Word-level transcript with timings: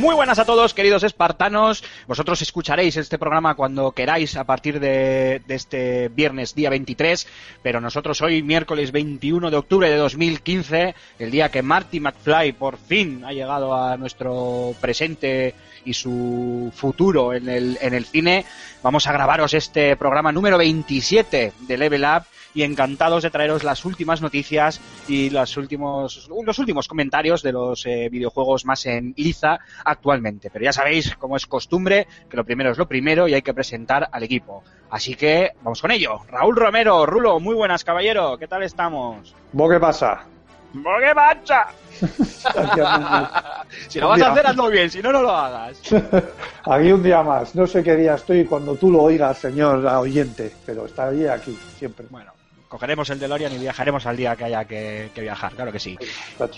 Muy 0.00 0.14
buenas 0.14 0.38
a 0.38 0.46
todos, 0.46 0.72
queridos 0.72 1.02
espartanos. 1.02 1.84
Vosotros 2.10 2.42
escucharéis 2.42 2.96
este 2.96 3.18
programa 3.18 3.54
cuando 3.54 3.92
queráis 3.92 4.34
a 4.36 4.42
partir 4.42 4.80
de, 4.80 5.40
de, 5.46 5.54
este 5.54 6.08
viernes 6.08 6.56
día 6.56 6.68
23, 6.68 7.24
pero 7.62 7.80
nosotros 7.80 8.20
hoy, 8.20 8.42
miércoles 8.42 8.90
21 8.90 9.48
de 9.48 9.56
octubre 9.56 9.88
de 9.88 9.96
2015, 9.96 10.96
el 11.20 11.30
día 11.30 11.52
que 11.52 11.62
Marty 11.62 12.00
McFly 12.00 12.50
por 12.54 12.78
fin 12.78 13.24
ha 13.24 13.32
llegado 13.32 13.76
a 13.76 13.96
nuestro 13.96 14.74
presente 14.80 15.54
y 15.84 15.94
su 15.94 16.72
futuro 16.74 17.32
en 17.32 17.48
el, 17.48 17.78
en 17.80 17.94
el 17.94 18.04
cine, 18.04 18.44
vamos 18.82 19.06
a 19.06 19.12
grabaros 19.12 19.54
este 19.54 19.96
programa 19.96 20.32
número 20.32 20.58
27 20.58 21.52
de 21.60 21.78
Level 21.78 22.02
Up 22.02 22.24
y 22.54 22.62
encantados 22.62 23.22
de 23.22 23.30
traeros 23.30 23.64
las 23.64 23.84
últimas 23.84 24.20
noticias 24.20 24.80
y 25.08 25.30
los 25.30 25.56
últimos, 25.56 26.28
los 26.44 26.58
últimos 26.58 26.88
comentarios 26.88 27.42
de 27.42 27.52
los 27.52 27.86
eh, 27.86 28.08
videojuegos 28.10 28.64
más 28.64 28.86
en 28.86 29.14
liza 29.16 29.58
actualmente. 29.84 30.50
Pero 30.50 30.64
ya 30.64 30.72
sabéis, 30.72 31.14
como 31.16 31.36
es 31.36 31.46
costumbre, 31.46 31.99
que 32.28 32.36
lo 32.36 32.44
primero 32.44 32.70
es 32.70 32.78
lo 32.78 32.86
primero 32.86 33.28
y 33.28 33.34
hay 33.34 33.42
que 33.42 33.54
presentar 33.54 34.08
al 34.10 34.22
equipo. 34.22 34.62
Así 34.90 35.14
que 35.14 35.52
vamos 35.62 35.80
con 35.80 35.90
ello. 35.90 36.20
Raúl 36.28 36.56
Romero, 36.56 37.06
Rulo, 37.06 37.38
muy 37.40 37.54
buenas, 37.54 37.84
caballero. 37.84 38.36
¿Qué 38.38 38.48
tal 38.48 38.62
estamos? 38.62 39.34
¿Vos 39.52 39.70
qué 39.70 39.78
pasa? 39.78 40.24
¿Vos 40.72 40.96
qué 41.00 41.14
pasa? 41.14 41.68
si 43.88 44.00
lo 44.00 44.08
vas 44.08 44.22
a 44.22 44.32
hacer, 44.32 44.46
hazlo 44.46 44.68
bien, 44.68 44.90
si 44.90 45.02
no, 45.02 45.12
no 45.12 45.22
lo 45.22 45.30
hagas. 45.30 45.80
aquí 46.64 46.92
un 46.92 47.02
día 47.02 47.22
más. 47.22 47.54
No 47.54 47.66
sé 47.66 47.82
qué 47.82 47.96
día 47.96 48.14
estoy 48.14 48.44
cuando 48.44 48.74
tú 48.76 48.90
lo 48.90 49.02
oigas, 49.02 49.38
señor 49.38 49.84
oyente, 49.86 50.52
pero 50.64 50.86
estaré 50.86 51.30
aquí 51.30 51.58
siempre. 51.78 52.06
Bueno, 52.10 52.32
cogeremos 52.68 53.10
el 53.10 53.18
DeLorean 53.18 53.52
y 53.52 53.58
viajaremos 53.58 54.06
al 54.06 54.16
día 54.16 54.36
que 54.36 54.44
haya 54.44 54.64
que, 54.64 55.10
que 55.14 55.20
viajar, 55.20 55.52
claro 55.52 55.72
que 55.72 55.80
sí. 55.80 55.98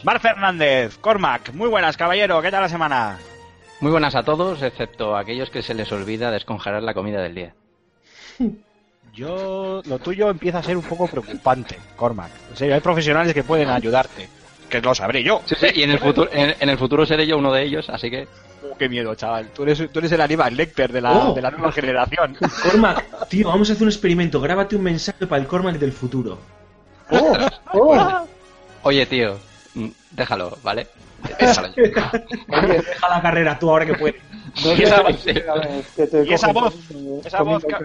Mar 0.04 0.20
Fernández, 0.20 0.98
Cormac, 0.98 1.52
muy 1.54 1.69
buenas, 1.69 1.97
caballero, 1.97 2.41
¿qué 2.41 2.50
tal 2.50 2.62
la 2.62 2.69
semana? 2.69 3.19
Muy 3.82 3.91
buenas 3.91 4.15
a 4.15 4.22
todos, 4.22 4.62
excepto 4.62 5.16
a 5.16 5.20
aquellos 5.20 5.50
que 5.50 5.60
se 5.60 5.75
les 5.75 5.91
olvida 5.91 6.31
descongelar 6.31 6.82
la 6.84 6.94
comida 6.94 7.20
del 7.20 7.34
día. 7.34 7.54
Yo, 9.12 9.82
lo 9.84 9.98
tuyo 9.98 10.31
empieza 10.31 10.60
a 10.60 10.62
ser 10.62 10.75
un 10.76 10.84
poco 10.84 11.06
preocupante, 11.06 11.76
Cormac. 11.97 12.31
En 12.50 12.56
serio, 12.56 12.75
hay 12.76 12.81
profesionales 12.81 13.34
que 13.34 13.44
pueden 13.44 13.69
ayudarte, 13.69 14.26
que 14.70 14.81
lo 14.81 14.94
sabré 14.94 15.22
yo. 15.22 15.43
Sí, 15.44 15.54
sí, 15.60 15.66
y 15.75 15.82
en 15.82 15.91
el 15.91 15.98
futuro, 15.98 16.31
en, 16.32 16.54
en 16.59 16.69
el 16.70 16.78
futuro 16.78 17.04
seré 17.04 17.26
yo 17.26 17.37
uno 17.37 17.53
de 17.53 17.62
ellos, 17.62 17.91
así 17.91 18.10
que 18.10 18.26
Oh, 18.65 18.75
qué 18.78 18.88
miedo, 18.88 19.15
chaval. 19.15 19.50
Tú 19.50 19.65
eres, 19.65 19.91
tú 19.93 19.99
eres 19.99 20.12
el 20.12 20.20
Aníbal 20.22 20.56
Lecter 20.56 20.91
de 20.93 21.00
la, 21.03 21.12
Oh. 21.28 21.34
de 21.34 21.43
la 21.43 21.50
nueva 21.50 21.72
generación. 21.72 22.38
Cormac, 22.62 23.28
tío, 23.28 23.49
vamos 23.49 23.69
a 23.69 23.72
hacer 23.75 23.82
un 23.82 23.91
experimento. 23.91 24.41
Grábate 24.41 24.76
un 24.76 24.82
mensaje 24.84 25.26
para 25.26 25.43
el 25.43 25.49
Cormac 25.49 25.76
del 25.76 25.93
futuro. 25.93 26.38
¡Oh! 27.10 27.37
¡Oh! 27.75 28.26
Oye, 28.84 29.04
tío, 29.04 29.37
mm, 29.75 29.88
déjalo, 30.12 30.56
¿vale? 30.62 30.87
Oye, 32.49 32.72
deja 32.75 33.09
la 33.09 33.22
carrera 33.22 33.59
tú 33.59 33.71
ahora 33.71 33.87
que 33.87 33.94
puedes. 33.94 34.22
No 34.65 34.72
Y 34.77 34.83
esa- 34.83 35.03
que 35.97 36.06
te 36.06 36.25
y 36.25 36.33
esa 36.33 36.53
voz, 36.53 36.75
esa 37.25 37.43
voz 37.43 37.65
que-. 37.65 37.77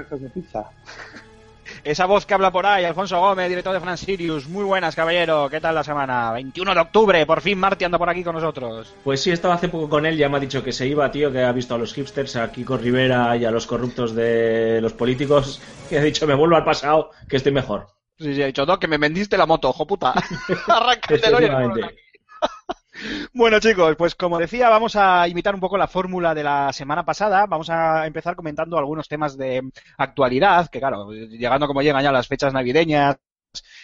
Esa 1.83 2.05
voz 2.05 2.25
habla 2.29 2.51
por 2.51 2.65
ahí, 2.65 2.83
Alfonso 2.85 3.19
Gómez, 3.19 3.47
director 3.49 3.73
de 3.73 3.79
Fran 3.79 3.97
Sirius. 3.97 4.47
Muy 4.47 4.63
buenas, 4.65 4.95
caballero. 4.95 5.47
¿Qué 5.49 5.61
tal 5.61 5.75
la 5.75 5.83
semana? 5.83 6.31
21 6.33 6.73
de 6.73 6.79
octubre, 6.81 7.25
por 7.25 7.39
fin 7.41 7.57
Marty 7.57 7.85
anda 7.85 7.97
por 7.97 8.09
aquí 8.09 8.23
con 8.23 8.35
nosotros. 8.35 8.93
Pues 9.03 9.21
sí, 9.21 9.31
estaba 9.31 9.53
hace 9.53 9.69
poco 9.69 9.87
con 9.87 10.05
él, 10.05 10.17
ya 10.17 10.27
me 10.27 10.37
ha 10.37 10.39
dicho 10.41 10.63
que 10.63 10.71
se 10.73 10.87
iba, 10.87 11.09
tío, 11.11 11.31
que 11.31 11.43
ha 11.43 11.51
visto 11.51 11.75
a 11.75 11.77
los 11.77 11.93
hipsters, 11.93 12.35
a 12.35 12.51
Kiko 12.51 12.77
Rivera 12.77 13.35
y 13.37 13.45
a 13.45 13.51
los 13.51 13.67
corruptos 13.67 14.15
de 14.15 14.79
los 14.81 14.93
políticos, 14.93 15.61
que 15.89 15.99
ha 15.99 16.01
dicho, 16.03 16.25
me 16.27 16.35
vuelvo 16.35 16.55
al 16.57 16.65
pasado, 16.65 17.11
que 17.29 17.37
estoy 17.37 17.51
mejor. 17.53 17.87
Sí, 18.17 18.33
sí, 18.33 18.41
he 18.41 18.47
dicho, 18.47 18.65
no, 18.65 18.79
que 18.79 18.87
me 18.87 18.97
vendiste 18.97 19.37
la 19.37 19.45
moto, 19.45 19.69
ojo 19.69 19.85
puta. 19.85 20.11
Arranca 20.67 21.13
el 21.13 21.21
DeLorean. 21.21 21.51
Efectivamente. 21.61 21.95
Bueno 23.37 23.59
chicos, 23.59 23.95
pues 23.97 24.15
como 24.15 24.39
decía, 24.39 24.67
vamos 24.67 24.95
a 24.95 25.27
imitar 25.27 25.53
un 25.53 25.61
poco 25.61 25.77
la 25.77 25.87
fórmula 25.87 26.33
de 26.33 26.43
la 26.43 26.73
semana 26.73 27.05
pasada. 27.05 27.45
Vamos 27.45 27.69
a 27.69 28.07
empezar 28.07 28.35
comentando 28.35 28.79
algunos 28.79 29.07
temas 29.07 29.37
de 29.37 29.61
actualidad, 29.95 30.67
que 30.69 30.79
claro, 30.79 31.11
llegando 31.11 31.67
como 31.67 31.83
llegan 31.83 32.01
ya 32.01 32.11
las 32.11 32.27
fechas 32.27 32.51
navideñas 32.51 33.17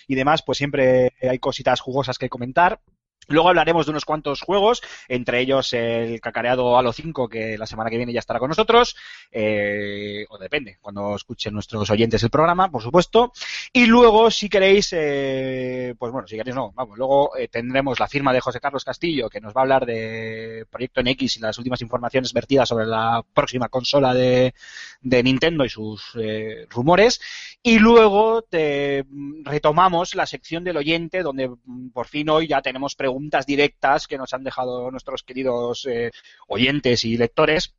y 0.08 0.16
demás, 0.16 0.42
pues 0.44 0.58
siempre 0.58 1.12
hay 1.22 1.38
cositas 1.38 1.82
jugosas 1.82 2.18
que 2.18 2.30
comentar. 2.30 2.80
Luego 3.28 3.50
hablaremos 3.50 3.86
de 3.86 3.92
unos 3.92 4.06
cuantos 4.06 4.42
juegos, 4.42 4.82
entre 5.08 5.40
ellos 5.40 5.74
el 5.74 6.20
cacareado 6.22 6.78
Halo 6.78 6.94
5, 6.94 7.30
que 7.30 7.58
la 7.58 7.66
semana 7.66 7.90
que 7.90 7.98
viene 7.98 8.14
ya 8.14 8.20
estará 8.20 8.40
con 8.40 8.50
nosotros, 8.50 8.96
eh, 9.32 10.26
o 10.30 10.38
depende, 10.38 10.78
cuando 10.82 11.16
escuchen 11.16 11.54
nuestros 11.54 11.90
oyentes 11.90 12.24
el 12.24 12.30
programa, 12.30 12.70
por 12.70 12.82
supuesto. 12.82 13.32
Y 13.72 13.86
luego, 13.86 14.30
si 14.30 14.50
queréis, 14.50 14.90
eh, 14.94 15.96
pues 15.98 16.12
bueno, 16.12 16.28
si 16.28 16.36
queréis 16.36 16.56
no, 16.56 16.72
vamos, 16.74 16.98
luego 16.98 17.38
eh, 17.38 17.48
tendremos 17.48 18.00
la 18.00 18.08
firma 18.08 18.34
de 18.34 18.42
José 18.42 18.60
Carlos 18.60 18.84
Castillo, 18.84 19.30
que 19.30 19.42
nos 19.42 19.54
va 19.54 19.62
a 19.62 19.64
hablar 19.64 19.86
de 19.86 20.66
Proyecto 20.70 21.02
NX 21.02 21.38
y 21.38 21.40
las 21.40 21.58
últimas 21.58 21.82
informaciones 21.82 22.34
vertidas 22.34 22.70
sobre 22.70 22.86
la 22.86 23.24
próxima 23.34 23.70
consola 23.70 24.14
de, 24.14 24.54
Nintendo 25.02 25.66
y 25.66 25.70
sus 25.70 26.12
eh, 26.20 26.66
rumores. 26.70 27.22
Y 27.62 27.80
luego 27.80 28.42
te, 28.42 29.06
mm, 29.08 29.46
retomamos 29.46 30.16
la 30.16 30.26
sección 30.26 30.64
del 30.64 30.78
oyente, 30.78 31.24
donde 31.24 31.50
mm, 31.50 31.90
por 31.90 32.08
fin 32.08 32.30
hoy 32.30 32.48
ya 32.48 32.62
tenemos 32.62 32.96
preguntas 32.96 33.13
directas 33.46 34.08
que 34.08 34.18
nos 34.18 34.34
han 34.34 34.44
dejado 34.44 34.92
nuestros 34.92 35.24
queridos 35.24 35.86
eh, 35.90 36.12
oyentes 36.48 37.04
y 37.06 37.18
lectores 37.18 37.76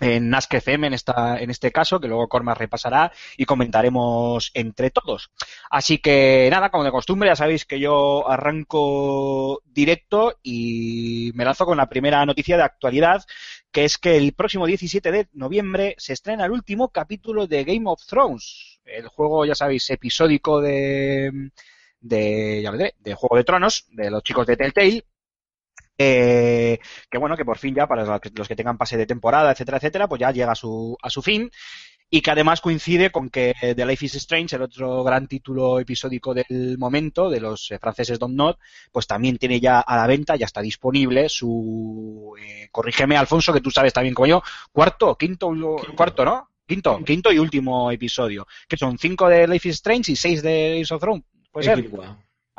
en 0.00 0.34
Ask 0.34 0.52
FM 0.52 0.88
en, 0.88 0.94
esta, 0.94 1.38
en 1.40 1.50
este 1.50 1.72
caso, 1.72 2.00
que 2.00 2.08
luego 2.08 2.28
Corma 2.28 2.54
repasará 2.54 3.12
y 3.36 3.44
comentaremos 3.46 4.50
entre 4.54 4.90
todos. 4.90 5.30
Así 5.70 5.98
que 5.98 6.48
nada, 6.50 6.70
como 6.70 6.84
de 6.84 6.90
costumbre, 6.90 7.30
ya 7.30 7.36
sabéis 7.36 7.64
que 7.64 7.80
yo 7.80 8.28
arranco 8.28 9.62
directo 9.64 10.38
y 10.42 11.32
me 11.34 11.44
lanzo 11.44 11.64
con 11.64 11.78
la 11.78 11.88
primera 11.88 12.24
noticia 12.26 12.56
de 12.56 12.64
actualidad, 12.64 13.24
que 13.72 13.84
es 13.84 13.96
que 13.98 14.16
el 14.16 14.32
próximo 14.34 14.66
17 14.66 15.10
de 15.10 15.28
noviembre 15.32 15.94
se 15.98 16.12
estrena 16.12 16.44
el 16.44 16.52
último 16.52 16.90
capítulo 16.90 17.46
de 17.46 17.64
Game 17.64 17.88
of 17.88 18.04
Thrones, 18.06 18.80
el 18.84 19.08
juego, 19.08 19.46
ya 19.46 19.54
sabéis, 19.54 19.88
episódico 19.90 20.60
de, 20.60 21.50
de, 22.00 22.62
ya 22.62 22.72
diré, 22.72 22.94
de 22.98 23.14
Juego 23.14 23.36
de 23.36 23.44
Tronos, 23.44 23.86
de 23.90 24.10
los 24.10 24.22
chicos 24.22 24.46
de 24.46 24.56
Telltale, 24.56 25.04
eh, 25.98 26.78
que 27.10 27.18
bueno, 27.18 27.36
que 27.36 27.44
por 27.44 27.58
fin 27.58 27.74
ya 27.74 27.86
para 27.86 28.04
los 28.04 28.48
que, 28.48 28.56
tengan 28.56 28.76
pase 28.76 28.96
de 28.96 29.06
temporada, 29.06 29.52
etcétera, 29.52 29.78
etcétera, 29.78 30.08
pues 30.08 30.20
ya 30.20 30.30
llega 30.30 30.52
a 30.52 30.54
su, 30.56 30.96
a 31.02 31.10
su 31.10 31.22
fin. 31.22 31.50
Y 32.08 32.20
que 32.20 32.30
además 32.30 32.60
coincide 32.60 33.10
con 33.10 33.30
que 33.30 33.52
The 33.60 33.84
Life 33.84 34.06
is 34.06 34.14
Strange, 34.14 34.54
el 34.54 34.62
otro 34.62 35.02
gran 35.02 35.26
título 35.26 35.80
episódico 35.80 36.32
del 36.34 36.78
momento 36.78 37.28
de 37.28 37.40
los 37.40 37.72
eh, 37.72 37.80
franceses 37.80 38.20
Don't 38.20 38.36
Not, 38.36 38.60
pues 38.92 39.08
también 39.08 39.38
tiene 39.38 39.58
ya 39.58 39.80
a 39.80 39.96
la 39.96 40.06
venta, 40.06 40.36
ya 40.36 40.46
está 40.46 40.60
disponible 40.60 41.28
su, 41.28 42.32
eh, 42.40 42.68
corrígeme 42.70 43.16
Alfonso, 43.16 43.52
que 43.52 43.60
tú 43.60 43.72
sabes 43.72 43.92
también 43.92 44.14
como 44.14 44.28
yo, 44.28 44.42
cuarto, 44.70 45.16
quinto, 45.16 45.50
cuarto, 45.96 46.24
¿no? 46.24 46.48
Quinto, 46.64 47.02
quinto 47.04 47.32
y 47.32 47.40
último 47.40 47.90
episodio, 47.90 48.46
que 48.68 48.76
son 48.76 48.98
cinco 48.98 49.28
de 49.28 49.48
Life 49.48 49.68
is 49.68 49.74
Strange 49.74 50.12
y 50.12 50.16
seis 50.16 50.42
de 50.42 50.80
Ace 50.80 50.94
of 50.94 51.00
Thrones, 51.00 51.24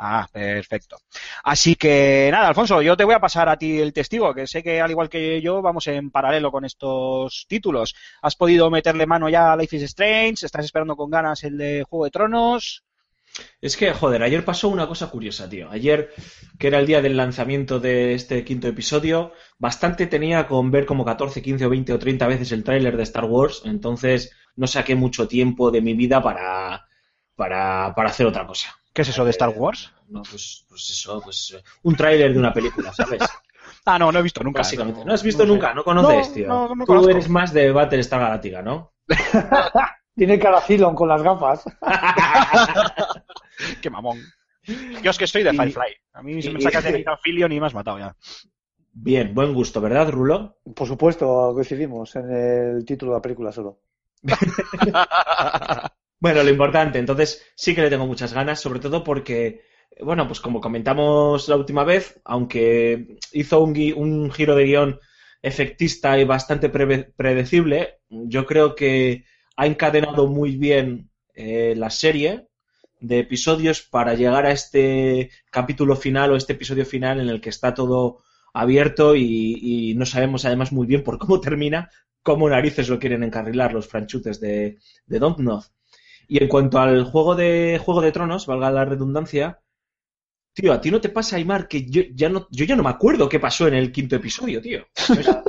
Ah, 0.00 0.28
perfecto. 0.32 0.96
Así 1.42 1.74
que 1.74 2.28
nada, 2.30 2.48
Alfonso, 2.48 2.80
yo 2.82 2.96
te 2.96 3.02
voy 3.02 3.14
a 3.14 3.20
pasar 3.20 3.48
a 3.48 3.58
ti 3.58 3.80
el 3.80 3.92
testigo, 3.92 4.32
que 4.32 4.46
sé 4.46 4.62
que 4.62 4.80
al 4.80 4.90
igual 4.92 5.08
que 5.08 5.40
yo 5.42 5.60
vamos 5.60 5.88
en 5.88 6.10
paralelo 6.12 6.52
con 6.52 6.64
estos 6.64 7.46
títulos. 7.48 7.96
¿Has 8.22 8.36
podido 8.36 8.70
meterle 8.70 9.06
mano 9.06 9.28
ya 9.28 9.52
a 9.52 9.56
Life 9.56 9.76
is 9.76 9.82
Strange? 9.82 10.46
¿Estás 10.46 10.64
esperando 10.64 10.94
con 10.94 11.10
ganas 11.10 11.42
el 11.42 11.58
de 11.58 11.84
Juego 11.88 12.04
de 12.04 12.10
Tronos? 12.12 12.84
Es 13.60 13.76
que, 13.76 13.92
joder, 13.92 14.22
ayer 14.22 14.44
pasó 14.44 14.68
una 14.68 14.86
cosa 14.86 15.10
curiosa, 15.10 15.48
tío. 15.48 15.70
Ayer, 15.70 16.10
que 16.58 16.68
era 16.68 16.78
el 16.78 16.86
día 16.86 17.02
del 17.02 17.16
lanzamiento 17.16 17.80
de 17.80 18.14
este 18.14 18.44
quinto 18.44 18.68
episodio, 18.68 19.32
bastante 19.58 20.06
tenía 20.06 20.46
con 20.46 20.70
ver 20.70 20.86
como 20.86 21.04
14, 21.04 21.42
15 21.42 21.66
o 21.66 21.70
20 21.70 21.92
o 21.92 21.98
30 21.98 22.26
veces 22.26 22.52
el 22.52 22.64
tráiler 22.64 22.96
de 22.96 23.02
Star 23.02 23.24
Wars, 23.24 23.62
entonces 23.64 24.32
no 24.56 24.66
saqué 24.66 24.94
mucho 24.94 25.28
tiempo 25.28 25.70
de 25.70 25.82
mi 25.82 25.94
vida 25.94 26.22
para, 26.22 26.86
para, 27.34 27.94
para 27.94 28.10
hacer 28.10 28.26
otra 28.26 28.46
cosa. 28.46 28.76
¿Qué 28.98 29.02
es 29.02 29.10
eso 29.10 29.24
de 29.24 29.30
Star 29.30 29.50
Wars? 29.50 29.92
No, 30.08 30.22
pues, 30.28 30.66
pues 30.68 30.90
eso, 30.90 31.20
pues 31.22 31.54
eh, 31.56 31.62
un 31.84 31.94
tráiler 31.94 32.32
de 32.32 32.38
una 32.40 32.52
película, 32.52 32.92
¿sabes? 32.92 33.22
Ah, 33.84 33.96
no, 33.96 34.10
no 34.10 34.18
he 34.18 34.22
visto 34.22 34.42
nunca. 34.42 34.62
Básicamente. 34.62 35.04
No 35.04 35.12
has 35.14 35.22
visto 35.22 35.46
nunca, 35.46 35.72
no 35.72 35.84
conoces, 35.84 36.30
No, 36.30 36.34
tío. 36.34 36.48
no, 36.48 36.68
no 36.74 36.84
Tú 36.84 36.86
conozco. 36.86 37.10
eres 37.10 37.28
más 37.28 37.52
de 37.52 37.70
Battlestar 37.70 38.18
Galáctica, 38.18 38.60
¿no? 38.60 38.92
Tiene 40.16 40.36
cara 40.40 40.60
Cylon 40.60 40.96
con 40.96 41.08
las 41.08 41.22
gafas. 41.22 41.62
Qué 43.80 43.88
mamón. 43.88 44.18
Yo 45.00 45.10
es 45.12 45.16
que 45.18 45.26
estoy 45.26 45.44
de 45.44 45.54
Y- 45.54 45.56
Firefly. 45.56 45.94
A 46.14 46.22
mí 46.24 46.42
si 46.42 46.50
me 46.50 46.58
y- 46.58 46.62
sacas 46.62 46.82
de 46.82 46.92
Nitrofilio 46.92 47.48
ni 47.48 47.60
me 47.60 47.66
has 47.68 47.74
matado 47.74 48.00
ya. 48.00 48.16
Bien, 48.94 49.32
buen 49.32 49.54
gusto, 49.54 49.80
¿verdad, 49.80 50.10
Rulo? 50.10 50.58
Por 50.74 50.88
supuesto, 50.88 51.52
coincidimos 51.54 52.16
en 52.16 52.32
el 52.32 52.84
título 52.84 53.12
de 53.12 53.18
la 53.18 53.22
película 53.22 53.52
solo. 53.52 53.78
Bueno, 56.20 56.42
lo 56.42 56.50
importante, 56.50 56.98
entonces 56.98 57.44
sí 57.54 57.74
que 57.74 57.80
le 57.82 57.90
tengo 57.90 58.06
muchas 58.06 58.32
ganas, 58.32 58.60
sobre 58.60 58.80
todo 58.80 59.04
porque, 59.04 59.62
bueno, 60.00 60.26
pues 60.26 60.40
como 60.40 60.60
comentamos 60.60 61.48
la 61.48 61.54
última 61.56 61.84
vez, 61.84 62.20
aunque 62.24 63.18
hizo 63.32 63.60
un, 63.62 63.72
gui- 63.74 63.94
un 63.94 64.30
giro 64.32 64.56
de 64.56 64.64
guion 64.64 64.98
efectista 65.42 66.18
y 66.18 66.24
bastante 66.24 66.68
predecible, 66.70 68.00
yo 68.10 68.46
creo 68.46 68.74
que 68.74 69.24
ha 69.56 69.66
encadenado 69.66 70.26
muy 70.26 70.56
bien 70.56 71.08
eh, 71.34 71.74
la 71.76 71.88
serie 71.90 72.48
de 73.00 73.20
episodios 73.20 73.82
para 73.82 74.14
llegar 74.14 74.44
a 74.46 74.50
este 74.52 75.30
capítulo 75.52 75.94
final 75.94 76.32
o 76.32 76.36
este 76.36 76.54
episodio 76.54 76.84
final 76.84 77.20
en 77.20 77.28
el 77.28 77.40
que 77.40 77.50
está 77.50 77.74
todo 77.74 78.22
abierto 78.52 79.14
y, 79.14 79.56
y 79.62 79.94
no 79.94 80.04
sabemos 80.04 80.44
además 80.44 80.72
muy 80.72 80.86
bien 80.88 81.04
por 81.04 81.18
cómo 81.18 81.40
termina, 81.40 81.90
cómo 82.24 82.48
narices 82.50 82.88
lo 82.88 82.98
quieren 82.98 83.22
encarrilar 83.22 83.72
los 83.72 83.86
franchutes 83.86 84.40
de, 84.40 84.78
de 85.06 85.18
Dontnod. 85.20 85.62
Y 86.28 86.42
en 86.42 86.48
cuanto 86.48 86.78
al 86.78 87.04
juego 87.04 87.34
de 87.34 87.80
Juego 87.82 88.02
de 88.02 88.12
Tronos, 88.12 88.46
valga 88.46 88.70
la 88.70 88.84
redundancia, 88.84 89.60
tío, 90.52 90.72
a 90.72 90.80
ti 90.80 90.90
no 90.90 91.00
te 91.00 91.08
pasa, 91.08 91.36
Aymar, 91.36 91.68
que 91.68 91.86
yo 91.86 92.02
ya 92.14 92.28
no, 92.28 92.46
yo 92.50 92.64
ya 92.66 92.76
no 92.76 92.82
me 92.82 92.90
acuerdo 92.90 93.28
qué 93.28 93.40
pasó 93.40 93.66
en 93.66 93.74
el 93.74 93.90
quinto 93.90 94.16
episodio, 94.16 94.60
tío. 94.60 94.86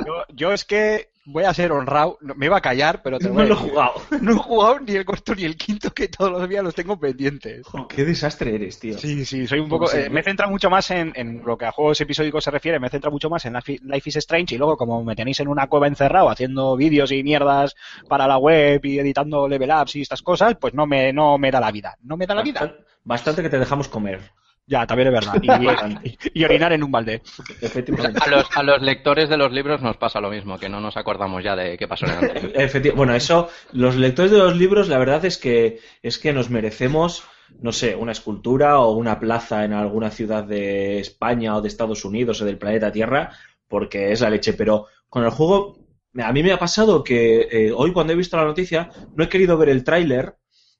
Yo, 0.05 0.23
yo 0.33 0.53
es 0.53 0.63
que 0.63 1.09
voy 1.31 1.43
a 1.43 1.53
ser 1.53 1.71
honrado. 1.71 2.17
No- 2.21 2.35
Me 2.35 2.47
iba 2.47 2.57
a 2.57 2.61
callar, 2.61 3.01
pero 3.03 3.19
te 3.19 3.27
No 3.27 3.33
voy 3.35 3.43
a 3.43 3.45
lo 3.47 3.53
he 3.53 3.57
jugado. 3.57 3.91
No 4.21 4.31
he 4.31 4.35
jugado 4.35 4.79
ni 4.79 4.95
el 4.95 5.05
cuarto 5.05 5.35
ni 5.35 5.43
el 5.43 5.55
quinto, 5.55 5.91
que 5.91 6.07
todos 6.07 6.31
los 6.31 6.49
días 6.49 6.63
los 6.63 6.73
tengo 6.75 6.99
pendientes. 6.99 7.65
Jo, 7.65 7.87
qué 7.87 8.03
desastre 8.05 8.55
eres, 8.55 8.79
tío. 8.79 8.97
Sí, 8.97 9.25
sí, 9.25 9.47
soy 9.47 9.59
un 9.59 9.69
poco. 9.69 9.91
Eh, 9.93 10.09
me 10.09 10.23
centra 10.23 10.47
mucho 10.47 10.69
más 10.69 10.89
en, 10.91 11.11
en 11.15 11.41
lo 11.45 11.57
que 11.57 11.65
a 11.65 11.71
juegos 11.71 11.99
episódicos 12.01 12.43
se 12.43 12.51
refiere, 12.51 12.79
me 12.79 12.89
centra 12.89 13.09
mucho 13.11 13.29
más 13.29 13.45
en 13.45 13.53
Life 13.53 14.09
is 14.09 14.15
Strange 14.17 14.55
y 14.55 14.57
luego, 14.57 14.77
como 14.77 15.03
me 15.03 15.15
tenéis 15.15 15.39
en 15.39 15.47
una 15.47 15.67
cueva 15.67 15.87
encerrado 15.87 16.29
haciendo 16.29 16.75
vídeos 16.75 17.11
y 17.11 17.23
mierdas 17.23 17.75
para 18.07 18.27
la 18.27 18.37
web 18.37 18.83
y 18.83 18.99
editando 18.99 19.47
level 19.47 19.71
ups 19.81 19.95
y 19.97 20.01
estas 20.01 20.21
cosas, 20.21 20.55
pues 20.59 20.73
no 20.73 20.85
me, 20.85 21.13
no 21.13 21.37
me 21.37 21.51
da 21.51 21.59
la 21.59 21.71
vida. 21.71 21.95
No 22.01 22.17
me 22.17 22.25
da 22.27 22.35
la 22.35 22.43
vida. 22.43 22.75
Bastante 23.03 23.41
que 23.41 23.49
te 23.49 23.59
dejamos 23.59 23.87
comer. 23.87 24.19
Ya, 24.69 24.85
también 24.85 25.07
es 25.07 25.13
verdad. 25.13 25.41
Y, 25.41 26.07
y- 26.09 26.17
y 26.41 26.43
orinar 26.43 26.71
en 26.73 26.83
un 26.83 26.91
balde. 26.91 27.23
Efectivamente. 27.59 28.19
A 28.23 28.27
los, 28.29 28.45
a 28.55 28.61
los 28.61 28.81
lectores 28.83 29.27
de 29.27 29.35
los 29.35 29.51
libros 29.51 29.81
nos 29.81 29.97
pasa 29.97 30.21
lo 30.21 30.29
mismo, 30.29 30.59
que 30.59 30.69
no 30.69 30.79
nos 30.79 30.95
acordamos 30.95 31.43
ya 31.43 31.55
de 31.55 31.75
qué 31.75 31.87
pasó 31.87 32.05
en 32.05 32.11
el 32.11 32.17
anterior. 32.19 32.53
Efecti- 32.55 32.93
bueno, 32.93 33.15
eso, 33.15 33.49
los 33.73 33.95
lectores 33.95 34.31
de 34.31 34.37
los 34.37 34.55
libros, 34.55 34.87
la 34.87 34.99
verdad 34.99 35.25
es 35.25 35.39
que 35.39 35.79
es 36.03 36.19
que 36.19 36.33
nos 36.33 36.51
merecemos, 36.51 37.23
no 37.61 37.71
sé, 37.71 37.95
una 37.95 38.11
escultura 38.11 38.79
o 38.79 38.91
una 38.91 39.19
plaza 39.19 39.65
en 39.65 39.73
alguna 39.73 40.11
ciudad 40.11 40.43
de 40.43 40.99
España 40.99 41.55
o 41.55 41.61
de 41.61 41.67
Estados 41.67 42.05
Unidos 42.05 42.39
o 42.41 42.45
del 42.45 42.59
planeta 42.59 42.91
Tierra, 42.91 43.31
porque 43.67 44.11
es 44.11 44.21
la 44.21 44.29
leche. 44.29 44.53
Pero 44.53 44.85
con 45.09 45.23
el 45.23 45.31
juego, 45.31 45.79
a 46.21 46.31
mí 46.31 46.43
me 46.43 46.51
ha 46.51 46.59
pasado 46.59 47.03
que 47.03 47.47
eh, 47.51 47.71
hoy 47.75 47.91
cuando 47.91 48.13
he 48.13 48.15
visto 48.15 48.37
la 48.37 48.45
noticia, 48.45 48.91
no 49.15 49.23
he 49.23 49.29
querido 49.29 49.57
ver 49.57 49.69
el 49.69 49.83
tráiler 49.83 50.35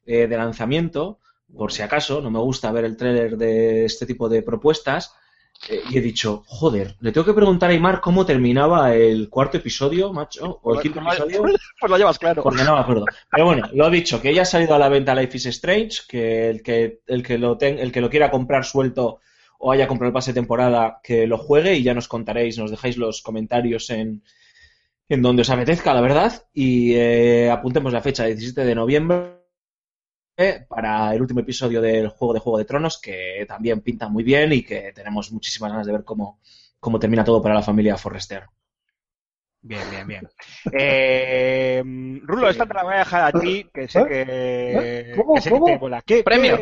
eh, 0.05 0.27
de 0.27 0.37
lanzamiento, 0.37 1.17
por 1.55 1.71
si 1.71 1.81
acaso, 1.81 2.21
no 2.21 2.29
me 2.31 2.39
gusta 2.39 2.71
ver 2.71 2.85
el 2.85 2.95
tráiler 2.97 3.37
de 3.37 3.85
este 3.85 4.05
tipo 4.05 4.29
de 4.29 4.41
propuestas. 4.43 5.13
eh, 5.69 5.81
y 5.89 5.97
he 5.97 6.01
dicho, 6.01 6.43
joder, 6.47 6.95
le 7.01 7.11
tengo 7.11 7.25
que 7.25 7.33
preguntar 7.33 7.69
a 7.69 7.73
Aymar 7.73 7.99
cómo 7.99 8.25
terminaba 8.25 8.95
el 8.95 9.27
cuarto 9.29 9.57
episodio, 9.57 10.13
macho, 10.13 10.59
o 10.63 10.73
el 10.73 10.79
quinto 10.81 11.01
episodio. 11.25 11.41
Pues 11.81 11.91
lo 11.91 11.97
llevas 11.97 12.17
claro. 12.19 12.43
Porque 12.43 12.63
no 12.63 12.75
me 12.75 12.79
acuerdo. 12.81 13.05
Pero 13.29 13.45
bueno, 13.45 13.67
lo 13.73 13.87
he 13.87 13.91
dicho, 13.91 14.21
que 14.21 14.33
ya 14.33 14.43
ha 14.43 14.45
salido 14.45 14.73
a 14.75 14.79
la 14.79 14.87
venta 14.89 15.13
Life 15.15 15.35
is 15.37 15.47
Strange, 15.47 16.03
que 16.07 16.49
el 16.49 16.63
que, 16.63 17.01
el 17.07 17.23
que, 17.23 17.37
lo, 17.37 17.57
ten- 17.57 17.77
el 17.79 17.91
que 17.91 17.99
lo 18.01 18.09
quiera 18.09 18.31
comprar 18.31 18.63
suelto 18.63 19.19
o 19.57 19.71
haya 19.73 19.87
comprado 19.87 20.09
el 20.09 20.13
pase 20.13 20.31
de 20.31 20.39
temporada, 20.39 21.01
que 21.03 21.27
lo 21.27 21.37
juegue 21.37 21.75
y 21.75 21.83
ya 21.83 21.93
nos 21.93 22.07
contaréis, 22.07 22.57
nos 22.57 22.71
dejáis 22.71 22.95
los 22.95 23.21
comentarios 23.21 23.89
en, 23.89 24.23
en 25.09 25.21
donde 25.21 25.41
os 25.41 25.49
apetezca, 25.49 25.93
la 25.93 25.99
verdad. 25.99 26.47
Y 26.53 26.93
eh, 26.95 27.49
apuntemos 27.51 27.91
la 27.91 28.01
fecha, 28.01 28.23
17 28.23 28.63
de 28.63 28.75
noviembre, 28.75 29.38
para 30.67 31.13
el 31.13 31.21
último 31.21 31.41
episodio 31.41 31.81
del 31.81 32.09
juego 32.09 32.33
de 32.33 32.39
Juego 32.39 32.57
de 32.57 32.65
Tronos, 32.65 32.99
que 33.01 33.45
también 33.47 33.81
pinta 33.81 34.07
muy 34.09 34.23
bien 34.23 34.53
y 34.53 34.63
que 34.63 34.91
tenemos 34.93 35.31
muchísimas 35.31 35.71
ganas 35.71 35.85
de 35.85 35.93
ver 35.93 36.03
cómo, 36.03 36.39
cómo 36.79 36.99
termina 36.99 37.23
todo 37.23 37.41
para 37.41 37.55
la 37.55 37.61
familia 37.61 37.97
Forrester. 37.97 38.43
Bien, 39.61 39.81
bien, 39.91 40.07
bien. 40.07 40.29
Eh, 40.71 41.83
Rulo, 42.23 42.49
esta 42.49 42.65
te 42.65 42.73
la 42.73 42.83
voy 42.83 42.93
a 42.93 42.99
dejar 42.99 43.23
a 43.35 43.39
ti, 43.39 43.69
que 43.73 43.87
sé 43.89 44.05
que, 44.05 44.25
¿Eh? 44.27 45.13
¿Cómo? 45.17 45.33
que 45.35 45.41
sé 45.41 45.49
que 45.49 45.55
¿Cómo? 45.55 45.65
te 45.65 45.77
mola. 45.79 46.01
¿Qué, 46.01 46.23
Premio. 46.23 46.57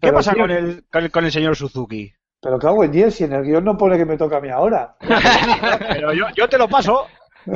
¿Qué, 0.00 0.12
pasa 0.12 0.32
tío, 0.32 0.42
con 0.42 0.50
el, 0.50 0.84
con 0.90 1.04
el, 1.04 1.10
con 1.12 1.24
el 1.24 1.30
señor 1.32 1.54
Suzuki? 1.54 2.12
Pero 2.40 2.58
cago 2.58 2.82
en 2.82 2.90
10, 2.90 3.14
si 3.14 3.24
en 3.24 3.34
el 3.34 3.44
guion 3.44 3.64
no 3.64 3.76
pone 3.76 3.96
que 3.98 4.06
me 4.06 4.16
toca 4.16 4.38
a 4.38 4.40
mí 4.40 4.48
ahora. 4.48 4.96
Pero 5.90 6.12
yo, 6.12 6.24
yo 6.34 6.48
te 6.48 6.58
lo 6.58 6.68
paso. 6.68 7.06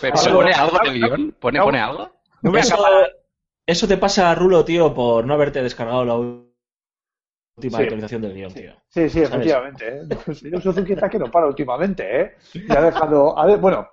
¿Pero 0.00 0.14
pone 0.32 0.52
algo 0.52 0.78
en 0.82 0.86
el 0.90 0.94
guion? 0.98 1.36
¿Pone, 1.38 1.60
pone 1.60 1.80
algo? 1.80 2.10
No 2.42 2.56
Eso, 2.56 2.74
acabar- 2.74 3.12
eso 3.66 3.86
te 3.88 3.96
pasa, 3.96 4.34
Rulo, 4.34 4.64
tío, 4.64 4.92
por 4.94 5.24
no 5.26 5.34
haberte 5.34 5.62
descargado 5.62 6.04
la 6.04 6.14
última 6.16 7.78
Sí. 7.78 7.82
actualización 7.84 8.22
del 8.22 8.34
guion, 8.34 8.52
tío. 8.54 8.72
Sí, 8.88 9.08
sí, 9.08 9.20
efectivamente. 9.22 9.98
¿eh? 9.98 10.34
Señor 10.34 10.62
Suzuki 10.62 10.92
está 10.94 11.08
que 11.08 11.18
no 11.18 11.30
para 11.30 11.46
últimamente, 11.46 12.20
¿eh? 12.20 12.36
Y 12.54 12.74
ha 12.74 12.80
dejado. 12.82 13.38
ha 13.38 13.46
de- 13.46 13.56
bueno, 13.56 13.88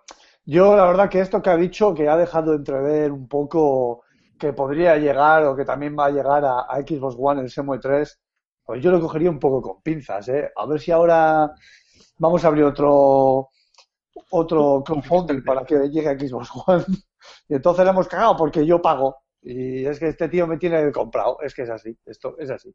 yo 0.45 0.75
la 0.75 0.85
verdad 0.85 1.09
que 1.09 1.19
esto 1.19 1.41
que 1.41 1.49
ha 1.49 1.57
dicho, 1.57 1.93
que 1.93 2.07
ha 2.09 2.17
dejado 2.17 2.53
entrever 2.53 3.11
un 3.11 3.27
poco 3.27 4.03
que 4.39 4.53
podría 4.53 4.95
llegar 4.97 5.43
o 5.45 5.55
que 5.55 5.65
también 5.65 5.95
va 5.99 6.05
a 6.05 6.11
llegar 6.11 6.45
a, 6.45 6.61
a 6.61 6.77
Xbox 6.81 7.15
One 7.19 7.41
el 7.41 7.49
Semue 7.49 7.79
3, 7.79 8.19
pues 8.63 8.81
yo 8.81 8.89
lo 8.91 9.01
cogería 9.01 9.29
un 9.29 9.39
poco 9.39 9.61
con 9.61 9.81
pinzas, 9.81 10.27
¿eh? 10.29 10.49
A 10.55 10.65
ver 10.65 10.79
si 10.79 10.91
ahora 10.91 11.51
vamos 12.17 12.43
a 12.43 12.47
abrir 12.47 12.63
otro 12.63 13.49
otro 14.31 14.83
crowdfunding 14.85 15.43
para 15.43 15.63
que 15.65 15.75
llegue 15.89 16.09
a 16.09 16.17
Xbox 16.19 16.49
One. 16.67 16.85
Y 17.49 17.55
entonces 17.55 17.83
le 17.83 17.91
hemos 17.91 18.07
cagado 18.07 18.35
porque 18.37 18.65
yo 18.65 18.81
pago. 18.81 19.17
Y 19.41 19.85
es 19.85 19.99
que 19.99 20.09
este 20.09 20.29
tío 20.29 20.47
me 20.47 20.57
tiene 20.57 20.91
comprado. 20.91 21.37
Es 21.41 21.53
que 21.53 21.63
es 21.63 21.69
así. 21.69 21.97
Esto 22.05 22.35
es 22.37 22.49
así. 22.49 22.73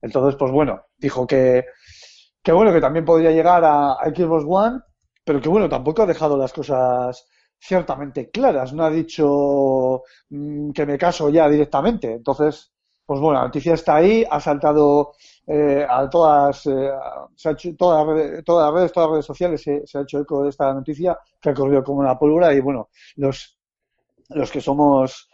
Entonces, 0.00 0.36
pues 0.36 0.52
bueno, 0.52 0.86
dijo 0.96 1.26
que, 1.26 1.66
que 2.42 2.52
bueno, 2.52 2.72
que 2.72 2.80
también 2.80 3.04
podría 3.04 3.32
llegar 3.32 3.62
a, 3.64 3.96
Xbox 4.14 4.44
One, 4.46 4.80
pero 5.24 5.40
que 5.40 5.48
bueno, 5.48 5.68
tampoco 5.68 6.02
ha 6.02 6.06
dejado 6.06 6.36
las 6.36 6.52
cosas 6.52 7.26
ciertamente 7.58 8.30
claras. 8.30 8.72
No 8.72 8.84
ha 8.84 8.90
dicho 8.90 10.02
mm, 10.30 10.70
que 10.70 10.86
me 10.86 10.98
caso 10.98 11.28
ya 11.30 11.48
directamente. 11.48 12.12
Entonces, 12.12 12.72
pues 13.04 13.20
bueno, 13.20 13.38
la 13.40 13.46
noticia 13.46 13.74
está 13.74 13.96
ahí, 13.96 14.24
ha 14.30 14.38
saltado 14.38 15.14
eh, 15.46 15.86
a 15.88 16.08
todas, 16.10 16.66
eh, 16.66 16.90
se 17.34 17.48
ha 17.48 17.52
hecho, 17.52 17.74
todas, 17.76 18.06
las 18.06 18.14
redes, 18.14 18.44
todas 18.44 18.66
las 18.66 18.74
redes, 18.74 18.92
todas 18.92 19.08
las 19.08 19.12
redes 19.12 19.26
sociales 19.26 19.62
se, 19.62 19.86
se 19.86 19.98
ha 19.98 20.02
hecho 20.02 20.20
eco 20.20 20.42
de 20.42 20.50
esta 20.50 20.74
noticia 20.74 21.18
que 21.40 21.50
ha 21.50 21.54
corrido 21.54 21.82
como 21.82 22.00
una 22.00 22.18
pólvora 22.18 22.52
y 22.52 22.60
bueno, 22.60 22.90
los, 23.16 23.58
los 24.28 24.50
que 24.50 24.60
somos 24.60 25.27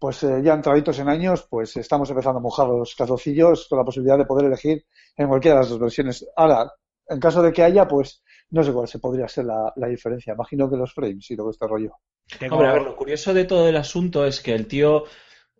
pues 0.00 0.22
eh, 0.24 0.40
ya 0.42 0.54
entraditos 0.54 0.98
en 0.98 1.08
años, 1.08 1.46
pues 1.48 1.76
estamos 1.76 2.10
empezando 2.10 2.38
a 2.38 2.42
mojar 2.42 2.66
los 2.68 2.94
calzoncillos 2.96 3.68
con 3.68 3.78
la 3.78 3.84
posibilidad 3.84 4.18
de 4.18 4.24
poder 4.24 4.46
elegir 4.46 4.84
en 5.16 5.28
cualquiera 5.28 5.56
de 5.56 5.60
las 5.62 5.70
dos 5.70 5.78
versiones. 5.78 6.26
Ahora, 6.36 6.72
en 7.08 7.20
caso 7.20 7.42
de 7.42 7.52
que 7.52 7.62
haya, 7.62 7.86
pues 7.86 8.22
no 8.50 8.64
sé 8.64 8.72
cuál 8.72 8.88
se 8.88 8.98
podría 8.98 9.28
ser 9.28 9.44
la, 9.44 9.72
la 9.76 9.86
diferencia. 9.88 10.32
Imagino 10.34 10.68
que 10.70 10.76
los 10.76 10.92
frames 10.94 11.30
y 11.30 11.36
todo 11.36 11.50
este 11.50 11.66
rollo. 11.68 11.92
Tengo- 12.38 12.56
Hombre, 12.56 12.68
a 12.70 12.72
ver, 12.72 12.82
lo 12.82 12.96
curioso 12.96 13.34
de 13.34 13.44
todo 13.44 13.68
el 13.68 13.76
asunto 13.76 14.24
es 14.26 14.40
que 14.40 14.54
el 14.54 14.66
tío, 14.66 15.04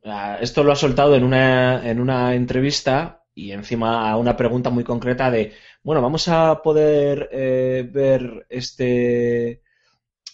ah, 0.05 0.39
esto 0.41 0.65
lo 0.65 0.73
ha 0.73 0.77
soltado 0.77 1.15
en 1.15 1.25
una, 1.25 1.89
en 1.89 2.01
una 2.01 2.35
entrevista 2.35 3.25
y 3.35 3.53
encima 3.53 4.11
a 4.11 4.17
una 4.17 4.37
pregunta 4.37 4.71
muy 4.71 4.85
concreta 4.85 5.31
de, 5.31 5.53
bueno, 5.83 6.03
vamos 6.03 6.29
a 6.29 6.63
poder 6.63 7.29
eh, 7.33 7.89
ver 7.93 8.47
este, 8.49 9.63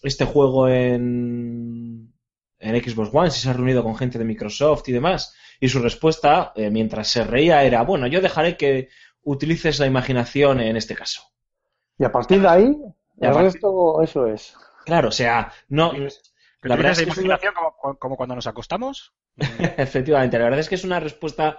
este 0.03 0.25
juego 0.25 0.69
en, 0.69 2.13
en 2.67 2.83
Xbox 2.83 3.11
One, 3.13 3.31
si 3.31 3.41
se 3.41 3.51
ha 3.51 3.53
reunido 3.53 3.83
con 3.83 3.97
gente 3.97 4.19
de 4.19 4.25
Microsoft 4.25 4.89
y 4.89 4.93
demás. 4.93 5.35
Y 5.61 5.69
su 5.69 5.81
respuesta, 5.81 6.53
eh, 6.57 6.71
mientras 6.71 7.09
se 7.09 7.25
reía, 7.25 7.63
era, 7.65 7.83
bueno, 7.83 8.07
yo 8.07 8.21
dejaré 8.21 8.57
que 8.57 8.89
utilices 9.23 9.79
la 9.79 9.87
imaginación 9.87 10.61
en 10.61 10.77
este 10.77 10.95
caso. 10.95 11.23
Y 11.99 12.05
a 12.05 12.13
partir 12.13 12.41
de 12.43 12.49
ahí, 12.49 12.65
el 12.65 13.31
partir- 13.31 13.43
resto, 13.53 14.03
eso 14.03 14.27
es. 14.27 14.55
Claro, 14.85 15.09
o 15.09 15.13
sea, 15.13 15.53
no... 15.69 15.93
¿Que 15.93 16.69
La 16.71 16.77
verdad 16.77 16.93
es 16.93 16.99
que 16.99 17.11
es 17.11 17.17
una- 17.19 17.27
imaginación 17.27 17.55
como, 17.55 17.99
como 17.99 18.17
cuando 18.17 18.35
nos 18.35 18.47
acostamos? 18.47 19.13
Efectivamente, 19.77 20.39
la 20.39 20.45
verdad 20.45 20.61
es 20.61 20.69
que 20.69 20.75
es 20.75 20.85
una 20.85 21.01
respuesta 21.01 21.59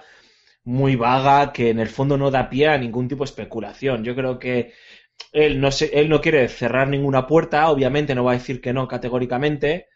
muy 0.63 0.95
vaga 0.95 1.53
que 1.53 1.69
en 1.69 1.79
el 1.79 1.87
fondo 1.87 2.17
no 2.17 2.29
da 2.31 2.49
pie 2.49 2.67
a 2.67 2.77
ningún 2.77 3.07
tipo 3.07 3.23
de 3.23 3.29
especulación. 3.29 4.03
Yo 4.03 4.15
creo 4.15 4.37
que 4.39 4.73
él 5.31 5.59
no, 5.61 5.71
se- 5.71 5.97
él 5.99 6.09
no 6.09 6.19
quiere 6.21 6.47
cerrar 6.49 6.87
ninguna 6.87 7.25
puerta, 7.27 7.69
obviamente 7.69 8.15
no 8.15 8.23
va 8.23 8.31
a 8.31 8.35
decir 8.35 8.59
que 8.61 8.73
no 8.73 8.87
categóricamente, 8.87 9.87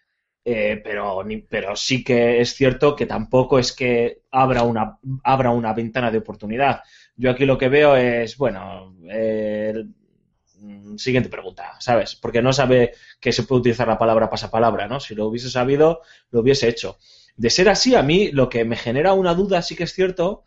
eh, 0.43 0.81
pero, 0.83 1.24
pero 1.50 1.75
sí 1.75 2.03
que 2.03 2.41
es 2.41 2.55
cierto 2.55 2.95
que 2.95 3.05
tampoco 3.05 3.60
es 3.60 3.74
que 3.74 4.24
abra 4.31 4.63
una, 4.63 4.98
abra 5.24 5.51
una 5.51 5.74
ventana 5.74 6.10
de 6.10 6.17
oportunidad. 6.17 6.81
Yo 7.15 7.29
aquí 7.29 7.45
lo 7.45 7.57
que 7.57 7.69
veo 7.69 7.95
es, 7.95 8.38
bueno, 8.38 8.95
mm, 10.60 10.98
siguiente 10.98 11.29
pregunta, 11.29 11.75
¿sabes? 11.79 12.15
Porque 12.15 12.41
no 12.41 12.53
sabe 12.53 12.93
que 13.19 13.31
se 13.31 13.43
puede 13.43 13.62
utilizar 13.62 13.88
la 13.88 13.98
palabra 14.00 14.29
pasapalabra, 14.29 14.88
¿no? 14.88 15.00
Si 15.00 15.13
lo 15.15 15.27
hubiese 15.27 15.50
sabido, 15.50 16.01
lo 16.31 16.41
hubiese 16.41 16.67
hecho. 16.67 16.98
De 17.38 17.50
ser 17.50 17.69
así, 17.69 17.95
a 17.95 18.03
mí 18.03 18.31
lo 18.31 18.50
que 18.50 18.65
me 18.65 18.77
genera 18.77 19.13
una 19.13 19.36
duda, 19.36 19.62
sí 19.62 19.75
que 19.75 19.83
es 19.83 19.93
cierto, 19.93 20.45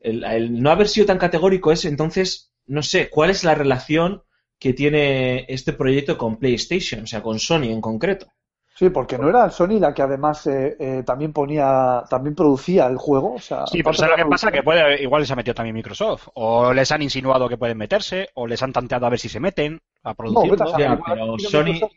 el 0.00 0.62
no 0.62 0.70
haber 0.70 0.88
sido 0.88 1.06
tan 1.06 1.18
categórico 1.18 1.72
es 1.72 1.84
entonces, 1.84 2.52
no 2.66 2.82
sé, 2.82 3.10
cuál 3.10 3.30
es 3.30 3.44
la 3.44 3.54
relación 3.54 4.22
que 4.58 4.72
tiene 4.74 5.46
este 5.48 5.72
proyecto 5.72 6.18
con 6.18 6.38
PlayStation, 6.38 7.02
o 7.04 7.06
sea, 7.06 7.22
con 7.22 7.38
Sony 7.38 7.64
en 7.64 7.80
concreto. 7.80 8.32
Sí, 8.74 8.88
porque 8.88 9.18
no 9.18 9.28
era 9.28 9.50
Sony 9.50 9.78
la 9.78 9.92
que 9.92 10.02
además 10.02 10.46
eh, 10.46 10.76
eh, 10.78 11.02
también 11.04 11.32
ponía, 11.32 12.02
también 12.08 12.34
producía 12.34 12.86
el 12.86 12.96
juego. 12.96 13.34
O 13.34 13.38
sea, 13.38 13.66
Sí, 13.66 13.82
pero 13.82 13.94
¿sabes 13.94 14.16
lo 14.16 14.24
que 14.24 14.30
pasa? 14.30 14.50
Que 14.50 14.62
puede, 14.62 15.02
igual 15.02 15.20
les 15.22 15.30
ha 15.30 15.36
metido 15.36 15.54
también 15.54 15.74
Microsoft. 15.74 16.28
O 16.34 16.72
les 16.72 16.90
han 16.90 17.02
insinuado 17.02 17.48
que 17.48 17.58
pueden 17.58 17.76
meterse, 17.76 18.28
o 18.34 18.46
les 18.46 18.62
han 18.62 18.72
tanteado 18.72 19.06
a 19.06 19.10
ver 19.10 19.18
si 19.18 19.28
se 19.28 19.40
meten 19.40 19.80
a 20.02 20.14
No, 20.18 20.44
Ya, 20.78 20.94
igual 20.94 20.98
pero 21.06 21.26
Sony- 21.38 21.64
Microsoft. 21.74 21.92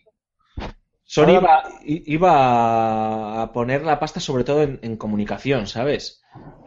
Sony 1.05 1.33
iba, 1.33 1.63
iba 1.86 3.41
a 3.43 3.51
poner 3.51 3.83
la 3.83 4.00
pasta 4.00 4.19
sobre 4.19 4.43
todo 4.43 4.63
en, 4.63 4.79
en 4.81 4.98
comunicación, 4.98 5.67
¿sabes? 5.67 6.22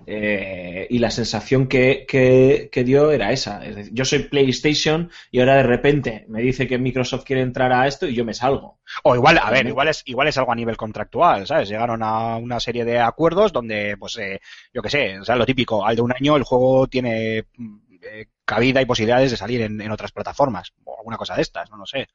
Eh, 0.09 0.87
y 0.88 0.99
la 1.00 1.11
sensación 1.11 1.66
que, 1.66 2.05
que- 2.07 2.69
que 2.71 2.85
dio 2.85 3.11
era 3.11 3.33
esa. 3.33 3.64
Es 3.66 3.75
decir, 3.75 3.93
yo 3.93 4.05
soy 4.05 4.21
PlayStation 4.21 5.11
y 5.33 5.40
ahora 5.40 5.57
de 5.57 5.64
repente 5.64 6.26
me 6.28 6.43
dice 6.43 6.69
que 6.69 6.78
Microsoft 6.78 7.25
quiere 7.25 7.43
entrar 7.43 7.73
a 7.73 7.88
esto 7.88 8.07
y 8.07 8.14
yo 8.14 8.25
me 8.25 8.35
salgo. 8.35 8.78
O 9.02 9.16
igual, 9.16 9.38
a 9.43 9.50
ver, 9.50 9.66
igual 9.66 9.88
es, 9.88 10.02
igual 10.07 10.28
es 10.28 10.38
algo 10.38 10.52
a 10.52 10.57
nivel 10.57 10.76
contractual, 10.76 11.47
¿sabes? 11.47 11.69
Llegaron 11.69 12.02
a 12.05 12.37
una 12.37 12.61
serie 12.61 12.85
de 12.85 13.00
acuerdos 13.00 13.52
donde, 13.52 13.97
pues, 13.99 14.16
eh, 14.19 14.40
yo 14.73 14.81
qué 14.83 14.90
sé, 14.90 15.19
o 15.19 15.25
sea, 15.25 15.35
lo 15.37 15.47
típico, 15.47 15.85
al 15.85 15.97
de 15.97 16.02
un 16.02 16.12
año 16.12 16.37
el 16.37 16.45
juego 16.45 16.87
tiene 16.87 17.47
mm, 17.57 17.76
eh, 18.02 18.26
cabida 18.45 18.81
y 18.81 18.87
posibilidades 18.87 19.33
de 19.33 19.37
salir 19.37 19.62
en, 19.62 19.81
en 19.81 19.90
otras 19.90 20.12
plataformas, 20.12 20.73
o 20.85 20.97
alguna 20.99 21.16
cosa 21.16 21.35
de 21.35 21.43
estas, 21.43 21.69
no 21.71 21.78
lo 21.78 21.87
sé. 21.87 22.07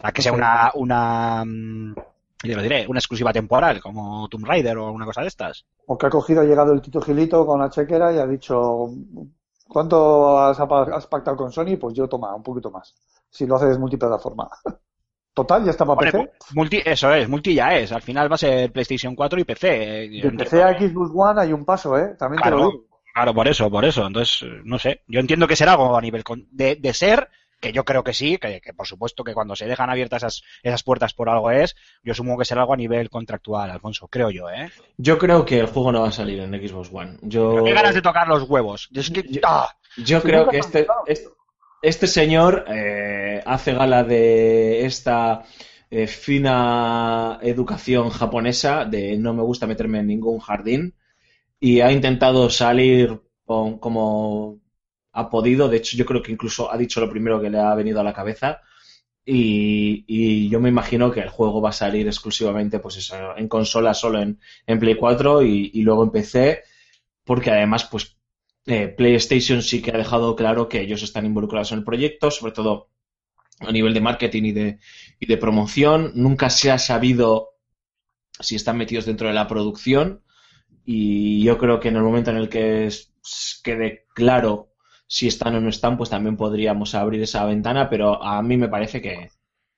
O 0.00 0.02
sea, 0.02 0.12
que 0.12 0.22
sea 0.22 0.32
una, 0.32 0.70
una, 0.74 1.44
mm, 1.44 1.94
yo 2.44 2.56
lo 2.56 2.62
diré, 2.62 2.86
una 2.88 2.98
exclusiva 2.98 3.32
temporal, 3.32 3.80
como 3.80 4.28
Tomb 4.28 4.46
Raider 4.46 4.76
o 4.78 4.86
alguna 4.86 5.04
cosa 5.04 5.20
de 5.22 5.28
estas. 5.28 5.64
O 5.86 5.98
que 5.98 6.06
ha 6.06 6.10
cogido, 6.10 6.40
ha 6.40 6.44
llegado 6.44 6.72
el 6.72 6.80
Tito 6.80 7.00
Gilito 7.00 7.44
con 7.46 7.60
la 7.60 7.68
chequera 7.70 8.12
y 8.12 8.18
ha 8.18 8.26
dicho, 8.26 8.88
¿cuánto 9.68 10.38
has, 10.38 10.58
has 10.58 11.06
pactado 11.06 11.36
con 11.36 11.52
Sony? 11.52 11.76
Pues 11.78 11.94
yo 11.94 12.08
toma, 12.08 12.34
un 12.34 12.42
poquito 12.42 12.70
más. 12.70 12.94
Si 13.28 13.46
lo 13.46 13.56
haces 13.56 13.78
multiplataforma. 13.78 14.48
Total, 15.34 15.64
ya 15.64 15.70
está 15.70 15.86
para 15.86 16.10
PC. 16.10 16.30
multi, 16.54 16.82
eso 16.84 17.14
es, 17.14 17.28
multi 17.28 17.54
ya 17.54 17.74
es, 17.76 17.92
al 17.92 18.02
final 18.02 18.28
va 18.30 18.34
a 18.34 18.38
ser 18.38 18.72
PlayStation 18.72 19.14
4 19.14 19.40
y 19.40 19.44
PC. 19.44 20.04
eh, 20.04 20.08
De 20.22 20.30
PC 20.32 20.62
a 20.62 20.76
Xbox 20.78 21.12
One 21.14 21.40
hay 21.40 21.52
un 21.52 21.64
paso, 21.64 21.96
¿eh? 21.96 22.16
También 22.18 22.42
te 22.42 22.48
Claro. 22.48 22.56
lo 22.64 22.70
digo. 22.70 22.84
Claro, 23.14 23.34
por 23.34 23.48
eso, 23.48 23.70
por 23.70 23.84
eso. 23.84 24.06
Entonces, 24.06 24.48
no 24.64 24.78
sé. 24.78 25.02
Yo 25.06 25.20
entiendo 25.20 25.46
que 25.46 25.56
será 25.56 25.72
algo 25.72 25.96
a 25.96 26.00
nivel 26.00 26.24
de, 26.50 26.76
de 26.76 26.94
ser, 26.94 27.28
que 27.60 27.72
yo 27.72 27.84
creo 27.84 28.02
que 28.02 28.14
sí, 28.14 28.38
que, 28.38 28.60
que 28.60 28.72
por 28.72 28.86
supuesto 28.86 29.22
que 29.22 29.34
cuando 29.34 29.54
se 29.54 29.66
dejan 29.66 29.90
abiertas 29.90 30.22
esas, 30.22 30.42
esas 30.62 30.82
puertas 30.82 31.12
por 31.14 31.28
algo 31.28 31.50
es, 31.50 31.76
yo 32.02 32.14
supongo 32.14 32.38
que 32.38 32.44
será 32.46 32.62
algo 32.62 32.72
a 32.72 32.76
nivel 32.78 33.10
contractual, 33.10 33.70
Alfonso, 33.70 34.08
creo 34.08 34.30
yo, 34.30 34.48
¿eh? 34.50 34.70
Yo 34.96 35.18
creo 35.18 35.44
que 35.44 35.60
el 35.60 35.66
juego 35.66 35.92
no 35.92 36.00
va 36.02 36.08
a 36.08 36.12
salir 36.12 36.40
en 36.40 36.52
Xbox 36.68 36.90
One. 36.92 37.18
Yo, 37.22 37.62
Qué 37.64 37.72
ganas 37.72 37.94
de 37.94 38.02
tocar 38.02 38.26
los 38.28 38.48
huevos. 38.48 38.88
Yo 38.90 39.00
es 39.02 39.10
que, 39.10 39.22
Yo- 39.28 39.40
¡ah! 39.44 39.76
yo 39.98 40.22
creo 40.22 40.48
que 40.48 40.58
este, 40.58 40.86
este, 41.06 41.28
este 41.82 42.06
señor 42.06 42.64
eh, 42.68 43.42
hace 43.44 43.74
gala 43.74 44.04
de 44.04 44.86
esta 44.86 45.42
eh, 45.90 46.06
fina 46.06 47.38
educación 47.42 48.10
japonesa 48.10 48.84
de 48.84 49.16
no 49.18 49.34
me 49.34 49.42
gusta 49.42 49.66
meterme 49.66 49.98
en 49.98 50.06
ningún 50.06 50.38
jardín 50.38 50.94
y 51.58 51.80
ha 51.80 51.92
intentado 51.92 52.48
salir 52.48 53.20
con- 53.44 53.78
como 53.78 54.59
ha 55.12 55.30
podido. 55.30 55.68
De 55.68 55.78
hecho, 55.78 55.96
yo 55.96 56.06
creo 56.06 56.22
que 56.22 56.32
incluso 56.32 56.72
ha 56.72 56.76
dicho 56.76 57.00
lo 57.00 57.10
primero 57.10 57.40
que 57.40 57.50
le 57.50 57.58
ha 57.58 57.74
venido 57.74 58.00
a 58.00 58.04
la 58.04 58.12
cabeza. 58.12 58.60
Y, 59.24 60.48
yo 60.48 60.60
me 60.60 60.68
imagino 60.68 61.10
que 61.12 61.20
el 61.20 61.28
juego 61.28 61.60
va 61.60 61.70
a 61.70 61.72
salir 61.72 62.06
exclusivamente 62.06 62.80
pues 62.80 63.12
en 63.36 63.48
consola 63.48 63.94
solo 63.94 64.20
en, 64.20 64.40
en 64.66 64.78
Play 64.80 64.96
4 64.96 65.42
y, 65.42 65.82
luego 65.82 66.04
en 66.04 66.10
PC, 66.10 66.62
porque 67.24 67.50
además 67.50 67.84
pues 67.84 68.16
eh, 68.66 68.88
PlayStation 68.88 69.62
sí 69.62 69.82
que 69.82 69.92
ha 69.92 69.98
dejado 69.98 70.34
claro 70.36 70.68
que 70.68 70.80
ellos 70.80 71.02
están 71.02 71.26
involucrados 71.26 71.72
en 71.72 71.78
el 71.78 71.84
proyecto, 71.84 72.30
sobre 72.30 72.52
todo 72.52 72.90
a 73.60 73.72
nivel 73.72 73.94
de 73.94 74.00
marketing 74.00 74.44
y 74.44 74.52
de, 74.52 74.78
y 75.20 75.26
de 75.26 75.36
promoción. 75.36 76.12
Nunca 76.14 76.50
se 76.50 76.70
ha 76.70 76.78
sabido 76.78 77.50
si 78.40 78.56
están 78.56 78.78
metidos 78.78 79.06
dentro 79.06 79.28
de 79.28 79.34
la 79.34 79.46
producción 79.46 80.22
y 80.84 81.44
yo 81.44 81.58
creo 81.58 81.78
que 81.78 81.88
en 81.88 81.96
el 81.96 82.02
momento 82.02 82.30
en 82.30 82.38
el 82.38 82.48
que 82.48 82.88
quede 83.62 84.06
claro 84.14 84.69
si 85.12 85.26
están 85.26 85.56
o 85.56 85.60
no 85.60 85.70
están, 85.70 85.96
pues 85.96 86.08
también 86.08 86.36
podríamos 86.36 86.94
abrir 86.94 87.20
esa 87.20 87.44
ventana, 87.44 87.90
pero 87.90 88.22
a 88.22 88.40
mí 88.42 88.56
me 88.56 88.68
parece 88.68 89.02
que, 89.02 89.28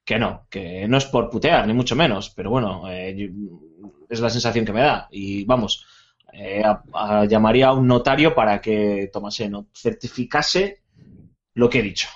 que 0.05 0.19
no, 0.19 0.47
que 0.51 0.87
no 0.87 0.99
es 0.99 1.07
por 1.07 1.31
putear, 1.31 1.67
ni 1.67 1.73
mucho 1.73 1.97
menos, 1.97 2.29
pero 2.29 2.51
bueno, 2.51 2.83
eh, 2.91 3.15
yo- 3.17 3.89
es 4.11 4.21
la 4.21 4.29
sensación 4.29 4.67
que 4.67 4.75
me 4.75 4.83
da. 4.83 5.09
Y 5.11 5.47
vamos, 5.47 5.87
eh, 6.35 6.63
a- 6.63 6.83
a- 6.93 7.25
llamaría 7.25 7.69
a 7.69 7.73
un 7.73 7.87
notario 7.87 8.35
para 8.35 8.61
que 8.61 9.09
tomase, 9.11 9.49
no, 9.49 9.69
certificase 9.75 10.83
lo 11.55 11.71
que 11.71 11.79
he 11.79 11.83
dicho. 11.83 12.09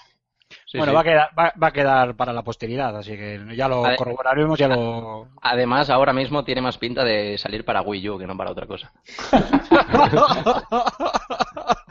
Sí, 0.66 0.76
bueno, 0.76 0.92
sí. 0.92 0.96
Va, 0.96 1.00
a 1.00 1.04
quedar, 1.04 1.30
va, 1.38 1.52
va 1.62 1.66
a 1.68 1.72
quedar 1.72 2.16
para 2.16 2.34
la 2.34 2.44
posteridad, 2.44 2.94
así 2.98 3.12
que 3.16 3.40
ya 3.56 3.66
lo 3.66 3.82
corroboraremos, 3.96 4.58
ya 4.58 4.68
lo... 4.68 5.28
Además, 5.40 5.88
ahora 5.88 6.12
mismo 6.12 6.44
tiene 6.44 6.60
más 6.60 6.76
pinta 6.76 7.02
de 7.02 7.38
salir 7.38 7.64
para 7.64 7.80
Wii 7.80 8.10
U 8.10 8.18
que 8.18 8.26
no 8.26 8.36
para 8.36 8.50
otra 8.50 8.66
cosa. 8.66 8.92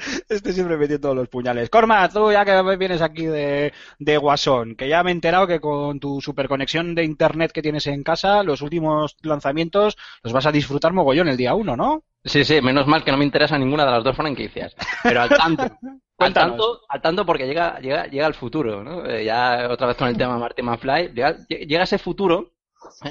Este 0.29 0.53
siempre 0.53 0.77
metiendo 0.77 1.13
los 1.13 1.29
puñales. 1.29 1.69
Corma, 1.69 2.07
tú 2.09 2.31
ya 2.31 2.45
que 2.45 2.77
vienes 2.77 3.01
aquí 3.01 3.25
de, 3.25 3.74
de 4.00 4.17
Guasón, 4.17 4.75
que 4.75 4.88
ya 4.88 5.03
me 5.03 5.12
he 5.12 5.13
enterado 5.13 5.47
que 5.47 5.59
con 5.59 6.00
tu 6.00 6.21
superconexión 6.21 6.95
de 6.95 7.03
internet 7.03 7.51
que 7.51 7.62
tienes 7.62 7.88
en 7.88 8.03
casa, 8.03 8.43
los 8.43 8.62
últimos 8.62 9.17
lanzamientos 9.21 9.97
los 10.24 10.33
vas 10.33 10.45
a 10.45 10.51
disfrutar 10.51 10.93
mogollón 10.93 11.27
el 11.27 11.38
día 11.38 11.55
uno, 11.55 11.75
¿no? 11.75 12.03
Sí, 12.24 12.43
sí, 12.43 12.62
menos 12.62 12.88
mal 12.88 13.03
que 13.03 13.12
no 13.12 13.17
me 13.17 13.25
interesa 13.25 13.57
ninguna 13.57 13.85
de 13.85 13.91
las 13.91 14.03
dos 14.03 14.15
franquicias. 14.15 14.75
Pero 15.03 15.21
al 15.21 15.29
tanto. 15.29 15.63
al 16.17 16.33
tanto, 16.33 16.81
al 16.89 17.01
tanto 17.01 17.25
porque 17.25 17.45
llega, 17.45 17.79
llega, 17.79 18.07
llega 18.07 18.27
el 18.27 18.33
futuro, 18.33 18.83
¿no? 18.83 19.05
Eh, 19.05 19.25
ya 19.25 19.67
otra 19.69 19.88
vez 19.88 19.97
con 19.97 20.07
el 20.07 20.17
tema 20.17 20.38
Marty 20.38 20.62
McFly, 20.62 21.13
llega, 21.13 21.38
llega 21.47 21.83
ese 21.83 22.00
futuro 22.00 22.54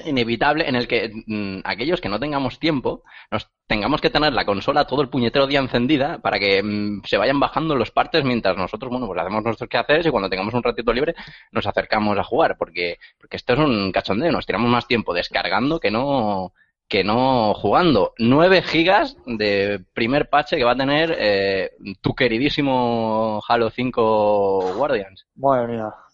inevitable 0.05 0.69
en 0.69 0.77
el 0.77 0.89
que 0.89 1.11
mm, 1.27 1.61
aquellos 1.65 2.01
que 2.01 2.09
no 2.09 2.21
tengamos 2.21 2.59
tiempo 2.59 3.03
nos 3.31 3.51
tengamos 3.67 4.01
que 4.01 4.11
tener 4.11 4.33
la 4.33 4.45
consola 4.45 4.87
todo 4.87 5.03
el 5.03 5.09
puñetero 5.09 5.47
día 5.47 5.61
encendida 5.61 6.19
para 6.19 6.39
que 6.39 6.63
mm, 6.63 7.03
se 7.05 7.17
vayan 7.17 7.41
bajando 7.41 7.75
los 7.75 7.91
partes 7.91 8.25
mientras 8.25 8.57
nosotros, 8.57 8.91
bueno, 8.91 9.07
pues 9.07 9.21
hacemos 9.21 9.45
nuestros 9.45 9.69
quehaceres 9.69 10.07
y 10.07 10.11
cuando 10.11 10.29
tengamos 10.29 10.55
un 10.55 10.63
ratito 10.63 10.93
libre 10.93 11.15
nos 11.53 11.67
acercamos 11.67 12.19
a 12.19 12.25
jugar 12.25 12.57
porque, 12.59 12.99
porque 13.19 13.37
esto 13.37 13.55
es 13.55 13.59
un 13.59 13.93
cachondeo, 13.93 14.33
nos 14.33 14.47
tiramos 14.47 14.71
más 14.71 14.87
tiempo 14.87 15.15
descargando 15.15 15.81
que 15.81 15.91
no 15.91 16.53
que 16.89 17.03
no 17.03 17.55
jugando. 17.55 18.13
9 18.19 18.63
gigas 18.63 19.17
de 19.27 19.83
primer 19.95 20.29
parche 20.29 20.57
que 20.57 20.65
va 20.65 20.73
a 20.73 20.77
tener 20.77 21.17
eh, 21.19 21.73
tu 22.01 22.15
queridísimo 22.15 23.43
Halo 23.49 23.71
5 23.71 24.75
Guardians. 24.77 25.27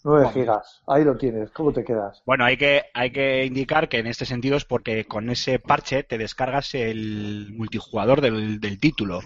9 0.04 0.24
Madre. 0.24 0.40
gigas. 0.40 0.82
Ahí 0.86 1.04
lo 1.04 1.16
tienes. 1.16 1.50
¿Cómo 1.50 1.72
te 1.72 1.84
quedas? 1.84 2.22
Bueno, 2.26 2.44
hay 2.44 2.56
que, 2.56 2.84
hay 2.94 3.10
que 3.10 3.44
indicar 3.44 3.88
que 3.88 3.98
en 3.98 4.06
este 4.06 4.24
sentido 4.24 4.56
es 4.56 4.64
porque 4.64 5.04
con 5.04 5.30
ese 5.30 5.58
parche 5.58 6.02
te 6.02 6.18
descargas 6.18 6.74
el 6.74 7.52
multijugador 7.52 8.20
del, 8.20 8.60
del 8.60 8.78
título. 8.78 9.20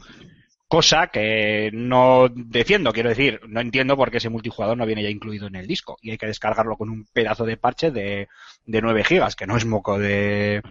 Cosa 0.67 1.09
que 1.09 1.71
no 1.73 2.29
defiendo, 2.35 2.93
quiero 2.93 3.11
decir, 3.11 3.41
no 3.47 3.61
entiendo 3.61 3.97
por 3.97 4.11
qué 4.11 4.17
ese 4.17 4.31
multijugador 4.31 4.77
no 4.77 4.87
viene 4.87 5.03
ya 5.03 5.11
incluido 5.11 5.47
en 5.47 5.57
el 5.57 5.67
disco. 5.67 5.99
Y 6.01 6.11
hay 6.11 6.19
que 6.19 6.27
descargarlo 6.27 6.77
con 6.77 6.91
un 6.91 7.07
pedazo 7.13 7.45
de 7.45 7.57
parche 7.57 7.91
de, 7.91 8.29
de 8.67 8.83
9 8.83 9.05
gigas, 9.05 9.37
que 9.37 9.47
no 9.47 9.57
es 9.57 9.67
moco 9.67 9.99
de, 9.99 10.63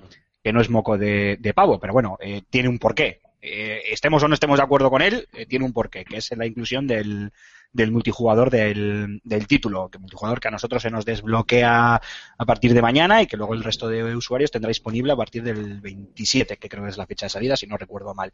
que 0.43 0.51
no 0.51 0.59
es 0.59 0.69
moco 0.69 0.97
de, 0.97 1.37
de 1.39 1.53
pavo, 1.53 1.79
pero 1.79 1.93
bueno, 1.93 2.17
eh, 2.19 2.41
tiene 2.49 2.67
un 2.67 2.79
porqué. 2.79 3.21
Eh, 3.41 3.81
estemos 3.91 4.21
o 4.23 4.27
no 4.27 4.33
estemos 4.33 4.57
de 4.57 4.63
acuerdo 4.63 4.89
con 4.89 5.01
él, 5.01 5.27
eh, 5.33 5.45
tiene 5.45 5.65
un 5.65 5.73
porqué, 5.73 6.03
que 6.05 6.17
es 6.17 6.31
la 6.35 6.45
inclusión 6.45 6.85
del, 6.85 7.31
del 7.73 7.91
multijugador 7.91 8.49
del, 8.51 9.19
del 9.23 9.47
título, 9.47 9.89
que 9.89 9.97
multijugador 9.97 10.39
que 10.39 10.47
a 10.47 10.51
nosotros 10.51 10.81
se 10.81 10.91
nos 10.91 11.05
desbloquea 11.05 11.95
a 12.37 12.45
partir 12.45 12.73
de 12.73 12.81
mañana 12.81 13.21
y 13.21 13.27
que 13.27 13.35
luego 13.35 13.55
el 13.55 13.63
resto 13.63 13.89
de 13.89 14.15
usuarios 14.15 14.51
tendrá 14.51 14.69
disponible 14.69 15.11
a 15.11 15.17
partir 15.17 15.43
del 15.43 15.81
27, 15.81 16.57
que 16.57 16.69
creo 16.69 16.83
que 16.83 16.91
es 16.91 16.97
la 16.97 17.07
fecha 17.07 17.25
de 17.25 17.31
salida, 17.31 17.57
si 17.57 17.65
no 17.65 17.75
recuerdo 17.75 18.13
mal. 18.13 18.31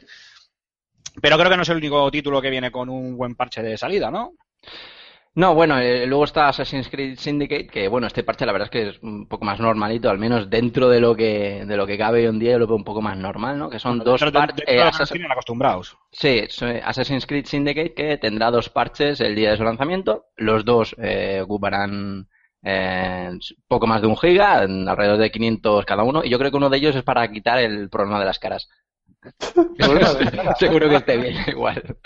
Pero 1.22 1.38
creo 1.38 1.50
que 1.50 1.56
no 1.56 1.64
es 1.64 1.70
el 1.70 1.78
único 1.78 2.12
título 2.12 2.42
que 2.42 2.50
viene 2.50 2.70
con 2.70 2.90
un 2.90 3.18
buen 3.18 3.36
parche 3.36 3.64
de 3.64 3.78
salida, 3.78 4.12
¿no? 4.12 4.34
No, 5.36 5.54
bueno, 5.54 5.80
eh, 5.80 6.06
luego 6.08 6.24
está 6.24 6.50
Assassin's 6.50 6.90
Creed 6.90 7.18
Syndicate, 7.18 7.68
que 7.68 7.88
bueno, 7.88 8.08
este 8.08 8.24
parche 8.24 8.46
la 8.46 8.52
verdad 8.52 8.66
es 8.66 8.72
que 8.72 8.90
es 8.90 9.04
un 9.04 9.28
poco 9.28 9.46
más 9.46 9.60
normalito, 9.60 10.10
al 10.10 10.18
menos 10.18 10.50
dentro 10.50 10.90
de 10.90 11.00
lo 11.00 11.16
que 11.16 11.64
de 11.66 11.78
lo 11.78 11.86
que 11.86 11.98
cabe 11.98 12.20
hoy 12.20 12.26
en 12.26 12.40
día, 12.40 12.52
yo 12.54 12.60
lo 12.60 12.68
veo 12.68 12.76
un 12.76 12.84
poco 12.84 13.02
más 13.02 13.16
normal, 13.16 13.58
¿no? 13.58 13.70
Que 13.70 13.80
son 13.80 14.00
dos 14.00 14.22
parches. 14.34 14.66
Eh, 14.68 14.82
acostumbrados. 14.82 15.98
Sí, 16.12 16.42
Assassin's 16.84 17.28
Creed 17.28 17.46
Syndicate 17.46 17.94
que 17.94 18.18
tendrá 18.18 18.50
dos 18.52 18.70
parches 18.70 19.22
el 19.22 19.36
día 19.36 19.52
de 19.52 19.58
su 19.58 19.64
lanzamiento. 19.64 20.26
Los 20.36 20.66
dos 20.66 20.96
eh, 20.98 21.42
ocuparán 21.44 22.28
eh, 22.64 23.32
poco 23.68 23.88
más 23.88 24.02
de 24.02 24.08
un 24.08 24.18
giga, 24.18 24.60
alrededor 24.60 25.18
de 25.18 25.32
500 25.32 25.86
cada 25.86 26.04
uno, 26.04 26.24
y 26.24 26.30
yo 26.30 26.38
creo 26.38 26.52
que 26.52 26.58
uno 26.58 26.70
de 26.70 26.78
ellos 26.78 26.96
es 26.96 27.04
para 27.04 27.32
quitar 27.32 27.60
el 27.60 27.90
problema 27.90 28.20
de 28.20 28.26
las 28.26 28.40
caras. 28.40 28.68
seguro 30.60 30.90
que 30.90 30.96
esté 30.96 31.18
bien, 31.18 31.36
igual. 31.48 31.98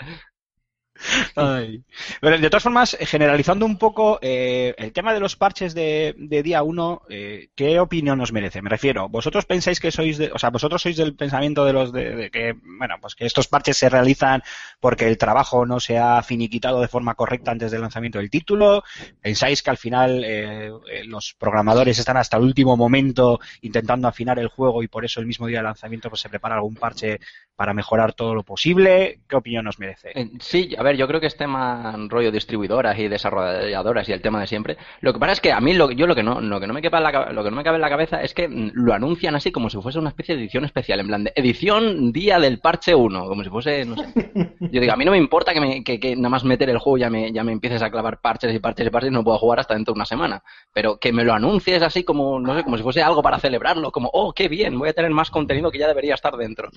Pero 2.20 2.38
de 2.38 2.50
todas 2.50 2.62
formas, 2.62 2.96
generalizando 3.00 3.66
un 3.66 3.78
poco 3.78 4.18
eh, 4.22 4.74
el 4.78 4.92
tema 4.92 5.12
de 5.12 5.20
los 5.20 5.36
parches 5.36 5.74
de, 5.74 6.14
día 6.16 6.62
1, 6.62 7.02
eh, 7.08 7.48
¿qué 7.54 7.80
opinión 7.80 8.20
os 8.20 8.32
merece? 8.32 8.62
Me 8.62 8.70
refiero, 8.70 9.08
¿vosotros 9.08 9.44
pensáis 9.44 9.80
que 9.80 9.90
sois, 9.90 10.18
de, 10.18 10.30
o 10.32 10.38
sea, 10.38 10.50
vosotros 10.50 10.82
sois 10.82 10.96
del 10.96 11.14
pensamiento 11.14 11.64
de 11.64 11.72
los 11.72 11.92
de, 11.92 12.30
que, 12.32 12.54
bueno, 12.78 12.96
pues 13.00 13.14
que 13.14 13.26
estos 13.26 13.48
parches 13.48 13.76
se 13.76 13.88
realizan 13.88 14.42
porque 14.80 15.08
el 15.08 15.18
trabajo 15.18 15.66
no 15.66 15.80
se 15.80 15.98
ha 15.98 16.22
finiquitado 16.22 16.80
de 16.80 16.88
forma 16.88 17.14
correcta 17.14 17.50
antes 17.50 17.70
del 17.70 17.80
lanzamiento 17.80 18.18
del 18.18 18.30
título? 18.30 18.84
¿Pensáis 19.20 19.62
que 19.62 19.70
al 19.70 19.78
final 19.78 20.22
eh, 20.24 20.70
los 21.06 21.34
programadores 21.38 21.98
están 21.98 22.16
hasta 22.16 22.36
el 22.36 22.44
último 22.44 22.76
momento 22.76 23.40
intentando 23.62 24.08
afinar 24.08 24.38
el 24.38 24.48
juego 24.48 24.82
y 24.82 24.88
por 24.88 25.04
eso 25.04 25.20
el 25.20 25.26
mismo 25.26 25.46
día 25.46 25.58
del 25.58 25.66
lanzamiento 25.66 26.08
pues 26.08 26.20
se 26.20 26.28
prepara 26.28 26.54
algún 26.54 26.76
parche 26.76 27.18
para 27.56 27.74
mejorar 27.74 28.12
todo 28.12 28.34
lo 28.34 28.42
posible? 28.42 29.20
¿Qué 29.28 29.36
opinión 29.36 29.66
os 29.66 29.78
merece? 29.78 30.12
Sí, 30.40 30.74
a 30.76 30.82
ver, 30.84 30.96
yo 30.96 31.08
creo 31.08 31.20
que 31.20 31.26
es 31.26 31.36
tema 31.36 31.94
rollo 32.08 32.30
distribuidoras 32.30 32.98
y 32.98 33.08
desarrolladoras 33.08 34.08
y 34.08 34.12
el 34.12 34.22
tema 34.22 34.40
de 34.40 34.46
siempre. 34.46 34.76
Lo 35.00 35.12
que 35.12 35.18
pasa 35.18 35.32
es 35.32 35.40
que 35.40 35.52
a 35.52 35.60
mí 35.60 35.74
lo, 35.74 35.90
yo 35.90 36.06
lo 36.06 36.14
que 36.14 36.22
no 36.22 36.40
lo 36.40 36.60
que 36.60 36.66
no 36.66 36.74
me 36.74 36.82
lo 36.82 37.44
que 37.44 37.50
no 37.50 37.56
me 37.56 37.64
cabe 37.64 37.76
en 37.76 37.82
la 37.82 37.88
cabeza 37.88 38.22
es 38.22 38.34
que 38.34 38.48
mm, 38.48 38.72
lo 38.74 38.92
anuncian 38.92 39.34
así 39.34 39.50
como 39.50 39.70
si 39.70 39.80
fuese 39.80 39.98
una 39.98 40.10
especie 40.10 40.36
de 40.36 40.42
edición 40.42 40.64
especial, 40.64 41.00
en 41.00 41.06
plan 41.06 41.24
de 41.24 41.32
edición 41.34 42.12
día 42.12 42.38
del 42.38 42.60
parche 42.60 42.94
1, 42.94 43.26
como 43.26 43.42
si 43.42 43.50
fuese, 43.50 43.84
no 43.84 43.96
sé. 43.96 44.12
Yo 44.60 44.80
digo, 44.80 44.92
a 44.92 44.96
mí 44.96 45.04
no 45.04 45.10
me 45.10 45.18
importa 45.18 45.52
que, 45.52 45.60
me, 45.60 45.84
que, 45.84 46.16
nada 46.16 46.28
más 46.28 46.44
meter 46.44 46.70
el 46.70 46.78
juego 46.78 46.98
ya 46.98 47.10
me, 47.10 47.32
ya 47.32 47.44
me 47.44 47.52
empieces 47.52 47.82
a 47.82 47.90
clavar 47.90 48.20
parches 48.20 48.54
y 48.54 48.58
parches 48.58 48.86
y 48.86 48.90
parches 48.90 49.10
y 49.10 49.14
no 49.14 49.24
puedo 49.24 49.38
jugar 49.38 49.60
hasta 49.60 49.74
dentro 49.74 49.92
de 49.94 49.98
una 49.98 50.06
semana. 50.06 50.42
Pero 50.72 50.98
que 50.98 51.12
me 51.12 51.24
lo 51.24 51.32
anuncies 51.32 51.82
así 51.82 52.04
como, 52.04 52.38
no 52.40 52.56
sé, 52.56 52.64
como 52.64 52.76
si 52.76 52.82
fuese 52.82 53.02
algo 53.02 53.22
para 53.22 53.38
celebrarlo, 53.38 53.90
como, 53.90 54.10
oh, 54.12 54.32
qué 54.32 54.48
bien, 54.48 54.78
voy 54.78 54.88
a 54.88 54.92
tener 54.92 55.10
más 55.10 55.30
contenido 55.30 55.70
que 55.70 55.78
ya 55.78 55.88
debería 55.88 56.14
estar 56.14 56.36
dentro. 56.36 56.68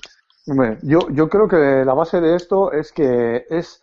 yo, 0.82 1.00
yo 1.10 1.28
creo 1.28 1.48
que 1.48 1.84
la 1.84 1.94
base 1.94 2.20
de 2.20 2.36
esto 2.36 2.72
es 2.72 2.92
que 2.92 3.44
es 3.50 3.82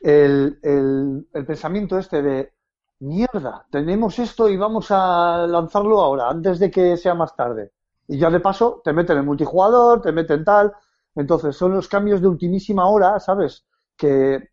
el, 0.00 0.58
el, 0.62 1.46
pensamiento 1.46 1.98
este 1.98 2.22
de 2.22 2.52
mierda, 3.00 3.66
tenemos 3.70 4.18
esto 4.18 4.48
y 4.48 4.56
vamos 4.56 4.90
a 4.90 5.46
lanzarlo 5.46 6.00
ahora, 6.00 6.28
antes 6.28 6.58
de 6.58 6.70
que 6.70 6.96
sea 6.96 7.14
más 7.14 7.34
tarde. 7.36 7.72
Y 8.08 8.18
ya 8.18 8.30
de 8.30 8.40
paso 8.40 8.80
te 8.84 8.92
meten 8.92 9.18
en 9.18 9.26
multijugador, 9.26 10.02
te 10.02 10.12
meten 10.12 10.44
tal. 10.44 10.72
Entonces 11.14 11.56
son 11.56 11.74
los 11.74 11.88
cambios 11.88 12.20
de 12.20 12.28
ultimísima 12.28 12.88
hora, 12.88 13.18
¿sabes? 13.20 13.64
Que, 13.96 14.50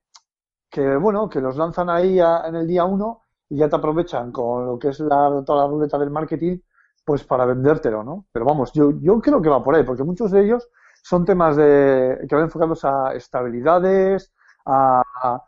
que 0.70 0.96
bueno, 0.98 1.30
que 1.30 1.42
los 1.42 1.58
lanzan 1.58 1.90
ahí 1.90 2.20
en 2.20 2.56
el 2.56 2.68
día 2.68 2.86
uno 2.86 3.24
y 3.50 3.58
ya 3.58 3.70
te 3.70 3.76
aprovechan 3.78 4.32
con 4.32 4.66
lo 4.66 4.80
que 4.80 4.90
es 4.90 5.00
la, 5.00 5.44
toda 5.46 5.64
la 5.64 5.68
ruleta 5.70 5.98
del 5.98 6.12
marketing, 6.12 6.60
pues 7.06 7.24
para 7.24 7.46
vendértelo, 7.46 8.04
¿no? 8.04 8.26
Pero 8.32 8.46
vamos, 8.46 8.74
yo, 8.74 8.92
yo 9.00 9.20
creo 9.22 9.42
que 9.42 9.50
va 9.50 9.64
por 9.64 9.76
ahí, 9.76 9.84
porque 9.84 10.04
muchos 10.04 10.32
de 10.32 10.44
ellos 10.44 10.68
son 11.02 11.26
temas 11.26 11.56
de, 11.56 12.26
que 12.28 12.36
van 12.36 12.46
enfocados 12.46 12.84
a 12.84 13.14
estabilidades, 13.14 14.34
a, 14.68 15.44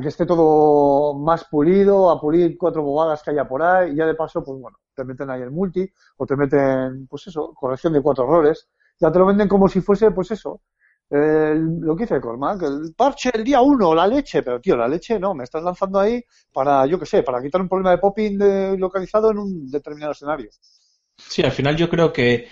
que 0.00 0.08
esté 0.08 0.24
todo 0.24 1.14
más 1.14 1.44
pulido, 1.44 2.10
a 2.10 2.20
pulir 2.20 2.56
cuatro 2.56 2.82
bobadas 2.82 3.22
que 3.22 3.30
haya 3.30 3.46
por 3.46 3.62
ahí, 3.62 3.92
y 3.92 3.96
ya 3.96 4.06
de 4.06 4.14
paso, 4.14 4.42
pues 4.42 4.58
bueno, 4.60 4.78
te 4.94 5.04
meten 5.04 5.30
ahí 5.30 5.42
el 5.42 5.50
multi, 5.50 5.88
o 6.16 6.26
te 6.26 6.36
meten, 6.36 7.06
pues 7.08 7.26
eso, 7.26 7.52
corrección 7.54 7.92
de 7.92 8.00
cuatro 8.00 8.24
errores, 8.24 8.68
ya 8.98 9.10
te 9.10 9.18
lo 9.18 9.26
venden 9.26 9.48
como 9.48 9.68
si 9.68 9.80
fuese, 9.80 10.10
pues 10.12 10.30
eso, 10.30 10.62
lo 11.10 11.94
que 11.94 12.04
dice 12.04 12.20
Cormac, 12.20 12.62
el 12.62 12.94
parche 12.96 13.30
el 13.34 13.44
día 13.44 13.60
uno, 13.60 13.94
la 13.94 14.06
leche, 14.06 14.42
pero 14.42 14.60
tío, 14.60 14.76
la 14.76 14.88
leche 14.88 15.18
no, 15.18 15.34
me 15.34 15.44
estás 15.44 15.62
lanzando 15.62 16.00
ahí 16.00 16.24
para, 16.52 16.86
yo 16.86 16.98
qué 16.98 17.04
sé, 17.04 17.22
para 17.22 17.42
quitar 17.42 17.60
un 17.60 17.68
problema 17.68 17.90
de 17.90 17.98
popping 17.98 18.78
localizado 18.78 19.30
en 19.30 19.38
un 19.38 19.70
determinado 19.70 20.12
escenario. 20.12 20.48
Sí, 21.16 21.42
al 21.42 21.52
final 21.52 21.76
yo 21.76 21.90
creo 21.90 22.12
que, 22.12 22.48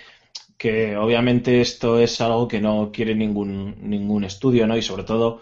que 0.57 0.95
obviamente 0.95 1.59
esto 1.59 1.97
es 1.97 2.21
algo 2.21 2.47
que 2.47 2.61
no 2.61 2.91
quiere 2.93 3.15
ningún, 3.15 3.77
ningún 3.81 4.25
estudio, 4.25 4.67
¿no? 4.67 4.77
Y 4.77 4.83
sobre 4.83 5.03
todo, 5.03 5.41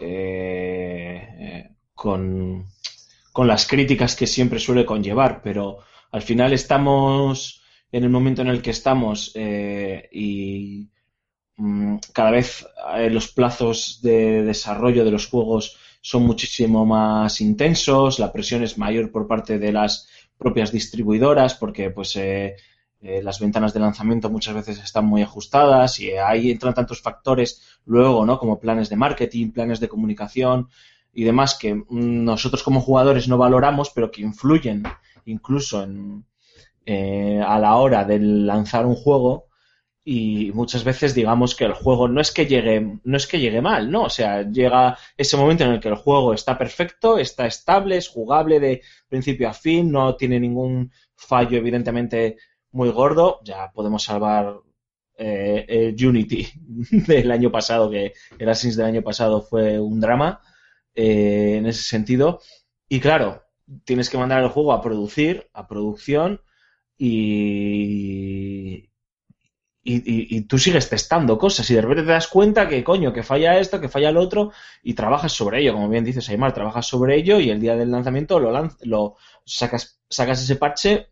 eh, 0.00 1.28
eh, 1.38 1.70
con, 1.94 2.66
las 3.36 3.66
críticas 3.66 4.16
que 4.16 4.26
siempre 4.26 4.58
suele 4.58 4.84
conllevar, 4.84 5.40
pero 5.42 5.78
al 6.12 6.20
final 6.20 6.52
estamos 6.52 7.62
en 7.90 8.04
el 8.04 8.10
momento 8.10 8.42
en 8.42 8.48
el 8.48 8.60
que 8.60 8.70
estamos 8.70 9.32
eh, 9.34 10.10
y 10.12 10.90
mm, 11.56 11.96
cada 12.12 12.32
vez 12.32 12.66
los 13.10 13.32
plazos 13.32 14.00
de 14.02 14.42
desarrollo 14.42 15.06
de 15.06 15.10
los 15.10 15.26
juegos 15.26 15.78
son 16.00 16.24
muchísimo 16.24 16.86
más 16.86 17.40
intensos, 17.40 18.18
la 18.18 18.32
presión 18.32 18.62
es 18.62 18.78
mayor 18.78 19.10
por 19.10 19.26
parte 19.26 19.58
de 19.58 19.72
las 19.72 20.08
propias 20.38 20.72
distribuidoras 20.72 21.54
porque 21.54 21.90
pues 21.90 22.16
eh, 22.16 22.56
las 23.00 23.40
ventanas 23.40 23.72
de 23.72 23.80
lanzamiento 23.80 24.28
muchas 24.28 24.54
veces 24.54 24.78
están 24.78 25.06
muy 25.06 25.22
ajustadas 25.22 25.98
y 26.00 26.12
ahí 26.12 26.50
entran 26.50 26.74
tantos 26.74 27.00
factores 27.00 27.62
luego, 27.86 28.26
¿no? 28.26 28.38
Como 28.38 28.60
planes 28.60 28.90
de 28.90 28.96
marketing, 28.96 29.52
planes 29.52 29.80
de 29.80 29.88
comunicación 29.88 30.68
y 31.12 31.24
demás 31.24 31.54
que 31.54 31.82
nosotros 31.90 32.62
como 32.62 32.80
jugadores 32.80 33.26
no 33.26 33.38
valoramos, 33.38 33.90
pero 33.90 34.10
que 34.10 34.22
influyen 34.22 34.82
incluso 35.24 35.82
en, 35.82 36.24
eh, 36.86 37.40
a 37.46 37.58
la 37.58 37.76
hora 37.76 38.04
de 38.04 38.18
lanzar 38.18 38.86
un 38.86 38.94
juego 38.94 39.46
y 40.02 40.50
muchas 40.54 40.82
veces 40.82 41.14
digamos 41.14 41.54
que 41.54 41.64
el 41.64 41.74
juego 41.74 42.08
no 42.08 42.20
es 42.22 42.32
que 42.32 42.46
llegue 42.46 42.98
no 43.04 43.16
es 43.18 43.26
que 43.26 43.38
llegue 43.38 43.60
mal 43.60 43.90
no 43.90 44.04
o 44.04 44.10
sea 44.10 44.42
llega 44.42 44.96
ese 45.16 45.36
momento 45.36 45.64
en 45.64 45.72
el 45.72 45.80
que 45.80 45.88
el 45.88 45.94
juego 45.94 46.32
está 46.32 46.56
perfecto 46.56 47.18
está 47.18 47.46
estable 47.46 47.98
es 47.98 48.08
jugable 48.08 48.58
de 48.60 48.80
principio 49.08 49.48
a 49.50 49.52
fin 49.52 49.92
no 49.92 50.16
tiene 50.16 50.40
ningún 50.40 50.90
fallo 51.14 51.58
evidentemente 51.58 52.38
muy 52.72 52.90
gordo, 52.90 53.40
ya 53.44 53.70
podemos 53.72 54.02
salvar 54.02 54.60
eh, 55.16 55.66
el 55.68 56.06
Unity 56.06 56.46
del 57.06 57.30
año 57.30 57.50
pasado, 57.50 57.90
que 57.90 58.14
el 58.38 58.48
Assassin's 58.48 58.76
del 58.76 58.86
año 58.86 59.02
pasado 59.02 59.42
fue 59.42 59.78
un 59.78 60.00
drama 60.00 60.40
eh, 60.94 61.56
en 61.58 61.66
ese 61.66 61.82
sentido. 61.82 62.40
Y 62.88 63.00
claro, 63.00 63.42
tienes 63.84 64.10
que 64.10 64.18
mandar 64.18 64.42
el 64.42 64.48
juego 64.48 64.72
a 64.72 64.82
producir, 64.82 65.48
a 65.52 65.66
producción, 65.68 66.40
y, 67.02 68.90
y, 69.82 70.42
tú 70.42 70.58
sigues 70.58 70.90
testando 70.90 71.38
cosas 71.38 71.70
y 71.70 71.74
de 71.74 71.80
repente 71.80 72.02
te 72.02 72.10
das 72.10 72.28
cuenta 72.28 72.68
que 72.68 72.84
coño, 72.84 73.12
que 73.12 73.22
falla 73.22 73.58
esto, 73.58 73.80
que 73.80 73.88
falla 73.88 74.12
lo 74.12 74.20
otro 74.20 74.52
y 74.82 74.92
trabajas 74.92 75.32
sobre 75.32 75.60
ello, 75.60 75.72
como 75.72 75.88
bien 75.88 76.04
dices 76.04 76.28
Aymar, 76.28 76.52
trabajas 76.52 76.86
sobre 76.86 77.16
ello 77.16 77.40
y 77.40 77.48
el 77.48 77.58
día 77.58 77.74
del 77.74 77.90
lanzamiento 77.90 78.38
lo, 78.38 78.52
lo 78.82 79.16
sacas, 79.46 80.02
sacas 80.10 80.42
ese 80.42 80.56
parche 80.56 81.08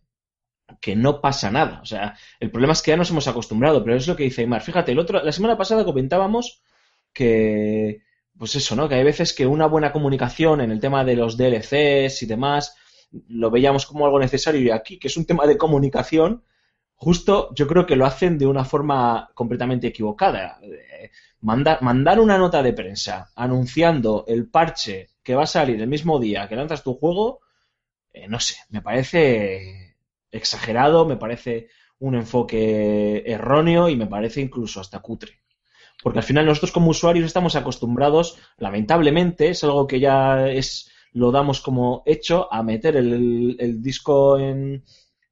que 0.81 0.97
no 0.97 1.21
pasa 1.21 1.51
nada. 1.51 1.81
O 1.83 1.87
sea, 1.87 2.17
el 2.41 2.51
problema 2.51 2.73
es 2.73 2.83
que 2.83 2.91
ya 2.91 2.97
nos 2.97 3.11
hemos 3.11 3.29
acostumbrado, 3.29 3.83
pero 3.83 3.97
es 3.97 4.07
lo 4.07 4.17
que 4.17 4.25
dice 4.25 4.43
Aymar. 4.43 4.63
Fíjate, 4.63 4.93
el 4.93 4.99
otro, 4.99 5.23
la 5.23 5.33
semana 5.33 5.57
pasada 5.57 5.85
comentábamos 5.85 6.63
que, 7.13 8.03
pues 8.37 8.55
eso, 8.57 8.77
¿no? 8.77 8.89
Que 8.89 8.97
hay 8.97 9.05
veces 9.05 9.35
que 9.35 9.47
una 9.47 9.67
buena 9.67 9.93
comunicación 9.93 10.61
en 10.61 10.71
el 10.71 10.81
tema 10.81 11.05
de 11.05 11.17
los 11.17 11.37
DLCs 11.37 12.23
y 12.23 12.27
demás, 12.27 12.77
lo 13.29 13.51
veíamos 13.51 13.87
como 13.87 14.05
algo 14.05 14.19
necesario 14.19 14.61
y 14.61 14.71
aquí, 14.71 14.99
que 14.99 15.09
es 15.09 15.17
un 15.17 15.27
tema 15.27 15.47
de 15.47 15.57
comunicación, 15.57 16.45
justo 16.95 17.55
yo 17.55 17.67
creo 17.67 17.87
que 17.87 17.97
lo 17.97 18.07
hacen 18.07 18.39
de 18.39 18.47
una 18.47 18.65
forma 18.65 19.31
completamente 19.35 19.89
equivocada. 19.89 20.59
Eh, 20.63 21.11
mandar, 21.41 21.83
mandar 21.83 22.21
una 22.21 22.39
nota 22.39 22.63
de 22.63 22.73
prensa 22.73 23.31
anunciando 23.35 24.25
el 24.29 24.49
parche 24.49 25.11
que 25.23 25.35
va 25.35 25.45
a 25.45 25.47
salir 25.47 25.81
el 25.81 25.89
mismo 25.89 26.19
día 26.19 26.49
que 26.49 26.57
lanzas 26.57 26.83
tu 26.83 26.95
juego, 26.95 27.41
eh, 28.13 28.29
no 28.29 28.41
sé, 28.41 28.57
me 28.71 28.83
parece 28.83 29.88
exagerado, 30.31 31.07
me 31.07 31.17
parece 31.17 31.69
un 31.99 32.15
enfoque 32.15 33.25
erróneo 33.27 33.89
y 33.89 33.97
me 33.97 34.07
parece 34.07 34.41
incluso 34.41 34.81
hasta 34.81 35.01
cutre. 35.01 35.41
Porque 36.03 36.21
al 36.21 36.25
final 36.25 36.47
nosotros 36.47 36.73
como 36.73 36.91
usuarios 36.91 37.27
estamos 37.27 37.57
acostumbrados, 37.57 38.39
lamentablemente, 38.59 39.49
es 39.49 39.65
algo 39.65 39.87
que 39.87 40.01
ya 40.01 40.49
es 40.49 40.91
lo 41.13 41.33
damos 41.33 41.61
como 41.61 42.03
hecho, 42.07 42.53
a 42.53 42.63
meter 42.63 42.97
el, 42.97 43.83
disco 43.83 44.39
en, 44.39 44.85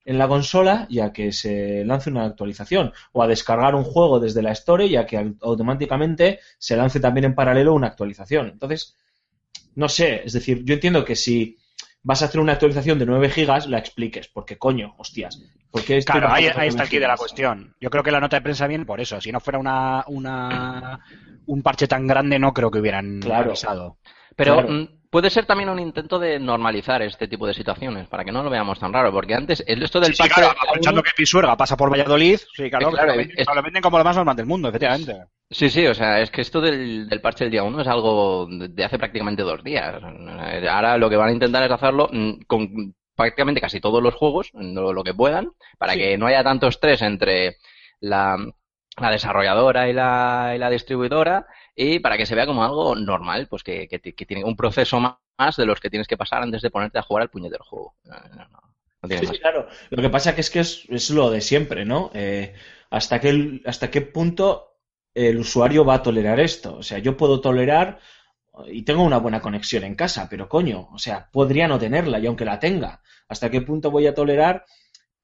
en, 0.04 0.18
la 0.18 0.26
consola 0.26 0.86
y 0.88 1.00
a 1.00 1.12
que 1.12 1.32
se 1.32 1.84
lance 1.84 2.10
una 2.10 2.24
actualización. 2.24 2.92
O 3.12 3.22
a 3.22 3.28
descargar 3.28 3.74
un 3.74 3.84
juego 3.84 4.18
desde 4.18 4.42
la 4.42 4.52
Store 4.52 4.86
y 4.86 4.96
a 4.96 5.06
que 5.06 5.34
automáticamente 5.40 6.40
se 6.58 6.76
lance 6.76 6.98
también 6.98 7.26
en 7.26 7.34
paralelo 7.34 7.74
una 7.74 7.88
actualización. 7.88 8.48
Entonces, 8.48 8.96
no 9.74 9.88
sé, 9.88 10.22
es 10.24 10.32
decir, 10.32 10.64
yo 10.64 10.74
entiendo 10.74 11.04
que 11.04 11.14
si 11.14 11.58
vas 12.06 12.22
a 12.22 12.26
hacer 12.26 12.40
una 12.40 12.52
actualización 12.52 13.00
de 13.00 13.04
9 13.04 13.30
gigas, 13.30 13.66
la 13.66 13.78
expliques, 13.78 14.28
porque 14.28 14.56
coño, 14.56 14.94
hostias. 14.96 15.42
Porque 15.72 15.98
claro, 16.02 16.28
ahí, 16.30 16.46
está 16.46 16.84
el 16.84 16.88
key 16.88 17.00
de 17.00 17.08
la 17.08 17.16
cuestión. 17.16 17.74
Yo 17.80 17.90
creo 17.90 18.04
que 18.04 18.12
la 18.12 18.20
nota 18.20 18.36
de 18.36 18.42
prensa 18.42 18.68
viene 18.68 18.86
por 18.86 19.00
eso. 19.00 19.20
Si 19.20 19.32
no 19.32 19.40
fuera 19.40 19.58
una, 19.58 20.04
una 20.06 21.00
un 21.46 21.62
parche 21.62 21.88
tan 21.88 22.06
grande, 22.06 22.38
no 22.38 22.54
creo 22.54 22.70
que 22.70 22.78
hubieran 22.78 23.18
claro. 23.20 23.48
avisado. 23.48 23.98
Pero 24.36 24.62
mm, 24.62 24.88
puede 25.16 25.30
ser 25.30 25.46
también 25.46 25.70
un 25.70 25.78
intento 25.78 26.18
de 26.18 26.38
normalizar 26.38 27.00
este 27.00 27.26
tipo 27.26 27.46
de 27.46 27.54
situaciones, 27.54 28.06
para 28.06 28.22
que 28.22 28.30
no 28.30 28.42
lo 28.42 28.50
veamos 28.50 28.78
tan 28.78 28.92
raro, 28.92 29.10
porque 29.10 29.34
antes 29.34 29.64
el 29.66 29.82
esto 29.82 29.98
del 29.98 30.12
sí, 30.12 30.18
parche... 30.18 30.42
claro, 30.42 30.54
aprovechando 30.60 31.02
que 31.02 31.12
Pisuerga 31.16 31.56
pasa 31.56 31.74
por 31.74 31.90
Valladolid, 31.90 32.38
sí, 32.54 32.68
claro, 32.68 32.90
claro 32.90 33.12
lo, 33.12 33.16
venden, 33.16 33.34
es... 33.38 33.46
lo, 33.46 33.62
venden, 33.62 33.82
como 33.82 33.96
lo 33.96 34.04
más 34.04 34.14
normal 34.14 34.36
del 34.36 34.44
mundo, 34.44 34.68
efectivamente. 34.68 35.24
Sí, 35.50 35.70
sí, 35.70 35.86
o 35.86 35.94
sea, 35.94 36.20
es 36.20 36.30
que 36.30 36.42
esto 36.42 36.60
del, 36.60 37.08
del 37.08 37.22
parche 37.22 37.44
del 37.44 37.50
día 37.50 37.62
1 37.62 37.80
es 37.80 37.88
algo 37.88 38.46
de 38.46 38.84
hace 38.84 38.98
prácticamente 38.98 39.42
dos 39.42 39.64
días. 39.64 40.02
Ahora 40.68 40.98
lo 40.98 41.08
que 41.08 41.16
van 41.16 41.30
a 41.30 41.32
intentar 41.32 41.62
es 41.62 41.70
hacerlo 41.70 42.10
mm, 42.12 42.42
con 42.46 42.94
prácticamente 43.14 43.62
casi 43.62 43.80
todos 43.80 44.02
los 44.02 44.14
juegos, 44.14 44.50
lo, 44.52 44.92
lo 44.92 45.02
que 45.02 45.14
puedan, 45.14 45.48
para 45.78 45.94
sí. 45.94 45.98
que 45.98 46.18
no 46.18 46.26
haya 46.26 46.44
tanto 46.44 46.66
estrés 46.66 47.00
entre 47.00 47.56
la, 48.00 48.36
la 48.98 49.10
desarrolladora 49.10 49.88
y 49.88 49.94
la, 49.94 50.52
y 50.54 50.58
la 50.58 50.68
distribuidora 50.68 51.46
y 51.76 51.98
para 52.00 52.16
que 52.16 52.24
se 52.24 52.34
vea 52.34 52.46
como 52.46 52.64
algo 52.64 52.96
normal, 52.96 53.46
pues 53.48 53.62
que, 53.62 53.86
que, 53.86 54.00
que, 54.00 54.26
tiene 54.26 54.42
un 54.42 54.56
proceso 54.56 54.98
más 54.98 55.56
de 55.56 55.66
los 55.66 55.78
que 55.78 55.90
tienes 55.90 56.08
que 56.08 56.16
pasar 56.16 56.42
antes 56.42 56.62
de 56.62 56.70
ponerte 56.70 56.98
a 56.98 57.02
jugar 57.02 57.22
al 57.22 57.30
puñetero 57.30 57.64
juego. 57.64 57.94
No, 58.04 58.16
no, 58.34 58.48
no 58.48 58.66
sí, 59.08 59.26
sí, 59.26 59.38
claro. 59.38 59.68
Lo 59.90 60.02
que 60.02 60.08
pasa 60.08 60.34
que 60.34 60.40
es 60.40 60.50
que 60.50 60.60
es, 60.60 60.84
es 60.88 61.10
lo 61.10 61.30
de 61.30 61.42
siempre, 61.42 61.84
¿no? 61.84 62.10
Eh, 62.14 62.54
hasta, 62.90 63.20
qué, 63.20 63.60
¿Hasta 63.66 63.90
qué 63.90 64.00
punto 64.00 64.78
el 65.14 65.38
usuario 65.38 65.84
va 65.84 65.94
a 65.94 66.02
tolerar 66.02 66.40
esto? 66.40 66.76
O 66.76 66.82
sea, 66.82 66.98
yo 66.98 67.16
puedo 67.16 67.40
tolerar 67.40 68.00
y 68.68 68.82
tengo 68.82 69.02
una 69.02 69.18
buena 69.18 69.40
conexión 69.40 69.84
en 69.84 69.94
casa, 69.94 70.28
pero 70.30 70.48
coño, 70.48 70.88
o 70.90 70.98
sea, 70.98 71.28
podría 71.30 71.68
no 71.68 71.78
tenerla 71.78 72.18
y 72.18 72.26
aunque 72.26 72.46
la 72.46 72.58
tenga, 72.58 73.02
¿hasta 73.28 73.50
qué 73.50 73.60
punto 73.60 73.90
voy 73.90 74.06
a 74.06 74.14
tolerar 74.14 74.64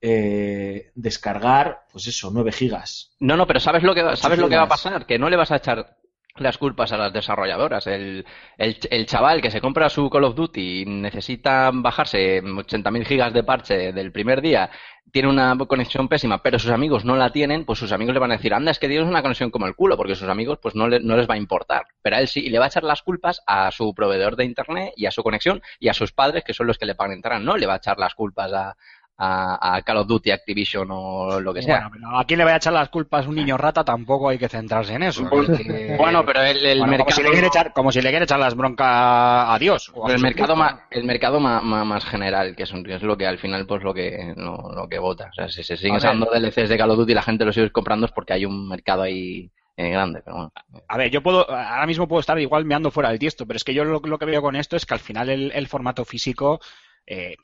eh, 0.03 0.91
descargar, 0.95 1.87
pues 1.91 2.09
eso, 2.09 2.31
9 2.31 2.53
gigas. 2.53 3.15
No, 3.21 3.37
no, 3.37 3.47
pero 3.47 3.61
¿sabes 3.61 3.83
lo 3.83 3.95
que, 3.95 4.17
sabes 4.17 4.39
lo 4.39 4.49
que 4.49 4.57
va 4.57 4.65
a 4.65 4.69
pasar? 4.69 5.07
Que 5.07 5.19
no 5.19 5.31
le 5.31 5.37
vas 5.37 5.51
a 5.51 5.57
echar 5.57 5.97
las 6.37 6.59
culpas 6.59 6.93
a 6.93 6.97
las 6.97 7.13
desarrolladoras. 7.13 7.87
El, 7.87 8.25
el, 8.59 9.07
chaval 9.07 9.43
que 9.43 9.51
se 9.51 9.61
compra 9.61 9.91
su 9.91 10.09
Call 10.09 10.25
of 10.25 10.35
Duty 10.35 10.83
y 10.83 10.87
necesita 10.87 11.71
bajarse 11.73 12.43
80.000 12.43 13.05
gigas 13.05 13.33
de 13.33 13.45
parche 13.45 13.93
del 13.93 14.13
primer 14.13 14.41
día, 14.41 14.71
tiene 15.11 15.29
una 15.29 15.57
conexión 15.69 16.09
pésima, 16.09 16.43
pero 16.43 16.59
sus 16.59 16.71
amigos 16.71 17.05
no 17.05 17.17
la 17.17 17.31
tienen, 17.31 17.67
pues 17.67 17.79
sus 17.79 17.93
amigos 17.93 18.15
le 18.15 18.21
van 18.21 18.33
a 18.33 18.37
decir, 18.37 18.55
anda, 18.55 18.71
es 18.71 18.79
que 18.79 18.89
tienes 18.89 19.07
una 19.07 19.21
conexión 19.21 19.51
como 19.51 19.67
el 19.67 19.75
culo, 19.75 19.97
porque 19.97 20.15
sus 20.15 20.29
amigos 20.29 20.59
pues 20.63 20.75
no, 20.75 20.89
le, 20.89 21.01
no 21.01 21.17
les 21.17 21.29
va 21.29 21.35
a 21.35 21.39
importar. 21.39 21.85
Pero 22.01 22.17
a 22.17 22.21
él 22.21 22.29
sí, 22.29 22.41
y 22.41 22.51
le 22.51 22.59
va 22.59 22.65
a 22.65 22.69
echar 22.69 22.85
las 22.85 23.03
culpas 23.03 23.43
a 23.47 23.71
su 23.71 23.95
proveedor 23.95 24.37
de 24.37 24.45
internet 24.45 24.95
y 24.97 25.07
a 25.07 25.11
su 25.11 25.23
conexión 25.23 25.63
y 25.79 25.89
a 25.89 25.95
sus 25.95 26.13
padres, 26.13 26.45
que 26.45 26.55
son 26.55 26.67
los 26.67 26.79
que 26.79 26.87
le 26.87 26.95
pagan 26.95 27.13
entrar. 27.13 27.41
No 27.41 27.57
le 27.57 27.67
va 27.67 27.75
a 27.75 27.77
echar 27.77 27.99
las 27.99 28.15
culpas 28.15 28.53
a, 28.55 28.77
a, 29.25 29.77
a, 29.77 29.83
Call 29.83 29.99
of 29.99 30.09
Duty, 30.09 30.33
Activision 30.33 30.89
o 30.91 31.39
lo 31.41 31.55
que 31.55 31.63
sea. 31.63 31.89
Bueno, 31.89 31.91
pero 31.93 32.19
a 32.19 32.25
quién 32.25 32.39
le 32.39 32.45
vaya 32.45 32.57
a 32.57 32.59
echar 32.59 32.73
las 32.73 32.89
culpas 32.89 33.27
un 33.27 33.37
niño 33.37 33.57
rata 33.57 33.85
tampoco 33.85 34.29
hay 34.29 34.39
que 34.39 34.49
centrarse 34.49 34.95
en 34.95 35.05
eso. 35.05 35.29
Porque... 35.31 35.95
Bueno, 35.97 36.25
pero 36.27 36.43
el, 36.43 36.65
el 36.67 36.79
bueno, 36.79 36.91
mercado... 36.91 37.05
Como 37.05 37.17
si, 37.17 37.23
le 37.23 37.31
quiere 37.31 37.47
echar, 37.47 37.73
como 37.73 37.93
si 37.93 38.03
le 38.03 38.11
quiere 38.11 38.25
echar 38.25 38.41
las 38.41 38.57
broncas 38.57 38.89
a 38.89 39.57
Dios. 39.61 39.93
A 40.05 40.13
el, 40.13 40.21
mercado 40.21 40.57
más, 40.57 40.75
el 40.91 41.05
mercado 41.05 41.39
más, 41.39 41.63
más, 41.63 41.87
más 41.87 42.05
general, 42.05 42.57
que 42.57 42.65
es, 42.65 42.73
que 42.73 42.95
es, 42.95 43.03
lo 43.03 43.17
que 43.17 43.27
al 43.27 43.39
final 43.39 43.65
pues 43.67 43.85
lo 43.85 43.95
que, 43.95 44.35
lo, 44.37 44.73
lo 44.75 44.89
que 44.89 44.99
vota. 44.99 45.29
O 45.31 45.35
sea, 45.35 45.49
si 45.49 45.63
se 45.63 45.77
siguen 45.77 45.97
usando 45.97 46.27
DLCs 46.27 46.69
de 46.69 46.77
Call 46.77 46.91
of 46.91 46.99
Duty 46.99 47.13
y 47.13 47.15
la 47.15 47.23
gente 47.23 47.45
los 47.45 47.55
sigue 47.55 47.71
comprando 47.71 48.07
es 48.07 48.13
porque 48.13 48.33
hay 48.33 48.45
un 48.45 48.69
mercado 48.69 49.03
ahí 49.03 49.53
eh, 49.77 49.91
grande, 49.91 50.21
pero 50.25 50.37
bueno. 50.37 50.53
A 50.89 50.97
ver, 50.97 51.11
yo 51.11 51.23
puedo, 51.23 51.49
ahora 51.49 51.87
mismo 51.87 52.09
puedo 52.09 52.21
estar 52.21 52.39
igual 52.41 52.65
meando 52.65 52.91
fuera 52.91 53.11
del 53.11 53.21
tiesto, 53.21 53.47
pero 53.47 53.57
es 53.57 53.65
que 53.65 53.75
yo 53.75 53.85
lo, 53.85 54.01
lo 54.01 54.19
que 54.19 54.27
veo 54.27 54.43
con 54.43 54.57
esto 54.57 54.75
es 54.75 54.85
que 54.85 54.95
al 54.95 55.01
final 55.01 55.29
el, 55.29 55.53
el 55.53 55.69
formato 55.69 56.05
físico 56.05 56.61
eh, 57.05 57.35
eh, 57.35 57.37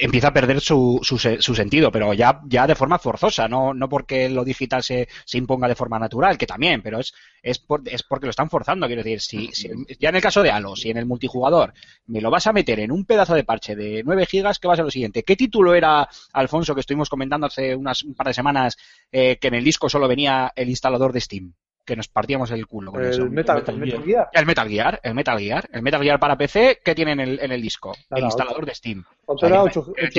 empieza 0.00 0.28
a 0.28 0.32
perder 0.32 0.60
su, 0.60 0.98
su, 1.02 1.18
su, 1.18 1.54
sentido, 1.54 1.92
pero 1.92 2.12
ya, 2.14 2.40
ya 2.46 2.66
de 2.66 2.74
forma 2.74 2.98
forzosa, 2.98 3.48
no, 3.48 3.72
no 3.72 3.88
porque 3.88 4.28
lo 4.28 4.44
digital 4.44 4.82
se, 4.82 5.08
se 5.24 5.38
imponga 5.38 5.68
de 5.68 5.74
forma 5.74 5.98
natural, 5.98 6.36
que 6.36 6.46
también, 6.46 6.82
pero 6.82 6.98
es, 6.98 7.14
es, 7.42 7.58
por, 7.58 7.82
es 7.86 8.02
porque 8.02 8.26
lo 8.26 8.30
están 8.30 8.50
forzando. 8.50 8.86
Quiero 8.86 9.02
decir, 9.02 9.20
si, 9.20 9.52
si, 9.52 9.70
ya 10.00 10.08
en 10.08 10.16
el 10.16 10.22
caso 10.22 10.42
de 10.42 10.50
Halo, 10.50 10.74
si 10.76 10.90
en 10.90 10.96
el 10.96 11.06
multijugador 11.06 11.74
me 12.06 12.20
lo 12.20 12.30
vas 12.30 12.46
a 12.46 12.52
meter 12.52 12.80
en 12.80 12.90
un 12.90 13.04
pedazo 13.04 13.34
de 13.34 13.44
parche 13.44 13.76
de 13.76 14.02
9 14.04 14.26
gigas, 14.26 14.58
¿qué 14.58 14.68
va 14.68 14.74
a 14.74 14.76
ser 14.76 14.84
lo 14.84 14.90
siguiente? 14.90 15.22
¿Qué 15.22 15.36
título 15.36 15.74
era, 15.74 16.08
Alfonso, 16.32 16.74
que 16.74 16.80
estuvimos 16.80 17.08
comentando 17.08 17.46
hace 17.46 17.74
unas, 17.76 18.02
un 18.02 18.14
par 18.14 18.26
de 18.26 18.34
semanas, 18.34 18.76
eh, 19.12 19.38
que 19.40 19.48
en 19.48 19.54
el 19.54 19.64
disco 19.64 19.88
solo 19.88 20.08
venía 20.08 20.52
el 20.56 20.68
instalador 20.68 21.12
de 21.12 21.20
Steam? 21.20 21.54
Que 21.86 21.96
nos 21.96 22.08
partíamos 22.08 22.50
el 22.50 22.66
culo 22.66 22.92
con 22.92 23.02
el 23.02 23.10
eso. 23.10 23.24
Metal, 23.26 23.64
el 23.66 23.78
Metal, 23.78 24.04
Gear. 24.04 24.28
El 24.32 24.44
Metal 24.44 24.68
Gear, 24.68 25.00
el 25.02 25.14
Metal 25.14 25.38
Gear, 25.38 25.68
el 25.72 25.82
Metal 25.82 26.02
Gear 26.02 26.20
para 26.20 26.36
PC, 26.36 26.80
¿qué 26.84 26.94
tiene 26.94 27.12
en 27.12 27.20
el, 27.20 27.40
en 27.40 27.52
el 27.52 27.62
disco? 27.62 27.94
El 28.10 28.24
instalador 28.24 28.58
ocho, 28.58 28.66
de 28.66 28.74
Steam. 28.74 29.04
Ocho, 29.24 29.92
es 29.96 30.10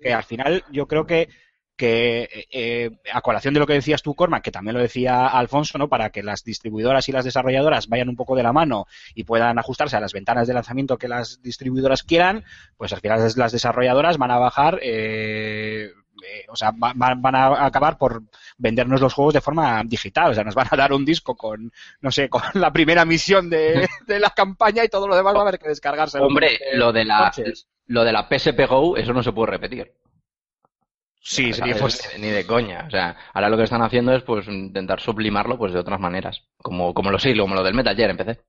que 0.00 0.14
al 0.14 0.22
final 0.22 0.64
yo 0.70 0.86
creo 0.86 1.04
que 1.04 1.28
que 1.76 2.46
eh, 2.52 2.90
a 3.12 3.22
colación 3.22 3.54
de 3.54 3.60
lo 3.60 3.66
que 3.66 3.72
decías 3.72 4.02
tú, 4.02 4.14
Cormac, 4.14 4.44
que 4.44 4.50
también 4.50 4.74
lo 4.76 4.80
decía 4.80 5.26
Alfonso, 5.26 5.78
¿no? 5.78 5.88
Para 5.88 6.10
que 6.10 6.22
las 6.22 6.44
distribuidoras 6.44 7.08
y 7.08 7.12
las 7.12 7.24
desarrolladoras 7.24 7.88
vayan 7.88 8.08
un 8.08 8.14
poco 8.14 8.36
de 8.36 8.42
la 8.42 8.52
mano 8.52 8.86
y 9.14 9.24
puedan 9.24 9.58
ajustarse 9.58 9.96
a 9.96 10.00
las 10.00 10.12
ventanas 10.12 10.46
de 10.46 10.54
lanzamiento 10.54 10.98
que 10.98 11.08
las 11.08 11.40
distribuidoras 11.42 12.02
quieran, 12.02 12.44
pues 12.76 12.92
al 12.92 13.00
final 13.00 13.20
las 13.36 13.52
desarrolladoras 13.52 14.18
van 14.18 14.30
a 14.30 14.38
bajar 14.38 14.78
eh, 14.82 15.90
eh, 16.22 16.46
o 16.48 16.56
sea, 16.56 16.70
va, 16.70 16.92
van 16.94 17.34
a 17.34 17.64
acabar 17.64 17.98
por 17.98 18.22
vendernos 18.58 19.00
los 19.00 19.14
juegos 19.14 19.34
de 19.34 19.40
forma 19.40 19.82
digital. 19.84 20.30
O 20.30 20.34
sea, 20.34 20.44
nos 20.44 20.54
van 20.54 20.68
a 20.70 20.76
dar 20.76 20.92
un 20.92 21.04
disco 21.04 21.36
con, 21.36 21.72
no 22.00 22.10
sé, 22.10 22.28
con 22.28 22.42
la 22.54 22.72
primera 22.72 23.04
misión 23.04 23.50
de, 23.50 23.88
de 24.06 24.20
la 24.20 24.30
campaña 24.30 24.84
y 24.84 24.88
todo 24.88 25.08
lo 25.08 25.16
demás 25.16 25.34
va 25.34 25.40
a 25.40 25.42
haber 25.42 25.58
que 25.58 25.68
descargarse. 25.68 26.18
Hombre, 26.18 26.58
lo 26.74 26.92
de 26.92 27.04
la, 27.04 27.32
lo 27.86 28.04
de 28.04 28.12
la 28.12 28.28
PSP 28.28 28.66
Go, 28.68 28.96
eso 28.96 29.12
no 29.12 29.22
se 29.22 29.32
puede 29.32 29.52
repetir. 29.52 29.92
Sí, 31.24 31.50
o 31.50 31.54
sea, 31.54 31.66
sería 31.66 31.80
pues... 31.80 32.10
Ni 32.18 32.28
de 32.28 32.46
coña. 32.46 32.84
O 32.86 32.90
sea, 32.90 33.16
ahora 33.32 33.48
lo 33.48 33.56
que 33.56 33.62
están 33.62 33.82
haciendo 33.82 34.12
es 34.12 34.22
pues 34.24 34.48
intentar 34.48 35.00
sublimarlo 35.00 35.56
pues 35.56 35.72
de 35.72 35.78
otras 35.78 36.00
maneras. 36.00 36.42
Como, 36.56 36.92
como 36.92 37.10
lo 37.10 37.18
sí, 37.18 37.36
como 37.36 37.54
lo 37.54 37.62
del 37.62 37.74
Metal 37.74 37.94
Gear 37.94 38.10
en 38.10 38.16
PC. 38.16 38.40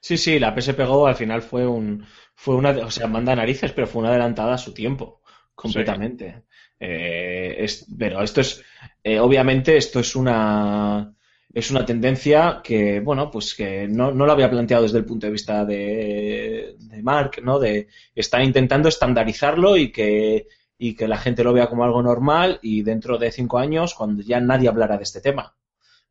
Sí, 0.00 0.16
sí, 0.18 0.38
la 0.40 0.52
PSP 0.58 0.80
Go 0.80 1.06
al 1.06 1.14
final 1.14 1.42
fue 1.42 1.66
un, 1.66 2.04
fue 2.34 2.56
una, 2.56 2.70
o 2.70 2.90
sea, 2.90 3.06
manda 3.06 3.36
narices, 3.36 3.72
pero 3.72 3.86
fue 3.86 4.00
una 4.00 4.10
adelantada 4.10 4.54
a 4.54 4.58
su 4.58 4.74
tiempo. 4.74 5.21
Completamente. 5.54 6.44
Eh, 6.80 7.66
pero 7.98 8.22
esto 8.22 8.40
es, 8.40 8.62
eh, 9.04 9.18
obviamente, 9.20 9.76
esto 9.76 10.00
es 10.00 10.16
una, 10.16 11.14
es 11.52 11.70
una 11.70 11.84
tendencia 11.84 12.60
que, 12.64 13.00
bueno, 13.00 13.30
pues 13.30 13.54
que 13.54 13.86
no, 13.86 14.10
no 14.12 14.26
lo 14.26 14.32
había 14.32 14.50
planteado 14.50 14.82
desde 14.82 14.98
el 14.98 15.04
punto 15.04 15.26
de 15.26 15.32
vista 15.32 15.64
de, 15.64 16.74
de 16.78 17.02
Mark, 17.02 17.40
¿no? 17.42 17.58
De 17.60 17.88
están 18.14 18.42
intentando 18.42 18.88
estandarizarlo 18.88 19.76
y 19.76 19.92
que, 19.92 20.48
y 20.78 20.94
que 20.94 21.06
la 21.06 21.18
gente 21.18 21.44
lo 21.44 21.52
vea 21.52 21.68
como 21.68 21.84
algo 21.84 22.02
normal 22.02 22.58
y 22.62 22.82
dentro 22.82 23.18
de 23.18 23.30
cinco 23.30 23.58
años, 23.58 23.94
cuando 23.94 24.22
ya 24.22 24.40
nadie 24.40 24.68
hablará 24.68 24.96
de 24.96 25.04
este 25.04 25.20
tema. 25.20 25.54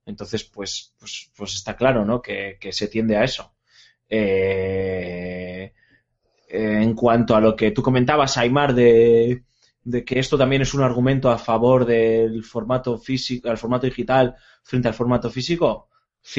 Entonces, 0.06 0.44
pues, 0.46 0.94
pues, 1.00 1.32
pues 1.36 1.56
está 1.56 1.76
claro, 1.76 2.06
¿no? 2.06 2.22
Que, 2.22 2.58
que 2.60 2.72
se 2.74 2.88
tiende 2.88 3.18
a 3.18 3.24
eso. 3.24 3.54
Eh, 4.10 5.74
en 6.52 6.94
cuanto 6.94 7.36
a 7.36 7.42
lo 7.42 7.56
que 7.56 7.72
tú 7.72 7.82
comentabas, 7.82 8.38
Aymar, 8.38 8.74
de, 8.74 9.44
de 9.84 10.06
que 10.06 10.20
esto 10.20 10.38
también 10.38 10.62
es 10.62 10.74
un 10.74 10.84
argumento 10.84 11.30
a 11.30 11.38
favor 11.38 11.86
del 11.86 12.44
formato 12.44 12.98
físico, 12.98 13.50
al 13.50 13.58
formato 13.58 13.88
digital 13.88 14.36
frente 14.64 14.88
al 14.88 14.94
formato 14.94 15.30
físico. 15.30 15.88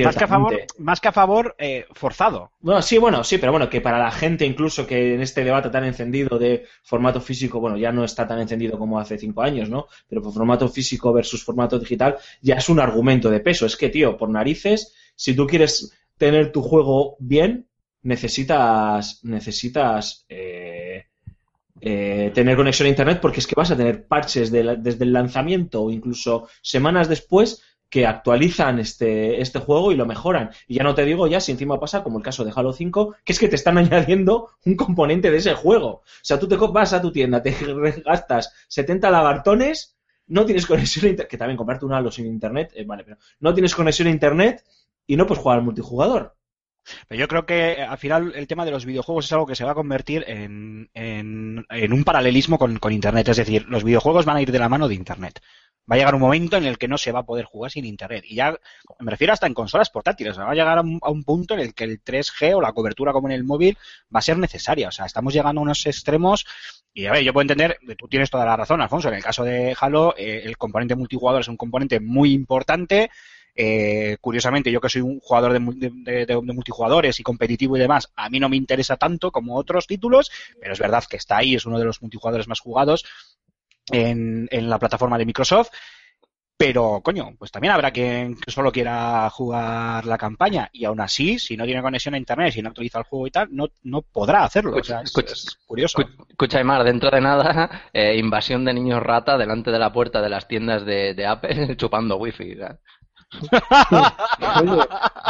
Más 0.05 0.17
que 0.17 0.25
a 0.25 0.29
favor, 0.29 0.57
más 0.79 1.01
que 1.01 1.09
a 1.09 1.13
favor 1.13 1.57
eh, 1.59 1.87
forzado. 1.93 2.53
Bueno, 2.61 2.81
sí, 2.83 2.99
bueno, 2.99 3.25
sí, 3.25 3.39
pero 3.39 3.51
bueno, 3.51 3.69
que 3.69 3.81
para 3.81 3.99
la 3.99 4.13
gente 4.13 4.47
incluso 4.47 4.87
que 4.87 5.15
en 5.15 5.21
este 5.21 5.43
debate 5.43 5.71
tan 5.71 5.83
encendido 5.85 6.39
de 6.39 6.67
formato 6.85 7.21
físico, 7.21 7.59
bueno, 7.59 7.77
ya 7.77 7.91
no 7.91 8.05
está 8.05 8.29
tan 8.29 8.41
encendido 8.41 8.79
como 8.79 9.01
hace 9.01 9.19
cinco 9.19 9.43
años, 9.43 9.69
¿no? 9.69 9.89
Pero 10.09 10.23
por 10.23 10.33
formato 10.33 10.69
físico 10.69 11.13
versus 11.13 11.43
formato 11.43 11.81
digital 11.81 12.17
ya 12.41 12.57
es 12.57 12.69
un 12.69 12.79
argumento 12.79 13.29
de 13.29 13.41
peso. 13.41 13.67
Es 13.67 13.77
que, 13.77 13.89
tío, 13.89 14.17
por 14.17 14.29
narices, 14.29 14.95
si 15.17 15.35
tú 15.35 15.49
quieres 15.49 15.93
tener 16.17 16.53
tu 16.53 16.63
juego 16.63 17.17
bien, 17.19 17.67
necesitas, 18.03 19.25
necesitas 19.25 20.25
eh, 20.29 21.07
eh, 21.81 22.31
tener 22.35 22.57
conexión 22.57 22.87
a 22.87 22.91
internet 22.91 23.19
porque 23.21 23.41
es 23.41 23.47
que 23.47 23.55
vas 23.57 23.71
a 23.71 23.77
tener 23.77 24.07
parches 24.07 24.51
de 24.51 24.65
la, 24.65 24.77
desde 24.77 25.05
el 25.05 25.13
lanzamiento 25.13 25.83
o 25.83 25.91
incluso 25.91 26.49
semanas 26.63 27.09
después 27.09 27.63
que 27.93 28.07
actualizan 28.07 28.79
este, 28.79 29.43
este 29.43 29.59
juego 29.59 29.93
y 29.93 29.97
lo 29.97 30.07
mejoran. 30.07 30.51
Y 30.67 30.77
ya 30.77 30.83
no 30.83 30.95
te 30.95 31.05
digo 31.05 31.27
ya 31.27 31.41
si 31.41 31.53
encima 31.53 31.79
pasa 31.79 32.03
como 32.03 32.17
el 32.17 32.25
caso 32.25 32.43
de 32.43 32.53
Halo 32.55 32.73
5, 32.73 33.17
que 33.23 33.33
es 33.33 33.39
que 33.39 33.49
te 33.49 33.57
están 33.57 33.77
añadiendo 33.83 34.49
un 34.65 34.77
componente 34.77 35.31
de 35.31 35.37
ese 35.37 35.55
juego. 35.55 35.89
O 35.89 36.05
sea, 36.23 36.39
tú 36.39 36.49
te 36.49 36.57
vas 36.57 36.95
a 36.95 37.03
tu 37.03 37.13
tienda, 37.13 37.43
te 37.43 37.55
gastas 38.07 38.53
70 38.69 39.11
lagartones, 39.11 39.99
no 40.27 40.47
tienes 40.47 40.67
conexión 40.67 41.05
a 41.05 41.09
internet, 41.11 41.31
que 41.31 41.37
también 41.37 41.59
comprarte 41.59 41.85
un 41.85 41.93
Halo 41.93 42.11
sin 42.11 42.27
internet, 42.27 42.73
eh, 42.75 42.85
vale, 42.87 43.05
pero 43.05 43.19
no 43.41 43.53
tienes 43.53 43.75
conexión 43.75 44.09
a 44.09 44.13
internet 44.13 44.65
y 45.07 45.17
no 45.17 45.27
puedes 45.27 45.43
jugar 45.43 45.59
al 45.59 45.65
multijugador. 45.65 46.35
Pero 47.09 47.21
yo 47.21 47.29
creo 47.29 47.47
que 47.47 47.83
al 47.83 47.99
final 47.99 48.33
el 48.35 48.47
tema 48.47 48.65
de 48.65 48.71
los 48.71 48.85
videojuegos 48.85 49.27
es 49.27 49.33
algo 49.33 49.47
que 49.47 49.57
se 49.57 49.65
va 49.65 49.73
a 49.73 49.77
convertir 49.77 50.25
en, 50.27 50.91
un 50.95 52.05
paralelismo 52.05 52.59
con, 52.59 52.93
Internet. 52.93 53.29
Es 53.29 53.37
decir, 53.37 53.67
los 53.69 53.85
videojuegos 53.85 54.25
van 54.25 54.37
a 54.37 54.43
ir 54.43 54.51
de 54.51 54.59
la 54.59 54.69
mano 54.69 54.89
de 54.89 54.95
Internet. 54.95 55.41
va 55.91 55.95
a 55.95 55.99
llegar 55.99 56.15
un 56.15 56.21
momento 56.21 56.57
en 56.57 56.65
el 56.65 56.79
que 56.79 56.89
no 56.89 56.99
se 56.99 57.13
va 57.13 57.21
a 57.21 57.27
poder 57.27 57.45
jugar 57.45 57.71
sin 57.71 57.85
internet. 57.85 58.25
Y 58.27 58.37
ya 58.37 58.57
me 59.01 59.11
refiero 59.11 59.33
hasta 59.33 59.47
en 59.47 59.55
consolas 59.55 59.91
portátiles. 59.91 60.39
Va 60.39 60.51
a 60.51 60.55
llegar 60.55 60.79
a 60.79 60.83
un, 60.83 61.25
punto 61.25 61.55
en 61.55 61.61
el 61.61 61.75
que 61.75 61.85
el 61.85 62.03
3G 62.03 62.57
o 62.57 62.61
la 62.61 62.73
cobertura 62.73 63.13
como 63.13 63.29
en 63.29 63.35
el 63.35 63.45
móvil 63.45 63.79
va 64.15 64.19
a 64.19 64.23
ser 64.23 64.39
necesaria. 64.39 64.89
O 64.89 64.93
sea, 64.93 65.07
estamos 65.07 65.33
llegando 65.33 65.61
a 65.61 65.63
unos 65.63 65.87
extremos. 65.87 66.47
Y 66.95 67.07
a 67.07 67.13
ver, 67.13 67.23
yo 67.23 67.33
puedo 67.33 67.43
entender, 67.43 67.79
tú 67.97 68.07
tienes 68.09 68.31
toda 68.31 68.45
la 68.45 68.57
razón, 68.57 68.83
Alfonso. 68.83 69.09
En 69.09 69.15
el 69.15 69.23
caso 69.23 69.45
de 69.45 69.75
Halo, 69.79 70.15
eh, 70.17 70.43
el 70.45 70.59
componente 70.59 70.95
multijugador 70.95 71.41
es 71.41 71.49
un 71.49 71.57
componente 71.57 72.01
muy 72.01 72.33
importante. 72.33 73.11
Eh, 73.55 74.17
curiosamente, 74.21 74.73
yo 74.73 74.81
que 74.81 74.89
soy 74.89 75.03
un 75.03 75.21
jugador 75.21 75.53
de, 75.53 75.91
de, 75.93 76.27
de, 76.27 76.41
multijugadores 76.41 77.21
y 77.21 77.23
competitivo 77.23 77.77
y 77.77 77.81
demás, 77.81 78.11
a 78.17 78.31
mí 78.31 78.41
no 78.41 78.49
me 78.49 78.57
interesa 78.57 78.97
tanto 78.97 79.31
como 79.31 79.57
otros 79.57 79.87
títulos, 79.87 80.31
pero 80.61 80.73
es 80.73 80.79
verdad 80.79 81.05
que 81.09 81.19
está 81.19 81.39
ahí, 81.39 81.55
es 81.55 81.67
uno 81.67 81.79
de 81.79 81.85
los 81.85 82.01
multijugadores 82.01 82.49
más 82.49 82.61
jugados 82.61 83.05
en, 83.91 84.49
en 84.51 84.71
la 84.71 84.79
plataforma 84.79 85.19
de 85.19 85.27
Microsoft. 85.27 85.71
Pero, 86.57 87.01
coño, 87.03 87.35
pues 87.37 87.51
también 87.51 87.73
habrá 87.73 87.91
quien 87.91 88.37
solo 88.47 88.71
quiera 88.71 89.29
jugar 89.31 90.07
la 90.07 90.17
campaña 90.17 90.71
y 90.73 90.85
aún 90.85 91.01
así, 91.01 91.37
si 91.41 91.57
no 91.57 91.65
tiene 91.65 91.83
conexión 91.83 92.15
a 92.15 92.19
internet, 92.19 92.53
si 92.53 92.63
no 92.63 92.69
actualiza 92.69 93.01
el 93.01 93.05
juego 93.05 93.27
y 93.27 93.33
tal, 93.33 93.49
no, 93.51 93.67
no 93.83 94.03
podrá 94.03 94.45
hacerlo. 94.45 94.71
Escucha, 94.71 94.93
o 94.93 94.97
sea, 94.99 95.03
es, 95.03 95.09
escucha, 95.11 95.33
es 95.33 95.59
curioso. 95.67 95.99
Escucha, 96.29 96.59
Aymar, 96.59 96.85
dentro 96.85 97.11
de 97.11 97.21
nada, 97.21 97.89
eh, 97.93 98.17
invasión 98.17 98.65
de 98.65 98.75
niños 98.75 99.03
rata 99.03 99.37
delante 99.37 99.73
de 99.73 99.79
la 99.81 99.93
puerta 99.93 100.23
de 100.23 100.29
las 100.29 100.47
tiendas 100.47 100.87
de, 100.87 101.15
de 101.15 101.27
Apple 101.27 101.77
chupando 101.77 102.17
wifi. 102.17 102.55
¿sabes? 102.55 102.79
Oye, 104.61 104.83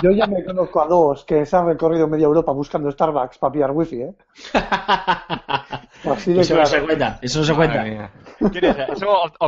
yo 0.02 0.10
ya 0.10 0.26
me 0.26 0.44
conozco 0.44 0.82
a 0.82 0.86
dos 0.86 1.24
que 1.24 1.46
se 1.46 1.56
han 1.56 1.66
recorrido 1.66 2.08
media 2.08 2.24
Europa 2.24 2.52
buscando 2.52 2.90
Starbucks 2.90 3.38
para 3.38 3.52
pillar 3.52 3.70
wifi, 3.70 4.02
¿eh? 4.02 4.14
Así 6.04 6.32
de 6.32 6.40
Eso 6.40 6.56
no 6.56 6.66
se 6.66 6.82
cuenta, 6.82 7.18
eso 7.22 7.38
no 7.38 7.44
se 7.44 7.54
cuenta. 7.54 8.10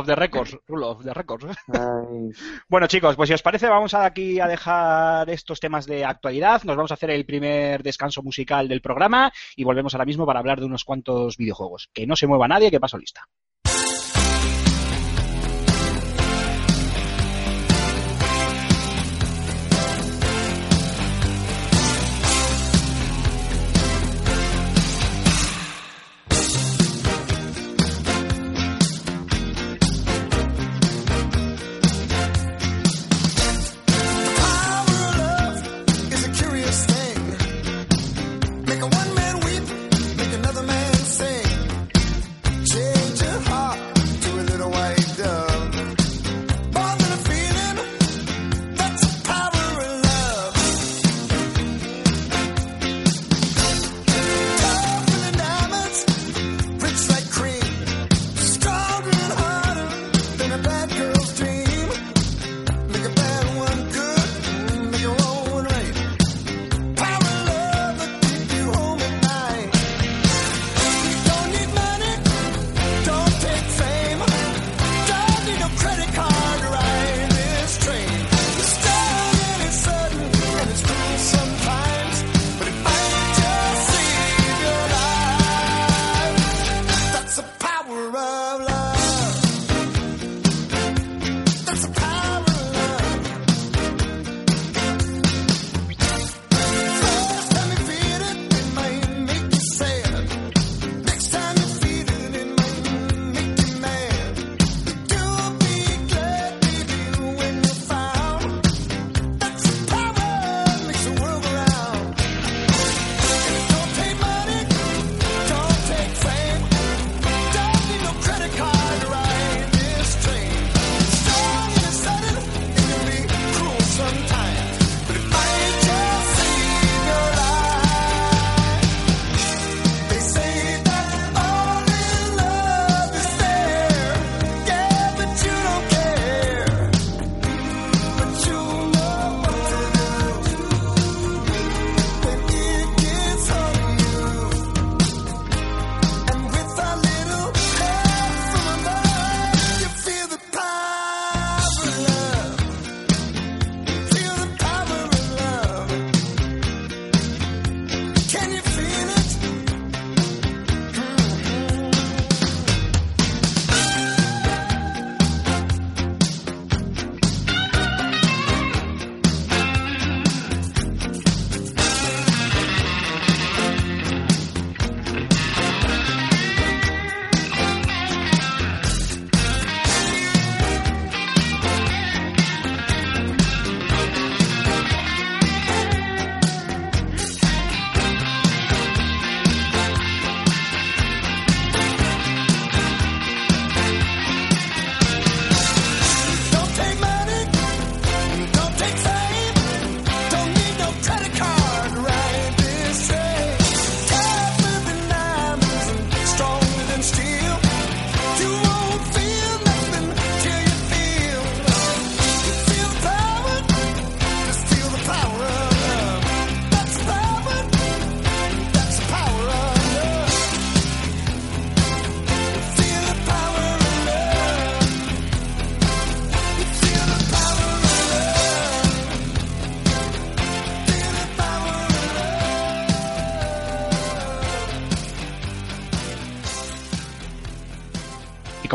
the 0.05 0.15
records, 0.15 0.57
rule 0.67 0.85
of 0.85 1.03
the 1.03 1.13
records. 1.13 1.45
Ay, 1.73 2.31
Bueno, 2.69 2.87
chicos, 2.87 3.15
pues 3.15 3.27
si 3.27 3.33
os 3.33 3.41
parece, 3.41 3.67
vamos 3.67 3.93
a 3.93 4.05
aquí 4.05 4.39
a 4.39 4.47
dejar 4.47 5.29
estos 5.29 5.59
temas 5.59 5.85
de 5.85 6.05
actualidad. 6.05 6.63
Nos 6.63 6.77
vamos 6.77 6.91
a 6.91 6.93
hacer 6.95 7.09
el 7.09 7.25
primer 7.25 7.83
descanso 7.83 8.23
musical 8.23 8.67
del 8.67 8.81
programa 8.81 9.31
y 9.55 9.63
volvemos 9.63 9.93
ahora 9.93 10.05
mismo 10.05 10.25
para 10.25 10.39
hablar 10.39 10.59
de 10.59 10.65
unos 10.65 10.85
cuantos 10.85 11.37
videojuegos. 11.37 11.89
Que 11.93 12.07
no 12.07 12.15
se 12.15 12.27
mueva 12.27 12.47
nadie, 12.47 12.71
que 12.71 12.79
paso 12.79 12.97
lista. 12.97 13.27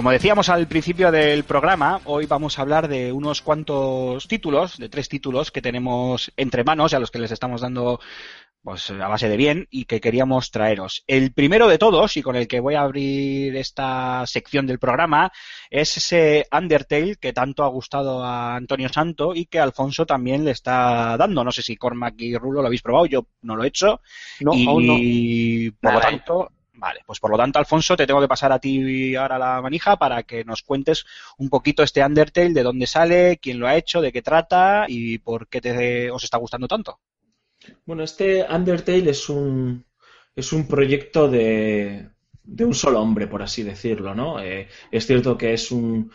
Como 0.00 0.12
decíamos 0.12 0.48
al 0.48 0.66
principio 0.66 1.12
del 1.12 1.44
programa, 1.44 2.00
hoy 2.06 2.24
vamos 2.24 2.58
a 2.58 2.62
hablar 2.62 2.88
de 2.88 3.12
unos 3.12 3.42
cuantos 3.42 4.26
títulos, 4.28 4.78
de 4.78 4.88
tres 4.88 5.10
títulos 5.10 5.50
que 5.50 5.60
tenemos 5.60 6.32
entre 6.38 6.64
manos 6.64 6.90
y 6.90 6.96
a 6.96 6.98
los 6.98 7.10
que 7.10 7.18
les 7.18 7.30
estamos 7.30 7.60
dando 7.60 8.00
pues 8.62 8.90
a 8.90 9.08
base 9.08 9.28
de 9.28 9.36
bien 9.36 9.68
y 9.70 9.84
que 9.84 10.00
queríamos 10.00 10.50
traeros. 10.50 11.04
El 11.06 11.34
primero 11.34 11.68
de 11.68 11.76
todos 11.76 12.16
y 12.16 12.22
con 12.22 12.34
el 12.34 12.48
que 12.48 12.60
voy 12.60 12.76
a 12.76 12.80
abrir 12.80 13.54
esta 13.56 14.26
sección 14.26 14.66
del 14.66 14.78
programa 14.78 15.32
es 15.68 15.94
ese 15.98 16.46
Undertale 16.50 17.16
que 17.16 17.34
tanto 17.34 17.62
ha 17.62 17.68
gustado 17.68 18.24
a 18.24 18.56
Antonio 18.56 18.88
Santo 18.88 19.34
y 19.34 19.44
que 19.44 19.60
Alfonso 19.60 20.06
también 20.06 20.46
le 20.46 20.52
está 20.52 21.18
dando. 21.18 21.44
No 21.44 21.52
sé 21.52 21.60
si 21.60 21.76
Cormac 21.76 22.14
y 22.16 22.38
Rulo 22.38 22.62
lo 22.62 22.68
habéis 22.68 22.80
probado, 22.80 23.04
yo 23.04 23.26
no 23.42 23.54
lo 23.54 23.64
he 23.64 23.68
hecho. 23.68 24.00
No, 24.40 24.54
y 24.54 24.66
aún 24.66 24.86
no. 24.86 25.78
por 25.78 25.92
lo 25.92 25.98
Nada. 25.98 26.10
tanto, 26.10 26.52
vale, 26.80 27.00
pues 27.06 27.20
por 27.20 27.30
lo 27.30 27.36
tanto, 27.36 27.58
Alfonso, 27.58 27.96
te 27.96 28.06
tengo 28.06 28.20
que 28.20 28.28
pasar 28.28 28.50
a 28.52 28.58
ti 28.58 29.14
ahora 29.14 29.38
la 29.38 29.60
manija 29.60 29.96
para 29.96 30.22
que 30.22 30.44
nos 30.44 30.62
cuentes 30.62 31.04
un 31.38 31.50
poquito 31.50 31.82
este 31.82 32.04
Undertale, 32.04 32.54
de 32.54 32.62
dónde 32.62 32.86
sale, 32.86 33.38
quién 33.40 33.60
lo 33.60 33.68
ha 33.68 33.76
hecho, 33.76 34.00
de 34.00 34.10
qué 34.10 34.22
trata 34.22 34.86
y 34.88 35.18
por 35.18 35.46
qué 35.46 35.60
te, 35.60 36.10
os 36.10 36.24
está 36.24 36.38
gustando 36.38 36.66
tanto. 36.66 36.98
Bueno, 37.84 38.02
este 38.02 38.46
Undertale 38.48 39.10
es 39.10 39.28
un, 39.28 39.84
es 40.34 40.52
un 40.52 40.66
proyecto 40.66 41.28
de, 41.28 42.08
de 42.42 42.64
un 42.64 42.74
solo 42.74 43.00
hombre, 43.00 43.26
por 43.26 43.42
así 43.42 43.62
decirlo, 43.62 44.14
¿no? 44.14 44.42
Eh, 44.42 44.68
es 44.90 45.06
cierto 45.06 45.36
que 45.36 45.52
es 45.52 45.70
un 45.70 46.10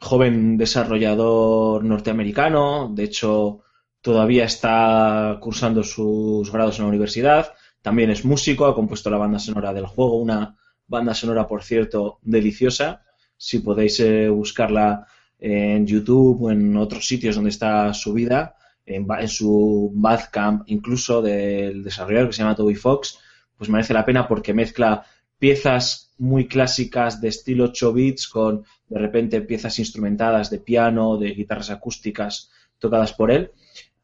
joven 0.00 0.56
desarrollador 0.56 1.84
norteamericano, 1.84 2.90
de 2.92 3.04
hecho 3.04 3.60
todavía 4.00 4.44
está 4.44 5.38
cursando 5.40 5.82
sus 5.82 6.50
grados 6.50 6.78
en 6.78 6.84
la 6.84 6.88
universidad, 6.88 7.54
también 7.86 8.10
es 8.10 8.24
músico, 8.24 8.66
ha 8.66 8.74
compuesto 8.74 9.10
la 9.10 9.16
banda 9.24 9.38
sonora 9.38 9.72
del 9.72 9.86
juego, 9.86 10.16
una 10.16 10.56
banda 10.88 11.14
sonora, 11.14 11.46
por 11.46 11.62
cierto, 11.62 12.18
deliciosa, 12.22 13.02
si 13.36 13.60
podéis 13.60 14.00
eh, 14.00 14.28
buscarla 14.28 15.06
en 15.38 15.86
YouTube 15.86 16.42
o 16.42 16.50
en 16.50 16.76
otros 16.76 17.06
sitios 17.06 17.36
donde 17.36 17.50
está 17.50 17.94
subida, 17.94 18.56
en, 18.84 19.06
en 19.20 19.28
su 19.28 19.92
Bandcamp 19.94 20.62
incluso 20.66 21.22
del 21.22 21.84
desarrollador 21.84 22.28
que 22.28 22.32
se 22.36 22.42
llama 22.42 22.56
Toby 22.56 22.74
Fox, 22.74 23.20
pues 23.56 23.70
merece 23.70 23.94
la 23.94 24.04
pena 24.04 24.26
porque 24.26 24.52
mezcla 24.52 25.04
piezas 25.38 26.12
muy 26.18 26.48
clásicas 26.48 27.20
de 27.20 27.28
estilo 27.28 27.64
8 27.66 27.92
bits 27.92 28.26
con 28.26 28.64
de 28.88 28.98
repente 28.98 29.40
piezas 29.42 29.78
instrumentadas 29.78 30.50
de 30.50 30.58
piano, 30.58 31.18
de 31.18 31.34
guitarras 31.34 31.70
acústicas 31.70 32.50
tocadas 32.80 33.12
por 33.12 33.30
él. 33.30 33.52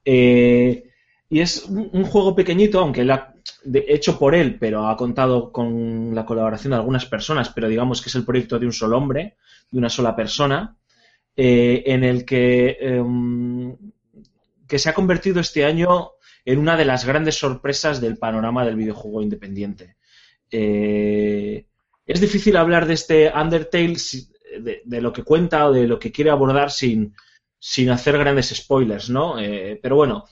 Eh, 0.05 0.85
y 1.29 1.41
es 1.41 1.65
un, 1.65 1.89
un 1.93 2.05
juego 2.05 2.35
pequeñito, 2.37 2.79
aunque 2.81 3.01
él 3.03 3.11
ha- 3.11 3.32
de- 3.65 3.85
hecho 3.89 4.19
por 4.19 4.35
él, 4.35 4.57
pero 4.59 4.87
ha 4.89 4.97
contado 4.97 5.53
con 5.53 6.15
la 6.15 6.25
colaboración 6.27 6.73
de 6.73 6.77
algunas 6.77 7.07
personas, 7.07 7.51
pero 7.51 7.69
digamos 7.69 8.01
que 8.03 8.09
es 8.09 8.15
el 8.15 8.25
proyecto 8.25 8.59
de 8.59 8.67
un 8.67 8.73
solo 8.73 8.97
hombre, 8.99 9.37
de 9.71 9.79
una 9.79 9.89
sola 9.91 10.15
persona, 10.17 10.77
eh, 11.37 11.83
en 11.87 12.05
el 12.05 12.25
que, 12.25 12.79
em, 12.81 13.77
que 14.69 14.79
se 14.79 14.89
ha 14.89 14.95
convertido 14.95 15.41
este 15.41 15.65
año 15.65 16.13
en 16.45 16.59
una 16.59 16.77
de 16.77 16.85
las 16.85 17.05
grandes 17.05 17.37
sorpresas 17.39 18.01
del 18.01 18.19
panorama 18.19 18.65
del 18.65 18.77
videojuego 18.77 19.23
independiente. 19.23 19.97
Eh, 20.51 21.67
es 22.07 22.21
difícil 22.21 22.57
hablar 22.57 22.87
de 22.87 22.95
este 22.95 23.33
Undertale, 23.35 23.97
de, 24.61 24.83
de 24.85 25.01
lo 25.01 25.13
que 25.13 25.23
cuenta 25.25 25.69
o 25.69 25.73
de 25.73 25.87
lo 25.87 25.99
que 25.99 26.13
quiere 26.13 26.31
abordar 26.31 26.71
sin, 26.71 27.15
sin 27.59 27.91
hacer 27.91 28.19
grandes 28.19 28.49
spoilers, 28.55 29.09
¿no? 29.11 29.39
Eh, 29.39 29.79
pero 29.83 29.97
bueno, 29.97 30.25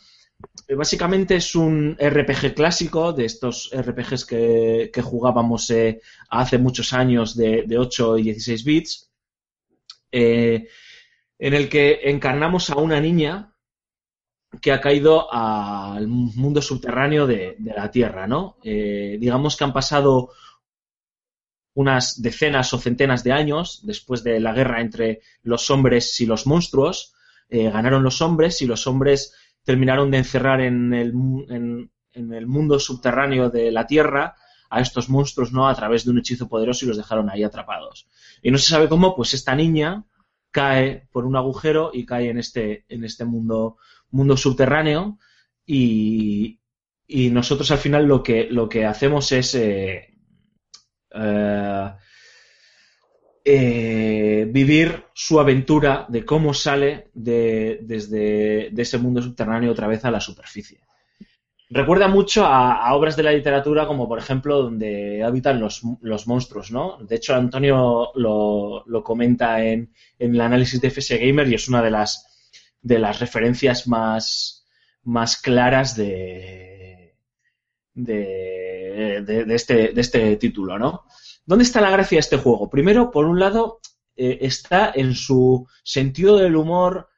básicamente 0.76 1.36
es 1.36 1.54
un 1.54 1.96
RPG 2.00 2.54
clásico, 2.54 3.12
de 3.12 3.24
estos 3.24 3.70
RPGs 3.74 4.24
que, 4.24 5.02
jugábamos 5.02 5.70
eh, 5.70 6.00
hace 6.28 6.58
muchos 6.58 6.92
años 6.92 7.36
de, 7.36 7.64
de 7.66 7.78
8 7.78 8.18
y 8.18 8.22
16 8.22 8.64
bits, 8.64 9.10
eh, 10.12 10.68
en 11.38 11.54
el 11.54 11.68
que 11.68 12.00
encarnamos 12.04 12.70
a 12.70 12.76
una 12.76 13.00
niña 13.00 13.54
que 14.60 14.72
ha 14.72 14.80
caído 14.80 15.32
al 15.32 16.08
mundo 16.08 16.60
subterráneo 16.60 17.26
de, 17.26 17.56
la 17.60 17.90
Tierra, 17.90 18.26
¿no? 18.26 18.58
Eh, 18.64 19.16
digamos 19.20 19.56
que 19.56 19.64
han 19.64 19.72
pasado 19.72 20.30
unas 21.74 22.20
decenas 22.20 22.74
o 22.74 22.78
centenas 22.78 23.22
de 23.22 23.32
años 23.32 23.80
después 23.84 24.24
de 24.24 24.40
la 24.40 24.52
guerra 24.52 24.80
entre 24.80 25.20
los 25.42 25.70
hombres 25.70 26.20
y 26.20 26.26
los 26.26 26.46
monstruos. 26.46 27.14
eh, 27.48 27.68
ganaron 27.70 28.04
los 28.04 28.20
hombres 28.22 28.62
y 28.62 28.66
los 28.66 28.86
hombres 28.86 29.34
terminaron 29.70 30.10
de 30.10 30.18
encerrar 30.18 30.60
en 30.60 30.92
el, 30.92 31.12
en 31.48 32.32
el 32.32 32.46
mundo 32.48 32.80
subterráneo 32.80 33.50
de 33.50 33.70
la 33.70 33.86
Tierra 33.86 34.34
a 34.68 34.80
estos 34.80 35.08
monstruos, 35.08 35.52
¿no? 35.52 35.68
A 35.68 35.74
través 35.76 36.04
de 36.04 36.10
un 36.10 36.18
hechizo 36.18 36.48
poderoso 36.48 36.84
y 36.84 36.88
los 36.88 36.96
dejaron 36.96 37.30
ahí 37.30 37.44
atrapados. 37.44 38.08
Y 38.42 38.50
no 38.50 38.58
se 38.58 38.68
sabe 38.68 38.88
cómo, 38.88 39.14
pues 39.14 39.32
esta 39.32 39.54
niña 39.54 40.06
cae 40.50 41.06
por 41.12 41.24
un 41.24 41.36
agujero 41.36 41.92
y 41.94 42.04
cae 42.04 42.30
en 42.30 42.38
este, 42.38 42.84
en 42.88 43.04
este 43.04 43.24
mundo, 43.24 43.76
mundo 44.10 44.36
subterráneo 44.36 45.20
y, 45.64 46.58
y 47.06 47.30
nosotros 47.30 47.70
al 47.70 47.78
final 47.78 48.06
lo 48.06 48.24
que, 48.24 48.48
lo 48.50 48.68
que 48.68 48.86
hacemos 48.86 49.30
es 49.30 49.54
eh, 49.54 50.16
eh, 51.14 51.92
eh, 53.44 54.46
vivir 54.50 55.04
su 55.14 55.40
aventura 55.40 56.06
de 56.08 56.24
cómo 56.24 56.54
sale 56.54 57.10
de, 57.14 57.80
desde 57.82 58.70
de 58.70 58.82
ese 58.82 58.98
mundo 58.98 59.22
subterráneo 59.22 59.72
otra 59.72 59.86
vez 59.86 60.04
a 60.04 60.10
la 60.10 60.20
superficie. 60.20 60.80
Recuerda 61.72 62.08
mucho 62.08 62.44
a, 62.46 62.92
obras 62.94 63.16
de 63.16 63.22
la 63.22 63.32
literatura 63.32 63.86
como 63.86 64.08
por 64.08 64.18
ejemplo 64.18 64.60
donde 64.62 65.22
habitan 65.22 65.60
los, 65.60 65.82
los 66.00 66.26
monstruos, 66.26 66.72
¿no? 66.72 66.98
De 67.08 67.16
hecho 67.16 67.34
Antonio 67.34 68.10
lo, 68.16 68.84
lo 68.86 69.04
comenta 69.04 69.64
en, 69.64 69.92
en 70.18 70.34
el 70.34 70.40
análisis 70.40 70.80
de 70.80 70.88
FS 70.88 71.16
Gamer 71.18 71.46
y 71.48 71.54
es 71.54 71.68
una 71.68 71.80
de 71.82 71.92
las, 71.92 72.26
de 72.82 72.98
las 72.98 73.20
referencias 73.20 73.86
más, 73.86 74.66
más 75.04 75.36
claras 75.40 75.96
de, 75.96 77.14
de, 77.94 79.22
de- 79.26 79.44
de 79.44 79.54
este, 79.54 79.88
de 79.92 80.00
este 80.00 80.36
título, 80.36 80.78
¿no? 80.78 81.04
¿Dónde 81.50 81.64
está 81.64 81.80
la 81.82 81.90
gracia 81.96 82.16
de 82.16 82.20
este 82.20 82.38
juego? 82.38 82.70
Primero, 82.70 83.10
por 83.10 83.26
un 83.26 83.38
lado, 83.40 83.80
eh, 84.16 84.38
está 84.42 84.92
en 84.94 85.14
su 85.14 85.66
sentido 85.84 86.36
del 86.38 86.56
humor, 86.56 87.08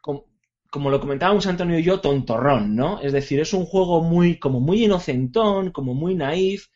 com- 0.00 0.24
como 0.70 0.90
lo 0.90 1.00
comentábamos 1.00 1.46
Antonio 1.46 1.78
y 1.78 1.82
yo, 1.82 2.00
tontorrón, 2.00 2.74
¿no? 2.76 3.00
Es 3.00 3.12
decir, 3.12 3.40
es 3.40 3.52
un 3.52 3.66
juego 3.66 4.02
muy, 4.02 4.38
como 4.38 4.60
muy 4.60 4.84
inocentón, 4.84 5.70
como 5.70 5.94
muy 5.94 6.14
naif, 6.14 6.66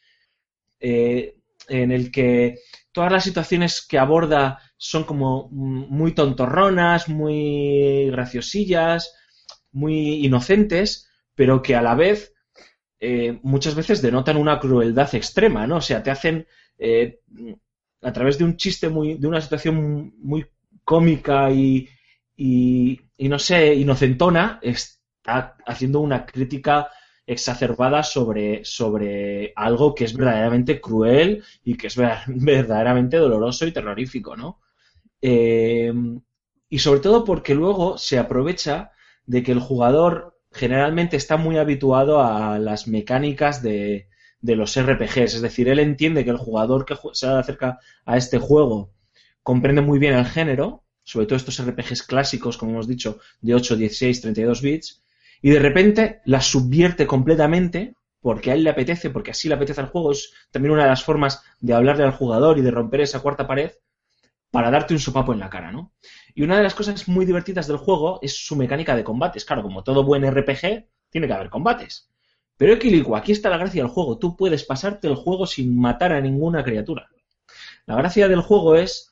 eh, 0.80 1.36
en 1.68 1.92
el 1.92 2.12
que 2.12 2.56
todas 2.92 3.12
las 3.12 3.24
situaciones 3.24 3.86
que 3.86 3.98
aborda 3.98 4.60
son 4.78 5.04
como 5.04 5.48
muy 5.50 6.12
tontorronas, 6.14 7.08
muy 7.08 8.08
graciosillas, 8.10 9.14
muy 9.72 10.24
inocentes, 10.26 11.08
pero 11.34 11.62
que 11.62 11.76
a 11.76 11.82
la 11.82 11.94
vez 11.96 12.34
eh, 13.00 13.38
muchas 13.42 13.74
veces 13.74 14.02
denotan 14.02 14.36
una 14.36 14.58
crueldad 14.60 15.14
extrema, 15.14 15.66
¿no? 15.66 15.76
O 15.76 15.80
sea, 15.80 16.02
te 16.02 16.10
hacen 16.10 16.46
eh, 16.78 17.20
a 18.02 18.12
través 18.12 18.38
de 18.38 18.44
un 18.44 18.56
chiste 18.56 18.88
muy, 18.88 19.14
de 19.14 19.26
una 19.26 19.40
situación 19.40 20.14
muy 20.18 20.46
cómica 20.84 21.50
y, 21.50 21.88
y, 22.36 23.00
y 23.16 23.28
no 23.28 23.38
sé, 23.38 23.74
inocentona, 23.74 24.60
está 24.62 25.56
haciendo 25.66 26.00
una 26.00 26.24
crítica 26.26 26.88
exacerbada 27.26 28.02
sobre, 28.04 28.64
sobre 28.64 29.52
algo 29.56 29.94
que 29.94 30.04
es 30.04 30.16
verdaderamente 30.16 30.80
cruel 30.80 31.42
y 31.64 31.76
que 31.76 31.88
es 31.88 31.96
ver- 31.96 32.18
verdaderamente 32.26 33.16
doloroso 33.16 33.66
y 33.66 33.72
terrorífico, 33.72 34.36
¿no? 34.36 34.60
Eh, 35.22 35.92
y 36.68 36.78
sobre 36.78 37.00
todo 37.00 37.24
porque 37.24 37.54
luego 37.54 37.98
se 37.98 38.18
aprovecha 38.18 38.92
de 39.26 39.42
que 39.42 39.52
el 39.52 39.60
jugador 39.60 40.35
generalmente 40.52 41.16
está 41.16 41.36
muy 41.36 41.58
habituado 41.58 42.22
a 42.22 42.58
las 42.58 42.88
mecánicas 42.88 43.62
de, 43.62 44.08
los 44.42 44.80
RPGs. 44.80 45.34
Es 45.34 45.42
decir, 45.42 45.68
él 45.68 45.78
entiende 45.78 46.24
que 46.24 46.30
el 46.30 46.36
jugador 46.36 46.84
que 46.84 46.96
se 47.12 47.26
acerca 47.26 47.78
a 48.04 48.16
este 48.16 48.38
juego 48.38 48.92
comprende 49.42 49.82
muy 49.82 49.98
bien 49.98 50.14
el 50.14 50.26
género, 50.26 50.84
sobre 51.02 51.26
todo 51.26 51.36
estos 51.36 51.60
RPGs 51.64 52.02
clásicos, 52.02 52.56
como 52.56 52.72
hemos 52.72 52.88
dicho, 52.88 53.18
de 53.40 53.54
8, 53.54 53.76
16, 53.76 54.20
32 54.20 54.62
bits, 54.62 55.02
y 55.42 55.50
de 55.50 55.58
repente 55.58 56.20
las 56.24 56.46
subvierte 56.46 57.06
completamente 57.06 57.94
porque 58.20 58.50
a 58.50 58.54
él 58.54 58.64
le 58.64 58.70
apetece, 58.70 59.10
porque 59.10 59.30
así 59.30 59.48
le 59.48 59.54
apetece 59.54 59.80
al 59.80 59.86
juego. 59.86 60.10
Es 60.10 60.32
también 60.50 60.72
una 60.72 60.82
de 60.82 60.88
las 60.88 61.04
formas 61.04 61.42
de 61.60 61.74
hablarle 61.74 62.02
al 62.02 62.10
jugador 62.10 62.58
y 62.58 62.62
de 62.62 62.72
romper 62.72 63.02
esa 63.02 63.20
cuarta 63.20 63.46
pared 63.46 63.70
para 64.50 64.70
darte 64.70 64.94
un 64.94 65.00
sopapo 65.00 65.32
en 65.32 65.38
la 65.38 65.50
cara, 65.50 65.70
¿no? 65.70 65.92
Y 66.36 66.42
una 66.42 66.58
de 66.58 66.62
las 66.62 66.74
cosas 66.74 67.08
muy 67.08 67.24
divertidas 67.24 67.66
del 67.66 67.78
juego 67.78 68.18
es 68.20 68.36
su 68.36 68.56
mecánica 68.56 68.94
de 68.94 69.02
combates. 69.02 69.46
Claro, 69.46 69.62
como 69.62 69.82
todo 69.82 70.04
buen 70.04 70.22
RPG, 70.22 70.86
tiene 71.08 71.26
que 71.26 71.32
haber 71.32 71.48
combates. 71.48 72.10
Pero 72.58 72.74
Equilico, 72.74 73.16
aquí 73.16 73.32
está 73.32 73.48
la 73.48 73.56
gracia 73.56 73.82
del 73.82 73.90
juego. 73.90 74.18
Tú 74.18 74.36
puedes 74.36 74.62
pasarte 74.62 75.08
el 75.08 75.14
juego 75.14 75.46
sin 75.46 75.80
matar 75.80 76.12
a 76.12 76.20
ninguna 76.20 76.62
criatura. 76.62 77.08
La 77.86 77.96
gracia 77.96 78.28
del 78.28 78.42
juego 78.42 78.76
es 78.76 79.10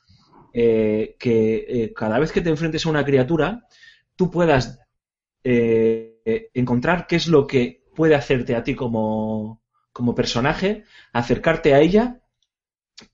eh, 0.53 1.15
que 1.17 1.65
eh, 1.67 1.93
cada 1.95 2.19
vez 2.19 2.31
que 2.31 2.41
te 2.41 2.51
enfrentes 2.51 2.85
a 2.85 2.89
una 2.89 3.03
criatura, 3.03 3.65
tú 4.15 4.29
puedas 4.29 4.79
eh, 5.43 6.51
encontrar 6.53 7.07
qué 7.07 7.15
es 7.15 7.27
lo 7.27 7.47
que 7.47 7.85
puede 7.95 8.13
hacerte 8.13 8.55
a 8.55 8.63
ti 8.63 8.75
como, 8.75 9.63
como 9.91 10.13
personaje, 10.13 10.83
acercarte 11.11 11.73
a 11.73 11.79
ella 11.79 12.21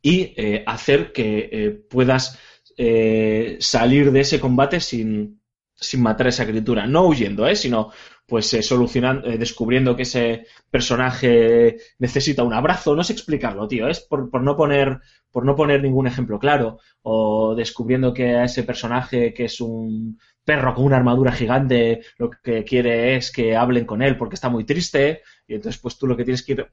y 0.02 0.36
hacer 0.66 1.14
que 1.14 1.86
puedas 1.90 2.38
eh, 2.78 3.58
salir 3.60 4.12
de 4.12 4.22
ese 4.22 4.40
combate 4.40 4.80
sin, 4.80 5.42
sin 5.82 6.02
matar 6.02 6.28
a 6.28 6.30
esa 6.30 6.46
criatura. 6.46 6.86
No 6.86 7.08
huyendo, 7.08 7.48
¿eh? 7.48 7.56
sino 7.56 7.92
pues 8.28 8.54
eh, 8.54 8.62
solucionando, 8.62 9.28
eh, 9.28 9.38
descubriendo 9.38 9.96
que 9.96 10.04
ese 10.04 10.46
personaje 10.70 11.78
necesita 11.98 12.44
un 12.44 12.54
abrazo. 12.54 12.96
No 12.96 13.04
sé 13.04 13.14
explicarlo, 13.14 13.68
tío. 13.68 13.88
Es 13.88 14.00
por, 14.00 14.30
por 14.30 14.44
no 14.44 14.56
poner 14.56 15.00
por 15.32 15.46
no 15.46 15.56
poner 15.56 15.82
ningún 15.82 16.08
ejemplo 16.08 16.40
claro. 16.40 16.80
O 17.02 17.56
descubriendo 17.56 18.14
que 18.14 18.36
a 18.36 18.46
ese 18.46 18.64
personaje 18.64 19.34
que 19.34 19.46
es 19.46 19.60
un 19.60 20.20
perro 20.46 20.74
con 20.74 20.86
una 20.86 20.98
armadura 20.98 21.32
gigante 21.32 22.02
lo 22.18 22.30
que 22.30 22.64
quiere 22.64 23.16
es 23.16 23.32
que 23.32 23.56
hablen 23.56 23.86
con 23.86 24.02
él 24.02 24.18
porque 24.18 24.36
está 24.36 24.50
muy 24.50 24.66
triste. 24.66 25.22
Y 25.48 25.56
entonces 25.56 25.82
pues 25.82 25.98
tú 25.98 26.08
lo 26.08 26.16
que 26.16 26.24
tienes 26.24 26.44
que 26.44 26.52
ir 26.54 26.68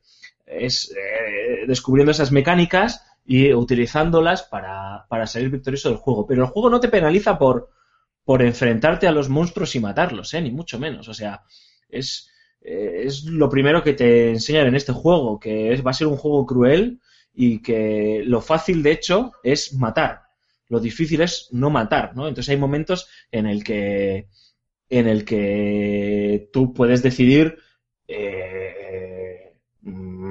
es 0.46 0.94
descubriendo 1.66 2.11
esas 2.11 2.32
mecánicas 2.32 3.05
y 3.31 3.53
utilizándolas 3.53 4.45
para, 4.45 5.05
para 5.07 5.26
salir 5.26 5.51
victorioso 5.51 5.91
del 5.91 5.99
juego. 5.99 6.26
Pero 6.26 6.45
el 6.45 6.49
juego 6.49 6.70
no 6.70 6.81
te 6.81 6.89
penaliza 6.89 7.39
por, 7.39 7.68
por 8.24 8.41
enfrentarte 8.41 9.07
a 9.07 9.12
los 9.12 9.29
monstruos 9.29 9.76
y 9.76 9.81
matarlos, 9.81 10.33
¿eh? 10.33 10.41
ni 10.41 10.51
mucho 10.51 10.79
menos. 10.79 11.09
O 11.09 11.14
sea, 11.14 11.43
es, 11.91 12.31
es 12.59 13.24
lo 13.24 13.51
primero 13.51 13.83
que 13.83 13.93
te 13.93 14.31
enseñan 14.31 14.68
en 14.68 14.76
este 14.76 14.95
juego, 14.95 15.39
que 15.39 15.74
es, 15.74 15.87
va 15.87 15.91
a 15.91 15.95
ser 15.95 16.07
un 16.07 16.16
juego 16.16 16.47
cruel 16.47 17.01
y 17.35 17.61
que 17.61 18.22
lo 18.24 18.41
fácil, 18.41 18.83
de 18.83 18.93
hecho, 18.93 19.33
es 19.43 19.74
matar. 19.74 20.22
Lo 20.70 20.81
difícil 20.81 21.20
es 21.20 21.49
no 21.53 21.68
matar, 21.68 22.16
¿no? 22.16 22.29
Entonces 22.29 22.49
hay 22.49 22.57
momentos 22.57 23.11
en 23.31 23.45
el 23.45 23.62
que 23.62 24.29
en 24.89 25.07
el 25.07 25.26
que 25.26 26.49
tú 26.51 26.72
puedes 26.72 27.03
decidir 27.03 27.59
eh, 28.09 29.53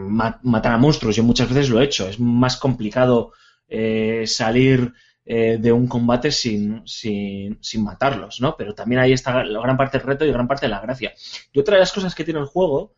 ma- 0.08 0.40
matar 0.44 0.74
a 0.74 0.78
monstruos. 0.78 1.16
Yo 1.16 1.24
muchas 1.24 1.50
veces 1.50 1.70
lo 1.70 1.80
he 1.82 1.86
hecho. 1.86 2.08
Es 2.08 2.20
más 2.20 2.58
complicado 2.58 3.32
eh, 3.68 4.24
salir 4.28 4.94
eh, 5.26 5.58
de 5.60 5.72
un 5.72 5.88
combate 5.88 6.32
sin, 6.32 6.82
sin, 6.88 7.58
sin 7.62 7.84
matarlos, 7.84 8.40
¿no? 8.42 8.56
Pero 8.58 8.74
también 8.74 9.02
ahí 9.02 9.14
está 9.14 9.44
la 9.44 9.60
gran 9.62 9.78
parte 9.78 9.98
del 9.98 10.08
reto 10.08 10.26
y 10.26 10.32
gran 10.32 10.48
parte 10.48 10.66
de 10.68 10.72
la 10.72 10.80
gracia. 10.82 11.14
Y 11.52 11.60
otra 11.60 11.76
de 11.76 11.82
las 11.82 11.92
cosas 11.92 12.16
que 12.16 12.24
tiene 12.24 12.40
el 12.40 12.46
juego 12.46 12.94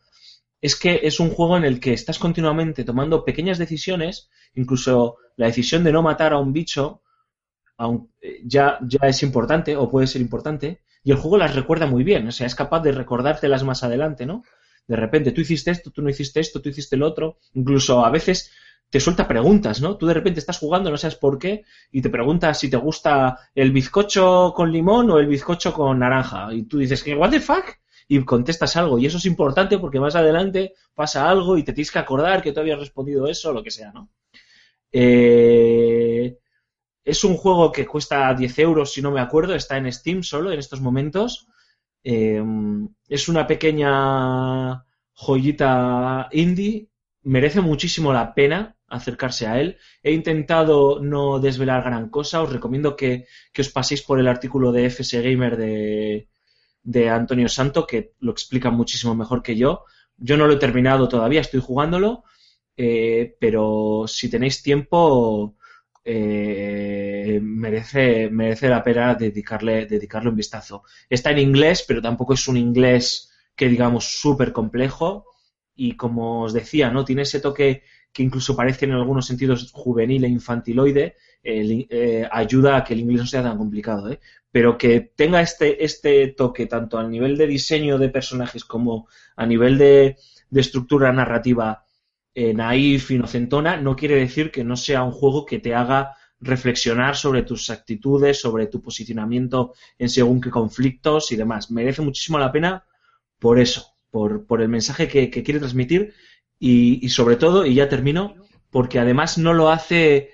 es 0.61 0.75
que 0.77 1.01
es 1.03 1.19
un 1.19 1.31
juego 1.31 1.57
en 1.57 1.65
el 1.65 1.79
que 1.79 1.93
estás 1.93 2.19
continuamente 2.19 2.83
tomando 2.85 3.25
pequeñas 3.25 3.57
decisiones, 3.59 4.29
incluso 4.55 5.17
la 5.37 5.47
decisión 5.47 5.83
de 5.83 5.91
no 5.93 6.01
matar 6.03 6.33
a 6.33 6.39
un 6.39 6.53
bicho 6.53 7.01
eh, 8.21 8.41
ya, 8.45 8.79
ya 8.81 9.07
es 9.07 9.23
importante 9.23 9.75
o 9.75 9.89
puede 9.89 10.07
ser 10.07 10.21
importante, 10.21 10.81
y 11.03 11.11
el 11.11 11.17
juego 11.17 11.37
las 11.37 11.55
recuerda 11.55 11.85
muy 11.85 12.03
bien, 12.03 12.27
o 12.27 12.31
sea, 12.31 12.47
es 12.47 12.55
capaz 12.55 12.81
de 12.81 12.91
recordártelas 12.91 13.63
más 13.63 13.83
adelante, 13.83 14.25
¿no? 14.25 14.43
De 14.89 14.95
repente, 14.95 15.31
tú 15.31 15.41
hiciste 15.41 15.69
esto, 15.69 15.91
tú 15.91 16.01
no 16.01 16.09
hiciste 16.09 16.39
esto, 16.39 16.63
tú 16.63 16.69
hiciste 16.69 16.97
lo 16.97 17.05
otro, 17.05 17.37
incluso 17.53 18.03
a 18.03 18.09
veces 18.09 18.51
te 18.89 18.99
suelta 18.99 19.27
preguntas, 19.27 19.81
¿no? 19.81 19.97
Tú 19.97 20.07
de 20.07 20.15
repente 20.15 20.39
estás 20.39 20.57
jugando, 20.57 20.89
no 20.89 20.97
sabes 20.97 21.15
por 21.15 21.37
qué, 21.37 21.63
y 21.91 22.01
te 22.01 22.09
preguntas 22.09 22.59
si 22.59 22.71
te 22.71 22.77
gusta 22.77 23.37
el 23.53 23.71
bizcocho 23.71 24.51
con 24.55 24.71
limón 24.71 25.11
o 25.11 25.19
el 25.19 25.27
bizcocho 25.27 25.73
con 25.73 25.99
naranja, 25.99 26.51
y 26.51 26.63
tú 26.63 26.79
dices, 26.79 27.03
¿qué, 27.03 27.13
what 27.13 27.29
the 27.29 27.39
fuck? 27.39 27.65
Y 28.07 28.25
contestas 28.25 28.75
algo, 28.77 28.97
y 28.97 29.05
eso 29.05 29.19
es 29.19 29.25
importante 29.27 29.77
porque 29.77 29.99
más 29.99 30.15
adelante 30.15 30.73
pasa 30.95 31.29
algo 31.29 31.55
y 31.55 31.61
te 31.61 31.73
tienes 31.73 31.91
que 31.91 31.99
acordar 31.99 32.41
que 32.41 32.51
tú 32.51 32.61
habías 32.61 32.79
respondido 32.79 33.27
eso 33.27 33.51
o 33.51 33.53
lo 33.53 33.61
que 33.61 33.69
sea, 33.69 33.91
¿no? 33.91 34.09
Eh, 34.91 36.35
es 37.03 37.23
un 37.23 37.37
juego 37.37 37.71
que 37.71 37.85
cuesta 37.85 38.33
10 38.33 38.57
euros, 38.57 38.91
si 38.91 39.03
no 39.03 39.11
me 39.11 39.21
acuerdo, 39.21 39.53
está 39.53 39.77
en 39.77 39.93
Steam 39.93 40.23
solo 40.23 40.51
en 40.51 40.57
estos 40.57 40.81
momentos. 40.81 41.45
Eh, 42.03 42.43
es 43.07 43.27
una 43.27 43.47
pequeña 43.47 44.85
joyita 45.13 46.29
indie, 46.31 46.89
merece 47.23 47.61
muchísimo 47.61 48.13
la 48.13 48.33
pena 48.33 48.77
acercarse 48.87 49.47
a 49.47 49.59
él. 49.59 49.77
He 50.03 50.11
intentado 50.13 50.99
no 51.01 51.39
desvelar 51.39 51.83
gran 51.83 52.09
cosa, 52.09 52.41
os 52.41 52.51
recomiendo 52.51 52.95
que, 52.95 53.25
que 53.53 53.61
os 53.61 53.69
paséis 53.69 54.01
por 54.01 54.19
el 54.19 54.27
artículo 54.27 54.71
de 54.71 54.85
FS 54.89 55.21
Gamer 55.21 55.57
de, 55.57 56.29
de 56.83 57.09
Antonio 57.09 57.49
Santo, 57.49 57.85
que 57.85 58.13
lo 58.19 58.31
explica 58.31 58.69
muchísimo 58.71 59.15
mejor 59.15 59.43
que 59.43 59.55
yo. 59.55 59.83
Yo 60.17 60.37
no 60.37 60.47
lo 60.47 60.53
he 60.53 60.57
terminado 60.57 61.07
todavía, 61.07 61.41
estoy 61.41 61.61
jugándolo, 61.61 62.23
eh, 62.75 63.35
pero 63.39 64.05
si 64.07 64.29
tenéis 64.29 64.61
tiempo, 64.61 65.55
eh, 66.11 67.39
merece, 67.39 68.31
merece 68.31 68.67
la 68.67 68.83
pena 68.83 69.13
dedicarle, 69.13 69.85
dedicarle 69.85 70.31
un 70.31 70.35
vistazo. 70.35 70.81
Está 71.07 71.29
en 71.29 71.37
inglés, 71.37 71.85
pero 71.87 72.01
tampoco 72.01 72.33
es 72.33 72.47
un 72.47 72.57
inglés 72.57 73.31
que 73.55 73.69
digamos 73.69 74.19
súper 74.19 74.51
complejo. 74.51 75.25
Y 75.75 75.95
como 75.95 76.41
os 76.41 76.53
decía, 76.53 76.89
¿no? 76.89 77.05
Tiene 77.05 77.21
ese 77.21 77.39
toque 77.39 77.83
que 78.11 78.23
incluso 78.23 78.55
parece 78.55 78.85
en 78.85 78.93
algunos 78.93 79.27
sentidos 79.27 79.71
juvenil 79.71 80.23
e 80.23 80.29
infantiloide, 80.29 81.15
eh, 81.43 82.27
ayuda 82.31 82.77
a 82.77 82.83
que 82.83 82.95
el 82.95 83.01
inglés 83.01 83.21
no 83.21 83.27
sea 83.27 83.43
tan 83.43 83.57
complicado, 83.57 84.11
¿eh? 84.11 84.19
Pero 84.51 84.79
que 84.79 85.11
tenga 85.15 85.41
este, 85.41 85.85
este 85.85 86.29
toque 86.29 86.65
tanto 86.65 86.97
a 86.97 87.07
nivel 87.07 87.37
de 87.37 87.45
diseño 87.45 87.99
de 87.99 88.09
personajes 88.09 88.65
como 88.65 89.07
a 89.35 89.45
nivel 89.45 89.77
de 89.77 90.17
estructura 90.51 91.13
narrativa 91.13 91.85
eh, 92.41 92.53
naif, 92.53 93.11
inocentona, 93.11 93.75
no 93.75 93.97
quiere 93.97 94.15
decir 94.15 94.49
que 94.49 94.63
no 94.63 94.77
sea 94.77 95.03
un 95.03 95.11
juego 95.11 95.45
que 95.45 95.59
te 95.59 95.75
haga 95.75 96.15
reflexionar 96.39 97.17
sobre 97.17 97.43
tus 97.43 97.69
actitudes, 97.69 98.39
sobre 98.39 98.67
tu 98.67 98.81
posicionamiento 98.81 99.73
en 99.97 100.07
según 100.07 100.39
qué 100.39 100.49
conflictos 100.49 101.33
y 101.33 101.35
demás. 101.35 101.69
Merece 101.69 102.01
muchísimo 102.01 102.39
la 102.39 102.49
pena 102.49 102.85
por 103.39 103.59
eso, 103.59 103.93
por, 104.09 104.61
el 104.61 104.69
mensaje 104.69 105.09
que, 105.09 105.29
quiere 105.29 105.59
transmitir 105.59 106.13
y 106.57 107.09
sobre 107.09 107.35
todo, 107.35 107.65
y 107.65 107.73
ya 107.73 107.89
termino, 107.89 108.35
porque 108.69 108.99
además 108.99 109.37
no 109.37 109.53
lo 109.53 109.69
hace 109.69 110.31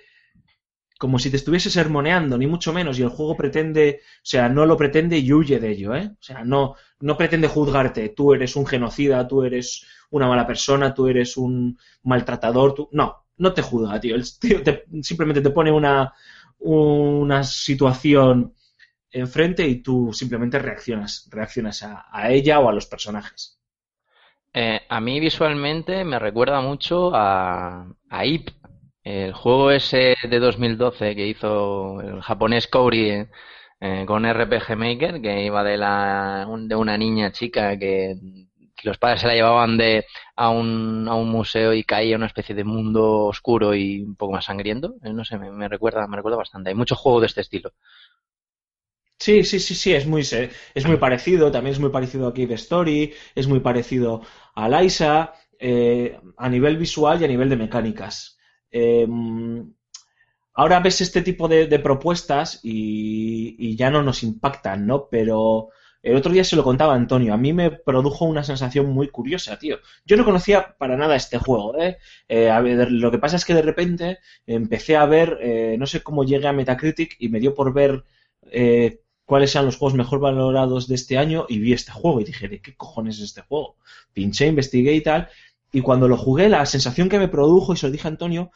como 0.97 1.19
si 1.19 1.29
te 1.29 1.37
estuviese 1.37 1.69
sermoneando, 1.69 2.37
ni 2.37 2.47
mucho 2.47 2.71
menos, 2.73 2.97
y 2.99 3.01
el 3.03 3.09
juego 3.09 3.35
pretende, 3.35 4.01
o 4.17 4.19
sea, 4.23 4.49
no 4.49 4.65
lo 4.65 4.77
pretende 4.77 5.17
y 5.17 5.33
huye 5.33 5.59
de 5.59 5.71
ello, 5.71 5.95
¿eh? 5.95 6.11
O 6.19 6.23
sea, 6.23 6.43
no, 6.43 6.75
no 7.01 7.17
pretende 7.17 7.47
juzgarte, 7.49 8.09
tú 8.09 8.33
eres 8.33 8.55
un 8.55 8.65
genocida, 8.65 9.27
tú 9.27 9.43
eres 9.43 9.85
una 10.11 10.27
mala 10.27 10.47
persona, 10.47 10.93
tú 10.93 11.07
eres 11.07 11.37
un 11.37 11.77
maltratador, 12.03 12.73
tú... 12.73 12.89
no, 12.93 13.25
no 13.37 13.53
te 13.53 13.61
juzga, 13.61 13.99
tío, 13.99 14.15
el 14.15 14.23
tío 14.39 14.63
te- 14.63 14.85
simplemente 15.01 15.41
te 15.41 15.49
pone 15.49 15.71
una, 15.71 16.13
una 16.59 17.43
situación 17.43 18.53
enfrente 19.11 19.67
y 19.67 19.81
tú 19.81 20.11
simplemente 20.13 20.59
reaccionas, 20.59 21.27
reaccionas 21.31 21.83
a, 21.83 22.29
ella 22.31 22.59
o 22.59 22.69
a 22.69 22.73
los 22.73 22.85
personajes. 22.87 23.59
Eh, 24.53 24.79
a 24.89 25.01
mí 25.01 25.19
visualmente 25.19 26.03
me 26.05 26.17
recuerda 26.19 26.61
mucho 26.61 27.11
a, 27.13 27.87
a 28.09 28.25
Ip, 28.25 28.49
el 29.05 29.33
juego 29.33 29.71
ese 29.71 30.15
de 30.29 30.39
2012 30.39 31.15
que 31.15 31.27
hizo 31.27 32.01
el 32.01 32.21
japonés 32.21 32.67
Kouri 32.67 33.27
eh, 33.79 34.03
con 34.07 34.25
RPG 34.25 34.75
Maker, 34.75 35.21
que 35.21 35.43
iba 35.45 35.63
de, 35.63 35.77
la, 35.77 36.47
de 36.59 36.75
una 36.75 36.97
niña 36.97 37.31
chica 37.31 37.77
que, 37.77 38.15
los 38.83 38.97
padres 38.99 39.21
se 39.21 39.27
la 39.27 39.33
llevaban 39.33 39.77
de, 39.77 40.05
a, 40.35 40.49
un, 40.49 41.07
a 41.07 41.15
un 41.15 41.29
museo 41.29 41.73
y 41.73 41.83
caía 41.83 42.17
una 42.17 42.27
especie 42.27 42.53
de 42.53 42.63
mundo 42.63 43.25
oscuro 43.25 43.73
y 43.73 44.01
un 44.01 44.15
poco 44.15 44.33
más 44.33 44.45
sangriento. 44.45 44.95
Eh, 45.03 45.11
no 45.13 45.25
sé, 45.25 45.37
me, 45.37 45.67
recuerda, 45.67 46.07
me 46.07 46.17
recuerda 46.17 46.37
bastante. 46.37 46.69
Hay 46.69 46.75
muchos 46.75 46.99
juegos 46.99 47.21
de 47.21 47.27
este 47.27 47.41
estilo. 47.41 47.73
Sí, 49.19 49.43
sí, 49.43 49.59
sí, 49.59 49.75
sí, 49.75 49.93
es 49.93 50.05
muy, 50.05 50.21
es 50.21 50.85
muy 50.87 50.97
parecido, 50.97 51.51
también 51.51 51.73
es 51.73 51.79
muy 51.79 51.89
parecido 51.89 52.27
a 52.27 52.33
Cave 52.33 52.53
Story, 52.55 53.13
es 53.33 53.47
muy 53.47 53.59
parecido 53.59 54.21
a 54.53 54.69
Liza, 54.69 55.33
eh, 55.57 56.19
a 56.37 56.49
nivel 56.49 56.77
visual 56.77 57.21
y 57.21 57.25
a 57.25 57.27
nivel 57.27 57.49
de 57.49 57.55
mecánicas. 57.55 58.34
Eh, 58.78 59.07
ahora 60.53 60.80
ves 60.80 61.01
este 61.01 61.21
tipo 61.21 61.47
de, 61.47 61.80
propuestas 61.80 62.59
y, 62.63 63.76
ya 63.78 63.89
no 63.89 64.01
nos 64.03 64.23
impactan, 64.23 64.86
¿no? 64.86 65.07
Pero 65.09 65.69
el 66.03 66.15
otro 66.15 66.32
día 66.32 66.43
se 66.43 66.55
lo 66.55 66.63
contaba 66.63 66.93
Antonio, 66.93 67.34
a 67.34 67.38
mí 67.38 67.53
me 67.53 67.71
produjo 67.71 68.26
una 68.26 68.43
sensación 68.43 68.88
muy 68.91 69.09
curiosa, 69.09 69.57
tío. 69.57 69.80
Yo 70.05 70.17
no 70.17 70.26
conocía 70.26 70.76
para 70.78 70.97
nada 70.97 71.15
este 71.15 71.38
juego, 71.38 71.78
¿eh? 71.80 71.97
Eh, 72.28 72.51
lo 72.89 73.11
que 73.11 73.17
pasa 73.17 73.38
es 73.38 73.45
que 73.45 73.53
de 73.53 73.61
repente 73.61 74.19
empecé 74.45 74.97
a 74.97 75.05
ver, 75.05 75.39
eh, 75.41 75.78
no 75.80 75.88
sé 75.88 76.03
cómo 76.03 76.23
llegué 76.23 76.47
a 76.47 76.53
Metacritic 76.53 77.15
y 77.19 77.30
me 77.30 77.39
dio 77.39 77.53
por 77.53 77.73
ver 77.73 78.03
eh, 78.51 79.01
cuáles 79.26 79.55
eran 79.55 79.65
los 79.65 79.78
juegos 79.78 79.95
mejor 79.95 80.19
valorados 80.19 80.88
de 80.88 80.95
este 80.95 81.17
año 81.17 81.45
y 81.49 81.59
vi 81.59 81.73
este 81.73 81.91
juego 81.91 82.21
y 82.21 82.26
dije, 82.26 82.47
¿de 82.47 82.61
qué 82.61 82.76
cojones 82.76 83.17
es 83.17 83.23
este 83.23 83.41
juego? 83.41 83.78
Pinché, 84.13 84.47
investigué 84.47 84.93
y 84.93 85.01
tal. 85.01 85.30
Y 85.72 85.82
cuando 85.82 86.07
lo 86.07 86.18
jugué, 86.18 86.49
la 86.49 86.66
sensación 86.66 87.09
que 87.09 87.20
me 87.20 87.28
produjo, 87.28 87.74
y 87.74 87.78
se 87.78 87.88
lo 87.88 87.91
dije 87.91 88.07
a 88.07 88.11
Antonio, 88.11 88.51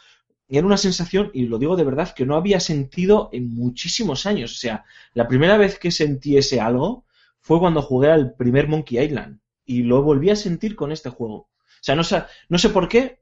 era 0.47 0.65
una 0.65 0.77
sensación, 0.77 1.31
y 1.33 1.45
lo 1.45 1.59
digo 1.59 1.75
de 1.75 1.83
verdad, 1.83 2.13
que 2.13 2.25
no 2.25 2.35
había 2.35 2.59
sentido 2.59 3.29
en 3.31 3.53
muchísimos 3.53 4.25
años. 4.25 4.53
O 4.53 4.55
sea, 4.55 4.85
la 5.13 5.27
primera 5.27 5.57
vez 5.57 5.77
que 5.77 5.91
sentí 5.91 6.37
ese 6.37 6.59
algo 6.59 7.05
fue 7.39 7.59
cuando 7.59 7.81
jugué 7.81 8.11
al 8.11 8.33
primer 8.33 8.67
Monkey 8.67 8.99
Island. 8.99 9.39
Y 9.65 9.83
lo 9.83 10.01
volví 10.01 10.29
a 10.29 10.35
sentir 10.35 10.75
con 10.75 10.91
este 10.91 11.09
juego. 11.09 11.35
O 11.35 11.81
sea, 11.81 11.95
no 11.95 12.03
sé, 12.03 12.23
no 12.49 12.57
sé 12.57 12.69
por 12.69 12.87
qué, 12.89 13.19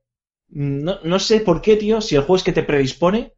no, 0.50 1.00
no 1.04 1.20
sé 1.20 1.42
por 1.42 1.62
qué, 1.62 1.76
tío, 1.76 2.02
si 2.02 2.16
el 2.16 2.22
juego 2.22 2.38
es 2.38 2.44
que 2.44 2.54
te 2.54 2.64
predispone, 2.64 3.34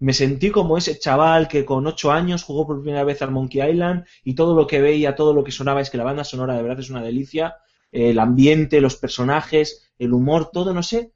me 0.00 0.12
sentí 0.12 0.50
como 0.50 0.76
ese 0.76 0.98
chaval 0.98 1.48
que 1.48 1.64
con 1.64 1.86
ocho 1.86 2.12
años 2.12 2.44
jugó 2.44 2.66
por 2.66 2.82
primera 2.82 3.04
vez 3.04 3.20
al 3.22 3.32
Monkey 3.32 3.68
Island 3.68 4.04
y 4.24 4.34
todo 4.34 4.54
lo 4.54 4.66
que 4.66 4.80
veía, 4.80 5.14
todo 5.16 5.34
lo 5.34 5.44
que 5.44 5.52
sonaba 5.52 5.80
es 5.80 5.90
que 5.90 5.98
la 5.98 6.04
banda 6.04 6.24
sonora 6.24 6.54
de 6.54 6.62
verdad 6.62 6.80
es 6.80 6.90
una 6.90 7.02
delicia, 7.02 7.56
el 7.92 8.18
ambiente, 8.18 8.80
los 8.80 8.96
personajes, 8.96 9.90
el 9.98 10.12
humor, 10.12 10.50
todo, 10.52 10.74
no 10.74 10.82
sé. 10.82 11.12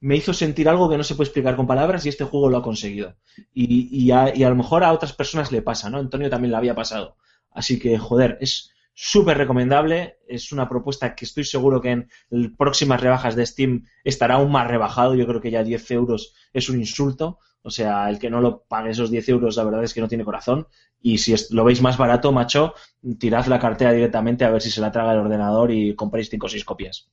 me 0.00 0.16
hizo 0.16 0.34
sentir 0.34 0.68
algo 0.68 0.90
que 0.90 0.96
no 0.98 1.04
se 1.04 1.14
puede 1.14 1.28
explicar 1.28 1.56
con 1.56 1.66
palabras 1.66 2.04
y 2.04 2.08
este 2.08 2.24
juego 2.24 2.48
lo 2.50 2.58
ha 2.58 2.62
conseguido. 2.62 3.16
Y, 3.54 3.88
y, 3.90 4.10
a, 4.10 4.34
y 4.36 4.42
a 4.42 4.48
lo 4.48 4.56
mejor 4.56 4.82
a 4.84 4.92
otras 4.92 5.12
personas 5.12 5.52
le 5.52 5.62
pasa, 5.62 5.90
¿no? 5.90 5.98
Antonio 5.98 6.28
también 6.30 6.50
le 6.52 6.56
había 6.56 6.74
pasado. 6.74 7.16
Así 7.50 7.78
que, 7.78 7.98
joder, 7.98 8.36
es 8.40 8.70
súper 8.94 9.38
recomendable. 9.38 10.16
Es 10.26 10.50
una 10.52 10.68
propuesta 10.68 11.14
que 11.14 11.24
estoy 11.24 11.44
seguro 11.44 11.80
que 11.80 11.90
en 11.90 12.08
próximas 12.56 13.00
rebajas 13.00 13.36
de 13.36 13.46
Steam 13.46 13.86
estará 14.04 14.34
aún 14.34 14.50
más 14.50 14.66
rebajado. 14.68 15.14
Yo 15.14 15.26
creo 15.26 15.40
que 15.40 15.50
ya 15.52 15.62
10 15.62 15.88
euros 15.92 16.34
es 16.52 16.68
un 16.68 16.78
insulto. 16.80 17.38
O 17.62 17.70
sea, 17.70 18.08
el 18.10 18.18
que 18.18 18.28
no 18.30 18.40
lo 18.40 18.64
pague 18.64 18.90
esos 18.90 19.10
10 19.10 19.28
euros, 19.28 19.56
la 19.56 19.64
verdad 19.64 19.84
es 19.84 19.94
que 19.94 20.00
no 20.00 20.08
tiene 20.08 20.24
corazón. 20.24 20.66
Y 21.02 21.18
si 21.18 21.32
es- 21.34 21.50
lo 21.50 21.64
veis 21.64 21.82
más 21.82 21.96
barato, 21.98 22.32
macho, 22.32 22.74
tirad 23.18 23.46
la 23.46 23.58
cartera 23.58 23.92
directamente 23.92 24.44
a 24.44 24.50
ver 24.50 24.62
si 24.62 24.70
se 24.70 24.80
la 24.80 24.92
traga 24.92 25.12
el 25.12 25.18
ordenador 25.18 25.70
y 25.72 25.94
compréis 25.96 26.30
5 26.30 26.46
o 26.46 26.48
6 26.48 26.64
copias. 26.64 27.10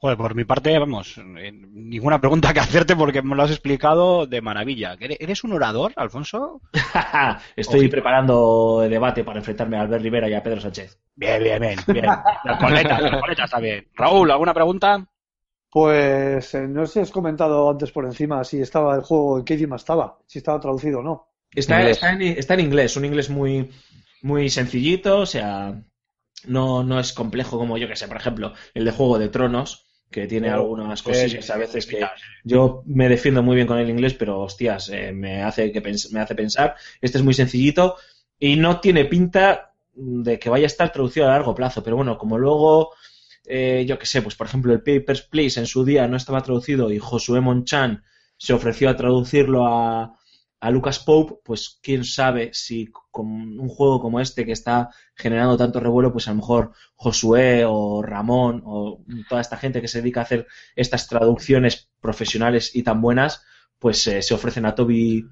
Joder, 0.00 0.16
por 0.18 0.34
mi 0.34 0.44
parte, 0.44 0.78
vamos, 0.78 1.16
eh, 1.18 1.52
ninguna 1.52 2.20
pregunta 2.20 2.52
que 2.52 2.60
hacerte 2.60 2.94
porque 2.96 3.22
me 3.22 3.34
lo 3.36 3.42
has 3.42 3.50
explicado 3.50 4.26
de 4.26 4.40
maravilla. 4.42 4.96
¿Eres- 5.00 5.18
¿Eres 5.20 5.44
un 5.44 5.52
orador, 5.52 5.92
Alfonso? 5.96 6.60
Estoy 7.56 7.88
preparando 7.88 8.80
debate 8.88 9.24
para 9.24 9.38
enfrentarme 9.38 9.76
a 9.76 9.82
Albert 9.82 10.02
Rivera 10.02 10.28
y 10.28 10.34
a 10.34 10.42
Pedro 10.42 10.60
Sánchez. 10.60 10.98
Bien, 11.14 11.42
bien, 11.42 11.58
bien. 11.60 11.78
bien. 11.86 12.04
La 12.44 12.58
coleta, 12.58 13.00
la 13.00 13.20
coleta 13.20 13.44
está 13.44 13.60
bien. 13.60 13.86
Raúl, 13.94 14.30
¿alguna 14.30 14.52
pregunta? 14.52 15.06
Pues 15.70 16.54
eh, 16.54 16.68
no 16.68 16.86
sé 16.86 16.92
si 16.92 16.98
has 17.00 17.10
comentado 17.10 17.70
antes 17.70 17.90
por 17.90 18.04
encima 18.04 18.44
si 18.44 18.60
estaba 18.60 18.94
el 18.94 19.02
juego, 19.02 19.38
en 19.38 19.44
qué 19.44 19.54
idioma 19.54 19.76
estaba, 19.76 20.18
si 20.26 20.38
estaba 20.38 20.60
traducido 20.60 21.00
o 21.00 21.02
no. 21.02 21.28
Está, 21.54 21.88
está 21.88 22.12
en, 22.12 22.22
está 22.22 22.54
en 22.54 22.60
inglés, 22.60 22.96
un 22.96 23.04
inglés 23.04 23.30
muy, 23.30 23.70
muy 24.22 24.48
sencillito, 24.50 25.18
o 25.18 25.26
sea, 25.26 25.82
no, 26.46 26.82
no 26.82 27.00
es 27.00 27.12
complejo 27.12 27.58
como 27.58 27.78
yo 27.78 27.88
que 27.88 27.96
sé, 27.96 28.08
por 28.08 28.16
ejemplo, 28.16 28.54
el 28.74 28.84
de 28.84 28.90
Juego 28.90 29.18
de 29.18 29.28
Tronos, 29.28 29.86
que 30.10 30.26
tiene 30.26 30.50
Oh, 30.50 30.54
algunas 30.54 31.02
cosillas 31.02 31.50
a 31.50 31.56
veces 31.56 31.86
que 31.86 32.06
yo 32.44 32.82
me 32.86 33.08
defiendo 33.08 33.42
muy 33.42 33.56
bien 33.56 33.66
con 33.66 33.78
el 33.78 33.90
inglés, 33.90 34.14
pero 34.14 34.40
hostias, 34.40 34.88
eh, 34.90 35.12
me, 35.12 35.42
hace 35.42 35.72
que 35.72 35.80
me 35.80 36.20
hace 36.20 36.34
pensar. 36.34 36.76
Este 37.00 37.18
es 37.18 37.24
muy 37.24 37.34
sencillito 37.34 37.96
y 38.38 38.56
no 38.56 38.80
tiene 38.80 39.06
pinta 39.06 39.72
de 39.94 40.38
que 40.38 40.50
vaya 40.50 40.66
a 40.66 40.66
estar 40.66 40.92
traducido 40.92 41.26
a 41.26 41.30
largo 41.30 41.54
plazo, 41.54 41.82
pero 41.82 41.96
bueno, 41.96 42.16
como 42.18 42.38
luego, 42.38 42.92
eh, 43.44 43.84
yo 43.88 43.98
que 43.98 44.06
sé, 44.06 44.22
pues 44.22 44.36
por 44.36 44.46
ejemplo, 44.46 44.72
el 44.72 44.82
Papers, 44.82 45.22
Please 45.22 45.58
en 45.58 45.66
su 45.66 45.84
día 45.84 46.06
no 46.06 46.16
estaba 46.16 46.42
traducido 46.42 46.92
y 46.92 46.98
Josué 46.98 47.40
Monchan 47.40 48.04
se 48.36 48.52
ofreció 48.52 48.90
a 48.90 48.96
traducirlo 48.96 49.66
a, 49.66 50.16
a 50.64 50.70
Lucas 50.70 50.98
Pope, 50.98 51.34
pues 51.44 51.78
quién 51.82 52.04
sabe 52.04 52.48
si 52.54 52.86
con 53.10 53.26
un 53.60 53.68
juego 53.68 54.00
como 54.00 54.18
este 54.18 54.46
que 54.46 54.52
está 54.52 54.88
generando 55.14 55.58
tanto 55.58 55.78
revuelo, 55.78 56.10
pues 56.10 56.26
a 56.26 56.30
lo 56.30 56.36
mejor 56.36 56.72
Josué 56.94 57.66
o 57.66 58.02
Ramón 58.02 58.62
o 58.64 59.04
toda 59.28 59.42
esta 59.42 59.58
gente 59.58 59.82
que 59.82 59.88
se 59.88 60.00
dedica 60.00 60.20
a 60.20 60.22
hacer 60.22 60.46
estas 60.74 61.06
traducciones 61.06 61.90
profesionales 62.00 62.74
y 62.74 62.82
tan 62.82 63.02
buenas, 63.02 63.44
pues 63.78 64.06
eh, 64.06 64.22
se 64.22 64.32
ofrecen 64.32 64.64
a 64.64 64.74
Toby 64.74 65.26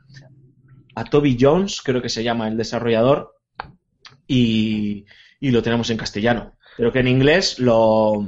a 0.95 1.05
Toby 1.05 1.39
Jones, 1.41 1.81
creo 1.81 2.03
que 2.03 2.11
se 2.11 2.23
llama 2.23 2.49
el 2.49 2.59
desarrollador, 2.59 3.35
y, 4.27 5.07
y 5.41 5.51
lo 5.51 5.63
tenemos 5.63 5.89
en 5.89 5.97
castellano. 5.97 6.59
Pero 6.77 6.93
que 6.93 6.99
en 6.99 7.09
inglés 7.09 7.59
lo 7.59 8.23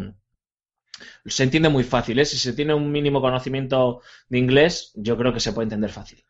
se 1.27 1.43
entiende 1.43 1.69
muy 1.69 1.85
fácil, 1.85 2.19
¿eh? 2.19 2.25
Si 2.25 2.39
se 2.39 2.55
tiene 2.55 2.73
un 2.73 2.91
mínimo 2.91 3.21
conocimiento 3.21 4.01
de 4.31 4.39
inglés, 4.39 4.93
yo 4.95 5.19
creo 5.19 5.35
que 5.35 5.41
se 5.41 5.53
puede 5.53 5.65
entender 5.65 5.91
fácil. 5.91 6.25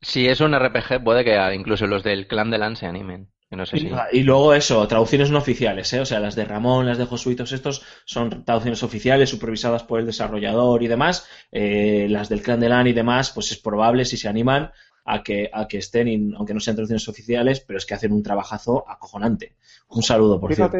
Si 0.00 0.26
es 0.26 0.40
un 0.40 0.54
RPG, 0.54 1.04
puede 1.04 1.24
que 1.24 1.54
incluso 1.54 1.86
los 1.86 2.02
del 2.02 2.26
clan 2.26 2.50
de 2.50 2.58
LAN 2.58 2.76
se 2.76 2.86
animen. 2.86 3.30
Que 3.50 3.56
no 3.56 3.66
sé 3.66 3.78
si. 3.78 3.90
Y 4.12 4.22
luego 4.22 4.54
eso, 4.54 4.86
traducciones 4.86 5.30
no 5.32 5.38
oficiales, 5.38 5.92
¿eh? 5.92 6.00
O 6.00 6.06
sea, 6.06 6.20
las 6.20 6.36
de 6.36 6.44
Ramón, 6.44 6.86
las 6.86 6.98
de 6.98 7.06
todos 7.06 7.52
estos 7.52 7.82
son 8.04 8.44
traducciones 8.44 8.82
oficiales, 8.84 9.28
supervisadas 9.28 9.82
por 9.82 9.98
el 9.98 10.06
desarrollador 10.06 10.82
y 10.84 10.86
demás. 10.86 11.26
Eh, 11.50 12.06
las 12.08 12.28
del 12.28 12.42
Clan 12.42 12.60
de 12.60 12.68
LAN 12.68 12.86
y 12.86 12.92
demás, 12.92 13.32
pues 13.32 13.50
es 13.50 13.58
probable, 13.58 14.04
si 14.04 14.16
se 14.16 14.28
animan, 14.28 14.70
a 15.04 15.22
que, 15.24 15.50
a 15.52 15.66
que 15.66 15.78
estén, 15.78 16.32
aunque 16.36 16.54
no 16.54 16.60
sean 16.60 16.76
traducciones 16.76 17.08
oficiales, 17.08 17.60
pero 17.60 17.78
es 17.78 17.86
que 17.86 17.94
hacen 17.94 18.12
un 18.12 18.22
trabajazo 18.22 18.88
acojonante. 18.88 19.56
Un 19.88 20.04
saludo, 20.04 20.40
por 20.40 20.54
cierto. 20.54 20.78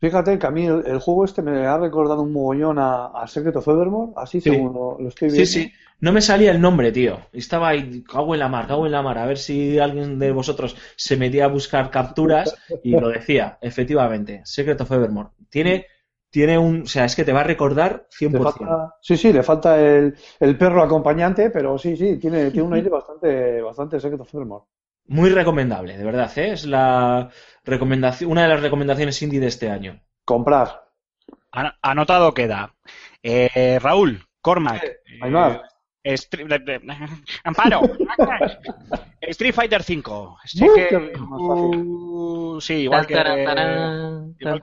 Fíjate, 0.00 0.38
que 0.38 0.46
a 0.46 0.50
mí 0.50 0.66
el, 0.66 0.84
el 0.86 0.98
juego 0.98 1.24
este 1.24 1.42
me 1.42 1.66
ha 1.66 1.78
recordado 1.78 2.22
un 2.22 2.32
mogollón 2.32 2.78
a, 2.78 3.06
a 3.06 3.26
Secret 3.28 3.54
of 3.56 3.68
Evermore, 3.68 4.12
así 4.16 4.40
Sí. 4.40 4.50
según 4.50 4.72
lo, 4.74 4.98
lo 4.98 5.08
estoy 5.08 5.30
Sí, 5.30 5.36
viendo. 5.36 5.46
sí. 5.46 5.72
No 6.00 6.12
me 6.12 6.22
salía 6.22 6.50
el 6.50 6.60
nombre, 6.60 6.92
tío. 6.92 7.18
Estaba 7.32 7.68
ahí, 7.68 8.02
cago 8.04 8.34
en 8.34 8.40
la 8.40 8.48
mar, 8.48 8.66
cago 8.66 8.86
en 8.86 8.92
la 8.92 9.02
mar. 9.02 9.18
A 9.18 9.26
ver 9.26 9.38
si 9.38 9.78
alguien 9.78 10.18
de 10.18 10.32
vosotros 10.32 10.76
se 10.96 11.16
metía 11.16 11.44
a 11.44 11.48
buscar 11.48 11.90
capturas 11.90 12.56
y 12.82 12.96
lo 12.96 13.08
decía. 13.08 13.58
Efectivamente, 13.60 14.40
Secret 14.44 14.80
of 14.80 14.90
Evermore. 14.92 15.30
Tiene, 15.50 15.86
tiene 16.30 16.56
un... 16.58 16.82
O 16.82 16.86
sea, 16.86 17.04
es 17.04 17.14
que 17.16 17.24
te 17.24 17.32
va 17.34 17.40
a 17.40 17.44
recordar 17.44 18.06
Le 18.30 18.38
100%. 18.40 18.66
falta- 18.66 18.94
sí, 19.02 19.16
sí, 19.18 19.32
le 19.32 19.42
falta 19.42 19.78
el, 19.78 20.14
el 20.40 20.56
perro 20.58 20.82
acompañante, 20.82 21.50
pero 21.50 21.76
sí, 21.78 21.96
sí, 21.96 22.18
tiene, 22.18 22.50
tiene 22.50 22.66
un 22.68 22.74
aire 22.74 22.88
bastante, 22.88 23.60
bastante 23.62 24.00
Secret 24.00 24.20
of 24.22 24.34
Evermore. 24.34 24.64
Muy 25.06 25.28
recomendable, 25.30 25.98
de 25.98 26.04
verdad, 26.04 26.30
¿eh? 26.38 26.52
Es 26.52 26.64
la 26.66 27.30
recomendación, 27.64 28.30
una 28.30 28.42
de 28.42 28.48
las 28.48 28.60
recomendaciones 28.62 29.20
indie 29.22 29.40
de 29.40 29.46
este 29.48 29.70
año. 29.70 30.00
Comprar. 30.24 30.88
An- 31.52 31.72
Anotado 31.82 32.32
queda. 32.34 32.74
Eh, 33.22 33.78
Raúl, 33.80 34.24
Cormac. 34.40 34.82
Eh, 36.02 36.14
Stri- 36.14 36.46
Amparo. 37.44 37.82
Street 39.20 39.52
Fighter 39.54 39.82
5. 39.82 40.38
Sé 40.44 40.64
Uh, 40.68 40.74
que- 40.74 41.12
uh, 41.18 42.60
sí, 42.60 42.74
igual 42.74 43.06
que. 43.06 43.14
Igual. 44.38 44.60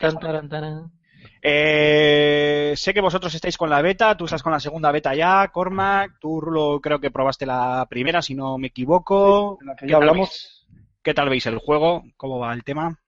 Eh, 1.44 2.74
sé 2.76 2.94
que 2.94 3.02
vosotros 3.02 3.34
estáis 3.36 3.58
con 3.58 3.70
la 3.70 3.82
beta, 3.82 4.18
tú 4.18 4.26
estás 4.26 4.42
con 4.42 4.52
la 4.52 4.60
segunda 4.60 4.92
beta 4.92 5.14
ya, 5.14 5.48
Cormac, 5.54 6.14
tú 6.20 6.42
Rulo 6.42 6.82
creo 6.82 7.00
que 7.00 7.12
probaste 7.12 7.46
la 7.46 7.86
primera, 7.90 8.22
si 8.22 8.34
no 8.34 8.58
me 8.58 8.68
equivoco. 8.68 9.58
En 9.62 9.68
la 9.68 9.76
que 9.76 9.86
¿Qué 9.86 9.92
ya 9.92 9.98
hablamos. 9.98 10.57
¿Qué 11.08 11.14
tal 11.14 11.30
veis 11.30 11.46
el 11.46 11.58
juego? 11.60 12.04
¿Cómo 12.18 12.38
va 12.40 12.54
el 12.54 12.66
tema? 12.66 13.00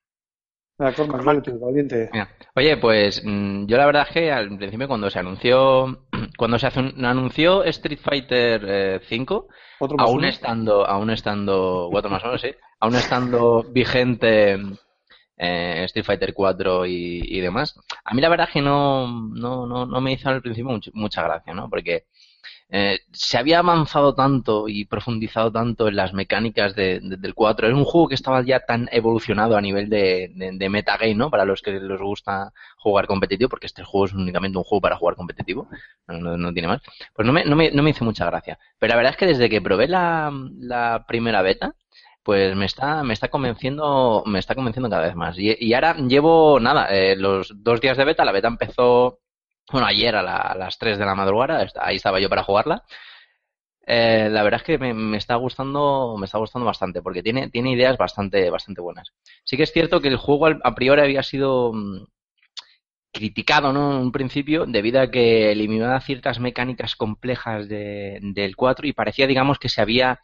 Venga, 0.78 0.94
Cormac, 0.96 1.22
dale 1.26 1.42
tú, 1.42 1.60
valiente. 1.60 2.10
Mira, 2.14 2.30
Oye, 2.56 2.78
pues 2.78 3.22
mm, 3.26 3.66
yo 3.66 3.76
la 3.76 3.86
verdad 3.86 4.06
es 4.08 4.14
que 4.14 4.32
al 4.32 4.56
principio 4.58 4.88
cuando 4.88 5.10
se 5.10 5.20
anunció, 5.20 6.06
cuando 6.38 6.58
se 6.58 6.68
hace 6.68 6.80
un- 6.80 7.04
anunció 7.04 7.62
Street 7.66 8.00
Fighter 8.02 8.62
eh, 8.66 9.00
5, 9.10 9.50
Otro 9.82 9.98
más 9.98 10.10
aún 10.12 10.20
uno. 10.20 10.30
estando, 10.30 10.86
aún 10.88 11.10
estando, 11.10 11.90
cuatro 11.92 12.10
más 12.10 12.24
uno, 12.24 12.38
sí, 12.38 12.52
aún 12.80 12.96
estando 12.96 13.64
vigente 13.64 14.54
eh, 15.38 15.84
Street 15.88 16.06
Fighter 16.06 16.34
4 16.34 16.86
y, 16.86 17.20
y 17.26 17.42
demás, 17.42 17.78
a 18.06 18.14
mí 18.14 18.22
la 18.22 18.30
verdad 18.30 18.48
es 18.48 18.54
que 18.54 18.62
no, 18.62 19.08
no, 19.34 19.68
no, 19.68 19.86
no 19.86 20.00
me 20.00 20.14
hizo 20.14 20.30
al 20.30 20.42
principio 20.42 20.72
much- 20.72 20.92
mucha 20.94 21.22
gracia, 21.24 21.54
¿no? 21.54 21.70
Porque 21.70 22.06
eh, 22.72 23.00
se 23.12 23.38
había 23.38 23.60
avanzado 23.60 24.14
tanto 24.16 24.68
y 24.68 24.86
profundizado 24.86 25.52
tanto 25.52 25.88
en 25.88 25.96
las 25.96 26.14
mecánicas 26.14 26.76
de- 26.76 27.00
de- 27.02 27.18
del 27.18 27.34
4. 27.34 27.68
Era 27.68 27.76
un 27.76 27.84
juego 27.86 28.08
que 28.10 28.16
estaba 28.16 28.44
ya 28.44 28.60
tan 28.62 28.88
evolucionado 28.92 29.58
a 29.58 29.62
nivel 29.62 29.90
de, 29.90 30.32
de, 30.36 30.70
metagame, 30.70 31.16
¿no? 31.16 31.30
Para 31.32 31.46
los 31.46 31.62
que 31.62 31.72
les 31.80 32.00
gusta 32.02 32.52
jugar 32.78 33.08
competitivo, 33.08 33.50
porque 33.50 33.66
este 33.68 33.84
juego 33.84 34.06
es 34.06 34.14
únicamente 34.14 34.58
un 34.58 34.64
juego 34.64 34.82
para 34.82 34.98
jugar 34.98 35.16
competitivo, 35.16 35.68
no, 36.08 36.18
no- 36.20 36.38
no 36.38 36.54
tiene 36.54 36.68
más. 36.68 36.82
Pues 37.14 37.26
no 37.26 37.34
me, 37.34 37.44
no, 37.46 37.56
me, 37.56 37.72
no 37.72 37.84
me 37.84 37.90
hizo 37.92 38.06
mucha 38.06 38.26
gracia. 38.26 38.60
Pero 38.80 38.90
la 38.92 38.96
verdad 38.98 39.12
es 39.14 39.18
que 39.18 39.26
desde 39.28 39.50
que 39.50 39.62
probé 39.62 39.88
la, 39.88 40.32
la 40.60 41.06
primera 41.08 41.42
beta, 41.42 41.74
pues 42.24 42.56
me 42.56 42.66
está, 42.66 43.04
me 43.04 43.14
está 43.14 43.30
convenciendo, 43.30 44.24
me 44.26 44.40
está 44.40 44.56
convenciendo 44.56 44.90
cada 44.90 45.04
vez 45.08 45.16
más. 45.16 45.38
Y, 45.38 45.56
y 45.60 45.74
ahora 45.74 45.96
llevo 45.96 46.60
nada, 46.60 46.88
eh, 46.96 47.16
los 47.16 47.52
dos 47.64 47.82
días 47.82 47.98
de 47.98 48.06
beta, 48.06 48.26
la 48.26 48.32
beta 48.32 48.48
empezó, 48.48 49.20
bueno, 49.72 49.88
ayer 49.88 50.16
a, 50.16 50.22
la- 50.24 50.38
a 50.38 50.56
las 50.56 50.78
3 50.78 50.98
de 50.98 51.06
la 51.06 51.16
madrugada, 51.16 51.66
ahí 51.82 51.96
estaba 51.98 52.20
yo 52.20 52.30
para 52.30 52.44
jugarla. 52.44 52.84
Eh, 53.86 54.30
la 54.32 54.44
verdad 54.44 54.62
es 54.62 54.66
que 54.66 54.78
me, 54.78 54.94
me 54.94 55.18
está 55.18 55.36
gustando, 55.36 56.16
me 56.18 56.26
está 56.26 56.38
gustando 56.38 56.66
bastante, 56.66 57.02
porque 57.02 57.24
tiene, 57.24 57.50
tiene 57.50 57.72
ideas 57.72 57.98
bastante, 57.98 58.50
bastante 58.50 58.82
buenas. 58.82 59.12
Sí 59.44 59.58
que 59.58 59.64
es 59.64 59.72
cierto 59.74 60.00
que 60.02 60.08
el 60.10 60.18
juego 60.18 60.48
a 60.64 60.76
priori 60.76 61.02
había 61.02 61.24
sido 61.24 61.74
mm, 61.74 62.06
criticado, 63.12 63.74
¿no? 63.74 63.92
En 63.92 63.98
un 63.98 64.12
principio, 64.12 64.66
debido 64.68 65.02
a 65.02 65.10
que 65.12 65.52
eliminaba 65.52 66.00
ciertas 66.02 66.40
mecánicas 66.40 66.96
complejas 66.96 67.68
de- 67.68 68.20
del 68.22 68.56
4 68.56 68.88
y 68.88 68.94
parecía, 68.94 69.28
digamos, 69.28 69.58
que 69.60 69.70
se 69.70 69.82
había 69.82 70.20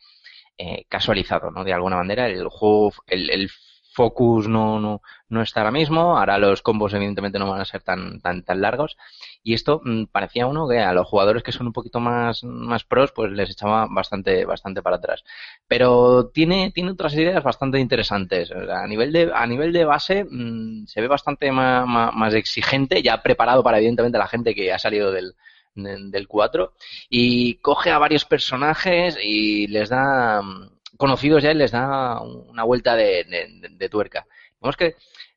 eh, 0.57 0.85
casualizado, 0.89 1.51
¿no? 1.51 1.63
De 1.65 1.73
alguna 1.73 1.97
manera, 1.97 2.27
el 2.27 2.47
juego, 2.49 2.93
el, 3.07 3.29
el 3.31 3.49
focus 3.93 4.47
no, 4.49 4.79
no, 4.79 5.01
no 5.29 5.41
está 5.41 5.61
ahora 5.61 5.71
mismo, 5.71 6.17
ahora 6.19 6.37
los 6.39 6.61
combos 6.63 6.93
evidentemente 6.93 7.39
no 7.39 7.49
van 7.51 7.61
a 7.61 7.65
ser 7.65 7.81
tan, 7.83 8.21
tan, 8.21 8.43
tan 8.43 8.61
largos, 8.61 8.97
y 9.45 9.53
esto 9.53 9.81
mm, 9.85 10.05
parecía 10.11 10.47
uno 10.47 10.67
que 10.67 10.79
a 10.79 10.93
los 10.93 11.07
jugadores 11.07 11.43
que 11.43 11.53
son 11.53 11.67
un 11.67 11.73
poquito 11.73 12.01
más, 12.01 12.43
más 12.43 12.83
pros, 12.83 13.13
pues 13.13 13.31
les 13.31 13.49
echaba 13.51 13.87
bastante, 13.89 14.45
bastante 14.45 14.81
para 14.83 14.97
atrás. 14.97 15.23
Pero 15.67 16.29
tiene, 16.33 16.71
tiene 16.71 16.91
otras 16.91 17.13
ideas 17.15 17.43
bastante 17.43 17.79
interesantes. 17.79 18.51
A 18.51 18.87
nivel 18.87 19.11
de, 19.13 19.31
a 19.33 19.45
nivel 19.47 19.73
de 19.73 19.85
base, 19.85 20.25
mm, 20.29 20.85
se 20.87 21.01
ve 21.01 21.07
bastante 21.07 21.51
más, 21.51 21.87
más, 21.87 22.13
más 22.13 22.33
exigente, 22.33 23.01
ya 23.01 23.21
preparado 23.21 23.63
para 23.63 23.77
evidentemente 23.77 24.17
la 24.17 24.27
gente 24.27 24.53
que 24.55 24.71
ha 24.73 24.79
salido 24.79 25.11
del, 25.11 25.33
del, 25.75 26.11
del 26.11 26.27
4, 26.27 26.73
y 27.09 27.55
coge 27.55 27.91
a 27.91 27.97
varios 27.99 28.25
personajes 28.25 29.17
y 29.21 29.67
les 29.67 29.89
da, 29.89 30.41
mm, 30.41 30.69
conocidos 30.97 31.43
ya, 31.43 31.51
y 31.51 31.55
les 31.55 31.71
da 31.71 32.21
una 32.21 32.63
vuelta 32.63 32.95
de, 32.95 33.23
de- 33.25 33.69
de- 33.71 33.89
tuerca. 33.89 34.25
Digamos 34.59 34.77
que, 34.77 34.95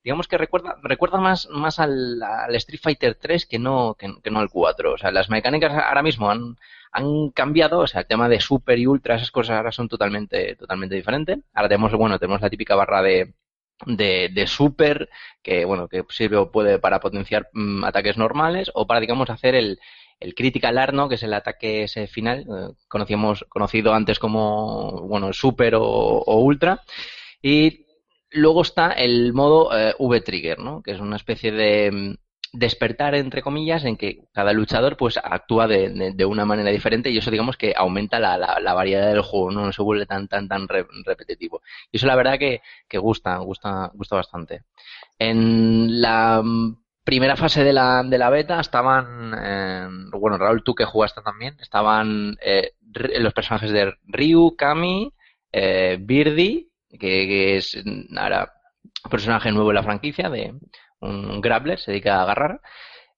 digamos 0.08 0.26
que 0.26 0.38
recuerda, 0.38 0.78
recuerda 0.82 1.20
más, 1.20 1.46
más 1.50 1.78
al, 1.78 2.22
Street 2.54 2.80
Fighter 2.82 3.14
3 3.16 3.44
que 3.44 3.58
no, 3.58 3.94
que, 3.94 4.30
no 4.30 4.38
al 4.40 4.48
4. 4.48 4.94
O 4.94 4.96
sea, 4.96 5.12
las 5.12 5.28
mecánicas 5.28 5.70
ahora 5.70 6.02
mismo 6.02 6.30
han, 6.30 6.56
han 6.92 7.28
cambiado, 7.28 7.80
o 7.80 7.86
sea, 7.86 8.00
el 8.00 8.06
tema 8.06 8.26
de 8.26 8.40
super 8.40 8.78
y 8.78 8.86
ultra, 8.86 9.16
esas 9.16 9.30
cosas 9.30 9.58
ahora 9.58 9.70
son 9.70 9.86
totalmente, 9.86 10.56
totalmente 10.56 10.94
diferentes. 10.94 11.40
Ahora 11.52 11.68
tenemos, 11.68 11.92
bueno, 11.92 12.18
tenemos 12.18 12.40
la 12.40 12.48
típica 12.48 12.74
barra 12.74 13.02
de, 13.02 13.34
de, 13.84 14.46
super, 14.46 15.10
que 15.42 15.66
bueno, 15.66 15.88
que 15.88 16.02
sirve 16.08 16.38
o 16.38 16.50
puede 16.50 16.78
para 16.78 17.00
potenciar 17.00 17.50
mm, 17.52 17.84
ataques 17.84 18.16
normales, 18.16 18.70
o 18.72 18.86
para, 18.86 19.00
digamos, 19.00 19.28
hacer 19.28 19.54
el, 19.56 19.78
el 20.20 20.34
critical 20.34 20.78
art, 20.78 20.94
¿no? 20.94 21.10
que 21.10 21.16
es 21.16 21.22
el 21.22 21.34
ataque 21.34 21.82
ese 21.82 22.06
final, 22.06 22.46
eh, 22.48 22.72
conocíamos, 22.88 23.44
conocido 23.50 23.92
antes 23.92 24.18
como, 24.18 25.02
bueno, 25.06 25.34
super 25.34 25.74
o 25.76 26.40
ultra. 26.40 26.80
Y 27.42 27.87
luego 28.30 28.62
está 28.62 28.92
el 28.92 29.32
modo 29.32 29.76
eh, 29.76 29.94
V-Trigger, 29.98 30.58
¿no? 30.58 30.82
que 30.82 30.92
es 30.92 31.00
una 31.00 31.16
especie 31.16 31.52
de 31.52 31.90
mm, 31.90 32.14
despertar, 32.52 33.14
entre 33.14 33.42
comillas, 33.42 33.84
en 33.84 33.96
que 33.96 34.20
cada 34.32 34.52
luchador 34.52 34.96
pues 34.96 35.18
actúa 35.22 35.66
de, 35.68 36.24
una 36.24 36.44
manera 36.44 36.70
diferente 36.70 37.10
y 37.10 37.18
eso 37.18 37.30
digamos 37.30 37.56
que 37.56 37.74
aumenta 37.76 38.18
la, 38.18 38.74
variedad 38.74 39.08
del 39.08 39.22
juego, 39.22 39.50
¿no? 39.50 39.66
no 39.66 39.72
se 39.72 39.82
vuelve 39.82 40.06
tan 40.06 40.28
tan 40.28 40.48
tan 40.48 40.68
re- 40.68 40.86
repetitivo. 41.04 41.62
Y 41.92 41.98
eso 41.98 42.06
la 42.06 42.16
verdad 42.16 42.38
que, 42.38 42.60
gusta, 42.98 43.36
gusta, 43.38 43.90
gusta 43.94 44.16
bastante. 44.16 44.64
En 45.18 46.00
la 46.00 46.42
mm, 46.42 46.76
primera 47.04 47.36
fase 47.36 47.64
de 47.64 47.72
la, 47.72 48.02
de 48.04 48.18
la 48.18 48.30
beta 48.30 48.60
estaban, 48.60 49.34
eh, 49.38 49.88
bueno, 50.12 50.38
Raúl, 50.38 50.62
tú 50.62 50.74
que 50.74 50.84
jugaste 50.84 51.22
también, 51.22 51.56
estaban 51.60 52.36
eh, 52.42 52.72
los 53.18 53.32
personajes 53.34 53.70
de 53.70 53.94
Ryu, 54.06 54.56
Kami, 54.56 55.12
eh, 55.52 55.98
que, 56.90 56.98
que 56.98 57.56
es 57.56 57.76
ahora 58.16 58.52
un 59.04 59.10
personaje 59.10 59.52
nuevo 59.52 59.70
en 59.70 59.76
la 59.76 59.82
franquicia, 59.82 60.30
de 60.30 60.54
un 61.00 61.40
grappler, 61.40 61.78
se 61.78 61.92
dedica 61.92 62.16
a 62.16 62.22
agarrar. 62.22 62.60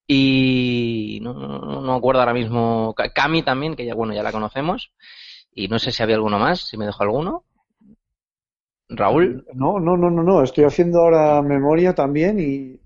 Y 0.06 1.20
no, 1.22 1.34
no, 1.34 1.58
no 1.60 1.82
me 1.82 1.94
acuerdo 1.94 2.20
ahora 2.20 2.34
mismo, 2.34 2.94
Kami 3.14 3.42
también, 3.42 3.76
que 3.76 3.86
ya, 3.86 3.94
bueno, 3.94 4.12
ya 4.12 4.22
la 4.22 4.32
conocemos. 4.32 4.92
Y 5.52 5.68
no 5.68 5.78
sé 5.78 5.92
si 5.92 6.02
había 6.02 6.16
alguno 6.16 6.38
más, 6.38 6.68
si 6.68 6.76
me 6.76 6.86
dejo 6.86 7.02
alguno. 7.02 7.44
Raúl, 8.88 9.44
No, 9.54 9.78
no, 9.78 9.96
no, 9.96 10.10
no, 10.10 10.22
no. 10.22 10.42
Estoy 10.42 10.64
haciendo 10.64 11.00
ahora 11.00 11.42
memoria 11.42 11.94
también 11.94 12.40
y 12.40 12.80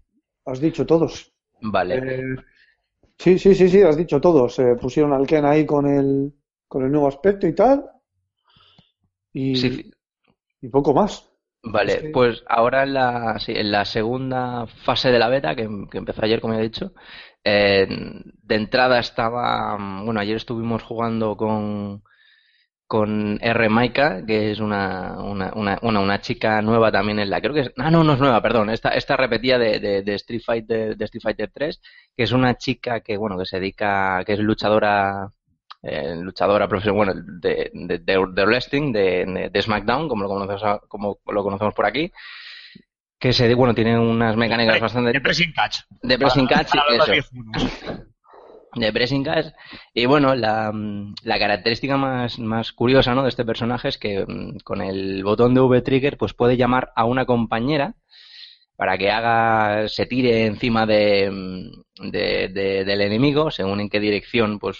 has 0.44 0.60
dicho 0.60 0.84
todos. 0.84 1.32
vale. 1.62 1.96
Eh, 1.96 2.36
sí, 3.18 3.38
sí, 3.38 3.54
sí, 3.54 3.68
sí, 3.68 3.82
has 3.82 3.96
dicho 3.96 4.20
todos. 4.20 4.54
Se 4.54 4.76
pusieron 4.76 5.12
al 5.12 5.26
Ken 5.26 5.44
ahí 5.44 5.64
con 5.64 5.86
el, 5.86 6.34
con 6.68 6.84
el 6.84 6.92
nuevo 6.92 7.08
aspecto 7.08 7.46
y 7.46 7.54
tal. 7.54 7.84
Y, 9.32 9.56
Sí, 9.56 9.90
y 10.64 10.68
poco 10.68 10.94
más. 10.94 11.30
Vale, 11.66 11.92
Es 11.94 12.02
que- 12.02 12.08
pues 12.12 12.42
ahora 12.46 12.82
en 12.82 12.92
la, 12.94 13.38
sí, 13.38 13.52
en 13.56 13.72
la 13.72 13.84
segunda 13.86 14.66
fase 14.66 15.10
de 15.10 15.18
la 15.18 15.28
beta, 15.28 15.54
que, 15.56 15.66
que 15.90 15.98
empezó 15.98 16.22
ayer, 16.24 16.40
como 16.40 16.54
he 16.54 16.62
dicho, 16.62 16.92
eh, 17.42 17.86
de 17.88 18.54
entrada 18.54 18.98
estaba, 18.98 19.78
mm, 19.78 20.04
bueno, 20.04 20.20
ayer 20.20 20.36
estuvimos 20.36 20.82
jugando 20.82 21.36
con, 21.38 22.02
con 22.86 23.38
R. 23.42 23.68
Maika, 23.70 24.26
que 24.26 24.52
es 24.52 24.60
una, 24.60 25.18
una, 25.22 25.52
una, 25.54 25.78
una, 25.82 26.00
una 26.00 26.20
chica 26.20 26.62
nueva 26.62 26.92
también 26.92 27.18
en 27.20 27.30
la, 27.30 27.40
creo 27.40 27.54
que 27.54 27.60
es, 27.62 27.72
ah, 27.78 27.90
no, 27.90 28.04
no 28.04 28.14
es 28.14 28.20
nueva, 28.20 28.42
perdón, 28.42 28.70
esta, 28.70 28.90
esta 28.90 29.16
repetía 29.16 29.58
de, 29.58 29.80
de, 29.80 30.02
de 30.02 30.14
Street 30.16 30.42
Fighter, 30.44 30.96
de 30.96 31.04
Street 31.06 31.22
Fighter 31.22 31.50
3, 31.52 31.80
que 32.16 32.24
es 32.24 32.32
una 32.32 32.56
chica 32.56 33.00
que, 33.00 33.16
bueno, 33.18 33.38
que 33.38 33.46
se 33.46 33.60
dedica, 33.60 34.22
que 34.26 34.34
es 34.34 34.40
luchadora, 34.40 35.30
eh, 35.84 36.14
luchadora 36.16 36.66
profesional, 36.68 36.96
bueno, 36.96 37.14
de, 37.40 37.70
de, 37.72 37.98
de, 37.98 38.26
de 38.32 38.44
wrestling, 38.46 38.92
de, 38.92 39.50
de, 39.52 39.62
SmackDown, 39.62 40.08
como 40.08 40.22
lo 40.22 40.28
conocemos, 40.28 40.80
como 40.88 41.18
lo 41.26 41.42
conocemos 41.42 41.74
por 41.74 41.86
aquí, 41.86 42.10
que 43.18 43.32
se, 43.32 43.52
bueno, 43.54 43.74
tiene 43.74 43.98
unas 43.98 44.36
mecánicas 44.36 44.80
bastante 44.80 45.12
De 45.12 45.20
pressing 45.20 45.52
catch. 45.52 45.78
de 46.02 46.18
pressing 46.18 46.46
Para- 46.48 46.64
catch, 46.64 46.72
para 46.74 47.14
eso 47.16 48.04
de 48.76 48.92
pressing 48.92 49.22
catch. 49.22 49.46
Y 49.92 50.06
bueno, 50.06 50.34
la, 50.34 50.72
la 51.22 51.38
característica 51.38 51.96
más, 51.96 52.38
más 52.40 52.72
curiosa, 52.72 53.14
¿no? 53.14 53.22
de 53.22 53.28
este 53.28 53.44
personaje 53.44 53.88
es 53.88 53.98
que 53.98 54.24
mm, 54.26 54.58
con 54.64 54.82
el 54.82 55.22
botón 55.22 55.54
de 55.54 55.60
V-Trigger 55.60 56.16
pues 56.16 56.34
puede 56.34 56.56
llamar 56.56 56.90
a 56.96 57.04
una 57.04 57.24
compañera 57.24 57.94
para 58.76 58.98
que 58.98 59.12
haga, 59.12 59.86
se 59.88 60.06
tire 60.06 60.46
encima 60.46 60.86
de, 60.86 61.30
mm, 61.30 62.10
de- 62.10 62.48
de- 62.48 62.84
del 62.84 63.00
enemigo, 63.02 63.50
según 63.52 63.78
en 63.80 63.88
qué 63.88 64.00
dirección 64.00 64.58
pues 64.58 64.78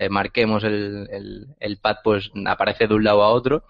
eh, 0.00 0.08
marquemos 0.08 0.64
el, 0.64 1.06
el, 1.10 1.46
el 1.60 1.78
pad, 1.78 1.98
pues 2.02 2.30
aparece 2.46 2.88
de 2.88 2.94
un 2.94 3.04
lado 3.04 3.22
a 3.22 3.28
otro. 3.30 3.64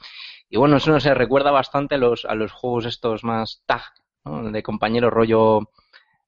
Y 0.49 0.57
bueno, 0.57 0.77
eso 0.79 0.91
no 0.91 1.01
se 1.01 1.13
recuerda 1.15 1.51
bastante 1.51 1.97
a 1.97 1.99
los, 1.99 2.25
a 2.25 2.35
los 2.35 2.53
juegos 2.53 2.87
estos 2.87 3.23
más 3.25 3.63
tag, 3.67 3.83
¿no? 4.25 4.51
de 4.51 4.63
compañero 4.63 5.11
rollo 5.11 5.61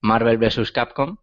Marvel 0.03 0.39
vs. 0.39 0.71
Capcom. 0.73 1.17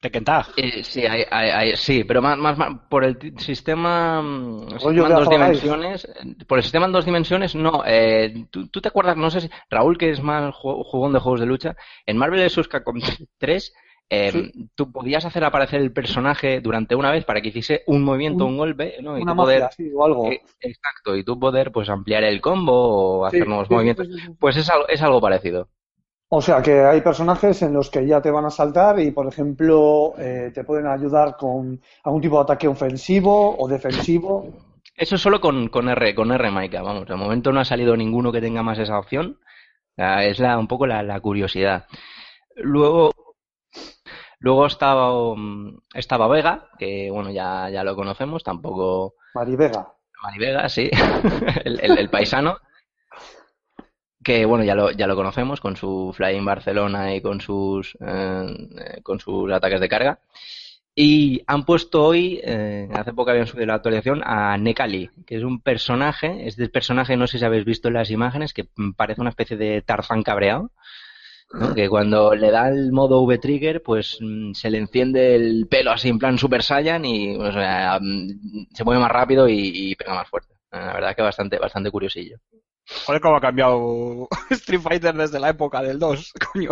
Tekken 0.00 0.24
Tag. 0.24 0.46
Eh, 0.58 0.84
sí, 0.84 1.06
hay, 1.06 1.24
hay- 1.30 1.48
hay- 1.50 1.76
sí, 1.76 2.04
pero 2.04 2.20
más, 2.20 2.36
más, 2.36 2.58
más 2.58 2.68
por 2.90 3.04
el 3.04 3.16
sistema, 3.38 4.20
mm, 4.20 4.68
sistema 4.78 5.08
en 5.08 5.14
dos 5.14 5.30
dimensiones. 5.30 6.04
eh, 6.04 6.44
Por 6.46 6.58
el 6.58 6.62
sistema 6.62 6.84
en 6.86 6.92
dos 6.92 7.04
dimensiones, 7.06 7.54
no. 7.54 7.82
eh, 7.86 8.46
¿tú, 8.50 8.68
tú 8.68 8.82
te 8.82 8.88
acuerdas? 8.88 9.16
No 9.16 9.30
sé 9.30 9.40
si 9.40 9.50
Raúl, 9.70 9.96
que 9.96 10.10
es 10.10 10.20
más 10.22 10.52
ju- 10.54 10.84
jugón 10.84 11.14
de 11.14 11.20
juegos 11.20 11.40
de 11.40 11.46
lucha, 11.46 11.74
en 12.04 12.18
Marvel 12.18 12.44
vs. 12.46 12.68
Capcom 12.68 12.98
3, 13.38 13.72
eh, 14.10 14.30
Sí. 14.32 14.68
tú 14.74 14.92
podías 14.92 15.24
hacer 15.24 15.44
aparecer 15.44 15.80
el 15.80 15.92
personaje 15.92 16.60
durante 16.60 16.94
una 16.94 17.10
vez 17.10 17.24
para 17.24 17.40
que 17.40 17.48
hiciese 17.48 17.82
un 17.86 18.02
movimiento, 18.04 18.44
Un- 18.44 18.52
un 18.52 18.58
golpe, 18.58 18.96
¿no? 19.02 19.18
Y 19.18 19.22
Una 19.22 19.32
tú 19.32 19.36
poder, 19.36 19.68
sí, 19.76 19.90
o 19.94 20.04
algo. 20.04 20.26
eh, 20.30 20.40
exacto, 20.60 21.16
y 21.16 21.24
tú 21.24 21.38
poder 21.38 21.72
pues 21.72 21.88
ampliar 21.88 22.24
el 22.24 22.40
combo 22.40 23.20
o 23.20 23.26
hacer 23.26 23.42
Sí, 23.42 23.48
nuevos 23.48 23.70
movimientos. 23.70 24.08
Pues 24.38 24.56
es 24.56 24.68
algo, 24.70 24.88
es 24.88 25.02
algo 25.02 25.20
parecido. 25.20 25.68
O 26.28 26.42
sea 26.42 26.60
que 26.62 26.84
hay 26.84 27.00
personajes 27.00 27.62
en 27.62 27.72
los 27.72 27.90
que 27.90 28.06
ya 28.06 28.20
te 28.20 28.30
van 28.30 28.44
a 28.44 28.50
saltar 28.50 28.98
y, 29.00 29.10
por 29.12 29.26
ejemplo, 29.26 30.14
eh, 30.18 30.50
te 30.52 30.64
pueden 30.64 30.86
ayudar 30.86 31.36
con 31.36 31.80
algún 32.02 32.20
tipo 32.20 32.36
de 32.36 32.42
ataque 32.42 32.68
ofensivo 32.68 33.56
o 33.56 33.68
defensivo. 33.68 34.48
Eso 34.96 35.18
solo 35.18 35.40
con, 35.40 35.68
con 35.68 35.88
R, 35.88 36.14
con 36.14 36.30
R 36.32 36.50
Maika, 36.50 36.82
vamos. 36.82 37.06
De 37.06 37.14
momento 37.16 37.52
no 37.52 37.60
ha 37.60 37.64
salido 37.64 37.96
ninguno 37.96 38.32
que 38.32 38.40
tenga 38.40 38.62
más 38.62 38.78
esa 38.78 38.98
opción. 38.98 39.38
Ah, 39.96 40.24
Es 40.24 40.38
la, 40.40 40.58
un 40.58 40.68
poco 40.68 40.86
la, 40.86 41.02
la 41.02 41.20
curiosidad. 41.20 41.86
Luego, 42.56 43.12
luego 44.44 44.66
estaba, 44.66 45.12
um, 45.32 45.78
estaba 45.94 46.28
Vega, 46.28 46.68
que 46.78 47.10
bueno, 47.10 47.30
ya, 47.30 47.70
ya 47.70 47.82
lo 47.82 47.96
conocemos, 47.96 48.44
tampoco 48.44 49.14
Marivega. 49.34 49.88
Mari 50.22 50.38
Vega, 50.38 50.68
sí, 50.68 50.90
el, 51.64 51.80
el- 51.80 51.98
el 51.98 52.10
paisano, 52.10 52.58
que 54.22 54.44
bueno, 54.44 54.64
ya 54.64 54.74
lo, 54.74 54.90
ya 54.90 55.06
lo 55.06 55.16
conocemos 55.16 55.60
con 55.60 55.76
su 55.76 56.12
Flying 56.14 56.44
Barcelona 56.44 57.14
y 57.14 57.20
con 57.22 57.40
sus, 57.40 57.96
eh, 58.00 58.46
eh, 58.78 59.00
con 59.02 59.18
sus 59.18 59.50
ataques 59.50 59.80
de 59.80 59.88
carga. 59.88 60.18
Y 60.96 61.42
han 61.46 61.64
puesto 61.64 62.04
hoy, 62.04 62.40
eh, 62.44 62.88
hace 62.94 63.12
poco 63.14 63.30
habían 63.30 63.46
subido 63.48 63.66
la 63.66 63.74
actualización, 63.74 64.22
a 64.24 64.56
Nekali, 64.58 65.10
que 65.26 65.36
es 65.36 65.42
un 65.42 65.60
personaje, 65.60 66.46
es 66.46 66.56
del 66.56 66.70
personaje, 66.70 67.16
no 67.16 67.26
sé 67.26 67.38
si 67.38 67.44
habéis 67.44 67.64
visto 67.64 67.88
en 67.88 67.94
las 67.94 68.10
imágenes, 68.10 68.52
que 68.52 68.66
parece 68.96 69.20
una 69.22 69.30
especie 69.30 69.56
de 69.56 69.82
Tarzán 69.82 70.22
cabreado, 70.22 70.70
¿no? 71.52 71.74
que 71.74 71.88
cuando 71.88 72.34
le 72.34 72.50
da 72.50 72.68
el 72.68 72.92
modo 72.92 73.22
V-Trigger, 73.22 73.82
pues 73.82 74.18
mm, 74.20 74.52
se 74.54 74.70
le 74.70 74.78
enciende 74.78 75.34
el 75.36 75.66
pelo 75.68 75.92
así 75.92 76.08
en 76.08 76.18
plan 76.18 76.38
Super 76.38 76.62
Saiyan 76.62 77.04
y 77.04 77.36
o 77.36 77.52
sea, 77.52 77.98
mm, 78.00 78.66
se 78.74 78.84
mueve 78.84 79.00
más 79.00 79.12
rápido 79.12 79.48
y, 79.48 79.90
y 79.92 79.94
pega 79.96 80.14
más 80.14 80.28
fuerte. 80.28 80.54
Eh, 80.72 80.78
La 80.78 80.94
verdad 80.94 81.14
que 81.16 81.22
bastante, 81.22 81.58
bastante 81.58 81.90
curiosillo. 81.90 82.38
Joder, 83.06 83.20
cómo 83.20 83.36
ha 83.36 83.40
cambiado 83.40 84.28
Street 84.50 84.80
Fighter 84.80 85.14
desde 85.14 85.40
la 85.40 85.50
época 85.50 85.82
del 85.82 85.98
2, 85.98 86.32
coño. 86.52 86.70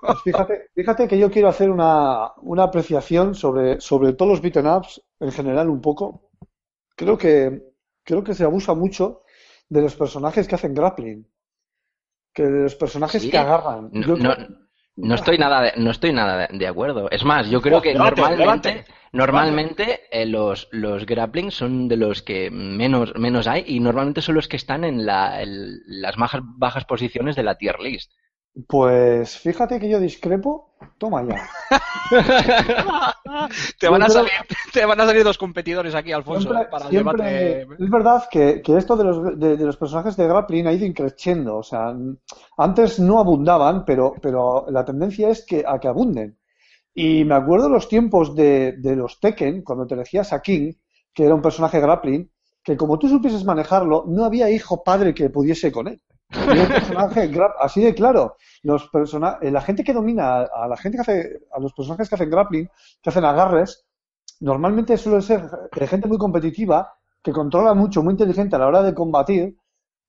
Pues 0.00 0.22
fíjate, 0.22 0.70
fíjate 0.74 1.08
que 1.08 1.18
yo 1.18 1.30
quiero 1.30 1.48
hacer 1.48 1.70
una, 1.70 2.32
una 2.42 2.64
apreciación 2.64 3.34
sobre, 3.34 3.80
sobre 3.80 4.12
todos 4.12 4.30
los 4.30 4.40
beaten 4.40 4.66
ups 4.66 5.02
en 5.20 5.32
general 5.32 5.68
un 5.68 5.80
poco. 5.80 6.30
Creo 6.96 7.18
que, 7.18 7.62
creo 8.04 8.24
que 8.24 8.34
se 8.34 8.44
abusa 8.44 8.74
mucho 8.74 9.22
de 9.68 9.82
los 9.82 9.96
personajes 9.96 10.48
que 10.48 10.54
hacen 10.56 10.74
grappling. 10.74 11.26
Que 12.36 12.42
de 12.42 12.62
los 12.64 12.74
personajes 12.76 13.22
¿Sí? 13.22 13.30
que 13.30 13.38
agarran. 13.38 13.88
No, 13.92 14.06
Yo 14.06 14.16
no, 14.18 14.34
creo- 14.34 14.48
no 14.96 15.14
estoy 15.14 15.38
nada 15.38 15.62
de, 15.62 15.72
no 15.76 15.90
estoy 15.90 16.12
nada 16.12 16.48
de, 16.50 16.66
acuerdo. 16.66 17.10
Es 17.10 17.24
más, 17.24 17.48
yo 17.48 17.60
creo 17.60 17.80
que 17.82 17.94
normalmente, 17.94 18.84
normalmente 19.12 20.00
eh, 20.10 20.26
los, 20.26 20.68
los 20.70 21.06
grapplings 21.06 21.54
son 21.54 21.88
de 21.88 21.96
los 21.96 22.22
que 22.22 22.50
menos, 22.50 23.14
menos 23.16 23.46
hay 23.46 23.64
y 23.66 23.80
normalmente 23.80 24.22
son 24.22 24.34
los 24.34 24.48
que 24.48 24.56
están 24.56 24.84
en 24.84 25.04
la, 25.04 25.42
en 25.42 25.80
las 25.86 26.16
bajas, 26.16 26.42
bajas 26.44 26.84
posiciones 26.84 27.36
de 27.36 27.42
la 27.42 27.56
tier 27.56 27.80
list. 27.80 28.12
Pues 28.68 29.36
fíjate 29.38 29.78
que 29.78 29.88
yo 29.88 30.00
discrepo. 30.00 30.70
Toma 30.98 31.22
ya. 31.24 31.48
te, 33.78 33.88
van 33.88 34.02
a 34.02 34.08
salir, 34.08 34.30
te 34.72 34.84
van 34.84 35.00
a 35.00 35.06
salir 35.06 35.24
dos 35.24 35.38
competidores 35.38 35.94
aquí, 35.94 36.12
Alfonso, 36.12 36.48
Siempre- 36.48 36.68
para 36.70 36.88
siempre- 36.88 37.62
es 37.78 37.90
verdad 37.90 38.24
que, 38.30 38.62
que 38.62 38.76
esto 38.76 38.96
de 38.96 39.04
los, 39.04 39.38
de, 39.38 39.56
de 39.56 39.64
los 39.64 39.76
personajes 39.76 40.16
de 40.16 40.26
grappling 40.26 40.66
ha 40.66 40.72
ido 40.72 40.86
increciendo. 40.86 41.56
O 41.58 41.62
sea, 41.62 41.94
antes 42.56 42.98
no 42.98 43.18
abundaban, 43.18 43.84
pero, 43.84 44.14
pero 44.22 44.66
la 44.70 44.84
tendencia 44.84 45.28
es 45.28 45.44
que, 45.44 45.64
a 45.66 45.78
que 45.78 45.88
abunden. 45.88 46.38
Y 46.94 47.24
me 47.24 47.34
acuerdo 47.34 47.68
los 47.68 47.88
tiempos 47.88 48.34
de, 48.34 48.72
de 48.78 48.96
los 48.96 49.20
Tekken, 49.20 49.62
cuando 49.62 49.86
te 49.86 49.94
elegías 49.94 50.32
a 50.32 50.40
King, 50.40 50.72
que 51.12 51.24
era 51.24 51.34
un 51.34 51.42
personaje 51.42 51.80
grappling, 51.80 52.30
que 52.62 52.76
como 52.76 52.98
tú 52.98 53.08
supieses 53.08 53.44
manejarlo, 53.44 54.04
no 54.08 54.24
había 54.24 54.50
hijo 54.50 54.82
padre 54.82 55.14
que 55.14 55.30
pudiese 55.30 55.70
con 55.70 55.88
él. 55.88 56.00
Y 56.54 56.58
el 56.58 56.68
personaje, 56.68 57.30
así 57.60 57.82
de 57.82 57.94
claro, 57.94 58.36
los 58.62 58.88
persona 58.88 59.38
eh, 59.40 59.50
la 59.50 59.60
gente 59.60 59.84
que 59.84 59.92
domina, 59.92 60.42
a 60.42 60.66
la 60.68 60.76
gente 60.76 60.98
que 60.98 61.02
hace, 61.02 61.40
a 61.52 61.60
los 61.60 61.72
personajes 61.72 62.08
que 62.08 62.14
hacen 62.14 62.30
grappling, 62.30 62.68
que 63.02 63.10
hacen 63.10 63.24
agarres, 63.24 63.86
normalmente 64.40 64.96
suele 64.96 65.22
ser 65.22 65.48
eh, 65.78 65.86
gente 65.86 66.08
muy 66.08 66.18
competitiva, 66.18 66.94
que 67.22 67.32
controla 67.32 67.74
mucho, 67.74 68.02
muy 68.02 68.12
inteligente 68.12 68.56
a 68.56 68.58
la 68.58 68.66
hora 68.66 68.82
de 68.82 68.94
combatir, 68.94 69.56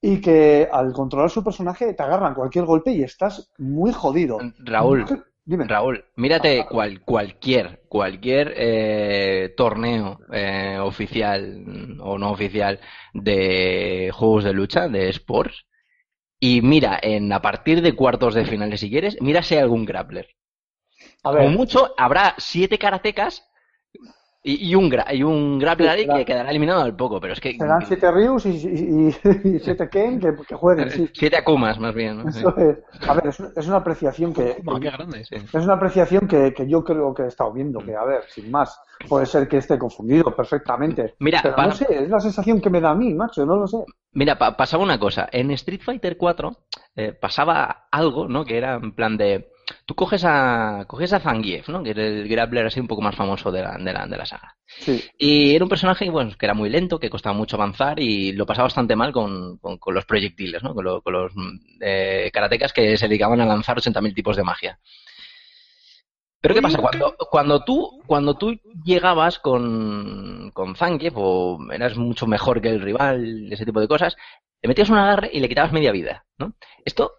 y 0.02 0.22
que 0.22 0.68
al 0.72 0.94
controlar 0.94 1.30
su 1.30 1.44
personaje 1.44 1.94
te 1.94 2.04
agarran 2.04 2.36
cualquier 2.36 2.66
golpe 2.66 2.92
y 2.92 3.04
estás 3.04 3.52
muy 3.58 3.92
jodido. 3.92 4.38
Raúl, 4.60 5.06
Dime. 5.48 5.66
Raúl, 5.66 6.04
mírate 6.18 6.66
cual, 6.66 7.00
cualquier, 7.06 7.84
cualquier 7.88 8.54
eh, 8.58 9.54
torneo 9.56 10.20
eh, 10.30 10.78
oficial 10.78 11.64
o 12.02 12.18
no 12.18 12.32
oficial 12.32 12.82
de 13.14 14.12
juegos 14.14 14.44
de 14.44 14.52
lucha, 14.52 14.90
de 14.90 15.08
sports, 15.08 15.66
y 16.40 16.62
mira, 16.62 17.00
en 17.02 17.32
a 17.34 17.42
partir 17.42 17.82
de 17.82 17.96
cuartos 17.96 18.34
de 18.36 18.46
finales, 18.46 18.80
si 18.82 18.90
quieres, 18.90 19.18
mira 19.22 19.44
si 19.44 19.56
hay 19.56 19.62
algún 19.62 19.86
grappler. 19.86 20.30
A 21.24 21.32
Como 21.32 21.50
ver, 21.50 21.52
mucho, 21.52 21.94
habrá 21.98 22.36
siete 22.38 22.78
karatecas 22.80 23.47
y, 24.50 24.70
y 24.70 24.76
un, 24.76 24.90
gra- 24.90 25.14
y 25.14 25.24
un 25.24 25.60
grappler 25.60 26.00
será- 26.00 26.18
que 26.18 26.26
quedará 26.26 26.50
eliminado 26.50 26.82
al 26.82 26.96
poco, 26.96 27.20
pero 27.20 27.34
es 27.34 27.40
que... 27.42 27.58
serán 27.58 27.86
siete 27.86 28.10
Ryus 28.12 28.46
y, 28.46 28.50
y- 28.52 29.08
y- 29.10 29.50
y 29.56 29.60
siete 29.60 29.90
Ken 29.90 30.20
que, 30.20 30.34
que 30.48 30.56
jueguen, 30.56 30.90
sí. 30.90 31.10
Siete 31.14 31.38
Akumas, 31.38 31.80
más 31.80 31.94
bien. 31.94 32.18
¿no? 32.24 32.32
Sí. 32.32 32.40
Eso 32.40 32.56
es. 32.58 32.78
A 33.10 33.14
ver, 33.14 33.28
es, 33.28 33.40
es 33.40 33.68
una 33.68 33.78
apreciación 33.78 34.34
que, 34.34 34.56
qué 34.82 34.90
grande. 34.90 35.26
Sí. 35.26 35.36
Es 35.36 35.54
una 35.64 35.74
apreciación 35.74 36.28
que, 36.28 36.54
que 36.54 36.68
yo 36.68 36.84
creo 36.84 37.14
que 37.14 37.24
he 37.24 37.28
estado 37.28 37.52
viendo, 37.52 37.80
que 37.80 37.96
a 37.96 38.04
ver, 38.06 38.22
sin 38.30 38.50
más, 38.52 38.80
puede 39.10 39.26
ser 39.26 39.48
que 39.48 39.58
esté 39.58 39.78
confundido 39.78 40.36
perfectamente. 40.36 41.16
Mira, 41.20 41.40
pero 41.44 41.56
para- 41.56 41.68
no 41.70 41.76
sé, 41.76 41.86
es 41.90 42.10
la 42.10 42.20
sensación 42.20 42.62
que 42.62 42.70
me 42.70 42.80
da 42.82 42.92
a 42.92 42.96
mí, 42.96 43.14
macho, 43.14 43.46
no 43.46 43.58
lo 43.58 43.68
sé. 43.68 43.78
Mira, 44.14 44.38
pa- 44.38 44.56
pasaba 44.56 44.84
una 44.84 44.98
cosa. 44.98 45.28
En 45.32 45.52
Street 45.52 45.82
Fighter 45.84 46.18
4 46.18 46.56
eh, 46.96 47.14
pasaba 47.14 47.88
algo, 47.92 48.28
¿no? 48.28 48.46
Que 48.46 48.58
era 48.58 48.76
en 48.76 48.94
plan 48.94 49.18
de... 49.18 49.50
Tú 49.88 49.96
coges 49.96 50.24
a, 50.26 50.84
coges 50.88 51.14
a 51.14 51.20
Zangief, 51.22 51.70
¿no? 51.70 51.82
Que 51.82 51.92
era 51.92 52.06
el 52.06 52.28
grappler 52.28 52.68
así 52.68 52.80
un 52.80 52.88
poco 52.88 53.02
más 53.02 53.16
famoso 53.16 53.52
de 53.52 53.64
la, 53.64 53.78
de 53.78 53.94
la, 53.94 54.06
de 54.06 54.18
la 54.18 54.26
saga. 54.26 54.56
Sí, 54.68 55.02
Y 55.18 55.56
era 55.56 55.64
un 55.66 55.70
personaje 55.70 56.10
bueno, 56.10 56.32
que 56.38 56.46
era 56.46 56.54
muy 56.54 56.70
lento, 56.70 57.00
que 57.00 57.10
costaba 57.10 57.34
mucho 57.36 57.56
avanzar 57.56 58.00
y 58.00 58.34
lo 58.34 58.46
pasaba 58.46 58.66
bastante 58.66 58.98
mal 58.98 59.14
con, 59.14 59.58
con, 59.60 59.78
con 59.78 59.94
los 59.96 60.06
proyectiles, 60.06 60.62
¿no? 60.62 60.76
Con, 60.76 60.84
lo- 60.86 61.02
con 61.02 61.14
los 61.14 61.32
eh, 61.82 62.30
karatecas 62.34 62.74
que 62.74 62.98
se 62.98 63.08
dedicaban 63.08 63.42
a 63.42 63.46
lanzar 63.46 63.78
80.000 63.78 64.14
tipos 64.14 64.36
de 64.36 64.44
magia. 64.44 64.80
Pero 66.42 66.54
¿qué 66.54 66.62
pasa? 66.62 66.78
Cuando, 66.78 67.16
cuando 67.32 67.64
tú, 67.66 68.04
cuando 68.06 68.38
tú 68.38 68.60
llegabas 68.84 69.40
con, 69.40 70.52
con 70.54 70.76
Zangief 70.76 71.14
o 71.16 71.58
eras 71.72 71.98
mucho 71.98 72.28
mejor 72.28 72.62
que 72.62 72.70
el 72.70 72.82
rival, 72.82 73.52
ese 73.52 73.66
tipo 73.66 73.80
de 73.82 73.88
cosas, 73.88 74.16
le 74.62 74.68
metías 74.68 74.90
un 74.90 74.98
agarre 74.98 75.30
y 75.34 75.40
le 75.40 75.50
quitabas 75.50 75.74
media 75.74 75.92
vida, 75.92 76.26
¿no? 76.38 76.54
Esto, 76.86 77.14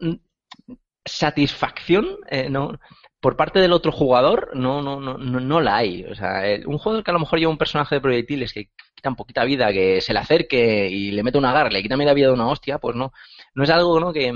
satisfacción, 1.08 2.06
eh, 2.30 2.48
no, 2.50 2.78
por 3.20 3.36
parte 3.36 3.58
del 3.60 3.72
otro 3.72 3.92
jugador, 3.92 4.50
no, 4.54 4.82
no, 4.82 5.00
no, 5.00 5.18
no, 5.18 5.40
no 5.40 5.60
la 5.60 5.76
hay. 5.78 6.04
O 6.04 6.14
sea, 6.14 6.46
el- 6.46 6.66
un 6.66 6.78
jugador 6.78 7.04
que 7.04 7.10
a 7.10 7.14
lo 7.14 7.20
mejor 7.20 7.38
lleva 7.38 7.50
un 7.52 7.58
personaje 7.58 7.96
de 7.96 8.00
proyectiles 8.00 8.52
que 8.52 8.70
quita 8.94 9.10
un 9.10 9.16
poquita 9.16 9.44
vida, 9.44 9.72
que 9.72 10.00
se 10.00 10.12
le 10.12 10.18
acerque 10.20 10.88
y 10.88 11.10
le 11.12 11.22
mete 11.22 11.38
un 11.38 11.44
agarre, 11.46 11.70
le 11.72 11.82
quita 11.82 11.96
media 11.96 12.14
vida 12.14 12.28
de 12.28 12.34
una 12.34 12.48
hostia, 12.48 12.78
pues 12.78 12.96
no, 12.96 13.12
no 13.54 13.64
es 13.64 13.70
algo 13.70 13.98
¿no? 14.00 14.12
que, 14.12 14.32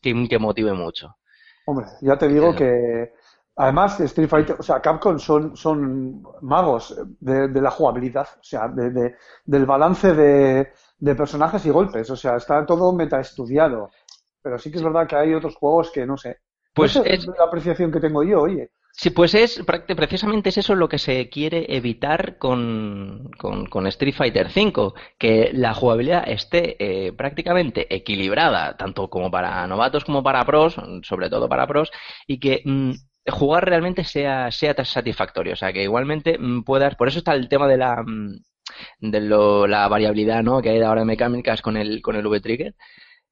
que, 0.00 0.28
que 0.28 0.38
motive 0.38 0.72
mucho. 0.72 1.16
hombre, 1.64 1.86
ya 2.00 2.16
te 2.18 2.28
digo 2.28 2.54
que 2.54 3.12
además 3.56 4.00
Street 4.00 4.28
Fighter, 4.28 4.56
o 4.58 4.62
sea, 4.62 4.80
Capcom 4.80 5.18
son, 5.18 5.56
son 5.56 6.22
magos 6.42 6.96
de, 7.20 7.48
de 7.48 7.60
la 7.60 7.70
jugabilidad, 7.70 8.26
o 8.40 8.44
sea, 8.44 8.68
de, 8.68 8.90
de- 8.90 9.14
del 9.44 9.66
balance 9.66 10.14
de, 10.14 10.72
de 10.98 11.14
personajes 11.14 11.64
y 11.66 11.70
golpes, 11.70 12.10
o 12.10 12.16
sea, 12.16 12.36
está 12.36 12.64
todo 12.66 12.92
metaestudiado. 12.92 13.90
Pero 14.42 14.58
sí 14.58 14.70
que 14.70 14.78
es 14.78 14.82
verdad 14.82 15.06
que 15.06 15.16
hay 15.16 15.34
otros 15.34 15.56
juegos 15.56 15.90
que 15.90 16.06
no 16.06 16.16
sé. 16.16 16.38
Pues 16.74 16.96
es- 16.96 17.26
la 17.26 17.44
apreciación 17.46 17.92
que 17.92 18.00
tengo 18.00 18.22
yo, 18.24 18.42
oye. 18.42 18.70
Sí, 18.94 19.08
pues 19.08 19.34
es 19.34 19.62
precisamente 19.96 20.50
es 20.50 20.58
eso 20.58 20.74
lo 20.74 20.86
que 20.86 20.98
se 20.98 21.30
quiere 21.30 21.64
evitar 21.74 22.36
con, 22.36 23.30
con, 23.38 23.64
con 23.66 23.86
Street 23.86 24.14
Fighter 24.14 24.48
V, 24.54 24.92
que 25.18 25.50
la 25.54 25.72
jugabilidad 25.72 26.28
esté 26.28 26.76
eh, 26.78 27.12
prácticamente 27.14 27.86
equilibrada, 27.94 28.76
tanto 28.76 29.08
como 29.08 29.30
para 29.30 29.66
novatos 29.66 30.04
como 30.04 30.22
para 30.22 30.44
pros, 30.44 30.76
sobre 31.04 31.30
todo 31.30 31.48
para 31.48 31.66
pros, 31.66 31.90
y 32.26 32.38
que 32.38 32.60
mm, 32.66 32.92
jugar 33.30 33.64
realmente 33.66 34.04
sea, 34.04 34.50
sea 34.50 34.74
satisfactorio, 34.84 35.54
o 35.54 35.56
sea, 35.56 35.72
que 35.72 35.82
igualmente 35.82 36.36
mm, 36.38 36.62
puedas, 36.62 36.94
por 36.94 37.08
eso 37.08 37.18
está 37.18 37.32
el 37.32 37.48
tema 37.48 37.66
de 37.68 37.78
la, 37.78 38.02
mm, 38.02 38.36
de 39.00 39.20
lo- 39.20 39.66
la 39.66 39.88
variabilidad, 39.88 40.42
¿no? 40.42 40.60
que 40.62 40.70
hay 40.70 40.80
ahora 40.82 41.00
de 41.02 41.06
mecánicas 41.06 41.62
con 41.62 41.76
el, 41.76 42.02
con 42.02 42.16
el 42.16 42.26
V-Trigger, 42.26 42.74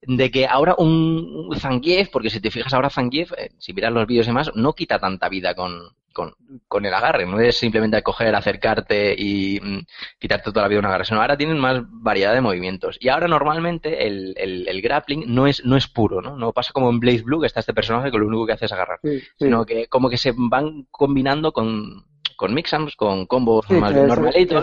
de 0.03 0.31
que 0.31 0.47
ahora 0.47 0.75
un 0.79 1.51
Zangief, 1.59 2.09
porque 2.11 2.31
si 2.31 2.41
te 2.41 2.51
fijas 2.51 2.73
ahora 2.75 2.91
Zangief, 2.91 3.33
eh, 3.37 3.51
si 3.59 3.73
miras 3.73 3.93
los 3.93 4.07
vídeos 4.07 4.27
y 4.27 4.31
demás, 4.31 4.51
no 4.55 4.73
quita 4.73 4.99
tanta 4.99 5.29
vida 5.29 5.55
con, 5.55 5.79
con, 6.13 6.35
con 6.69 6.87
el 6.87 6.95
agarre, 6.95 7.27
no 7.27 7.39
es 7.39 7.59
simplemente 7.59 8.03
coger, 8.03 8.35
acercarte 8.35 9.15
y 9.17 9.61
mm, 9.63 9.79
quitarte 10.19 10.51
toda 10.51 10.63
la 10.63 10.69
vida 10.69 10.81
un 10.81 10.87
agarre, 10.87 11.05
sino 11.05 11.21
ahora 11.21 11.37
tienen 11.37 11.59
más 11.59 11.83
variedad 11.87 12.33
de 12.35 12.41
movimientos. 12.41 12.97
Y 13.01 13.09
ahora 13.09 13.29
normalmente 13.29 14.07
el, 14.07 14.35
el, 14.39 14.67
el 14.69 14.81
grappling 14.83 15.25
no 15.33 15.47
es, 15.47 15.65
no 15.65 15.77
es 15.77 15.87
puro, 15.87 16.23
¿no? 16.23 16.35
No 16.37 16.53
pasa 16.53 16.73
como 16.73 16.89
en 16.91 16.99
Blaze 16.99 17.23
Blue, 17.23 17.41
que 17.41 17.47
está 17.47 17.61
este 17.61 17.75
personaje 17.75 18.11
que 18.11 18.19
lo 18.19 18.27
único 18.27 18.47
que 18.47 18.55
hace 18.55 18.65
es 18.65 18.73
agarrar, 18.73 19.01
Sí, 19.03 19.21
sí. 19.21 19.27
sino 19.39 19.65
que 19.67 19.87
como 19.89 20.09
que 20.09 20.17
se 20.17 20.33
van 20.35 20.87
combinando 20.91 21.53
con, 21.53 22.05
con 22.37 22.55
mix-ups, 22.55 22.97
con 22.97 23.27
combos 23.27 23.67
Sí, 23.69 23.75
más 23.75 23.93
se- 23.93 23.97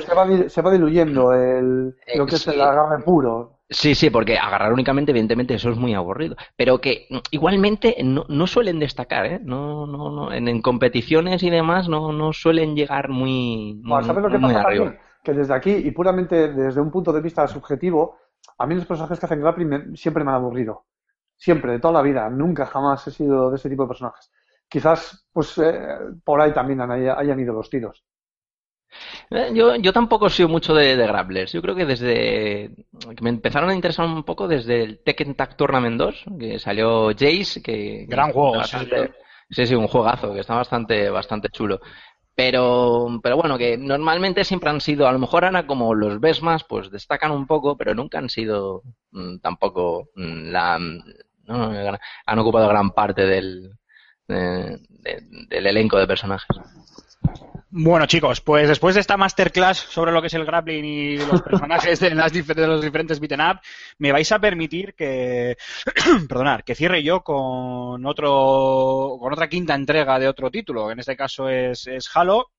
se, 0.02 0.16
va, 0.16 0.50
se 0.50 0.62
va 0.64 0.72
diluyendo 0.72 1.32
el, 1.34 1.96
Eh, 2.08 2.18
lo 2.18 2.26
que 2.26 2.36
es 2.36 2.48
el 2.48 2.60
agarre 2.60 3.04
puro. 3.04 3.57
Sí, 3.70 3.96
sí, 3.96 4.10
porque 4.10 4.38
agarrar 4.38 4.72
únicamente, 4.72 5.12
evidentemente, 5.12 5.54
eso 5.56 5.70
es 5.72 5.78
muy 5.78 5.94
aburrido. 5.94 6.36
Pero 6.56 6.80
que 6.80 7.06
mm, 7.10 7.18
igualmente 7.32 7.98
no, 8.04 8.26
no 8.30 8.48
suelen 8.48 8.80
destacar, 8.80 9.26
¿eh? 9.26 9.40
No, 9.44 9.86
no, 9.86 10.10
no. 10.12 10.32
En, 10.32 10.48
en 10.48 10.62
competiciones 10.62 11.44
y 11.44 11.50
demás 11.50 11.90
no, 11.90 12.14
no 12.14 12.32
suelen 12.34 12.76
llegar 12.76 13.10
muy, 13.10 13.80
Bueno, 13.86 14.04
muy, 14.04 14.04
¿Sabes 14.04 14.24
lo 14.24 14.32
que 14.32 14.40
muy 14.40 14.40
pasa 14.40 14.60
arriba. 14.60 14.94
también? 14.94 15.00
Que 15.24 15.34
desde 15.34 15.54
aquí, 15.54 15.72
y 15.72 15.92
puramente 15.92 16.52
desde 16.54 16.82
un 16.82 16.92
punto 16.92 17.14
de 17.14 17.22
vista 17.22 17.48
subjetivo, 17.48 18.18
a 18.58 18.66
mí 18.68 18.76
los 18.76 18.86
personajes 18.86 19.20
que 19.20 19.26
hacen 19.26 19.40
grappling 19.42 19.68
me- 19.70 19.96
siempre 19.98 20.24
me 20.24 20.32
han 20.32 20.36
aburrido. 20.38 20.86
Siempre, 21.38 21.74
de 21.74 21.80
toda 21.80 21.94
la 21.94 22.02
vida. 22.02 22.30
Nunca 22.30 22.66
jamás 22.66 23.08
he 23.08 23.12
sido 23.12 23.50
de 23.50 23.56
ese 23.58 23.70
tipo 23.70 23.84
de 23.84 23.88
personajes. 23.90 24.32
Quizás, 24.68 25.28
pues, 25.32 25.58
eh, 25.60 25.80
por 26.24 26.42
ahí 26.42 26.54
también 26.54 26.82
han- 26.82 26.92
hayan 26.92 27.40
ido 27.40 27.54
los 27.54 27.70
tiros. 27.70 28.04
Eh, 29.30 29.52
Yo, 29.54 29.76
yo 29.76 29.92
tampoco 29.92 30.28
he 30.28 30.30
sido 30.30 30.48
mucho 30.50 30.74
de, 30.74 30.96
de 30.96 31.08
grapplers. 31.08 31.52
Yo 31.52 31.62
creo 31.62 31.76
que 31.76 31.86
desde 31.86 32.72
que 33.16 33.22
me 33.22 33.30
empezaron 33.30 33.70
a 33.70 33.76
interesar 33.76 34.06
un 34.06 34.24
poco 34.24 34.48
desde 34.48 34.84
el 34.84 35.00
Tekken 35.04 35.36
Tag 35.36 35.58
Tournament 35.58 35.98
2, 35.98 36.24
que 36.40 36.60
salió 36.60 37.10
Jace, 37.10 37.62
que 37.62 38.06
Gran 38.08 38.32
juego, 38.32 38.54
bastante- 38.60 39.14
sí, 39.50 39.66
sí, 39.66 39.76
un 39.76 39.88
juegazo, 39.88 40.34
que 40.34 40.40
está 40.42 40.56
bastante, 40.56 41.10
bastante 41.10 41.50
chulo. 41.50 41.80
Pero, 42.36 43.20
pero 43.24 43.36
bueno, 43.36 43.58
que 43.58 43.78
normalmente 43.78 44.44
siempre 44.46 44.70
han 44.70 44.80
sido, 44.80 45.08
a 45.08 45.12
lo 45.12 45.18
mejor 45.20 45.44
ahora 45.44 45.66
como 45.66 45.96
los 45.96 46.20
ves 46.20 46.42
más, 46.44 46.64
pues 46.64 46.92
destacan 46.92 47.32
un 47.32 47.48
poco, 47.48 47.76
pero 47.76 47.96
nunca 47.96 48.20
han 48.20 48.30
sido 48.30 48.84
mm, 49.12 49.40
tampoco 49.40 50.10
mm, 50.16 50.50
la, 50.52 50.78
¿no? 50.80 51.72
han 52.26 52.40
ocupado 52.40 52.68
gran 52.70 52.92
parte 52.92 53.26
del, 53.26 53.72
de- 54.28 54.78
de- 54.90 55.22
del 55.50 55.68
elenco 55.68 55.98
de 55.98 56.08
personajes. 56.08 56.48
Bueno, 57.70 58.06
chicos, 58.06 58.40
pues 58.40 58.70
después 58.70 58.96
de 58.96 59.02
esta 59.02 59.18
masterclass 59.18 59.78
sobre 59.78 60.14
lo 60.14 60.22
que 60.22 60.28
es 60.28 60.34
el 60.34 60.46
grappling 60.46 60.86
y 60.86 61.18
los 61.18 61.42
personajes 61.42 62.00
de, 62.00 62.16
las 62.16 62.32
de 62.32 62.68
los 62.68 62.82
diferentes 62.82 63.20
beaten 63.20 63.42
up, 63.42 63.60
me 63.98 64.14
vais 64.14 64.32
a 64.32 64.40
permitir 64.40 64.96
que, 64.96 65.58
perdonar, 66.30 66.64
que 66.64 66.76
cierre 66.76 67.04
yo 67.04 67.24
con 67.24 68.06
otro, 68.06 69.18
con 69.20 69.34
otra 69.34 69.50
quinta 69.50 69.76
entrega 69.76 70.18
de 70.18 70.30
otro 70.30 70.50
título. 70.50 70.90
En 70.92 71.00
este 71.00 71.18
caso 71.18 71.50
es, 71.50 71.88
es 71.88 72.10
Halo, 72.16 72.52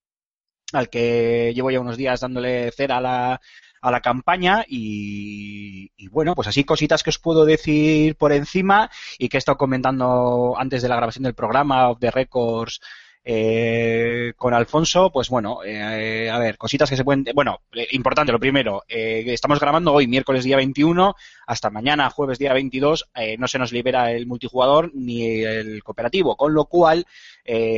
al 0.75 0.91
que 0.91 1.53
llevo 1.55 1.71
ya 1.71 1.81
unos 1.81 1.97
días 1.97 2.21
dándole 2.21 2.71
cera 2.73 2.99
a 2.99 3.01
la, 3.01 3.41
a 3.81 3.91
la 3.91 4.01
campaña 4.01 4.65
y, 4.69 5.91
y 5.97 6.09
bueno, 6.09 6.35
pues 6.35 6.49
así 6.49 6.65
cositas 6.65 7.03
que 7.03 7.11
os 7.11 7.19
puedo 7.19 7.47
decir 7.47 8.15
por 8.17 8.33
encima 8.33 8.91
y 9.19 9.31
que 9.31 9.37
he 9.37 9.41
estado 9.41 9.57
comentando 9.57 10.55
antes 10.59 10.83
de 10.83 10.89
la 10.89 10.97
grabación 10.97 11.25
del 11.25 11.35
programa, 11.35 11.89
of 11.89 11.99
the 11.99 12.11
records, 12.11 12.81
eh, 13.25 14.33
con 14.37 14.55
Alfonso, 14.55 15.11
pues 15.13 15.29
bueno, 15.29 15.61
eh, 15.65 16.31
a 16.31 16.39
ver, 16.39 16.57
cositas 16.57 16.89
que 16.89 16.97
se 16.97 17.05
pueden. 17.05 17.25
Bueno, 17.35 17.61
eh, 17.73 17.87
importante, 17.93 18.33
lo 18.33 18.41
primero, 18.41 18.85
eh, 18.89 19.25
estamos 19.27 19.61
grabando 19.61 19.93
hoy, 19.93 20.07
miércoles 20.07 20.45
día 20.45 20.57
21, 20.57 21.15
hasta 21.47 21.71
mañana, 21.71 22.11
jueves 22.11 22.39
día 22.39 22.53
22, 22.53 23.11
eh, 23.15 23.37
no 23.39 23.49
se 23.49 23.59
nos 23.59 23.73
libera 23.73 24.13
el 24.13 24.27
multijugador 24.27 24.91
ni 24.95 25.43
el 25.45 25.83
cooperativo, 25.83 26.37
con 26.37 26.55
lo 26.55 26.67
cual 26.67 27.07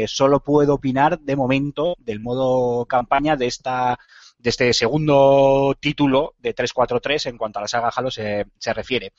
solo 0.06 0.40
puedo 0.40 0.74
opinar 0.74 1.20
de 1.20 1.36
momento 1.36 1.94
del 2.00 2.18
modo 2.18 2.86
campaña 2.86 3.36
de 3.36 3.46
esta 3.46 4.00
de 4.36 4.50
este 4.50 4.72
segundo 4.72 5.76
título 5.78 6.34
de 6.38 6.54
343 6.54 7.26
en 7.26 7.38
cuanto 7.38 7.58
a 7.58 7.62
la 7.62 7.68
saga 7.68 7.92
Halo 7.94 8.10
se, 8.10 8.46
se 8.58 8.72
refiere. 8.72 9.12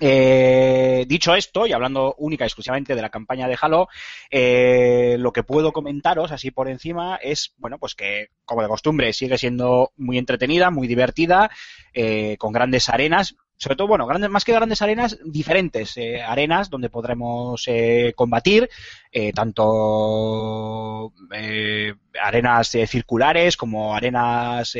Eh, 0.00 1.04
dicho 1.06 1.36
esto, 1.36 1.66
y 1.66 1.72
hablando 1.72 2.16
única 2.18 2.44
y 2.44 2.46
exclusivamente 2.46 2.96
de 2.96 3.02
la 3.02 3.10
campaña 3.10 3.46
de 3.46 3.56
Halo, 3.60 3.88
eh, 4.28 5.16
lo 5.20 5.32
que 5.32 5.44
puedo 5.44 5.72
comentaros 5.72 6.32
así 6.32 6.50
por 6.50 6.68
encima 6.68 7.16
es, 7.22 7.54
bueno, 7.58 7.78
pues 7.78 7.94
que 7.94 8.28
como 8.44 8.62
de 8.62 8.68
costumbre 8.68 9.12
sigue 9.12 9.38
siendo 9.38 9.92
muy 9.96 10.18
entretenida, 10.18 10.70
muy 10.70 10.88
divertida, 10.88 11.50
eh, 11.92 12.36
con 12.38 12.52
grandes 12.52 12.88
arenas. 12.88 13.36
Sobre 13.56 13.76
todo, 13.76 13.88
bueno, 13.88 14.06
grandes, 14.06 14.30
más 14.30 14.44
que 14.44 14.52
grandes 14.52 14.82
arenas, 14.82 15.18
diferentes 15.24 15.96
eh, 15.96 16.20
arenas 16.22 16.70
donde 16.70 16.90
podremos 16.90 17.62
eh, 17.66 18.12
combatir, 18.16 18.68
eh, 19.12 19.32
tanto 19.32 21.12
eh, 21.32 21.94
arenas 22.20 22.68
circulares 22.86 23.56
como 23.56 23.94
arenas 23.94 24.76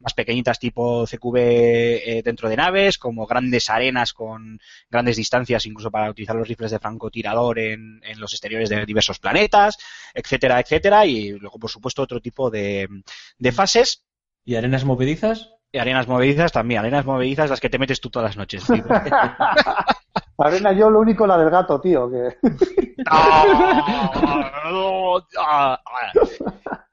más 0.00 0.14
pequeñitas 0.14 0.58
tipo 0.58 1.06
CQB 1.06 2.22
dentro 2.24 2.48
de 2.48 2.56
naves, 2.56 2.98
como 2.98 3.26
grandes 3.26 3.70
arenas 3.70 4.12
con 4.12 4.60
grandes 4.90 5.16
distancias, 5.16 5.66
incluso 5.66 5.90
para 5.90 6.10
utilizar 6.10 6.36
los 6.36 6.48
rifles 6.48 6.72
de 6.72 6.80
francotirador 6.80 7.58
en, 7.58 8.00
en 8.02 8.20
los 8.20 8.32
exteriores 8.32 8.68
de 8.68 8.84
diversos 8.84 9.18
planetas, 9.18 9.78
etcétera, 10.12 10.60
etcétera, 10.60 11.06
y 11.06 11.30
luego, 11.30 11.58
por 11.58 11.70
supuesto, 11.70 12.02
otro 12.02 12.20
tipo 12.20 12.50
de, 12.50 12.88
de 13.38 13.52
fases. 13.52 14.04
¿Y 14.44 14.56
arenas 14.56 14.84
movedizas? 14.84 15.57
Y 15.70 15.78
arenas 15.78 16.08
movedizas 16.08 16.52
también, 16.52 16.80
arenas 16.80 17.04
movedizas 17.04 17.50
las 17.50 17.60
que 17.60 17.68
te 17.68 17.78
metes 17.78 18.00
tú 18.00 18.08
todas 18.08 18.30
las 18.30 18.36
noches. 18.36 18.64
Arena, 20.38 20.72
yo 20.72 20.88
lo 20.90 21.00
único 21.00 21.26
la 21.26 21.36
del 21.36 21.50
gato, 21.50 21.80
tío, 21.80 22.10
que. 22.10 22.36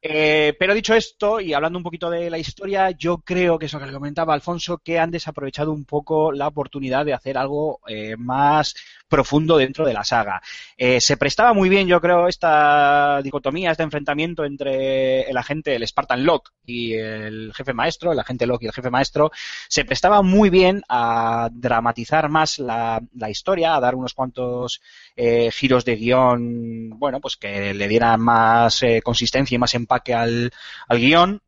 Eh, 0.07 0.55
pero 0.59 0.75
dicho 0.75 0.93
esto, 0.93 1.39
y 1.39 1.51
hablando 1.53 1.79
un 1.79 1.83
poquito 1.83 2.11
de 2.11 2.29
la 2.29 2.37
historia, 2.37 2.91
yo 2.91 3.17
creo 3.17 3.57
que 3.57 3.65
es 3.65 3.73
lo 3.73 3.79
que 3.79 3.87
le 3.87 3.91
comentaba 3.91 4.35
Alfonso, 4.35 4.77
que 4.77 4.99
han 4.99 5.09
desaprovechado 5.09 5.71
un 5.71 5.83
poco 5.83 6.31
la 6.31 6.47
oportunidad 6.47 7.05
de 7.05 7.15
hacer 7.15 7.39
algo 7.39 7.79
eh, 7.87 8.15
más 8.15 8.75
profundo 9.07 9.57
dentro 9.57 9.83
de 9.83 9.93
la 9.93 10.03
saga. 10.03 10.43
Eh, 10.77 11.01
se 11.01 11.17
prestaba 11.17 11.53
muy 11.53 11.69
bien, 11.69 11.87
yo 11.87 11.99
creo, 12.01 12.27
esta 12.27 13.19
dicotomía, 13.23 13.71
este 13.71 13.81
enfrentamiento 13.81 14.45
entre 14.45 15.21
el 15.21 15.37
agente, 15.37 15.75
el 15.75 15.87
Spartan 15.87 16.23
Locke 16.23 16.51
y 16.65 16.93
el 16.93 17.51
jefe 17.55 17.73
maestro, 17.73 18.11
el 18.11 18.19
agente 18.19 18.45
Locke 18.45 18.63
y 18.63 18.67
el 18.67 18.73
jefe 18.73 18.91
maestro, 18.91 19.31
se 19.67 19.85
prestaba 19.85 20.21
muy 20.21 20.51
bien 20.51 20.83
a 20.87 21.49
dramatizar 21.51 22.29
más 22.29 22.59
la, 22.59 23.01
la 23.15 23.29
historia, 23.29 23.75
a 23.75 23.79
dar 23.79 23.95
unos 23.95 24.13
cuantos 24.13 24.81
eh, 25.15 25.49
giros 25.51 25.85
de 25.85 25.95
guion, 25.95 26.89
bueno, 26.97 27.19
pues 27.19 27.37
que 27.37 27.73
le 27.73 27.87
dieran 27.87 28.21
más 28.21 28.83
eh, 28.83 29.01
consistencia 29.03 29.55
y 29.55 29.59
más 29.59 29.73
empaque 29.75 30.13
al, 30.13 30.51
al 30.87 30.99
guion. 30.99 31.41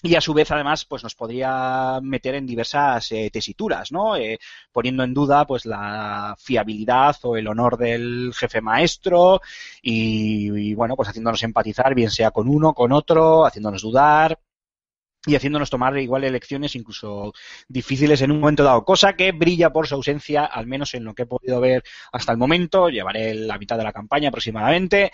Y 0.00 0.14
a 0.14 0.20
su 0.20 0.32
vez, 0.32 0.48
además, 0.52 0.84
pues 0.84 1.02
nos 1.02 1.16
podría 1.16 1.98
meter 2.00 2.36
en 2.36 2.46
diversas 2.46 3.10
eh, 3.10 3.30
tesituras, 3.32 3.90
¿no? 3.90 4.14
Eh, 4.14 4.38
poniendo 4.70 5.02
en 5.02 5.12
duda, 5.12 5.44
pues, 5.44 5.66
la 5.66 6.36
fiabilidad 6.38 7.16
o 7.22 7.36
el 7.36 7.48
honor 7.48 7.76
del 7.76 8.32
jefe 8.32 8.60
maestro 8.60 9.40
y, 9.82 10.70
y, 10.70 10.74
bueno, 10.74 10.94
pues 10.94 11.08
haciéndonos 11.08 11.42
empatizar, 11.42 11.96
bien 11.96 12.12
sea 12.12 12.30
con 12.30 12.48
uno, 12.48 12.74
con 12.74 12.92
otro, 12.92 13.44
haciéndonos 13.44 13.82
dudar 13.82 14.38
y 15.28 15.36
haciéndonos 15.36 15.70
tomar 15.70 15.96
igual 15.98 16.24
elecciones 16.24 16.74
incluso 16.74 17.32
difíciles 17.68 18.20
en 18.22 18.30
un 18.32 18.40
momento 18.40 18.64
dado, 18.64 18.84
cosa 18.84 19.12
que 19.14 19.32
brilla 19.32 19.70
por 19.70 19.86
su 19.86 19.94
ausencia, 19.94 20.44
al 20.44 20.66
menos 20.66 20.94
en 20.94 21.04
lo 21.04 21.14
que 21.14 21.22
he 21.22 21.26
podido 21.26 21.60
ver 21.60 21.82
hasta 22.12 22.32
el 22.32 22.38
momento, 22.38 22.88
llevaré 22.88 23.34
la 23.34 23.58
mitad 23.58 23.76
de 23.76 23.84
la 23.84 23.92
campaña 23.92 24.28
aproximadamente, 24.30 25.10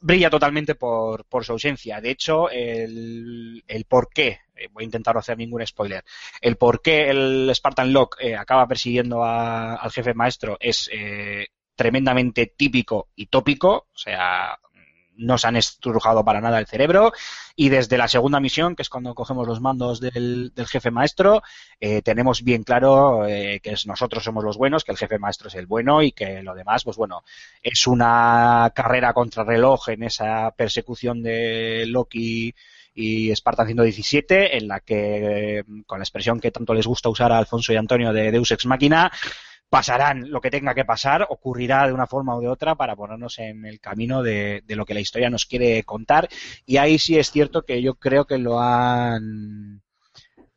brilla 0.00 0.28
totalmente 0.30 0.74
por, 0.74 1.24
por 1.24 1.44
su 1.44 1.52
ausencia. 1.52 2.00
De 2.00 2.10
hecho, 2.10 2.50
el, 2.50 3.64
el 3.66 3.84
por 3.86 4.10
qué, 4.10 4.40
eh, 4.54 4.68
voy 4.70 4.82
a 4.82 4.86
intentar 4.86 5.14
no 5.14 5.20
hacer 5.20 5.38
ningún 5.38 5.66
spoiler, 5.66 6.04
el 6.40 6.56
por 6.56 6.82
qué 6.82 7.08
el 7.08 7.50
Spartan 7.54 7.92
Locke 7.92 8.16
eh, 8.20 8.36
acaba 8.36 8.68
persiguiendo 8.68 9.24
a- 9.24 9.76
al 9.76 9.90
jefe 9.90 10.14
maestro 10.14 10.56
es 10.60 10.90
eh, 10.92 11.46
tremendamente 11.74 12.52
típico 12.56 13.08
y 13.16 13.26
tópico, 13.26 13.88
o 13.92 13.96
sea, 13.98 14.58
no 15.16 15.38
se 15.38 15.46
han 15.46 15.56
estrujado 15.56 16.24
para 16.24 16.40
nada 16.40 16.58
el 16.58 16.66
cerebro. 16.66 17.12
Y 17.56 17.68
desde 17.68 17.98
la 17.98 18.08
segunda 18.08 18.40
misión, 18.40 18.74
que 18.74 18.82
es 18.82 18.88
cuando 18.88 19.14
cogemos 19.14 19.46
los 19.46 19.60
mandos 19.60 20.00
del, 20.00 20.52
del 20.54 20.66
jefe 20.66 20.90
maestro, 20.90 21.42
eh, 21.80 22.02
tenemos 22.02 22.42
bien 22.42 22.64
claro 22.64 23.26
eh, 23.26 23.60
que 23.62 23.74
nosotros 23.86 24.24
somos 24.24 24.44
los 24.44 24.56
buenos, 24.56 24.84
que 24.84 24.92
el 24.92 24.98
jefe 24.98 25.18
maestro 25.18 25.48
es 25.48 25.54
el 25.54 25.66
bueno 25.66 26.02
y 26.02 26.12
que 26.12 26.42
lo 26.42 26.54
demás, 26.54 26.84
pues 26.84 26.96
bueno, 26.96 27.22
es 27.62 27.86
una 27.86 28.72
carrera 28.74 29.12
contra 29.12 29.44
reloj 29.44 29.88
en 29.90 30.02
esa 30.02 30.50
persecución 30.50 31.22
de 31.22 31.84
Loki 31.86 32.54
y 32.94 33.34
Spartan 33.34 33.66
117, 33.66 34.56
en 34.56 34.68
la 34.68 34.80
que, 34.80 35.58
eh, 35.58 35.64
con 35.86 35.98
la 35.98 36.04
expresión 36.04 36.40
que 36.40 36.52
tanto 36.52 36.74
les 36.74 36.86
gusta 36.86 37.08
usar 37.08 37.32
a 37.32 37.38
Alfonso 37.38 37.72
y 37.72 37.76
Antonio 37.76 38.12
de 38.12 38.30
Deus 38.30 38.52
Ex 38.52 38.66
Machina, 38.66 39.10
pasarán 39.68 40.30
lo 40.30 40.40
que 40.40 40.50
tenga 40.50 40.74
que 40.74 40.84
pasar, 40.84 41.26
ocurrirá 41.28 41.86
de 41.86 41.92
una 41.92 42.06
forma 42.06 42.36
u 42.36 42.40
de 42.40 42.48
otra 42.48 42.74
para 42.76 42.96
ponernos 42.96 43.38
en 43.38 43.64
el 43.64 43.80
camino 43.80 44.22
de, 44.22 44.62
de 44.66 44.76
lo 44.76 44.84
que 44.86 44.94
la 44.94 45.00
historia 45.00 45.30
nos 45.30 45.46
quiere 45.46 45.82
contar. 45.82 46.28
Y 46.64 46.76
ahí 46.76 46.98
sí 46.98 47.18
es 47.18 47.30
cierto 47.30 47.62
que 47.62 47.82
yo 47.82 47.94
creo 47.94 48.24
que 48.26 48.38
lo 48.38 48.60
han 48.60 49.82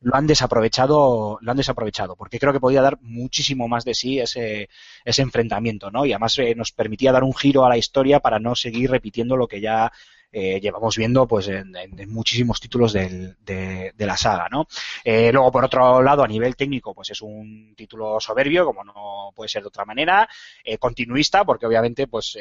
lo 0.00 0.14
han 0.14 0.26
desaprovechado, 0.26 1.38
lo 1.40 1.50
han 1.50 1.56
desaprovechado, 1.56 2.14
porque 2.16 2.38
creo 2.38 2.52
que 2.52 2.60
podía 2.60 2.82
dar 2.82 2.98
muchísimo 3.00 3.68
más 3.68 3.84
de 3.84 3.94
sí 3.94 4.20
ese, 4.20 4.68
ese 5.04 5.22
enfrentamiento, 5.22 5.90
¿no? 5.90 6.06
Y 6.06 6.12
además 6.12 6.38
eh, 6.38 6.54
nos 6.54 6.72
permitía 6.72 7.12
dar 7.12 7.24
un 7.24 7.34
giro 7.34 7.64
a 7.64 7.68
la 7.68 7.76
historia 7.76 8.20
para 8.20 8.38
no 8.38 8.54
seguir 8.54 8.90
repitiendo 8.90 9.36
lo 9.36 9.48
que 9.48 9.60
ya 9.60 9.92
eh, 10.32 10.60
llevamos 10.60 10.96
viendo 10.96 11.26
pues 11.26 11.48
en, 11.48 11.74
en- 11.76 12.10
muchísimos 12.10 12.60
títulos 12.60 12.92
del- 12.92 13.36
de, 13.44 13.92
la 13.98 14.16
saga, 14.16 14.48
¿no? 14.50 14.66
Eh, 15.04 15.30
luego, 15.32 15.50
por 15.52 15.64
otro 15.64 16.02
lado, 16.02 16.22
a 16.22 16.28
nivel 16.28 16.56
técnico, 16.56 16.94
pues 16.94 17.10
es 17.10 17.20
un 17.22 17.74
título 17.76 18.20
soberbio, 18.20 18.64
como 18.66 18.84
no 18.84 19.32
puede 19.34 19.48
ser 19.48 19.62
de 19.62 19.68
otra 19.68 19.84
manera, 19.84 20.28
eh, 20.64 20.78
continuista, 20.78 21.44
porque 21.44 21.66
obviamente, 21.66 22.06
pues 22.06 22.36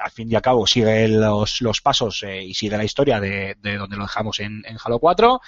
al 0.00 0.10
fin 0.10 0.30
y 0.30 0.34
al 0.34 0.42
cabo 0.42 0.66
sigue 0.66 1.08
los, 1.08 1.60
los 1.60 1.80
pasos 1.80 2.24
y 2.24 2.54
sigue 2.54 2.76
la 2.76 2.84
historia 2.84 3.20
de, 3.20 3.56
de 3.60 3.76
donde 3.76 3.96
lo 3.96 4.02
dejamos 4.04 4.40
en 4.40 4.62
Halo 4.84 4.98
4 4.98 5.40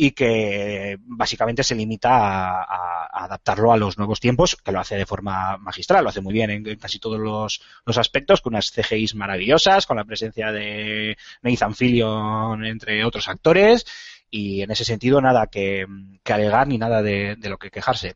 y 0.00 0.12
que 0.12 0.96
básicamente 1.00 1.64
se 1.64 1.74
limita 1.74 2.62
a, 2.62 3.24
adaptarlo 3.24 3.72
a 3.72 3.76
los 3.76 3.98
nuevos 3.98 4.20
tiempos, 4.20 4.54
que 4.54 4.70
lo 4.70 4.78
hace 4.78 4.94
de 4.94 5.04
forma 5.06 5.58
magistral, 5.58 6.04
lo 6.04 6.10
hace 6.10 6.20
muy 6.20 6.32
bien 6.32 6.50
en, 6.50 6.76
casi 6.76 7.00
todos 7.00 7.18
los, 7.18 7.60
los 7.84 7.98
aspectos, 7.98 8.40
con 8.40 8.54
unas 8.54 8.70
CGIs 8.70 9.16
maravillosas, 9.16 9.86
con 9.86 9.96
la 9.96 10.04
presencia 10.04 10.52
de 10.52 11.16
Nathan 11.42 11.74
Fillion, 11.74 12.64
entre 12.64 13.04
otros 13.04 13.26
actores, 13.26 13.86
y 14.30 14.62
en 14.62 14.70
ese 14.70 14.84
sentido 14.84 15.20
nada 15.20 15.48
que, 15.48 15.84
que 16.22 16.32
alegar 16.32 16.68
ni 16.68 16.78
nada 16.78 17.02
de, 17.02 17.34
de 17.34 17.48
lo 17.48 17.58
que 17.58 17.72
quejarse. 17.72 18.14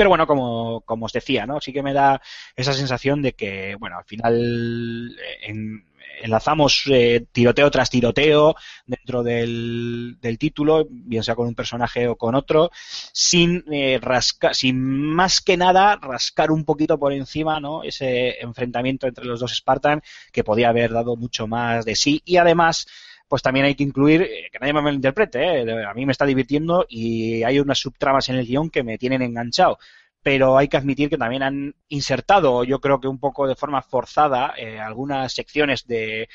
Pero 0.00 0.08
bueno, 0.08 0.26
como, 0.26 0.80
como 0.86 1.04
os 1.04 1.12
decía, 1.12 1.44
¿no? 1.46 1.60
Sí 1.60 1.74
que 1.74 1.82
me 1.82 1.92
da 1.92 2.22
esa 2.56 2.72
sensación 2.72 3.20
de 3.20 3.34
que, 3.34 3.74
bueno, 3.78 3.98
al 3.98 4.04
final 4.06 5.14
eh, 5.20 5.50
en- 5.50 5.84
enlazamos 6.22 6.84
eh, 6.90 7.26
tiroteo 7.32 7.70
tras 7.70 7.90
tiroteo 7.90 8.54
dentro 8.86 9.22
del, 9.22 10.16
del 10.22 10.38
título, 10.38 10.86
bien 10.90 11.22
sea 11.22 11.34
con 11.34 11.48
un 11.48 11.54
personaje 11.54 12.08
o 12.08 12.16
con 12.16 12.34
otro, 12.34 12.70
sin 13.12 13.62
eh, 13.70 13.98
rascar, 14.00 14.54
sin 14.54 14.78
más 14.80 15.40
que 15.42 15.56
nada 15.58 15.98
rascar 16.00 16.50
un 16.50 16.64
poquito 16.64 16.98
por 16.98 17.12
encima, 17.12 17.60
¿no? 17.60 17.82
Ese 17.82 18.40
enfrentamiento 18.40 19.06
entre 19.06 19.24
los 19.26 19.40
dos 19.40 19.54
Spartan 19.54 20.02
que 20.32 20.44
podía 20.44 20.70
haber 20.70 20.92
dado 20.92 21.16
mucho 21.16 21.46
más 21.46 21.84
de 21.84 21.94
sí 21.96 22.22
y 22.24 22.36
además 22.38 22.86
pues 23.30 23.42
también 23.42 23.64
hay 23.64 23.76
que 23.76 23.84
incluir, 23.84 24.22
eh, 24.22 24.48
que 24.50 24.58
nadie 24.58 24.72
me 24.72 24.82
malinterprete, 24.82 25.62
¿eh? 25.62 25.84
a 25.84 25.94
mí 25.94 26.04
me 26.04 26.10
está 26.10 26.26
divirtiendo 26.26 26.84
y 26.88 27.44
hay 27.44 27.60
unas 27.60 27.78
subtramas 27.78 28.28
en 28.28 28.34
el 28.34 28.44
guion 28.44 28.70
que 28.70 28.82
me 28.82 28.98
tienen 28.98 29.22
enganchado. 29.22 29.78
Pero 30.20 30.58
hay 30.58 30.66
que 30.66 30.76
admitir 30.76 31.08
que 31.08 31.16
también 31.16 31.44
han 31.44 31.76
insertado, 31.86 32.64
yo 32.64 32.80
creo 32.80 33.00
que 33.00 33.06
un 33.06 33.20
poco 33.20 33.46
de 33.46 33.54
forma 33.54 33.82
forzada, 33.82 34.54
eh, 34.56 34.80
algunas 34.80 35.32
secciones 35.32 35.86
de 35.86 36.28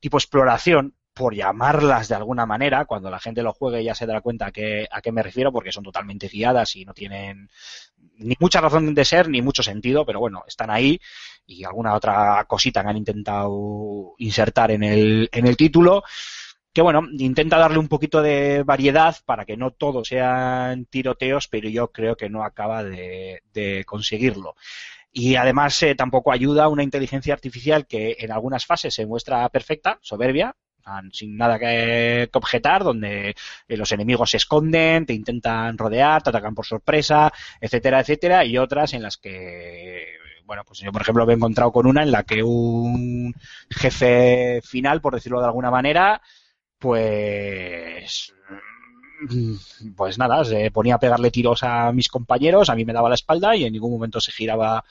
tipo 0.00 0.16
exploración, 0.16 0.94
por 1.12 1.34
llamarlas 1.34 2.08
de 2.08 2.14
alguna 2.14 2.46
manera, 2.46 2.86
cuando 2.86 3.10
la 3.10 3.18
gente 3.18 3.42
lo 3.42 3.52
juegue 3.52 3.84
ya 3.84 3.94
se 3.94 4.06
dará 4.06 4.22
cuenta 4.22 4.46
a 4.46 4.52
qué, 4.52 4.86
a 4.90 5.02
qué 5.02 5.12
me 5.12 5.22
refiero, 5.22 5.52
porque 5.52 5.72
son 5.72 5.84
totalmente 5.84 6.28
guiadas 6.28 6.76
y 6.76 6.84
no 6.86 6.94
tienen 6.94 7.50
ni 8.18 8.36
mucha 8.40 8.60
razón 8.60 8.94
de 8.94 9.04
ser 9.04 9.28
ni 9.28 9.42
mucho 9.42 9.62
sentido, 9.62 10.06
pero 10.06 10.20
bueno, 10.20 10.44
están 10.46 10.70
ahí 10.70 10.98
y 11.46 11.64
alguna 11.64 11.94
otra 11.94 12.44
cosita 12.46 12.82
que 12.82 12.88
han 12.88 12.96
intentado 12.96 14.14
insertar 14.18 14.70
en 14.70 14.82
el, 14.82 15.28
en 15.32 15.46
el 15.46 15.56
título 15.56 16.04
que 16.78 16.82
bueno, 16.82 17.08
intenta 17.18 17.58
darle 17.58 17.78
un 17.78 17.88
poquito 17.88 18.22
de 18.22 18.62
variedad 18.62 19.16
para 19.26 19.44
que 19.44 19.56
no 19.56 19.72
todo 19.72 20.04
sean 20.04 20.84
tiroteos, 20.84 21.48
pero 21.48 21.68
yo 21.68 21.90
creo 21.90 22.16
que 22.16 22.30
no 22.30 22.44
acaba 22.44 22.84
de, 22.84 23.42
conseguirlo. 23.84 24.54
Y 25.10 25.34
además 25.34 25.82
eh, 25.82 25.96
tampoco 25.96 26.30
ayuda 26.30 26.68
una 26.68 26.84
inteligencia 26.84 27.34
artificial 27.34 27.88
que 27.88 28.18
en 28.20 28.30
algunas 28.30 28.64
fases 28.64 28.94
se 28.94 29.06
muestra 29.06 29.48
perfecta, 29.48 29.98
soberbia, 30.02 30.54
sin 31.10 31.36
nada 31.36 31.58
que, 31.58 32.28
que 32.32 32.38
objetar, 32.38 32.84
donde 32.84 33.30
eh, 33.66 33.76
los 33.76 33.90
enemigos 33.90 34.30
se 34.30 34.36
esconden, 34.36 35.04
te 35.04 35.14
intentan 35.14 35.76
rodear, 35.76 36.22
te 36.22 36.30
atacan 36.30 36.54
por 36.54 36.64
sorpresa, 36.64 37.32
etcétera, 37.60 37.98
etcétera, 37.98 38.44
y 38.44 38.56
otras 38.56 38.94
en 38.94 39.02
las 39.02 39.16
que, 39.16 40.04
bueno, 40.44 40.62
pues 40.64 40.78
yo 40.78 40.92
por 40.92 41.02
ejemplo 41.02 41.26
me 41.26 41.32
he 41.32 41.36
encontrado 41.36 41.72
con 41.72 41.88
una 41.88 42.04
en 42.04 42.12
la 42.12 42.22
que 42.22 42.40
un 42.44 43.34
jefe 43.68 44.60
final, 44.62 45.00
por 45.00 45.14
decirlo 45.14 45.40
de 45.40 45.46
alguna 45.46 45.72
manera, 45.72 46.22
pues 46.78 48.34
mm, 49.28 49.54
pues 49.96 50.18
nada, 50.18 50.44
se 50.44 50.70
ponía 50.70 50.96
a 50.96 51.00
pegarle 51.00 51.30
tiros 51.30 51.62
a 51.62 51.92
mis 51.92 52.08
compañeros, 52.08 52.70
a 52.70 52.74
mí 52.74 52.84
me 52.84 52.92
daba 52.92 53.08
la 53.08 53.14
espalda 53.16 53.56
y 53.56 53.64
en 53.64 53.72
ningún 53.72 53.92
momento 53.92 54.20
se 54.20 54.32
giraba 54.32 54.84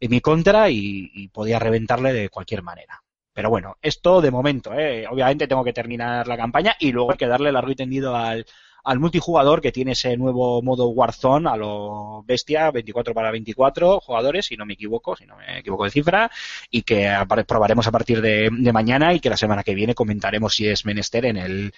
en 0.00 0.10
mi 0.10 0.20
contra 0.20 0.70
y, 0.70 1.10
y 1.14 1.28
podía 1.28 1.58
reventarle 1.58 2.12
de 2.12 2.28
cualquier 2.28 2.62
manera. 2.62 3.02
Pero 3.36 3.50
bueno, 3.50 3.76
esto 3.82 4.22
de 4.22 4.30
momento, 4.30 4.72
¿eh? 4.72 5.06
obviamente 5.06 5.46
tengo 5.46 5.62
que 5.62 5.74
terminar 5.74 6.26
la 6.26 6.38
campaña 6.38 6.74
y 6.80 6.90
luego 6.90 7.12
hay 7.12 7.18
que 7.18 7.26
darle 7.26 7.52
largo 7.52 7.70
y 7.70 7.76
tendido 7.76 8.16
al, 8.16 8.46
al 8.86 9.00
multijugador 9.00 9.60
que 9.60 9.72
tiene 9.72 9.92
ese 9.92 10.16
nuevo 10.16 10.62
modo 10.62 10.86
Warzone 10.88 11.48
a 11.50 11.56
lo 11.56 12.22
bestia, 12.24 12.70
24 12.70 13.12
para 13.14 13.32
24 13.32 14.00
jugadores, 14.00 14.46
si 14.46 14.56
no 14.56 14.64
me 14.64 14.74
equivoco, 14.74 15.16
si 15.16 15.26
no 15.26 15.36
me 15.36 15.58
equivoco 15.58 15.84
de 15.84 15.90
cifra, 15.90 16.30
y 16.70 16.82
que 16.82 17.12
probaremos 17.46 17.86
a 17.86 17.90
partir 17.90 18.20
de, 18.20 18.48
de 18.50 18.72
mañana 18.72 19.12
y 19.12 19.18
que 19.20 19.28
la 19.28 19.36
semana 19.36 19.64
que 19.64 19.74
viene 19.74 19.94
comentaremos 19.94 20.54
si 20.54 20.68
es 20.68 20.84
menester 20.86 21.24
en 21.26 21.36
el, 21.36 21.74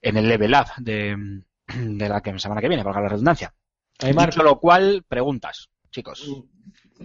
en 0.00 0.16
el 0.16 0.26
level 0.28 0.54
up 0.54 0.66
de, 0.78 1.42
de 1.74 2.08
la 2.08 2.22
que- 2.22 2.38
semana 2.38 2.60
que 2.62 2.68
viene, 2.68 2.82
valga 2.82 3.02
la 3.02 3.08
redundancia. 3.10 3.52
Aymar, 4.00 4.30
Dicho 4.30 4.42
lo 4.42 4.58
cual, 4.58 5.04
preguntas, 5.06 5.68
chicos. 5.90 6.26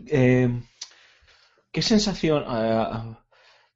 eh, 0.08 0.50
¿qué 1.72 1.82
sensación? 1.82 2.44
eh, 2.48 3.16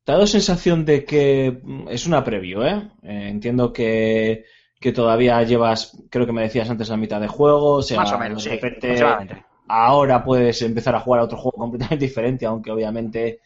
¿Te 0.04 0.12
ha 0.12 0.16
dado 0.16 0.28
sensación 0.28 0.86
de 0.86 1.04
que 1.04 1.62
es 1.90 2.06
una 2.06 2.24
preview, 2.24 2.62
eh? 2.62 2.92
Eh, 3.04 3.28
entiendo 3.30 3.74
que, 3.74 4.46
que 4.86 4.92
todavía 4.94 5.42
llevas, 5.44 5.98
creo 6.12 6.28
que 6.28 6.32
me 6.32 6.44
decías 6.44 6.70
antes, 6.70 6.90
la 6.90 6.98
mitad 6.98 7.20
de 7.20 7.28
juego, 7.28 7.74
o 7.78 7.82
sea, 7.82 7.98
Más 7.98 8.12
o 8.14 8.20
menos, 8.20 8.44
de 8.44 8.50
sí, 8.52 8.56
repente 8.56 8.88
aproximadamente. 8.88 9.46
ahora 9.68 10.24
puedes 10.24 10.62
empezar 10.62 10.96
a 10.96 11.00
jugar 11.00 11.22
a 11.22 11.24
otro 11.24 11.38
juego 11.40 11.58
completamente 11.66 12.06
diferente, 12.06 12.46
aunque 12.46 12.72
obviamente 12.72 13.40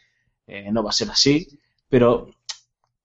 eh, 0.48 0.70
no 0.72 0.84
va 0.84 0.90
a 0.90 0.94
ser 0.94 1.10
así. 1.12 1.48
Pero, 1.88 2.28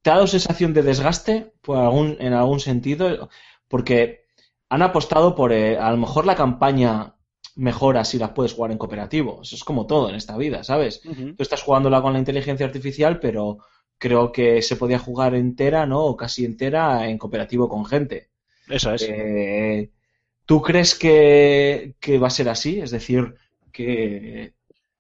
¿te 0.03 0.11
ha 0.11 0.14
dado 0.14 0.26
sensación 0.26 0.74
de 0.74 0.82
desgaste 0.82 1.53
por 1.62 1.78
algún, 1.78 2.16
en 2.20 2.32
algún 2.32 2.61
sentido? 2.61 3.28
Porque 3.68 4.24
han 4.68 4.82
apostado 4.82 5.35
por, 5.35 5.53
eh, 5.53 5.78
a 5.78 5.91
lo 5.93 5.97
mejor 5.99 6.26
la 6.26 6.35
campaña 6.35 7.14
mejora 7.57 8.05
si 8.05 8.18
la 8.18 8.35
puedes 8.35 8.53
jugar 8.55 8.72
en 8.72 8.78
cooperativo. 8.78 9.41
Eso 9.43 9.55
es 9.57 9.64
como 9.64 9.87
todo 9.87 10.09
en 10.09 10.16
esta 10.16 10.37
vida, 10.37 10.64
¿sabes? 10.64 11.03
Tú 11.03 11.43
estás 11.45 11.62
jugándola 11.62 12.03
con 12.03 12.12
la 12.14 12.18
inteligencia 12.18 12.66
artificial, 12.66 13.20
pero 13.20 13.59
creo 14.05 14.32
que 14.32 14.61
se 14.61 14.76
podía 14.76 14.98
jugar 14.98 15.34
entera, 15.34 15.86
¿no? 15.86 16.05
O 16.05 16.14
casi 16.14 16.44
entera 16.44 17.09
en 17.09 17.16
cooperativo 17.16 17.70
con 17.70 17.86
gente. 17.86 18.28
Eso 18.68 18.92
es. 18.92 19.07
Eh, 19.09 19.90
¿Tú 20.44 20.61
crees 20.61 20.94
que, 20.94 21.94
que 22.00 22.18
va 22.18 22.26
a 22.26 22.36
ser 22.38 22.50
así? 22.50 22.80
Es 22.80 22.90
decir, 22.90 23.34
que, 23.72 24.52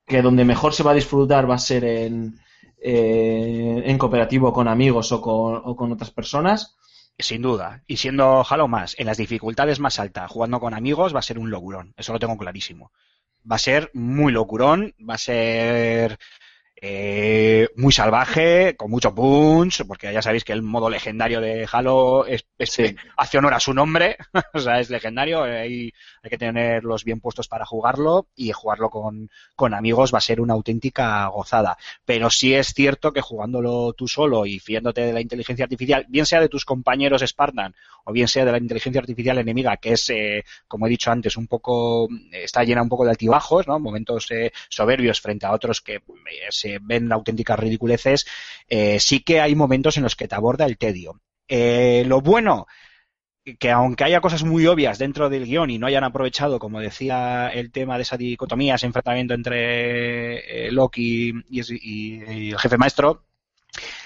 que 0.06 0.22
donde 0.22 0.46
mejor 0.46 0.72
se 0.72 0.82
va 0.82 0.92
a 0.92 0.94
disfrutar 0.94 1.48
va 1.48 1.56
a 1.56 1.58
ser 1.58 1.84
en, 1.84 2.40
eh, 2.80 3.82
en 3.84 3.98
cooperativo 3.98 4.54
con 4.54 4.68
amigos 4.68 5.12
o 5.12 5.20
con, 5.20 5.60
o 5.62 5.76
con 5.76 5.92
otras 5.92 6.10
personas. 6.10 6.74
Sin 7.18 7.42
duda. 7.42 7.82
Y 7.86 7.98
siendo 7.98 8.42
Halo 8.48 8.68
más, 8.68 8.98
en 8.98 9.04
las 9.04 9.18
dificultades 9.18 9.80
más 9.80 9.98
altas, 9.98 10.30
jugando 10.30 10.60
con 10.60 10.72
amigos, 10.72 11.14
va 11.14 11.18
a 11.18 11.28
ser 11.28 11.38
un 11.38 11.50
locurón. 11.50 11.92
Eso 11.98 12.14
lo 12.14 12.18
tengo 12.18 12.38
clarísimo. 12.38 12.90
Va 13.48 13.56
a 13.56 13.58
ser 13.58 13.90
muy 13.92 14.32
locurón, 14.32 14.94
va 14.98 15.14
a 15.16 15.18
ser 15.18 16.18
eh, 16.86 17.68
muy 17.76 17.92
salvaje, 17.92 18.76
con 18.76 18.90
mucho 18.90 19.14
punch, 19.14 19.86
porque 19.86 20.12
ya 20.12 20.20
sabéis 20.20 20.44
que 20.44 20.52
el 20.52 20.60
modo 20.62 20.90
legendario 20.90 21.40
de 21.40 21.66
Halo 21.70 22.26
es, 22.26 22.44
es- 22.58 22.70
Sí. 22.72 22.94
hace 23.16 23.38
honor 23.38 23.54
a 23.54 23.60
su 23.60 23.72
nombre, 23.72 24.16
o 24.54 24.58
sea, 24.58 24.80
es 24.80 24.90
legendario, 24.90 25.44
hay, 25.44 25.92
hay 26.22 26.30
que 26.30 26.36
tenerlos 26.36 27.04
bien 27.04 27.20
puestos 27.20 27.48
para 27.48 27.64
jugarlo 27.64 28.28
y 28.36 28.52
jugarlo 28.52 28.90
con, 28.90 29.30
con 29.56 29.72
amigos 29.72 30.12
va 30.12 30.18
a 30.18 30.20
ser 30.20 30.40
una 30.42 30.52
auténtica 30.52 31.26
gozada. 31.28 31.78
Pero 32.04 32.28
sí 32.28 32.52
es 32.54 32.74
cierto 32.74 33.12
que 33.14 33.22
jugándolo 33.22 33.94
tú 33.94 34.06
solo 34.06 34.44
y 34.44 34.58
fiándote 34.58 35.00
de 35.06 35.12
la 35.14 35.20
inteligencia 35.22 35.64
artificial, 35.64 36.04
bien 36.08 36.26
sea 36.26 36.40
de 36.40 36.48
tus 36.50 36.64
compañeros 36.66 37.22
Spartan 37.26 37.74
o 38.04 38.12
bien 38.12 38.28
sea 38.28 38.44
de 38.44 38.52
la 38.52 38.58
inteligencia 38.58 39.00
artificial 39.00 39.38
enemiga, 39.38 39.78
que 39.78 39.92
es, 39.92 40.10
eh, 40.10 40.44
como 40.68 40.86
he 40.86 40.90
dicho 40.90 41.10
antes, 41.10 41.38
un 41.38 41.46
poco, 41.46 42.06
está 42.32 42.62
llena 42.62 42.82
un 42.82 42.88
poco 42.90 43.04
de 43.04 43.10
altibajos, 43.10 43.66
¿no? 43.66 43.78
Momentos 43.78 44.26
eh, 44.30 44.52
soberbios 44.68 45.20
frente 45.22 45.46
a 45.46 45.52
otros 45.52 45.80
que 45.80 45.94
eh, 45.94 46.73
ven 46.82 47.12
auténticas 47.12 47.58
ridiculeces, 47.58 48.26
eh, 48.68 48.98
sí 49.00 49.20
que 49.20 49.40
hay 49.40 49.54
momentos 49.54 49.96
en 49.96 50.02
los 50.04 50.16
que 50.16 50.28
te 50.28 50.34
aborda 50.34 50.66
el 50.66 50.78
tedio. 50.78 51.20
Eh, 51.48 52.04
lo 52.06 52.20
bueno, 52.20 52.66
que 53.58 53.70
aunque 53.70 54.04
haya 54.04 54.20
cosas 54.22 54.42
muy 54.44 54.66
obvias 54.66 54.98
dentro 54.98 55.28
del 55.28 55.44
guion 55.46 55.70
y 55.70 55.78
no 55.78 55.86
hayan 55.86 56.04
aprovechado, 56.04 56.58
como 56.58 56.80
decía, 56.80 57.48
el 57.50 57.70
tema 57.72 57.96
de 57.96 58.02
esa 58.02 58.16
dicotomía, 58.16 58.76
ese 58.76 58.86
enfrentamiento 58.86 59.34
entre 59.34 60.68
eh, 60.68 60.72
Loki 60.72 61.32
y, 61.50 61.60
y- 61.60 62.22
el 62.52 62.58
jefe 62.58 62.78
maestro, 62.78 63.26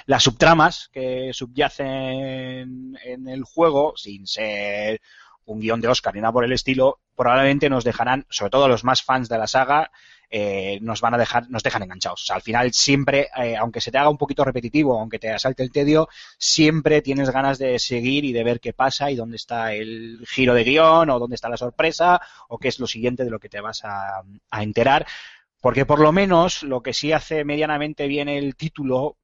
las 0.07 0.23
subtramas 0.23 0.89
que 0.93 1.31
subyacen 1.33 2.97
en 3.05 3.29
el 3.29 3.45
juego, 3.45 3.95
sin 3.97 4.27
ser 4.27 5.01
un 5.45 5.61
guion 5.61 5.81
de 5.81 5.89
Oscar 5.89 6.15
ni 6.15 6.21
nada 6.21 6.33
por 6.33 6.45
el 6.45 6.53
estilo, 6.53 7.01
probablemente 7.17 7.71
nos 7.71 7.85
dejarán, 7.85 8.27
sobre 8.31 8.51
todo 8.51 8.69
los 8.69 8.85
más 8.85 9.03
fans 9.03 9.29
de 9.29 9.39
la 9.39 9.47
saga, 9.47 9.91
eh, 10.31 10.79
nos 10.83 11.01
van 11.01 11.15
a 11.15 11.19
dejar, 11.19 11.49
nos 11.51 11.63
dejan 11.63 11.83
enganchados. 11.83 12.31
Al 12.31 12.43
final 12.43 12.73
siempre, 12.73 13.29
eh, 13.37 13.57
aunque 13.57 13.81
se 13.81 13.91
te 13.91 13.99
haga 13.99 14.11
un 14.11 14.19
poquito 14.19 14.45
repetitivo, 14.45 14.99
aunque 14.99 15.19
te 15.19 15.31
asalte 15.31 15.63
el 15.63 15.73
tedio, 15.73 16.09
siempre 16.39 17.03
tienes 17.03 17.31
ganas 17.31 17.59
de 17.59 17.79
seguir 17.79 18.25
y 18.25 18.33
de 18.33 18.45
ver 18.45 18.61
qué 18.61 18.73
pasa 18.73 19.11
y 19.11 19.17
dónde 19.17 19.37
está 19.37 19.73
el 19.73 20.25
giro 20.29 20.55
de 20.55 20.65
guion 20.65 21.11
o 21.11 21.19
dónde 21.19 21.35
está 21.35 21.49
la 21.49 21.57
sorpresa 21.57 22.21
o 22.49 22.59
qué 22.59 22.69
es 22.69 22.79
lo 22.79 22.87
siguiente 22.87 23.25
de 23.25 23.31
lo 23.31 23.39
que 23.39 23.49
te 23.49 23.61
vas 23.61 23.85
a, 23.85 24.23
a 24.51 24.63
enterar. 24.63 25.07
Porque 25.61 25.87
por 25.87 25.99
lo 25.99 26.13
menos 26.13 26.63
lo 26.63 26.83
que 26.83 26.93
sí 26.93 27.13
hace 27.13 27.45
medianamente 27.45 28.07
bien 28.07 28.29
el 28.29 28.55
título, 28.55 29.17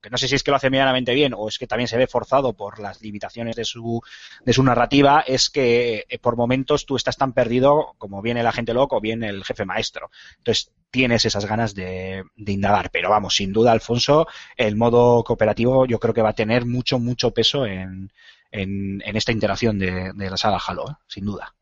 que 0.00 0.10
no 0.10 0.18
sé 0.18 0.28
si 0.28 0.34
es 0.34 0.42
que 0.42 0.50
lo 0.50 0.56
hace 0.56 0.70
medianamente 0.70 1.14
bien 1.14 1.34
o 1.36 1.48
es 1.48 1.58
que 1.58 1.66
también 1.66 1.88
se 1.88 1.96
ve 1.96 2.06
forzado 2.06 2.52
por 2.52 2.78
las 2.78 3.00
limitaciones 3.02 3.56
de 3.56 3.64
su, 3.64 4.00
de 4.44 4.52
su 4.52 4.62
narrativa, 4.62 5.24
es 5.26 5.50
que 5.50 6.04
eh, 6.08 6.18
por 6.18 6.36
momentos 6.36 6.86
tú 6.86 6.96
estás 6.96 7.16
tan 7.16 7.32
perdido 7.32 7.94
como 7.98 8.22
bien 8.22 8.36
el 8.36 8.46
agente 8.46 8.74
loco 8.74 8.96
o 8.96 9.00
bien 9.00 9.22
el 9.22 9.44
jefe 9.44 9.64
maestro. 9.64 10.10
Entonces 10.38 10.72
tienes 10.90 11.24
esas 11.24 11.46
ganas 11.46 11.74
de, 11.74 12.24
indagar. 12.36 12.90
Pero 12.90 13.10
vamos, 13.10 13.34
sin 13.34 13.52
duda, 13.52 13.72
Alfonso, 13.72 14.26
el 14.56 14.76
modo 14.76 15.24
cooperativo 15.24 15.86
yo 15.86 15.98
creo 15.98 16.14
que 16.14 16.22
va 16.22 16.30
a 16.30 16.34
tener 16.34 16.64
mucho, 16.64 16.98
mucho 16.98 17.32
peso 17.32 17.66
en, 17.66 18.12
en, 18.50 19.02
esta 19.16 19.32
interacción 19.32 19.78
de, 19.78 20.12
de 20.14 20.30
la 20.30 20.36
saga 20.36 20.60
Halo, 20.64 20.90
¿eh? 20.90 20.94
sin 21.06 21.24
duda. 21.24 21.54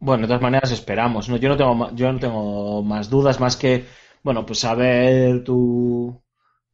Bueno, 0.00 0.22
de 0.22 0.28
todas 0.28 0.42
maneras 0.42 0.70
esperamos. 0.70 1.28
¿no? 1.28 1.36
Yo 1.36 1.48
no 1.48 1.56
tengo 1.56 1.90
yo 1.94 2.12
no 2.12 2.20
tengo 2.20 2.82
más 2.84 3.10
dudas 3.10 3.40
más 3.40 3.56
que 3.56 3.84
bueno, 4.22 4.44
pues 4.44 4.60
saber 4.60 5.44
tu, 5.44 6.20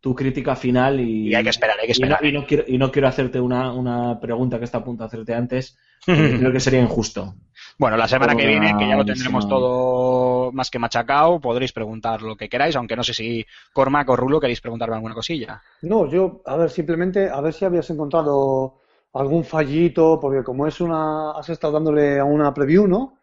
tu 0.05 0.15
crítica 0.15 0.55
final 0.55 1.01
y, 1.01 1.31
y 1.31 1.35
hay 1.35 1.43
que 1.43 1.49
esperar, 1.49 1.79
hay 1.81 1.87
que 1.87 1.93
esperar. 1.93 2.23
Y 2.23 2.77
no, 2.77 2.93
quiero, 2.93 3.09
hacerte 3.09 3.41
una, 3.41 3.73
una, 3.73 4.21
pregunta 4.21 4.59
que 4.59 4.67
está 4.67 4.77
a 4.77 4.85
punto 4.85 5.03
de 5.03 5.07
hacerte 5.07 5.33
antes, 5.33 5.79
creo 6.05 6.53
que 6.53 6.61
sería 6.61 6.83
injusto. 6.83 7.37
Bueno, 7.79 7.97
la 7.97 8.07
semana 8.07 8.37
que 8.37 8.47
viene, 8.47 8.77
que 8.79 8.87
ya 8.87 8.97
lo 8.97 9.05
tendremos 9.07 9.49
todo 9.49 10.53
más 10.53 10.71
que 10.71 10.79
machacado, 10.79 11.41
podréis 11.41 11.73
preguntar 11.73 12.21
lo 12.21 12.37
que 12.37 12.51
queráis, 12.51 12.77
aunque 12.77 12.97
no 12.97 13.03
sé 13.03 13.15
si 13.15 13.47
Cormac 13.73 14.07
o 14.11 14.15
Rulo 14.15 14.41
queréis 14.41 14.61
preguntarme 14.61 14.97
alguna 14.97 15.15
cosilla. 15.15 15.63
No, 15.81 16.07
yo, 16.07 16.43
a 16.45 16.59
ver, 16.59 16.69
simplemente, 16.69 17.31
a 17.31 17.41
ver 17.41 17.55
si 17.55 17.65
habías 17.65 17.89
encontrado 17.89 18.83
algún 19.15 19.43
fallito, 19.43 20.19
porque 20.21 20.45
como 20.45 20.67
es 20.67 20.83
una, 20.83 21.31
has 21.31 21.49
estado 21.49 21.73
dándole 21.73 22.21
a 22.21 22.25
una 22.25 22.53
preview, 22.53 22.87
¿no? 22.87 23.17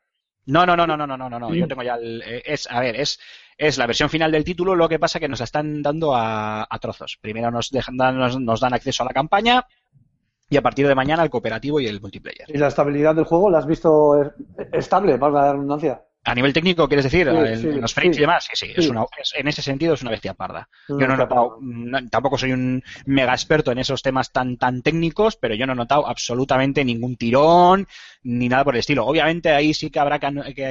No, 0.47 0.65
no, 0.65 0.75
no, 0.75 0.87
no, 0.87 0.97
no, 0.97 1.05
no, 1.05 1.29
no, 1.29 1.39
no. 1.39 1.53
Yo 1.53 1.65
mm. 1.65 1.69
tengo 1.69 1.83
ya 1.83 1.93
el, 1.93 2.23
eh, 2.23 2.41
es, 2.43 2.67
a 2.71 2.79
ver, 2.79 2.95
es 2.99 3.19
es 3.61 3.77
la 3.77 3.85
versión 3.85 4.09
final 4.09 4.31
del 4.31 4.43
título, 4.43 4.75
lo 4.75 4.89
que 4.89 4.97
pasa 4.97 5.19
que 5.19 5.27
nos 5.27 5.39
la 5.39 5.43
están 5.43 5.83
dando 5.83 6.15
a, 6.15 6.67
trozos. 6.81 7.19
Primero 7.21 7.51
nos 7.51 7.69
dejan, 7.69 7.95
nos, 7.95 8.59
dan 8.59 8.73
acceso 8.73 9.03
a 9.03 9.05
la 9.05 9.13
campaña 9.13 9.67
y 10.49 10.57
a 10.57 10.63
partir 10.63 10.87
de 10.87 10.95
mañana 10.95 11.21
al 11.21 11.29
cooperativo 11.29 11.79
y 11.79 11.85
el 11.85 12.01
multiplayer. 12.01 12.47
¿Y 12.47 12.57
la 12.57 12.69
estabilidad 12.69 13.13
del 13.13 13.25
juego 13.25 13.51
la 13.51 13.59
has 13.59 13.67
visto 13.67 14.19
eh, 14.19 14.31
estable, 14.71 15.15
valga 15.17 15.43
la 15.43 15.53
redundancia? 15.53 16.03
A 16.23 16.35
nivel 16.35 16.53
técnico, 16.53 16.87
¿quieres 16.87 17.05
decir? 17.05 17.27
Sí, 17.27 17.33
en, 17.35 17.61
sí, 17.61 17.67
en 17.73 17.81
los 17.81 17.95
frames 17.95 18.15
sí. 18.15 18.19
y 18.19 18.21
demás, 18.21 18.45
sí, 18.45 18.51
sí, 18.55 18.71
es 18.75 18.89
una, 18.89 19.03
es- 19.19 19.33
en 19.35 19.47
ese 19.47 19.63
sentido 19.63 19.95
es 19.95 20.03
una 20.03 20.11
bestia 20.11 20.35
parda. 20.35 20.69
Yo 20.95 21.07
no 21.07 21.15
he 21.15 21.17
Mm, 21.17 21.17
notado, 21.17 21.57
no- 21.61 22.07
tampoco 22.09 22.37
soy 22.37 22.51
un 22.51 22.83
mega 23.07 23.33
experto 23.33 23.71
en 23.71 23.79
esos 23.79 24.03
temas 24.03 24.31
tan, 24.31 24.57
tan 24.57 24.83
técnicos, 24.83 25.35
pero 25.35 25.55
yo 25.55 25.65
no 25.65 25.73
he 25.73 25.75
notado 25.75 26.07
absolutamente 26.07 26.85
ningún 26.85 27.15
tirón 27.17 27.87
ni 28.21 28.49
nada 28.49 28.63
por 28.63 28.75
el 28.75 28.81
estilo. 28.81 29.07
Obviamente 29.07 29.49
ahí 29.51 29.73
sí 29.73 29.89
que 29.89 29.99
habrá 29.99 30.19
que 30.19 30.27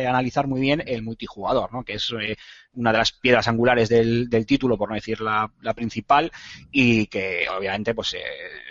analizar 0.06 0.46
muy 0.46 0.60
bien 0.60 0.84
el 0.86 1.02
multijugador, 1.02 1.72
¿no? 1.72 1.82
que 1.82 1.94
es 1.94 2.12
eh, 2.20 2.36
una 2.74 2.92
de 2.92 2.98
las 2.98 3.10
piedras 3.10 3.48
angulares 3.48 3.88
del, 3.88 4.30
del 4.30 4.46
título, 4.46 4.78
por 4.78 4.88
no 4.90 4.94
decir 4.94 5.20
la, 5.20 5.50
la 5.62 5.74
principal, 5.74 6.30
y 6.70 7.06
que 7.08 7.46
obviamente 7.48 7.92
pues 7.92 8.14
eh, 8.14 8.20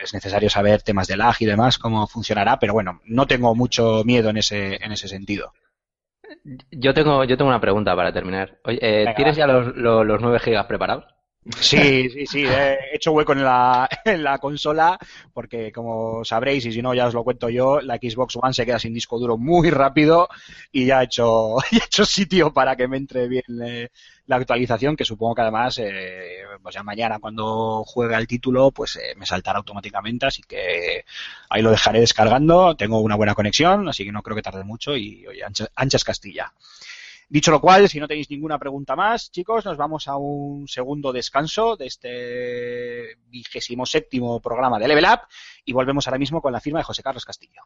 es 0.01 0.13
necesario 0.13 0.49
saber 0.49 0.81
temas 0.81 1.07
de 1.07 1.17
lag 1.17 1.35
y 1.39 1.45
demás, 1.45 1.77
cómo 1.77 2.07
funcionará, 2.07 2.57
pero 2.57 2.71
bueno, 2.71 3.01
no 3.05 3.27
tengo 3.27 3.53
mucho 3.53 4.03
miedo 4.05 4.29
en 4.29 4.37
ese, 4.37 4.75
en 4.81 4.93
ese 4.93 5.09
sentido. 5.09 5.51
Yo 6.71 6.93
tengo, 6.93 7.23
yo 7.23 7.37
tengo 7.37 7.49
una 7.49 7.61
pregunta 7.61 7.95
para 7.95 8.11
terminar. 8.11 8.59
Oye, 8.65 8.79
eh, 8.81 8.99
Venga, 8.99 9.15
¿tienes 9.15 9.35
va. 9.35 9.37
ya 9.37 9.47
los, 9.47 9.75
los, 9.75 10.05
los 10.05 10.21
9 10.21 10.39
gigas 10.39 10.65
preparados? 10.65 11.05
Sí, 11.57 12.09
sí, 12.11 12.25
sí, 12.27 12.43
he 12.45 12.95
hecho 12.95 13.11
hueco 13.11 13.33
en 13.33 13.43
la, 13.43 13.89
en 14.05 14.23
la 14.23 14.37
consola 14.37 14.97
porque 15.33 15.71
como 15.71 16.23
sabréis 16.23 16.65
y 16.65 16.71
si 16.71 16.81
no 16.81 16.93
ya 16.93 17.07
os 17.07 17.13
lo 17.15 17.23
cuento 17.23 17.49
yo, 17.49 17.81
la 17.81 17.95
Xbox 17.97 18.35
One 18.35 18.53
se 18.53 18.65
queda 18.65 18.77
sin 18.77 18.93
disco 18.93 19.17
duro 19.17 19.35
muy 19.35 19.71
rápido 19.71 20.29
y 20.71 20.85
ya 20.85 21.01
he 21.01 21.05
hecho, 21.05 21.57
ya 21.71 21.79
he 21.79 21.85
hecho 21.85 22.05
sitio 22.05 22.53
para 22.53 22.75
que 22.75 22.87
me 22.87 22.97
entre 22.97 23.27
bien 23.27 23.43
eh, 23.65 23.89
la 24.27 24.35
actualización 24.35 24.95
que 24.95 25.05
supongo 25.05 25.33
que 25.33 25.41
además 25.41 25.79
eh, 25.79 26.43
pues 26.61 26.75
ya 26.75 26.83
mañana 26.83 27.17
cuando 27.19 27.83
juegue 27.83 28.13
al 28.13 28.27
título 28.27 28.69
pues 28.69 28.97
eh, 28.97 29.15
me 29.17 29.25
saltará 29.25 29.57
automáticamente 29.57 30.27
así 30.27 30.43
que 30.43 31.03
ahí 31.49 31.63
lo 31.63 31.71
dejaré 31.71 31.99
descargando, 31.99 32.75
tengo 32.75 32.99
una 32.99 33.15
buena 33.15 33.33
conexión 33.33 33.89
así 33.89 34.05
que 34.05 34.11
no 34.11 34.21
creo 34.21 34.35
que 34.35 34.43
tarde 34.43 34.63
mucho 34.63 34.95
y 34.95 35.25
oye, 35.25 35.43
ancha, 35.43 35.65
ancha 35.75 35.97
es 35.97 36.03
Castilla. 36.03 36.53
Dicho 37.31 37.51
lo 37.51 37.61
cual, 37.61 37.87
si 37.87 37.99
no 37.99 38.07
tenéis 38.07 38.27
ninguna 38.31 38.57
pregunta 38.57 38.95
más, 38.95 39.31
chicos, 39.31 39.63
nos 39.63 39.77
vamos 39.77 40.07
a 40.07 40.17
un 40.17 40.67
segundo 40.67 41.13
descanso 41.13 41.77
de 41.77 41.85
este 41.85 43.17
vigésimo 43.27 43.85
séptimo 43.85 44.41
programa 44.41 44.79
de 44.79 44.87
Level 44.87 45.05
Up 45.05 45.27
y 45.63 45.71
volvemos 45.71 46.07
ahora 46.07 46.17
mismo 46.17 46.41
con 46.41 46.51
la 46.51 46.59
firma 46.59 46.79
de 46.79 46.85
José 46.85 47.03
Carlos 47.03 47.25
Castillo. 47.25 47.61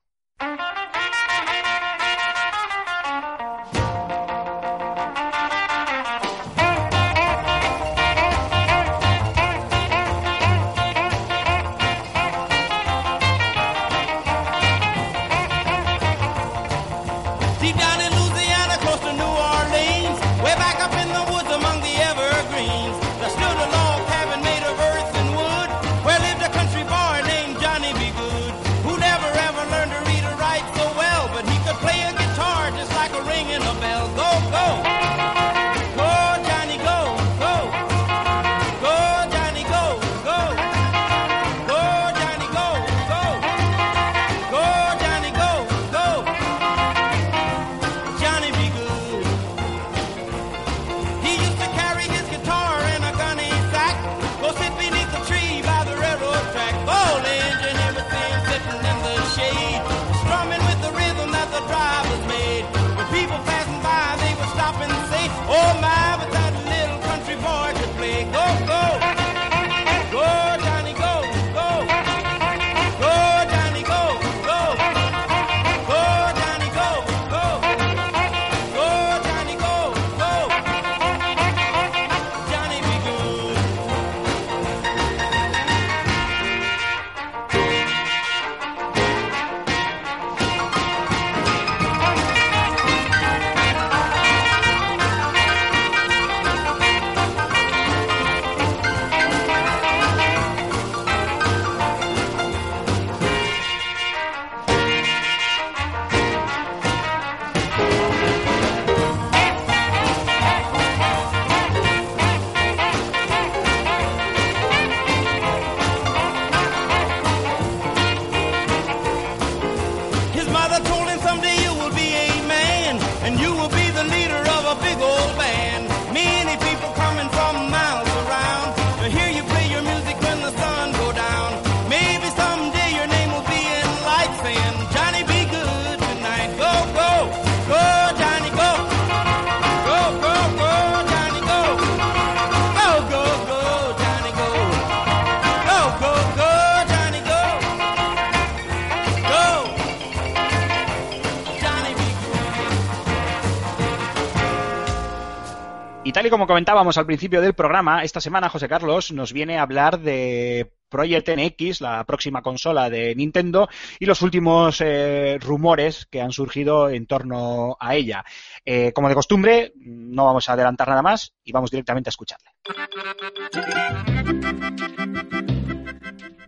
Como 156.33 156.47
comentábamos 156.47 156.97
al 156.97 157.05
principio 157.05 157.41
del 157.41 157.53
programa, 157.53 158.01
esta 158.01 158.19
semana 158.19 158.49
José 158.49 158.67
Carlos 158.67 159.11
nos 159.11 159.33
viene 159.33 159.59
a 159.59 159.61
hablar 159.61 159.99
de 159.99 160.73
Project 160.89 161.29
NX, 161.29 161.79
la 161.79 162.03
próxima 162.05 162.41
consola 162.41 162.89
de 162.89 163.13
Nintendo, 163.13 163.69
y 163.99 164.07
los 164.07 164.23
últimos 164.23 164.81
eh, 164.81 165.37
rumores 165.39 166.07
que 166.09 166.21
han 166.21 166.31
surgido 166.31 166.89
en 166.89 167.05
torno 167.05 167.77
a 167.79 167.93
ella. 167.93 168.25
Eh, 168.65 168.93
como 168.93 169.09
de 169.09 169.13
costumbre, 169.13 169.73
no 169.75 170.25
vamos 170.25 170.49
a 170.49 170.53
adelantar 170.53 170.89
nada 170.89 171.03
más 171.03 171.35
y 171.43 171.51
vamos 171.51 171.69
directamente 171.69 172.07
a 172.07 172.09
escucharle. 172.09 172.49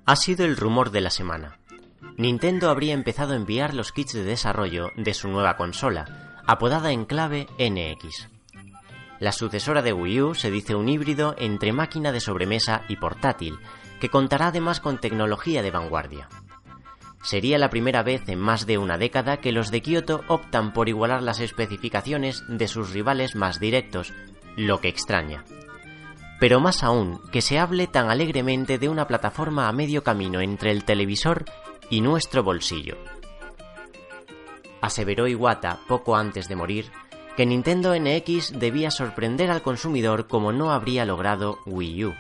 Ha 0.04 0.16
sido 0.16 0.46
el 0.46 0.58
rumor 0.58 0.90
de 0.90 1.02
la 1.02 1.12
semana. 1.12 1.60
Nintendo 2.18 2.72
habría 2.72 2.96
empezado 2.96 3.34
a 3.34 3.38
enviar 3.38 3.76
los 3.76 3.92
kits 3.92 4.14
de 4.14 4.24
desarrollo 4.24 4.90
de 4.96 5.14
su 5.14 5.28
nueva 5.28 5.58
consola, 5.58 6.42
apodada 6.48 6.92
en 6.92 7.06
clave 7.06 7.46
NX. 7.60 8.35
La 9.20 9.32
sucesora 9.32 9.82
de 9.82 9.94
Wii 9.94 10.22
U 10.22 10.36
se 10.36 10.52
dice 10.52 10.76
un 10.76 10.90
híbrido 10.90 11.36
entre 11.38 11.72
máquina 11.72 12.12
de 12.12 12.20
sobremesa 12.20 12.84
y 12.90 12.98
portátil, 12.98 13.58
que 14.00 14.10
contará 14.10 14.48
además 14.48 14.82
con 14.82 15.00
tecnología 15.00 15.62
de 15.62 15.72
vanguardia. 15.72 16.28
Sería 17.24 17.58
la 17.58 17.70
primera 17.70 18.04
vez 18.04 18.28
en 18.28 18.40
más 18.40 18.68
de 18.68 18.78
una 18.78 18.98
década 18.98 19.38
que 19.38 19.52
los 19.52 19.72
de 19.72 19.82
Kyoto 19.82 20.24
optan 20.28 20.74
por 20.74 20.90
igualar 20.90 21.24
las 21.24 21.40
especificaciones 21.40 22.44
de 22.48 22.68
sus 22.68 22.92
rivales 22.92 23.36
más 23.36 23.60
directos, 23.60 24.14
lo 24.56 24.80
que 24.80 24.90
extraña. 24.90 25.44
Pero 26.40 26.60
más 26.60 26.84
aún, 26.84 27.22
que 27.32 27.42
se 27.42 27.58
hable 27.58 27.88
tan 27.88 28.12
alegremente 28.12 28.78
de 28.78 28.90
una 28.90 29.08
plataforma 29.08 29.68
a 29.68 29.72
medio 29.72 30.04
camino 30.04 30.42
entre 30.42 30.72
el 30.72 30.84
televisor 30.84 31.46
y 31.90 32.02
nuestro 32.02 32.44
bolsillo. 32.44 32.98
Aseveró 34.82 35.28
Iwata 35.28 35.80
poco 35.88 36.16
antes 36.16 36.48
de 36.48 36.56
morir 36.56 36.92
que 37.36 37.46
Nintendo 37.46 37.94
NX 37.94 38.60
debía 38.60 38.92
sorprender 38.92 39.52
al 39.52 39.62
consumidor 39.62 40.28
como 40.28 40.52
no 40.52 40.72
habría 40.72 41.06
logrado 41.06 41.60
Wii 41.66 42.06
U. 42.06 42.16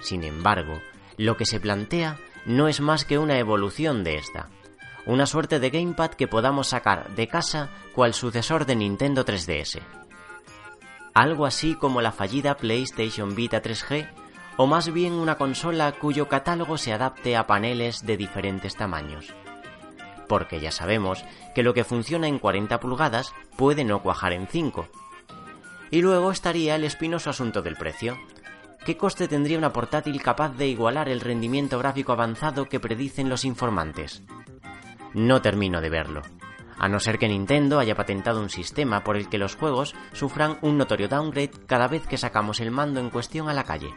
Sin 0.00 0.22
embargo, 0.22 0.80
lo 1.16 1.36
que 1.36 1.46
se 1.46 1.58
plantea 1.58 2.18
no 2.44 2.68
es 2.68 2.80
más 2.80 3.04
que 3.04 3.18
una 3.18 3.38
evolución 3.38 4.04
de 4.04 4.16
esta, 4.16 4.48
una 5.04 5.26
suerte 5.26 5.58
de 5.58 5.70
gamepad 5.70 6.10
que 6.10 6.28
podamos 6.28 6.68
sacar 6.68 7.14
de 7.16 7.26
casa 7.26 7.70
cual 7.92 8.14
sucesor 8.14 8.66
de 8.66 8.76
Nintendo 8.76 9.24
3DS. 9.24 9.80
Algo 11.14 11.46
así 11.46 11.74
como 11.74 12.00
la 12.00 12.12
fallida 12.12 12.56
PlayStation 12.56 13.34
Vita 13.34 13.62
3G, 13.62 14.08
o 14.58 14.66
más 14.66 14.92
bien 14.92 15.14
una 15.14 15.36
consola 15.36 15.92
cuyo 15.92 16.28
catálogo 16.28 16.78
se 16.78 16.92
adapte 16.92 17.36
a 17.36 17.46
paneles 17.46 18.06
de 18.06 18.16
diferentes 18.16 18.76
tamaños. 18.76 19.34
Porque 20.28 20.60
ya 20.60 20.70
sabemos 20.70 21.24
que 21.54 21.62
lo 21.62 21.74
que 21.74 21.84
funciona 21.84 22.28
en 22.28 22.38
40 22.38 22.80
pulgadas 22.80 23.32
puede 23.56 23.84
no 23.84 24.02
cuajar 24.02 24.32
en 24.32 24.46
5. 24.46 24.88
Y 25.90 26.02
luego 26.02 26.30
estaría 26.30 26.74
el 26.74 26.84
espinoso 26.84 27.30
asunto 27.30 27.62
del 27.62 27.76
precio. 27.76 28.16
¿Qué 28.84 28.96
coste 28.96 29.28
tendría 29.28 29.58
una 29.58 29.72
portátil 29.72 30.20
capaz 30.22 30.56
de 30.56 30.68
igualar 30.68 31.08
el 31.08 31.20
rendimiento 31.20 31.78
gráfico 31.78 32.12
avanzado 32.12 32.68
que 32.68 32.80
predicen 32.80 33.28
los 33.28 33.44
informantes? 33.44 34.22
No 35.14 35.42
termino 35.42 35.80
de 35.80 35.90
verlo, 35.90 36.22
a 36.78 36.88
no 36.88 37.00
ser 37.00 37.18
que 37.18 37.28
Nintendo 37.28 37.78
haya 37.78 37.94
patentado 37.94 38.40
un 38.40 38.50
sistema 38.50 39.02
por 39.02 39.16
el 39.16 39.28
que 39.28 39.38
los 39.38 39.56
juegos 39.56 39.94
sufran 40.12 40.58
un 40.60 40.76
notorio 40.76 41.08
downgrade 41.08 41.52
cada 41.66 41.88
vez 41.88 42.06
que 42.06 42.18
sacamos 42.18 42.60
el 42.60 42.70
mando 42.70 43.00
en 43.00 43.10
cuestión 43.10 43.48
a 43.48 43.54
la 43.54 43.64
calle. 43.64 43.94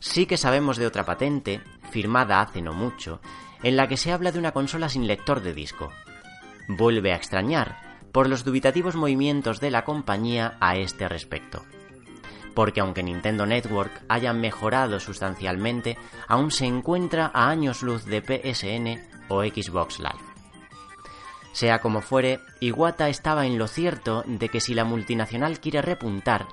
Sí 0.00 0.26
que 0.26 0.36
sabemos 0.36 0.76
de 0.76 0.86
otra 0.86 1.04
patente, 1.04 1.62
firmada 1.90 2.40
hace 2.40 2.60
no 2.60 2.74
mucho, 2.74 3.20
en 3.64 3.76
la 3.76 3.88
que 3.88 3.96
se 3.96 4.12
habla 4.12 4.30
de 4.30 4.38
una 4.38 4.52
consola 4.52 4.88
sin 4.88 5.06
lector 5.06 5.40
de 5.40 5.54
disco. 5.54 5.90
Vuelve 6.68 7.12
a 7.12 7.16
extrañar 7.16 7.78
por 8.12 8.28
los 8.28 8.44
dubitativos 8.44 8.94
movimientos 8.94 9.58
de 9.58 9.70
la 9.70 9.84
compañía 9.84 10.56
a 10.60 10.76
este 10.76 11.08
respecto. 11.08 11.64
Porque 12.54 12.80
aunque 12.80 13.02
Nintendo 13.02 13.46
Network 13.46 13.90
haya 14.08 14.32
mejorado 14.32 15.00
sustancialmente, 15.00 15.96
aún 16.28 16.52
se 16.52 16.66
encuentra 16.66 17.30
a 17.34 17.48
años 17.48 17.82
luz 17.82 18.04
de 18.04 18.20
PSN 18.20 19.02
o 19.28 19.42
Xbox 19.42 19.98
Live. 19.98 20.34
Sea 21.52 21.80
como 21.80 22.02
fuere, 22.02 22.40
Iwata 22.60 23.08
estaba 23.08 23.46
en 23.46 23.58
lo 23.58 23.66
cierto 23.66 24.24
de 24.26 24.48
que 24.48 24.60
si 24.60 24.74
la 24.74 24.84
multinacional 24.84 25.58
quiere 25.58 25.82
repuntar, 25.82 26.46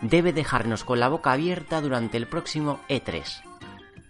debe 0.00 0.32
dejarnos 0.32 0.82
con 0.82 0.98
la 0.98 1.08
boca 1.08 1.32
abierta 1.32 1.80
durante 1.80 2.16
el 2.16 2.26
próximo 2.26 2.80
E3, 2.88 3.45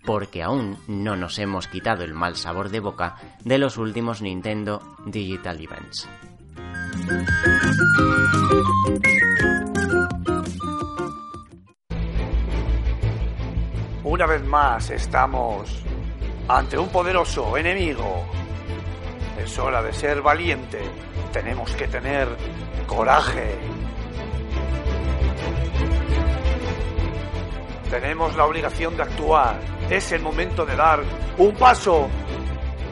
porque 0.07 0.43
aún 0.43 0.78
no 0.87 1.16
nos 1.16 1.39
hemos 1.39 1.66
quitado 1.66 2.05
el 2.05 2.15
mal 2.15 2.37
sabor 2.37 2.70
de 2.70 2.81
boca 2.81 3.16
de 3.45 3.59
los 3.59 3.77
últimos 3.77 4.23
Nintendo 4.23 4.97
Digital 5.05 5.61
Events. 5.61 6.09
Una 14.05 14.27
vez 14.27 14.45
más 14.45 14.91
estamos 14.91 15.83
ante 16.49 16.78
un 16.78 16.89
poderoso 16.89 17.57
enemigo. 17.57 18.24
Es 19.43 19.59
hora 19.59 19.83
de 19.83 19.93
ser 19.93 20.23
valiente. 20.23 20.81
Tenemos 21.33 21.73
que 21.73 21.89
tener 21.89 22.28
coraje. 22.87 23.76
Tenemos 27.90 28.36
la 28.36 28.44
obligación 28.44 28.96
de 28.96 29.02
actuar. 29.02 29.60
Es 29.88 30.12
el 30.12 30.22
momento 30.22 30.66
de 30.66 30.76
dar 30.76 31.02
un 31.38 31.54
paso 31.54 32.08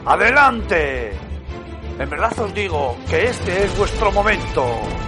adelante. 0.05 1.11
En 1.99 2.09
verdad 2.09 2.37
os 2.39 2.53
digo 2.53 2.97
que 3.09 3.25
este 3.25 3.65
es 3.65 3.77
vuestro 3.77 4.11
momento. 4.11 4.65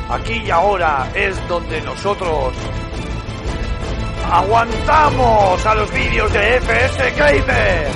Aquí 0.10 0.42
y 0.46 0.52
ahora 0.52 1.10
es 1.14 1.36
donde 1.48 1.82
nosotros 1.82 2.54
aguantamos 4.32 5.66
a 5.66 5.76
los 5.76 5.92
vídeos 5.92 6.32
de 6.34 6.58
FS 6.58 7.12
Gamer. 7.12 7.88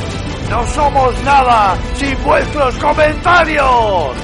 No 0.50 0.68
somos 0.68 1.24
nada 1.24 1.78
sin 1.96 2.22
vuestros 2.24 2.76
comentarios. 2.78 4.16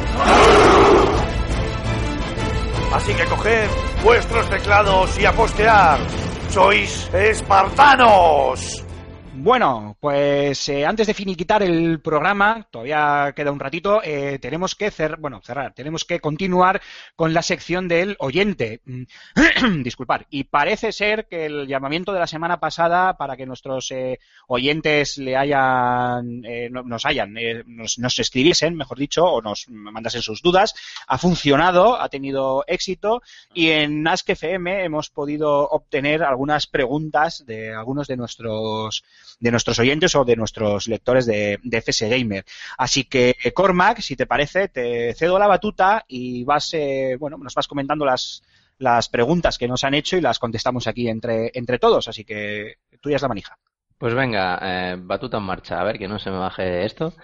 Así 2.94 3.14
que 3.14 3.26
coged 3.26 3.70
vuestros 4.04 4.50
teclados 4.50 5.18
y 5.20 5.26
a 5.26 5.32
postear. 5.32 6.27
Sois 6.50 7.10
espartanos. 7.14 8.87
Bueno, 9.48 9.96
pues 10.02 10.68
eh, 10.68 10.86
antes 10.86 11.08
de 11.08 11.14
finiquitar 11.14 11.64
el 11.64 12.02
programa, 12.02 12.68
todavía 12.70 13.32
queda 13.34 13.54
un 13.54 13.62
ratito, 13.62 14.02
eh, 14.04 14.40
tenemos 14.42 14.76
que 14.76 14.92
cer 14.92 15.16
bueno, 15.22 15.40
cerrar, 15.42 15.74
tenemos 15.74 16.04
que 16.04 16.20
continuar 16.20 16.82
con 17.16 17.34
la 17.34 17.42
sección 17.42 17.88
del 17.88 18.18
oyente. 18.20 18.82
Mm, 18.84 19.04
Disculpar. 19.84 20.28
Y 20.30 20.44
parece 20.44 20.92
ser 20.92 21.30
que 21.30 21.46
el 21.46 21.66
llamamiento 21.66 22.12
de 22.12 22.20
la 22.20 22.28
semana 22.28 22.60
pasada 22.60 23.16
para 23.16 23.38
que 23.38 23.46
nuestros 23.46 23.90
eh, 23.92 24.20
oyentes 24.48 25.18
le 25.18 25.38
hayan, 25.38 26.44
eh, 26.44 26.68
no- 26.70 26.84
nos 26.84 27.06
hayan, 27.06 27.34
nos, 27.68 28.00
nos 28.00 28.20
escribiesen, 28.20 28.76
mejor 28.76 28.98
dicho, 29.00 29.24
o 29.24 29.42
nos 29.42 29.70
mandasen 29.70 30.24
sus 30.24 30.42
dudas, 30.42 30.76
ha 31.08 31.18
funcionado, 31.18 31.96
ha 32.02 32.10
tenido 32.10 32.66
éxito 32.68 33.22
y 33.54 33.70
en 33.70 34.06
Ask 34.10 34.30
FM 34.30 34.84
hemos 34.84 35.10
podido 35.10 35.70
obtener 35.70 36.22
algunas 36.22 36.68
preguntas 36.68 37.46
de 37.46 37.74
algunos 37.74 38.08
de 38.08 38.18
nuestros 38.18 39.06
de 39.40 39.52
nuestros 39.52 39.80
oyentes 39.80 40.16
o 40.16 40.26
de 40.26 40.36
nuestros 40.36 40.88
lectores 40.88 41.26
de, 41.26 41.60
de 41.64 41.78
FS 41.82 42.10
Gamer. 42.10 42.44
Así 42.78 43.04
que, 43.04 43.36
eh, 43.44 43.52
Cormac, 43.52 44.00
si 44.00 44.16
te 44.16 44.26
parece, 44.26 44.68
te 44.68 45.14
cedo 45.14 45.38
la 45.38 45.48
batuta 45.48 46.06
y 46.08 46.44
vas, 46.44 46.74
eh, 46.74 47.18
bueno, 47.20 47.38
nos 47.38 47.54
vas 47.54 47.68
comentando 47.68 48.06
las, 48.06 48.44
las 48.80 49.10
preguntas 49.10 49.58
que 49.58 49.68
nos 49.68 49.84
han 49.84 49.94
hecho 49.94 50.18
y 50.18 50.22
las 50.22 50.40
contestamos 50.40 50.88
aquí 50.88 51.08
entre, 51.08 51.52
entre 51.54 51.80
todos. 51.80 52.08
Así 52.08 52.24
que 52.24 52.76
tú 53.02 53.10
ya 53.10 53.18
es 53.18 53.22
la 53.22 53.28
manija. 53.28 53.58
Pues 53.98 54.14
venga, 54.14 54.60
eh, 54.62 54.96
batuta 55.00 55.38
en 55.38 55.44
marcha, 55.44 55.80
a 55.80 55.84
ver 55.84 55.98
que 55.98 56.08
no 56.08 56.20
se 56.20 56.30
me 56.30 56.38
baje 56.38 56.86
esto. 56.86 57.14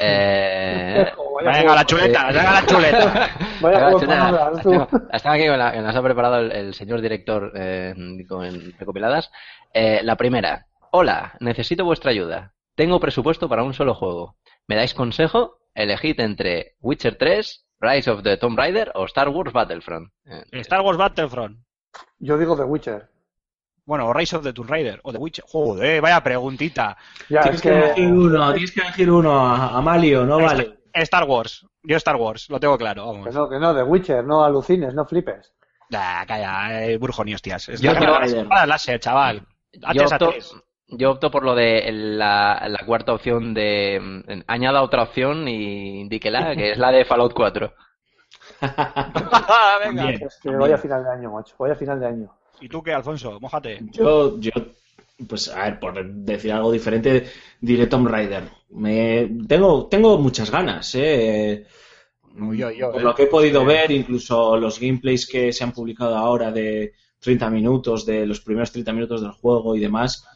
Eh, 0.00 1.12
Vaya 1.44 1.60
Venga, 1.60 1.74
la 1.76 1.84
chuleta, 1.84 2.26
venga 2.26 2.60
la 2.60 2.66
chuleta. 2.66 3.30
Vaya 3.60 3.78
Venga, 3.78 3.90
juego 3.92 4.60
chuleta, 4.60 4.88
Están 5.12 5.34
aquí 5.34 5.46
con 5.46 5.58
la, 5.58 5.72
que 5.72 5.80
nos 5.80 5.94
ha 5.94 6.02
preparado 6.02 6.40
el, 6.40 6.50
el 6.50 6.74
señor 6.74 7.00
director 7.00 7.52
eh, 7.54 7.94
con 8.28 8.72
recopiladas. 8.78 9.30
Eh, 9.72 10.00
la 10.02 10.16
primera. 10.16 10.66
Hola, 10.98 11.36
necesito 11.40 11.84
vuestra 11.84 12.10
ayuda. 12.10 12.54
Tengo 12.74 12.98
presupuesto 12.98 13.50
para 13.50 13.62
un 13.62 13.74
solo 13.74 13.94
juego. 13.94 14.38
¿Me 14.66 14.76
dais 14.76 14.94
consejo? 14.94 15.58
Elegid 15.74 16.18
entre 16.20 16.76
Witcher 16.80 17.16
3, 17.18 17.66
Rise 17.80 18.10
of 18.10 18.22
the 18.22 18.38
Tomb 18.38 18.56
Raider 18.58 18.92
o 18.94 19.04
Star 19.04 19.28
Wars 19.28 19.52
Battlefront. 19.52 20.10
Eh, 20.24 20.42
Star 20.52 20.80
Wars 20.80 20.96
Battlefront. 20.96 21.58
Yo 22.18 22.38
digo 22.38 22.56
The 22.56 22.62
Witcher. 22.62 23.10
Bueno, 23.84 24.06
o 24.06 24.14
Rise 24.14 24.36
of 24.36 24.42
the 24.42 24.54
Tomb 24.54 24.70
Raider 24.70 24.98
o 25.02 25.12
The 25.12 25.18
Witcher. 25.18 25.44
Joder, 25.46 26.00
vaya 26.00 26.22
preguntita. 26.22 26.96
Ya, 27.28 27.42
Tienes 27.42 27.56
es 27.56 27.62
que 27.62 27.68
que... 27.68 27.78
elegir 27.78 28.12
uno, 28.14 28.52
tienes 28.54 28.72
que 28.72 28.80
elegir 28.80 29.10
uno 29.10 29.38
a, 29.38 29.76
a 29.76 29.80
Malio, 29.82 30.24
no 30.24 30.38
vale. 30.40 30.78
Star 30.94 31.24
Wars. 31.24 31.66
Yo 31.82 31.98
Star 31.98 32.16
Wars, 32.16 32.48
lo 32.48 32.58
tengo 32.58 32.78
claro, 32.78 33.02
Que 33.02 33.10
vamos. 33.10 33.34
no, 33.34 33.50
que 33.50 33.58
no, 33.58 33.74
The 33.74 33.82
Witcher, 33.82 34.24
no 34.24 34.42
alucines, 34.42 34.94
no 34.94 35.04
flipes. 35.04 35.52
Ah, 35.92 36.24
calla, 36.26 36.86
eh, 36.86 36.96
brujo 36.96 37.22
ni 37.22 37.34
hostias. 37.34 37.68
Es 37.68 37.82
Yo 37.82 37.92
la 37.92 38.64
láser, 38.64 38.98
chaval. 38.98 39.46
Yo 39.92 40.06
opto. 40.06 40.32
Yo 40.88 41.10
opto 41.12 41.30
por 41.30 41.44
lo 41.44 41.54
de 41.54 41.90
la, 41.92 42.66
la 42.68 42.86
cuarta 42.86 43.12
opción 43.14 43.54
de... 43.54 44.00
mm, 44.00 44.40
Añada 44.46 44.82
otra 44.82 45.02
opción 45.04 45.48
y 45.48 46.00
indíquela, 46.00 46.54
que 46.56 46.72
es 46.72 46.78
la 46.78 46.92
de 46.92 47.04
Fallout 47.04 47.32
4. 47.34 47.72
Venga. 49.84 50.06
Bien. 50.06 50.22
Es 50.26 50.38
que 50.42 50.50
vaya 50.50 50.78
final 50.78 51.04
de 51.04 51.10
año, 51.10 51.30
macho. 51.32 51.54
Vaya 51.58 51.74
final 51.74 52.00
de 52.00 52.06
año. 52.06 52.32
¿Y 52.60 52.68
tú 52.68 52.82
qué, 52.82 52.92
Alfonso? 52.92 53.38
Mójate. 53.40 53.80
Yo, 53.92 54.38
yo, 54.40 54.50
pues 55.28 55.48
a 55.48 55.64
ver, 55.64 55.80
por 55.80 56.04
decir 56.04 56.52
algo 56.52 56.72
diferente, 56.72 57.26
diré 57.60 57.86
Tomb 57.86 58.08
Raider. 58.08 58.44
Me, 58.70 59.28
tengo, 59.48 59.86
tengo 59.88 60.18
muchas 60.18 60.50
ganas, 60.50 60.94
¿eh? 60.94 61.66
yo, 62.52 62.70
yo, 62.70 62.92
por 62.92 63.00
eh. 63.00 63.04
lo 63.04 63.14
que 63.14 63.24
he 63.24 63.26
podido 63.26 63.64
Sí. 63.64 63.66
ver, 63.66 63.90
incluso 63.90 64.56
los 64.56 64.78
gameplays 64.80 65.26
que 65.26 65.52
se 65.52 65.64
han 65.64 65.72
publicado 65.72 66.16
ahora 66.16 66.50
de 66.52 66.94
30 67.20 67.50
minutos, 67.50 68.04
de 68.06 68.26
los 68.26 68.40
primeros 68.40 68.72
30 68.72 68.92
minutos 68.92 69.22
del 69.22 69.32
juego 69.32 69.74
y 69.76 69.80
demás, 69.80 70.26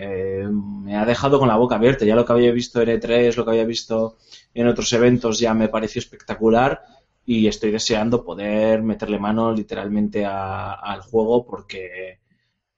eh, 0.00 0.46
me 0.50 0.96
ha 0.96 1.04
dejado 1.04 1.38
con 1.38 1.48
la 1.48 1.56
boca 1.56 1.76
abierta. 1.76 2.04
Ya 2.04 2.14
lo 2.14 2.24
que 2.24 2.32
había 2.32 2.52
visto 2.52 2.82
en 2.82 2.88
E3, 2.88 3.34
lo 3.36 3.44
que 3.44 3.50
había 3.50 3.64
visto 3.64 4.16
en 4.54 4.68
otros 4.68 4.92
eventos 4.92 5.38
ya 5.38 5.54
me 5.54 5.68
pareció 5.68 5.98
espectacular 6.00 6.82
y 7.26 7.48
estoy 7.48 7.72
deseando 7.72 8.24
poder 8.24 8.82
meterle 8.82 9.18
mano 9.18 9.52
literalmente 9.52 10.24
al 10.24 11.00
juego 11.02 11.44
porque 11.44 12.20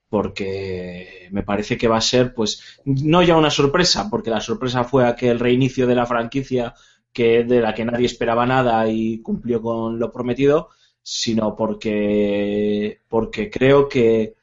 porque 0.09 1.29
me 1.31 1.43
parece 1.43 1.77
que 1.77 1.87
va 1.87 1.97
a 1.97 2.01
ser 2.01 2.33
pues 2.33 2.79
no 2.83 3.21
ya 3.21 3.37
una 3.37 3.51
sorpresa 3.51 4.09
porque 4.09 4.31
la 4.31 4.41
sorpresa 4.41 4.83
fue 4.83 5.07
aquel 5.07 5.39
reinicio 5.39 5.85
de 5.85 5.95
la 5.95 6.07
franquicia 6.07 6.73
que 7.13 7.43
de 7.43 7.61
la 7.61 7.75
que 7.75 7.85
nadie 7.85 8.07
esperaba 8.07 8.45
nada 8.47 8.87
y 8.89 9.21
cumplió 9.21 9.61
con 9.61 9.99
lo 9.99 10.11
prometido 10.11 10.69
sino 11.03 11.55
porque 11.55 13.01
porque 13.07 13.51
creo 13.51 13.87
que 13.87 14.35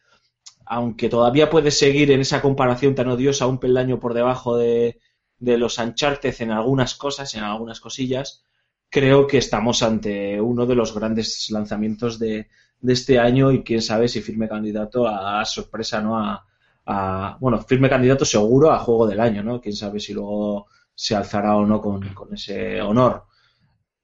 aunque 0.67 1.09
todavía 1.09 1.51
puede 1.51 1.71
seguir 1.71 2.11
en 2.11 2.21
esa 2.21 2.43
comparación 2.43 2.95
tan 2.95 3.09
odiosa 3.09 3.47
un 3.47 3.59
peldaño 3.59 3.99
por 4.01 4.15
debajo 4.15 4.57
de, 4.57 5.01
de 5.39 5.59
los 5.59 5.79
Uncharted 5.79 6.35
en 6.41 6.51
algunas 6.51 6.95
cosas, 6.95 7.35
en 7.35 7.45
algunas 7.45 7.81
cosillas, 7.81 8.45
creo 8.91 9.27
que 9.27 9.39
estamos 9.39 9.83
ante 9.83 10.41
uno 10.41 10.67
de 10.67 10.75
los 10.75 10.95
grandes 10.95 11.49
lanzamientos 11.51 12.19
de, 12.19 12.49
este 12.87 13.19
año 13.19 13.51
y 13.53 13.63
quién 13.65 13.83
sabe 13.83 14.09
si 14.09 14.21
firme 14.21 14.49
candidato 14.49 15.07
a, 15.09 15.45
sorpresa, 15.45 16.01
¿no? 16.01 16.19
A, 16.19 16.45
a- 16.87 17.37
bueno, 17.41 17.61
firme 17.63 17.89
candidato 17.89 18.25
seguro 18.25 18.71
a 18.71 18.79
juego 18.79 19.07
del 19.07 19.21
año, 19.21 19.43
¿no? 19.43 19.61
Quién 19.61 19.75
sabe 19.77 19.99
si 20.01 20.13
luego 20.15 20.67
se 20.95 21.15
alzará 21.17 21.57
o 21.57 21.67
no 21.67 21.81
con, 21.81 22.15
con 22.15 22.33
ese 22.35 22.81
honor. 22.81 23.25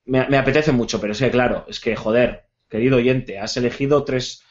Me, 0.05 0.28
me 0.28 0.39
apetece 0.39 0.72
mucho, 0.72 1.01
pero 1.01 1.12
es 1.12 1.18
que 1.20 1.30
claro, 1.30 1.64
es 1.68 1.80
que 1.80 1.97
joder, 1.97 2.47
querido 2.68 2.97
oyente, 2.98 3.39
has 3.39 3.56
elegido 3.56 4.05
tres, 4.05 4.43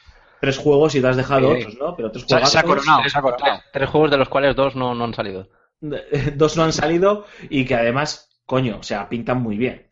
tres 0.42 0.58
juegos 0.58 0.96
y 0.96 1.02
te 1.02 1.08
has 1.08 1.16
dejado 1.18 1.56
Sí. 1.56 1.62
otros, 1.62 1.78
¿no? 1.78 1.96
Pero 1.96 2.12
tres 2.12 2.26
Se, 2.28 2.36
juegos 2.36 2.52
se 2.52 2.60
ha 2.60 2.64
coronado, 2.64 3.10
se 3.10 3.18
ha 3.18 3.22
coronado. 3.22 3.60
Tres, 3.60 3.72
tres 3.72 3.90
juegos 3.90 4.12
de 4.12 4.18
los 4.18 4.30
cuales 4.30 4.56
dos 4.56 4.76
no, 4.76 4.94
no 4.94 5.06
han 5.06 5.14
salido. 5.14 5.48
dos 6.36 6.58
no 6.58 6.64
han 6.64 6.74
salido 6.74 7.26
y 7.50 7.66
que 7.66 7.76
además, 7.76 8.30
coño, 8.46 8.78
o 8.80 8.84
sea, 8.84 9.08
pintan 9.08 9.42
muy 9.42 9.58
bien. 9.58 9.90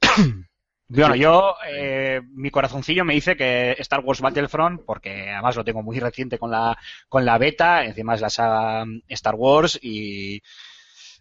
Bueno, 0.94 1.14
yo, 1.14 1.54
eh, 1.66 2.20
mi 2.34 2.50
corazoncillo 2.50 3.02
me 3.02 3.14
dice 3.14 3.34
que 3.34 3.72
Star 3.78 4.00
Wars 4.00 4.20
Battlefront, 4.20 4.82
porque 4.84 5.30
además 5.30 5.56
lo 5.56 5.64
tengo 5.64 5.82
muy 5.82 5.98
reciente 5.98 6.38
con 6.38 6.50
la, 6.50 6.76
con 7.08 7.24
la 7.24 7.38
beta, 7.38 7.82
encima 7.86 8.14
es 8.14 8.20
la 8.20 8.28
saga 8.28 8.84
mm, 8.84 9.00
Star 9.08 9.34
Wars 9.34 9.78
y, 9.80 10.42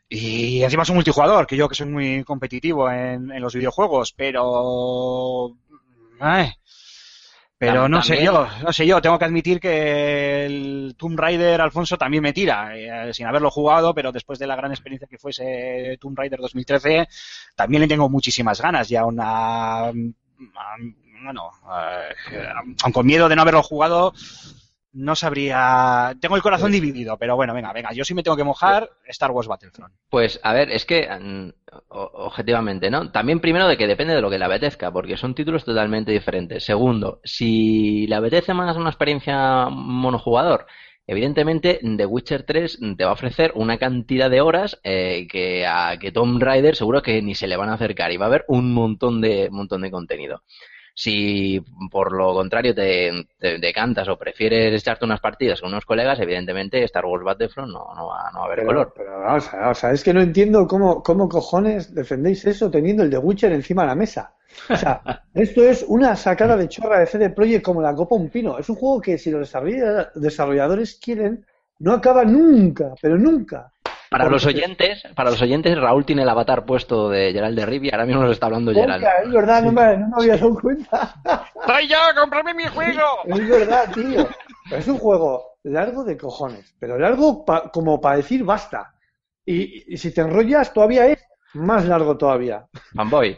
y 0.09 0.61
encima 0.63 0.83
es 0.83 0.89
un 0.89 0.95
multijugador, 0.95 1.47
que 1.47 1.55
yo 1.55 1.69
que 1.69 1.75
soy 1.75 1.87
muy 1.87 2.21
competitivo 2.25 2.89
en, 2.91 3.31
en 3.31 3.41
los 3.41 3.55
videojuegos, 3.55 4.11
pero... 4.11 5.55
ay, 6.19 6.51
pero 7.69 7.87
no 7.87 8.01
sé 8.01 8.23
yo, 8.25 8.47
no 8.63 8.73
sé 8.73 8.87
yo, 8.87 9.01
tengo 9.01 9.19
que 9.19 9.25
admitir 9.25 9.59
que 9.59 10.45
el 10.47 10.95
Tomb 10.97 11.19
Raider 11.19 11.61
Alfonso 11.61 11.95
también 11.97 12.23
me 12.23 12.33
tira, 12.33 12.75
eh, 12.75 13.13
sin 13.13 13.27
haberlo 13.27 13.51
jugado, 13.51 13.93
pero 13.93 14.11
después 14.11 14.39
de 14.39 14.47
la 14.47 14.55
gran 14.55 14.71
experiencia 14.71 15.07
que 15.07 15.19
fuese 15.19 15.97
Tomb 16.01 16.17
Raider 16.17 16.39
2013, 16.39 17.07
también 17.55 17.81
le 17.81 17.87
tengo 17.87 18.09
muchísimas 18.09 18.59
ganas 18.59 18.89
y 18.89 18.95
aún 18.95 19.19
a, 19.19 19.89
a- 19.89 19.91
bueno, 21.23 21.51
eh, 22.31 22.47
aun 22.83 22.91
con 22.91 23.05
miedo 23.05 23.29
de 23.29 23.35
no 23.35 23.43
haberlo 23.43 23.61
jugado, 23.61 24.11
no 24.93 25.15
sabría, 25.15 26.15
tengo 26.19 26.35
el 26.35 26.41
corazón 26.41 26.71
dividido, 26.71 27.17
pero 27.17 27.35
bueno, 27.35 27.53
venga, 27.53 27.71
venga, 27.71 27.93
yo 27.93 28.03
sí 28.03 28.13
me 28.13 28.23
tengo 28.23 28.35
que 28.35 28.43
mojar 28.43 28.89
Star 29.05 29.31
Wars 29.31 29.47
Battlefront. 29.47 29.93
Pues 30.09 30.39
a 30.43 30.53
ver, 30.53 30.69
es 30.69 30.85
que 30.85 31.07
mm, 31.07 31.49
objetivamente, 31.89 32.89
¿no? 32.89 33.11
También 33.11 33.39
primero 33.39 33.67
de 33.67 33.77
que 33.77 33.87
depende 33.87 34.13
de 34.13 34.21
lo 34.21 34.29
que 34.29 34.37
le 34.37 34.45
apetezca, 34.45 34.91
porque 34.91 35.17
son 35.17 35.33
títulos 35.33 35.63
totalmente 35.63 36.11
diferentes. 36.11 36.65
Segundo, 36.65 37.21
si 37.23 38.05
le 38.07 38.15
apetece 38.15 38.53
más 38.53 38.75
una 38.75 38.89
experiencia 38.89 39.69
monojugador, 39.69 40.65
evidentemente 41.07 41.79
The 41.81 42.05
Witcher 42.05 42.43
3 42.43 42.79
te 42.97 43.03
va 43.05 43.11
a 43.11 43.13
ofrecer 43.13 43.53
una 43.55 43.77
cantidad 43.77 44.29
de 44.29 44.41
horas 44.41 44.79
eh, 44.83 45.27
que 45.29 45.65
a 45.65 45.97
que 45.99 46.11
Tomb 46.11 46.41
Raider 46.41 46.75
seguro 46.75 47.01
que 47.01 47.21
ni 47.21 47.35
se 47.35 47.47
le 47.47 47.57
van 47.57 47.69
a 47.69 47.73
acercar 47.75 48.11
y 48.11 48.17
va 48.17 48.25
a 48.25 48.29
haber 48.29 48.45
un 48.47 48.73
montón 48.73 49.21
de 49.21 49.49
montón 49.49 49.81
de 49.81 49.91
contenido. 49.91 50.43
Si 50.93 51.63
por 51.89 52.11
lo 52.13 52.33
contrario 52.33 52.75
te, 52.75 53.11
te 53.39 53.57
decantas 53.59 54.07
o 54.09 54.17
prefieres 54.17 54.73
echarte 54.73 55.05
unas 55.05 55.19
partidas 55.19 55.59
con 55.61 55.69
unos 55.71 55.85
colegas, 55.85 56.19
evidentemente 56.19 56.83
Star 56.83 57.05
Wars 57.05 57.23
Battlefront 57.23 57.71
no, 57.71 57.93
no 57.95 58.07
va, 58.07 58.31
no 58.31 58.39
va 58.39 58.43
a 58.43 58.47
haber 58.47 58.59
Pero, 58.59 58.67
color. 58.67 58.93
pero 58.95 59.19
vamos 59.21 59.53
a 59.53 59.69
o 59.69 59.75
sea, 59.75 59.91
es 59.91 60.03
que 60.03 60.13
no 60.13 60.21
entiendo 60.21 60.67
cómo, 60.67 61.01
cómo 61.03 61.27
cojones 61.29 61.93
defendéis 61.93 62.45
eso 62.45 62.69
teniendo 62.69 63.03
el 63.03 63.09
de 63.09 63.17
Witcher 63.17 63.51
encima 63.51 63.83
de 63.83 63.87
la 63.89 63.95
mesa. 63.95 64.35
O 64.69 64.75
sea, 64.75 65.01
esto 65.33 65.63
es 65.63 65.83
una 65.87 66.15
sacada 66.15 66.57
de 66.57 66.67
chorra 66.67 66.99
de 66.99 67.07
CD 67.07 67.29
Projekt 67.29 67.63
como 67.63 67.81
la 67.81 67.95
copa 67.95 68.15
un 68.15 68.29
pino. 68.29 68.57
Es 68.59 68.69
un 68.69 68.75
juego 68.75 69.01
que 69.01 69.17
si 69.17 69.31
los 69.31 69.41
desarrolla- 69.49 70.11
desarrolladores 70.15 70.99
quieren, 71.01 71.45
no 71.79 71.93
acaba 71.93 72.23
nunca, 72.25 72.93
pero 73.01 73.17
nunca. 73.17 73.71
Para 74.11 74.25
los 74.29 74.45
oyentes, 74.45 75.03
para 75.15 75.31
los 75.31 75.41
oyentes, 75.41 75.79
Raúl 75.79 76.05
tiene 76.05 76.23
el 76.23 76.29
avatar 76.29 76.65
puesto 76.65 77.09
de 77.09 77.31
Gerald 77.31 77.57
de 77.57 77.65
Rivia. 77.65 77.91
Ahora 77.93 78.05
mismo 78.05 78.21
nos 78.21 78.33
está 78.33 78.47
hablando 78.47 78.73
Gerald. 78.73 79.05
Es 79.23 79.31
verdad, 79.31 79.63
no 79.63 79.71
me, 79.71 79.97
no 79.97 80.07
me 80.09 80.15
había 80.17 80.35
dado 80.35 80.53
cuenta. 80.59 81.15
¡Soy 81.65 81.87
yo! 81.87 81.95
¡Cómprame 82.19 82.53
mi 82.53 82.65
juego! 82.67 82.99
Es 83.25 83.47
verdad, 83.49 83.89
tío. 83.93 84.27
Es 84.69 84.85
un 84.89 84.97
juego 84.97 85.55
largo 85.63 86.03
de 86.03 86.17
cojones, 86.17 86.75
pero 86.77 86.99
largo 86.99 87.45
pa- 87.45 87.71
como 87.71 88.01
para 88.01 88.17
decir 88.17 88.43
basta. 88.43 88.93
Y, 89.45 89.93
y 89.93 89.97
si 89.97 90.13
te 90.13 90.19
enrollas, 90.21 90.73
todavía 90.73 91.07
es 91.07 91.23
más 91.53 91.85
largo 91.85 92.17
todavía. 92.17 92.65
Fanboy. 92.93 93.37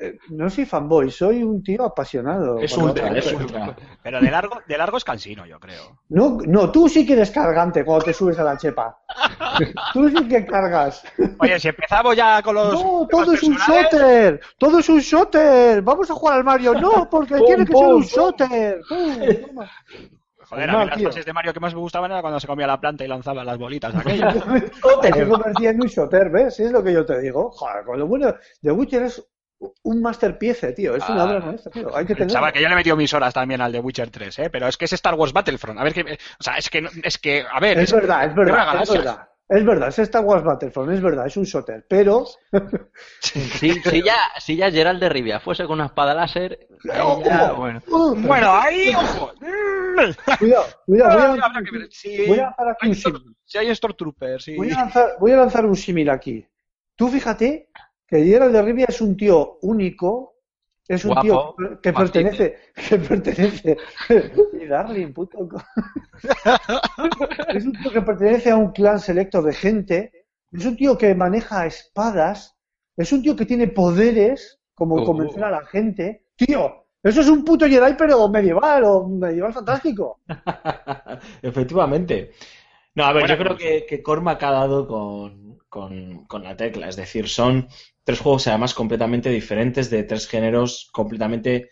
Eh, 0.00 0.18
No 0.30 0.48
soy 0.50 0.64
fanboy, 0.66 1.10
soy 1.10 1.42
un 1.42 1.62
tío 1.62 1.84
apasionado. 1.84 2.58
Es 2.58 2.76
ultra, 2.76 3.08
es 3.16 3.32
ultra. 3.32 3.74
Pero 4.02 4.20
de 4.20 4.30
largo, 4.30 4.60
de 4.66 4.78
largo 4.78 4.96
es 4.98 5.04
cansino, 5.04 5.46
yo 5.46 5.58
creo. 5.58 5.98
No, 6.10 6.38
no, 6.46 6.70
tú 6.70 6.88
sí 6.88 7.06
que 7.06 7.14
eres 7.14 7.30
cargante 7.30 7.84
cuando 7.84 8.04
te 8.04 8.12
subes 8.12 8.38
a 8.38 8.44
la 8.44 8.56
chepa. 8.56 8.98
Tú 9.94 10.08
sí 10.10 10.28
que 10.28 10.44
cargas. 10.44 11.02
Oye, 11.38 11.58
si 11.58 11.68
empezamos 11.68 12.14
ya 12.14 12.42
con 12.42 12.54
los... 12.54 12.74
No, 12.74 13.06
todo 13.10 13.32
es 13.32 13.42
un 13.42 13.56
shooter. 13.56 14.40
Todo 14.58 14.78
es 14.80 14.88
un 14.90 14.98
shooter. 15.00 15.80
Vamos 15.82 16.10
a 16.10 16.14
jugar 16.14 16.36
al 16.36 16.44
Mario. 16.44 16.74
No, 16.74 17.08
porque 17.10 17.36
Pum, 17.36 17.46
tiene 17.46 17.64
que 17.64 17.72
pum, 17.72 17.82
ser 17.82 17.94
un 17.94 18.02
shooter. 18.02 18.80
Pum. 18.88 19.64
Joder, 20.48 20.70
a 20.70 20.78
mí 20.78 20.86
las 20.86 20.96
tío. 20.98 21.08
fases 21.08 21.26
de 21.26 21.32
Mario 21.32 21.52
que 21.52 21.58
más 21.60 21.74
me 21.74 21.80
gustaban 21.80 22.10
era 22.10 22.20
cuando 22.20 22.38
se 22.38 22.46
comía 22.46 22.66
la 22.68 22.78
planta 22.80 23.04
y 23.04 23.08
lanzaba 23.08 23.42
las 23.42 23.58
bolitas 23.58 23.94
aquellas. 23.96 24.34
Se 24.34 25.26
convertía 25.28 25.70
en 25.70 25.80
un 25.80 25.88
shooter, 25.88 26.30
¿ves? 26.30 26.60
Es 26.60 26.70
lo 26.70 26.84
que 26.84 26.92
yo 26.92 27.04
te 27.04 27.18
digo. 27.20 27.50
Joder, 27.50 27.84
con 27.84 27.98
lo 27.98 28.06
bueno 28.06 28.32
de 28.62 28.70
Witcher 28.70 29.02
es 29.04 29.26
un 29.82 30.02
masterpiece, 30.02 30.72
tío. 30.72 30.96
Es 30.96 31.08
una 31.08 31.22
Ah. 31.22 31.24
obra 31.26 31.40
maestra, 31.40 31.72
tío. 31.72 31.96
Hay 31.96 32.04
que 32.04 32.14
tenerlo. 32.14 32.34
Chaval, 32.34 32.52
que 32.52 32.60
yo 32.60 32.68
le 32.68 32.74
he 32.74 32.76
metido 32.76 32.96
mis 32.96 33.12
horas 33.14 33.32
también 33.32 33.60
al 33.60 33.72
de 33.72 33.80
Witcher 33.80 34.10
3, 34.10 34.38
¿eh? 34.40 34.50
Pero 34.50 34.66
es 34.68 34.76
que 34.76 34.84
es 34.84 34.92
Star 34.92 35.14
Wars 35.14 35.32
Battlefront. 35.32 35.78
A 35.80 35.84
ver, 35.84 35.94
que, 35.94 36.02
o 36.02 36.42
sea, 36.42 36.56
es 36.58 36.68
que, 36.70 36.82
no- 36.82 36.90
es 37.02 37.18
que, 37.18 37.44
a 37.50 37.58
ver, 37.60 37.78
Es 37.78 37.92
verdad, 37.92 38.24
es 38.26 38.32
una 38.32 38.44
verdad, 38.44 38.82
es 38.82 38.90
verdad. 38.90 39.28
Es 39.48 39.64
verdad, 39.64 39.88
es 39.90 39.98
Star 40.00 40.24
Wars 40.24 40.42
Battlefront, 40.42 40.90
es 40.92 41.00
verdad, 41.00 41.24
es 41.28 41.36
un 41.36 41.44
shooter. 41.44 41.86
Pero 41.88 42.26
Si, 43.20 43.72
si 43.80 44.02
ya, 44.02 44.16
si 44.40 44.56
ya 44.56 44.70
Gerald 44.72 45.00
de 45.00 45.08
Rivia 45.08 45.38
fuese 45.38 45.64
con 45.66 45.74
una 45.74 45.86
espada 45.86 46.14
láser, 46.14 46.66
ahí 46.92 47.22
ya, 47.24 47.52
bueno. 47.52 47.80
Bueno, 47.88 48.52
ahí, 48.52 48.92
ojo. 48.94 49.32
Cuidado, 50.38 50.64
cuidado, 50.84 50.84
voy 50.86 51.00
a, 51.00 51.06
Ah. 51.06 51.86
Si, 51.90 52.26
lanzar 52.26 52.68
aquí 52.68 52.80
hay 52.82 52.88
un 52.90 52.94
Stor- 52.96 53.18
símil. 53.20 53.36
si 53.44 53.58
hay 53.58 53.74
Stormtroopers, 53.74 54.44
sí. 54.44 54.56
Voy 54.56 54.70
a 54.72 54.74
lanzar, 54.78 55.10
voy 55.20 55.30
a 55.32 55.36
lanzar 55.36 55.64
un 55.64 55.76
símil 55.76 56.10
aquí. 56.10 56.44
Tú 56.96 57.08
fíjate 57.08 57.70
que 58.06 58.24
Gerald 58.24 58.52
de 58.52 58.62
Rivia 58.62 58.86
es 58.88 59.00
un 59.00 59.16
tío 59.16 59.58
único, 59.62 60.34
es 60.88 61.04
un 61.04 61.12
Guapo, 61.14 61.54
tío 61.58 61.80
que 61.82 61.92
pertenece, 61.92 62.56
que 62.88 62.98
pertenece, 62.98 63.76
y 64.60 64.66
Darling, 64.66 65.12
puto. 65.12 65.48
es 67.54 67.64
un 67.64 67.72
tío 67.72 67.90
que 67.90 68.02
pertenece 68.02 68.50
a 68.50 68.56
un 68.56 68.72
clan 68.72 69.00
selecto 69.00 69.42
de 69.42 69.52
gente, 69.52 70.12
es 70.52 70.64
un 70.64 70.76
tío 70.76 70.96
que 70.96 71.14
maneja 71.14 71.66
espadas, 71.66 72.56
es 72.96 73.12
un 73.12 73.22
tío 73.22 73.34
que 73.36 73.46
tiene 73.46 73.68
poderes, 73.68 74.60
como 74.74 74.96
Uh. 74.96 75.04
convencer 75.04 75.42
a 75.44 75.50
la 75.50 75.64
gente. 75.66 76.26
Tío, 76.36 76.86
eso 77.02 77.20
es 77.20 77.28
un 77.28 77.44
puto 77.44 77.66
Jedi, 77.66 77.94
pero 77.98 78.28
medieval 78.28 78.84
o 78.84 79.08
medieval 79.08 79.52
fantástico. 79.52 80.20
Efectivamente. 81.42 82.32
No, 82.94 83.04
a 83.04 83.12
ver, 83.12 83.26
yo 83.28 83.36
creo 83.36 83.48
conclusión. 83.48 83.80
que, 83.80 83.86
que 83.86 84.02
Cormac 84.02 84.42
ha 84.42 84.50
dado 84.52 84.86
con, 84.86 85.58
con- 85.68 86.24
con 86.26 86.42
la 86.44 86.56
tecla. 86.56 86.88
Es 86.88 86.96
decir, 86.96 87.28
son 87.28 87.68
tres 88.06 88.20
juegos 88.20 88.46
además 88.46 88.72
completamente 88.72 89.30
diferentes, 89.30 89.90
de 89.90 90.04
tres 90.04 90.28
géneros 90.28 90.88
completamente 90.92 91.70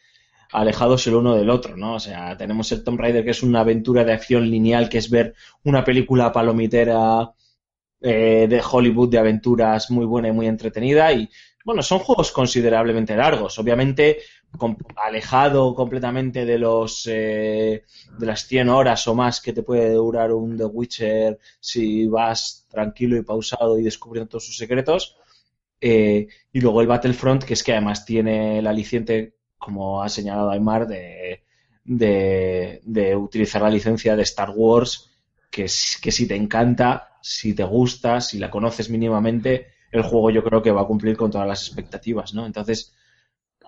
alejados 0.50 1.06
el 1.06 1.14
uno 1.14 1.36
del 1.36 1.48
otro, 1.48 1.76
¿no? 1.76 1.94
O 1.94 2.00
sea, 2.00 2.36
tenemos 2.36 2.72
el 2.72 2.82
Tomb 2.82 2.98
Raider, 2.98 3.24
que 3.24 3.30
es 3.30 3.44
una 3.44 3.60
aventura 3.60 4.02
de 4.02 4.14
acción 4.14 4.50
lineal, 4.50 4.88
que 4.88 4.98
es 4.98 5.08
ver 5.08 5.34
una 5.62 5.84
película 5.84 6.32
palomitera 6.32 7.32
eh, 8.00 8.46
de 8.50 8.62
Hollywood 8.68 9.10
de 9.10 9.18
aventuras 9.18 9.92
muy 9.92 10.06
buena 10.06 10.26
y 10.26 10.32
muy 10.32 10.48
entretenida, 10.48 11.12
y 11.12 11.30
bueno, 11.64 11.82
son 11.84 12.00
juegos 12.00 12.32
considerablemente 12.32 13.16
largos. 13.16 13.56
Obviamente, 13.60 14.18
alejado 14.96 15.72
completamente 15.72 16.44
de 16.44 16.58
los 16.58 17.06
eh, 17.06 17.84
de 18.18 18.26
las 18.26 18.46
100 18.48 18.68
horas 18.70 19.06
o 19.06 19.14
más 19.14 19.40
que 19.40 19.52
te 19.52 19.62
puede 19.62 19.92
durar 19.94 20.32
un 20.32 20.56
The 20.56 20.64
Witcher 20.64 21.38
si 21.60 22.06
vas 22.08 22.66
tranquilo 22.68 23.16
y 23.16 23.22
pausado 23.22 23.78
y 23.78 23.84
descubriendo 23.84 24.30
todos 24.30 24.46
sus 24.46 24.56
secretos. 24.56 25.16
Eh, 25.86 26.28
y 26.52 26.60
luego 26.60 26.80
el 26.80 26.86
Battlefront, 26.86 27.44
que 27.44 27.54
es 27.54 27.62
que 27.62 27.72
además 27.72 28.04
tiene 28.06 28.58
el 28.58 28.66
aliciente, 28.66 29.34
como 29.58 30.02
ha 30.02 30.08
señalado 30.08 30.50
Aymar, 30.50 30.86
de, 30.86 31.42
de, 31.84 32.80
de 32.84 33.16
utilizar 33.16 33.62
la 33.62 33.70
licencia 33.70 34.16
de 34.16 34.22
Star 34.22 34.50
Wars, 34.54 35.10
que, 35.50 35.64
es- 35.64 35.98
que 36.02 36.10
si 36.12 36.26
te 36.28 36.36
encanta, 36.36 37.18
si 37.22 37.54
te 37.54 37.64
gusta, 37.64 38.20
si 38.20 38.38
la 38.38 38.50
conoces 38.50 38.88
mínimamente, 38.90 39.66
el 39.92 40.02
juego 40.02 40.30
yo 40.30 40.42
creo 40.44 40.62
que 40.62 40.70
va 40.72 40.82
a 40.82 40.86
cumplir 40.86 41.16
con 41.16 41.30
todas 41.30 41.46
las 41.48 41.66
expectativas, 41.66 42.34
¿no? 42.34 42.46
Entonces, 42.46 42.94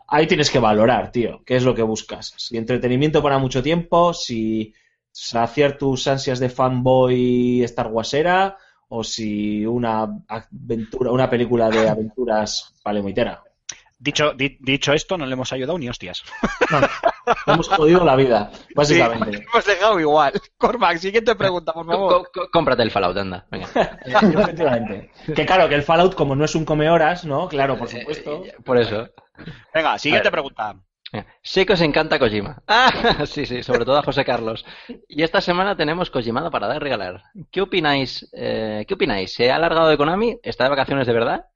ahí 0.09 0.27
tienes 0.27 0.51
que 0.51 0.59
valorar, 0.59 1.11
tío, 1.13 1.43
qué 1.45 1.57
es 1.57 1.65
lo 1.65 1.75
que 1.75 1.83
buscas. 1.83 2.35
Si 2.37 2.57
entretenimiento 2.57 3.23
para 3.23 3.39
mucho 3.39 3.63
tiempo, 3.63 4.13
si 4.15 4.75
saciar 5.13 5.79
tus 5.79 6.07
ansias 6.07 6.39
de 6.39 6.49
fanboy 6.51 7.63
Star 7.65 7.89
Warsera, 7.89 8.57
o 8.89 9.03
si 9.05 9.65
una 9.67 10.07
aventura, 10.29 11.11
una 11.11 11.29
película 11.31 11.69
de 11.71 11.89
aventuras 11.89 12.75
palemoitera. 12.83 13.43
Dicho, 13.99 14.35
di- 14.35 14.59
dicho 14.61 14.93
esto, 14.93 15.17
no 15.17 15.25
le 15.25 15.33
hemos 15.33 15.53
ayudado 15.55 15.79
ni 15.79 15.89
hostias. 15.89 16.23
No, 16.71 16.81
hemos 17.47 17.67
jodido 17.69 18.05
la 18.05 18.15
vida, 18.15 18.51
básicamente. 18.75 19.39
Sí, 19.39 19.45
hemos 19.51 19.65
dejado 19.65 19.99
igual. 20.01 20.33
Cormac, 20.59 20.99
siguiente 20.99 21.35
pregunta, 21.35 21.73
por 21.73 21.87
favor. 21.87 22.31
Co- 22.33 22.49
cómprate 22.53 22.83
el 22.83 22.91
Fallout, 22.91 23.17
anda. 23.17 23.47
Venga. 23.51 23.67
Efectivamente. 24.05 25.11
Que 25.35 25.47
claro, 25.47 25.67
que 25.69 25.77
el 25.77 25.83
Fallout, 25.83 26.15
como 26.15 26.37
no 26.37 26.45
es 26.45 26.55
un 26.55 26.67
come 26.67 26.91
horas, 26.91 27.25
¿no? 27.25 27.49
Claro, 27.49 27.79
por 27.79 27.89
supuesto. 27.89 28.45
Eh, 28.45 28.55
Por 28.63 28.77
eso. 28.79 29.09
Venga, 29.73 29.99
siguiente 29.99 30.31
pregunta. 30.31 30.77
Sé 31.43 31.65
que 31.67 31.73
os 31.75 31.81
encanta 31.81 32.19
Kojima. 32.19 32.63
Ah, 32.69 33.25
sí, 33.27 33.47
sí, 33.47 33.63
sobre 33.63 33.85
todo 33.85 33.99
a 33.99 34.03
José 34.03 34.25
Carlos. 34.25 34.65
Y 35.09 35.23
esta 35.23 35.41
semana 35.41 35.77
tenemos 35.77 36.11
Kojimada 36.11 36.51
para 36.51 36.67
dar 36.67 36.77
y 36.77 36.81
regalar. 36.81 37.23
¿Qué 37.51 37.61
opináis? 37.61 38.29
eh, 38.33 38.85
¿Qué 38.87 38.95
opináis? 38.95 39.33
¿Se 39.35 39.51
ha 39.51 39.57
alargado 39.57 39.89
de 39.89 39.97
Konami? 39.97 40.39
¿Está 40.43 40.65
de 40.65 40.71
vacaciones 40.71 41.07
de 41.07 41.13
verdad? 41.13 41.47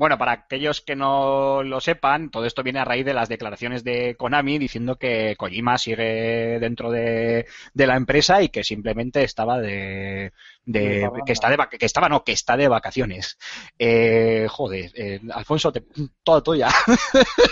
Bueno, 0.00 0.16
para 0.16 0.32
aquellos 0.32 0.80
que 0.80 0.96
no 0.96 1.62
lo 1.62 1.78
sepan, 1.78 2.30
todo 2.30 2.46
esto 2.46 2.62
viene 2.62 2.78
a 2.80 2.86
raíz 2.86 3.04
de 3.04 3.12
las 3.12 3.28
declaraciones 3.28 3.84
de 3.84 4.14
Konami 4.16 4.58
diciendo 4.58 4.96
que 4.96 5.36
Kojima 5.36 5.76
sigue 5.76 6.58
dentro 6.58 6.90
de, 6.90 7.44
de 7.74 7.86
la 7.86 7.96
empresa 7.96 8.40
y 8.40 8.48
que 8.48 8.64
simplemente 8.64 9.22
estaba 9.24 9.60
de, 9.60 10.32
de- 10.64 11.06
que 11.26 11.32
está 11.32 11.50
de 11.50 11.58
que 11.78 11.84
estaba 11.84 12.08
no 12.08 12.24
que 12.24 12.32
está 12.32 12.56
de 12.56 12.66
vacaciones. 12.68 13.36
Eh, 13.78 14.46
joder, 14.48 14.90
eh, 14.94 15.20
Alfonso, 15.34 15.70
te, 15.70 15.84
toda 16.24 16.42
tuya. 16.42 16.68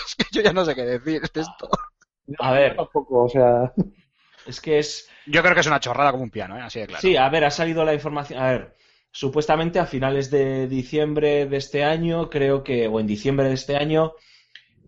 es 0.07 0.15
que 0.17 0.25
yo 0.33 0.41
ya 0.41 0.55
no 0.55 0.65
sé 0.65 0.75
qué 0.75 0.87
decir 0.87 1.21
de 1.21 1.41
esto. 1.43 1.69
A 2.39 2.53
ver, 2.53 2.77
Tampoco, 2.77 3.25
o 3.25 3.29
sea, 3.29 3.75
es 4.47 4.59
que 4.63 4.79
es. 4.79 5.07
Yo 5.27 5.43
creo 5.43 5.53
que 5.53 5.61
es 5.61 5.67
una 5.67 5.81
chorrada 5.81 6.13
como 6.13 6.23
un 6.25 6.31
piano, 6.31 6.57
¿eh? 6.57 6.63
así 6.63 6.81
de 6.81 6.87
claro. 6.87 7.03
Sí, 7.03 7.15
a 7.15 7.29
ver, 7.29 7.45
ha 7.45 7.51
salido 7.51 7.85
la 7.85 7.93
información. 7.93 8.41
A 8.43 8.53
ver, 8.53 8.77
supuestamente 9.19 9.81
a 9.81 9.87
finales 9.87 10.31
de 10.31 10.69
diciembre 10.69 11.47
de 11.47 11.57
este 11.57 11.83
año, 11.83 12.31
creo 12.31 12.63
que, 12.63 12.87
o 12.87 13.01
en 13.01 13.09
diciembre 13.09 13.49
de 13.49 13.55
este 13.55 13.75
año, 13.75 14.13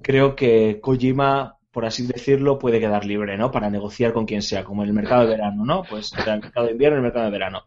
creo 0.02 0.36
que 0.36 0.78
Kojima, 0.80 1.58
por 1.72 1.84
así 1.84 2.06
decirlo, 2.06 2.56
puede 2.56 2.78
quedar 2.78 3.04
libre, 3.04 3.36
¿no? 3.36 3.50
Para 3.50 3.70
negociar 3.70 4.12
con 4.12 4.26
quien 4.26 4.42
sea, 4.42 4.62
como 4.62 4.84
en 4.84 4.90
el 4.90 4.94
mercado 4.94 5.22
de 5.22 5.30
verano, 5.30 5.64
¿no? 5.64 5.82
Pues 5.82 6.12
el 6.12 6.40
mercado 6.40 6.66
de 6.66 6.72
invierno 6.72 6.96
y 6.96 6.98
el 6.98 7.02
mercado 7.02 7.24
de 7.24 7.30
verano. 7.32 7.64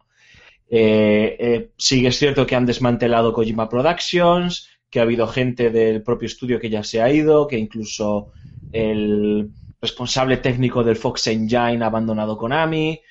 Eh, 0.69 1.35
eh, 1.37 1.71
sí 1.77 2.05
es 2.05 2.17
cierto 2.17 2.47
que 2.47 2.55
han 2.55 2.65
desmantelado 2.65 3.33
Kojima 3.33 3.67
Productions, 3.67 4.69
que 4.89 5.01
ha 5.01 5.03
habido 5.03 5.27
gente 5.27 5.69
del 5.69 6.01
propio 6.01 6.27
estudio 6.27 6.61
que 6.61 6.69
ya 6.69 6.81
se 6.81 7.01
ha 7.01 7.11
ido, 7.11 7.45
que 7.45 7.57
incluso 7.57 8.31
el 8.71 9.51
responsable 9.81 10.37
técnico 10.37 10.81
del 10.81 10.95
Fox 10.95 11.27
Engine 11.27 11.83
ha 11.83 11.87
abandonado 11.87 12.37
Konami. 12.37 13.01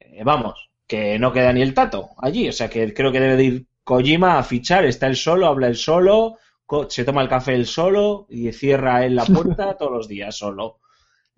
Eh, 0.00 0.24
vamos, 0.24 0.70
que 0.86 1.18
no 1.18 1.32
queda 1.32 1.52
ni 1.52 1.62
el 1.62 1.74
tato 1.74 2.10
allí. 2.18 2.48
O 2.48 2.52
sea 2.52 2.68
que 2.68 2.92
creo 2.94 3.12
que 3.12 3.20
debe 3.20 3.36
de 3.36 3.44
ir 3.44 3.66
Kojima 3.84 4.38
a 4.38 4.42
fichar, 4.42 4.84
está 4.86 5.06
él 5.06 5.16
solo, 5.16 5.46
habla 5.46 5.66
él 5.68 5.76
solo, 5.76 6.38
co- 6.66 6.88
se 6.88 7.04
toma 7.04 7.22
el 7.22 7.28
café 7.28 7.54
él 7.54 7.66
solo 7.66 8.26
y 8.30 8.50
cierra 8.52 9.04
él 9.04 9.14
la 9.16 9.24
puerta 9.26 9.74
todos 9.78 9.92
los 9.92 10.08
días 10.08 10.34
solo. 10.36 10.80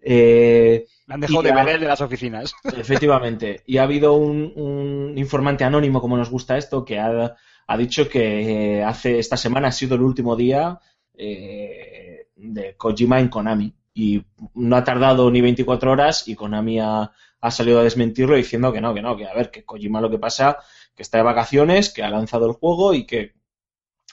Eh, 0.00 0.86
Le 1.06 1.14
han 1.14 1.20
dejado 1.20 1.42
Y 1.42 1.44
de 1.46 1.52
ver 1.64 1.80
de 1.80 1.86
las 1.86 2.00
oficinas. 2.00 2.54
Efectivamente. 2.76 3.62
Y 3.66 3.78
ha 3.78 3.82
habido 3.84 4.14
un, 4.14 4.52
un 4.56 5.18
informante 5.18 5.64
anónimo, 5.64 6.00
como 6.00 6.16
nos 6.16 6.30
gusta 6.30 6.56
esto, 6.56 6.84
que 6.84 6.98
ha, 6.98 7.34
ha 7.66 7.76
dicho 7.76 8.08
que 8.08 8.78
eh, 8.78 8.84
hace 8.84 9.18
esta 9.18 9.36
semana 9.36 9.68
ha 9.68 9.72
sido 9.72 9.96
el 9.96 10.02
último 10.02 10.36
día 10.36 10.78
eh, 11.14 12.28
de 12.36 12.76
Kojima 12.76 13.20
en 13.20 13.28
Konami. 13.28 13.72
Y 13.94 14.22
no 14.54 14.76
ha 14.76 14.84
tardado 14.84 15.30
ni 15.30 15.40
24 15.40 15.90
horas 15.90 16.28
y 16.28 16.34
Konami 16.34 16.78
ha, 16.80 17.10
ha 17.40 17.50
salido 17.50 17.80
a 17.80 17.84
desmentirlo 17.84 18.36
diciendo 18.36 18.72
que 18.72 18.80
no, 18.80 18.94
que 18.94 19.02
no, 19.02 19.16
que 19.16 19.26
a 19.26 19.34
ver, 19.34 19.50
que 19.50 19.64
Kojima 19.64 20.00
lo 20.00 20.10
que 20.10 20.18
pasa, 20.18 20.58
que 20.94 21.02
está 21.02 21.18
de 21.18 21.24
vacaciones, 21.24 21.92
que 21.92 22.02
ha 22.02 22.10
lanzado 22.10 22.46
el 22.46 22.52
juego 22.54 22.94
y 22.94 23.06
que 23.06 23.34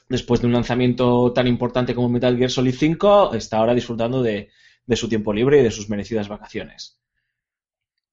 después 0.09 0.41
de 0.41 0.47
un 0.47 0.53
lanzamiento 0.53 1.33
tan 1.33 1.47
importante 1.47 1.95
como 1.95 2.09
Metal 2.09 2.37
Gear 2.37 2.51
Solid 2.51 2.75
5, 2.75 3.33
está 3.35 3.57
ahora 3.57 3.73
disfrutando 3.75 4.23
de, 4.23 4.49
de 4.85 4.95
su 4.95 5.09
tiempo 5.09 5.33
libre 5.33 5.59
y 5.59 5.63
de 5.63 5.71
sus 5.71 5.89
merecidas 5.89 6.29
vacaciones. 6.29 6.99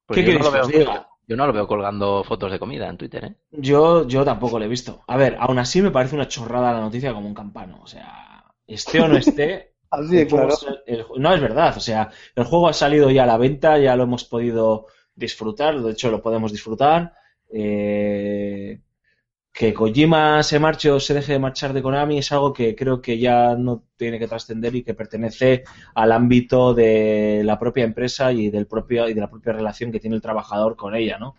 Pues 0.06 0.18
¿Qué 0.18 0.24
yo, 0.24 0.34
no 0.34 0.40
queréis 0.40 0.44
lo 0.44 0.52
que 0.52 0.60
os 0.60 0.68
diga? 0.68 1.08
yo 1.26 1.36
no 1.36 1.46
lo 1.46 1.52
veo 1.54 1.66
colgando 1.66 2.22
fotos 2.24 2.52
de 2.52 2.58
comida 2.58 2.88
en 2.88 2.98
Twitter, 2.98 3.24
¿eh? 3.24 3.34
Yo, 3.52 4.06
yo 4.06 4.24
tampoco 4.24 4.58
lo 4.58 4.64
he 4.64 4.68
visto. 4.68 5.02
A 5.06 5.16
ver, 5.16 5.36
aún 5.40 5.58
así 5.58 5.82
me 5.82 5.90
parece 5.90 6.14
una 6.14 6.28
chorrada 6.28 6.72
la 6.72 6.80
noticia 6.80 7.12
como 7.12 7.26
un 7.28 7.34
campano. 7.34 7.80
O 7.82 7.86
sea, 7.86 8.44
esté 8.66 9.00
o 9.00 9.08
no 9.08 9.16
esté. 9.16 9.74
así 9.90 10.28
juego 10.28 10.48
claro. 10.56 10.82
el- 10.86 11.04
no 11.18 11.34
es 11.34 11.40
verdad. 11.40 11.76
O 11.76 11.80
sea, 11.80 12.10
el 12.36 12.44
juego 12.44 12.68
ha 12.68 12.72
salido 12.72 13.10
ya 13.10 13.24
a 13.24 13.26
la 13.26 13.36
venta, 13.38 13.78
ya 13.78 13.96
lo 13.96 14.04
hemos 14.04 14.24
podido 14.24 14.86
disfrutar. 15.14 15.80
De 15.80 15.92
hecho, 15.92 16.10
lo 16.10 16.22
podemos 16.22 16.52
disfrutar. 16.52 17.12
Eh, 17.52 18.80
que 19.52 19.74
Kojima 19.74 20.42
se 20.42 20.58
marche 20.58 20.90
o 20.90 21.00
se 21.00 21.14
deje 21.14 21.32
de 21.32 21.38
marchar 21.38 21.72
de 21.72 21.82
Konami 21.82 22.18
es 22.18 22.30
algo 22.32 22.52
que 22.52 22.74
creo 22.76 23.00
que 23.00 23.18
ya 23.18 23.56
no 23.56 23.84
tiene 23.96 24.18
que 24.18 24.28
trascender 24.28 24.74
y 24.74 24.82
que 24.84 24.94
pertenece 24.94 25.64
al 25.94 26.12
ámbito 26.12 26.72
de 26.72 27.42
la 27.44 27.58
propia 27.58 27.84
empresa 27.84 28.32
y 28.32 28.48
del 28.50 28.66
propio 28.66 29.08
y 29.08 29.14
de 29.14 29.20
la 29.20 29.28
propia 29.30 29.52
relación 29.52 29.90
que 29.90 30.00
tiene 30.00 30.16
el 30.16 30.22
trabajador 30.22 30.76
con 30.76 30.94
ella, 30.94 31.18
¿no? 31.18 31.34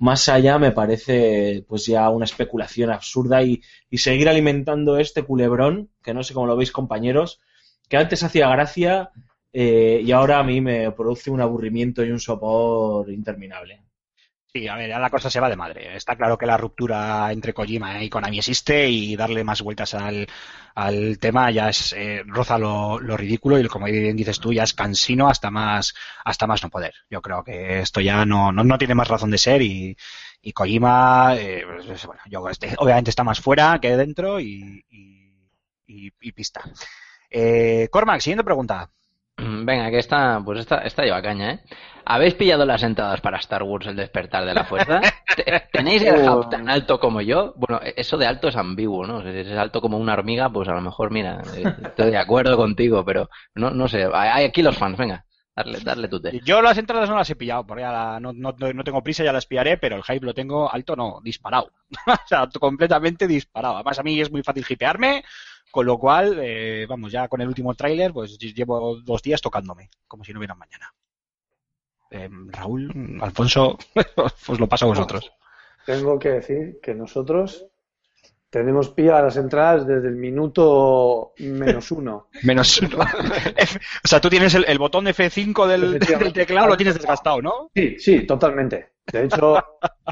Más 0.00 0.28
allá 0.28 0.58
me 0.58 0.72
parece 0.72 1.64
pues 1.68 1.86
ya 1.86 2.10
una 2.10 2.24
especulación 2.24 2.90
absurda 2.90 3.42
y, 3.42 3.62
y 3.88 3.98
seguir 3.98 4.28
alimentando 4.28 4.98
este 4.98 5.22
culebrón, 5.22 5.90
que 6.02 6.14
no 6.14 6.24
sé 6.24 6.34
cómo 6.34 6.46
lo 6.46 6.56
veis 6.56 6.72
compañeros, 6.72 7.40
que 7.88 7.96
antes 7.96 8.22
hacía 8.24 8.48
gracia 8.48 9.12
eh, 9.52 10.00
y 10.04 10.12
ahora 10.12 10.38
a 10.38 10.44
mí 10.44 10.60
me 10.60 10.90
produce 10.92 11.30
un 11.30 11.40
aburrimiento 11.40 12.04
y 12.04 12.10
un 12.10 12.20
sopor 12.20 13.10
interminable. 13.10 13.82
Sí, 14.54 14.68
a 14.68 14.76
ver, 14.76 14.90
ya 14.90 14.98
la 14.98 15.08
cosa 15.08 15.30
se 15.30 15.40
va 15.40 15.48
de 15.48 15.56
madre. 15.56 15.96
Está 15.96 16.14
claro 16.14 16.36
que 16.36 16.44
la 16.44 16.58
ruptura 16.58 17.32
entre 17.32 17.54
Kojima 17.54 18.02
y 18.04 18.10
Konami 18.10 18.38
existe 18.38 18.86
y 18.90 19.16
darle 19.16 19.44
más 19.44 19.62
vueltas 19.62 19.94
al, 19.94 20.26
al 20.74 21.18
tema 21.18 21.50
ya 21.50 21.70
es 21.70 21.94
eh, 21.94 22.22
roza 22.26 22.58
lo, 22.58 23.00
lo 23.00 23.16
ridículo 23.16 23.58
y 23.58 23.66
como 23.68 23.86
bien 23.86 24.14
dices 24.14 24.40
tú 24.40 24.52
ya 24.52 24.64
es 24.64 24.74
cansino 24.74 25.28
hasta 25.28 25.50
más 25.50 25.94
hasta 26.24 26.46
más 26.46 26.62
no 26.62 26.68
poder. 26.68 26.92
Yo 27.08 27.22
creo 27.22 27.42
que 27.42 27.80
esto 27.80 28.00
ya 28.02 28.26
no, 28.26 28.52
no, 28.52 28.62
no 28.62 28.76
tiene 28.76 28.94
más 28.94 29.08
razón 29.08 29.30
de 29.30 29.38
ser 29.38 29.62
y, 29.62 29.96
y 30.42 30.52
Kojima, 30.52 31.34
eh, 31.38 31.64
bueno, 32.06 32.20
yo, 32.28 32.48
este, 32.50 32.74
obviamente 32.78 33.08
está 33.10 33.24
más 33.24 33.40
fuera 33.40 33.78
que 33.80 33.96
dentro 33.96 34.38
y, 34.40 34.84
y, 34.90 35.32
y- 35.86 36.12
y 36.20 36.32
pista. 36.32 36.62
Eh, 37.30 37.88
Cormac, 37.90 38.20
siguiente 38.20 38.44
pregunta. 38.44 38.90
Venga, 39.64 39.90
que 39.90 39.98
esta, 39.98 40.40
pues 40.44 40.60
esta, 40.60 40.78
esta 40.78 41.04
lleva 41.04 41.22
caña, 41.22 41.52
¿eh? 41.52 41.60
¿Habéis 42.04 42.34
pillado 42.34 42.66
las 42.66 42.82
entradas 42.82 43.20
para 43.20 43.38
Star 43.38 43.62
Wars 43.62 43.86
El 43.86 43.94
despertar 43.96 44.44
de 44.44 44.54
la 44.54 44.64
fuerza? 44.64 45.00
¿Te- 45.36 45.62
¿Tenéis 45.72 46.02
el 46.02 46.18
hype 46.18 46.46
tan 46.50 46.68
alto 46.68 46.98
como 46.98 47.20
yo? 47.20 47.54
Bueno, 47.56 47.80
eso 47.96 48.18
de 48.18 48.26
alto 48.26 48.48
es 48.48 48.56
ambiguo, 48.56 49.06
¿no? 49.06 49.22
Si 49.22 49.28
es 49.28 49.48
alto 49.52 49.80
como 49.80 49.98
una 49.98 50.14
hormiga, 50.14 50.50
pues 50.50 50.68
a 50.68 50.72
lo 50.74 50.80
mejor, 50.80 51.10
mira, 51.10 51.40
eh, 51.56 51.62
estoy 51.84 52.10
de 52.10 52.18
acuerdo 52.18 52.56
contigo, 52.56 53.04
pero 53.04 53.28
no, 53.54 53.70
no 53.70 53.88
sé. 53.88 54.04
Hay 54.12 54.28
hay 54.30 54.44
aquí 54.46 54.62
los 54.62 54.76
fans, 54.76 54.98
venga, 54.98 55.24
darle, 55.54 55.78
darle 55.80 56.08
tu 56.08 56.20
té. 56.20 56.40
Yo 56.44 56.60
las 56.60 56.76
entradas 56.76 57.08
no 57.08 57.16
las 57.16 57.30
he 57.30 57.36
pillado, 57.36 57.64
porque 57.66 57.82
ya 57.82 57.92
la- 57.92 58.20
no, 58.20 58.32
no, 58.32 58.52
no 58.52 58.84
tengo 58.84 59.02
prisa, 59.02 59.22
ya 59.24 59.32
las 59.32 59.46
pillaré, 59.46 59.78
pero 59.78 59.96
el 59.96 60.02
hype 60.02 60.26
lo 60.26 60.34
tengo 60.34 60.70
alto, 60.72 60.96
no, 60.96 61.20
disparado. 61.22 61.70
o 62.06 62.14
sea, 62.26 62.48
completamente 62.60 63.26
disparado. 63.28 63.76
Además, 63.76 63.98
a 63.98 64.02
mí 64.02 64.20
es 64.20 64.30
muy 64.30 64.42
fácil 64.42 64.66
hipearme, 64.68 65.22
con 65.72 65.86
lo 65.86 65.96
cual, 65.96 66.38
eh, 66.42 66.84
vamos, 66.86 67.10
ya 67.10 67.28
con 67.28 67.40
el 67.40 67.48
último 67.48 67.74
tráiler, 67.74 68.12
pues 68.12 68.38
llevo 68.38 69.00
dos 69.00 69.22
días 69.22 69.40
tocándome, 69.40 69.88
como 70.06 70.22
si 70.22 70.32
no 70.32 70.38
hubiera 70.38 70.54
mañana. 70.54 70.92
Eh, 72.10 72.28
Raúl, 72.48 73.18
Alfonso, 73.22 73.78
os 74.48 74.60
lo 74.60 74.68
paso 74.68 74.84
a 74.84 74.88
vosotros. 74.88 75.32
Tengo 75.86 76.18
que 76.18 76.28
decir 76.28 76.78
que 76.82 76.94
nosotros 76.94 77.66
tenemos 78.50 78.90
pilladas 78.90 79.24
las 79.24 79.36
entradas 79.38 79.86
desde 79.86 80.08
el 80.08 80.16
minuto 80.16 81.32
menos 81.38 81.90
uno. 81.90 82.28
Menos 82.42 82.82
uno. 82.82 82.98
O 84.04 84.08
sea, 84.08 84.20
tú 84.20 84.28
tienes 84.28 84.54
el, 84.54 84.66
el 84.68 84.78
botón 84.78 85.06
F5 85.06 85.66
del, 85.66 85.98
del 85.98 86.32
teclado, 86.34 86.68
lo 86.68 86.76
tienes 86.76 86.96
desgastado, 86.96 87.40
¿no? 87.40 87.70
Sí, 87.74 87.98
sí, 87.98 88.26
totalmente. 88.26 88.92
De 89.10 89.24
hecho, 89.24 89.56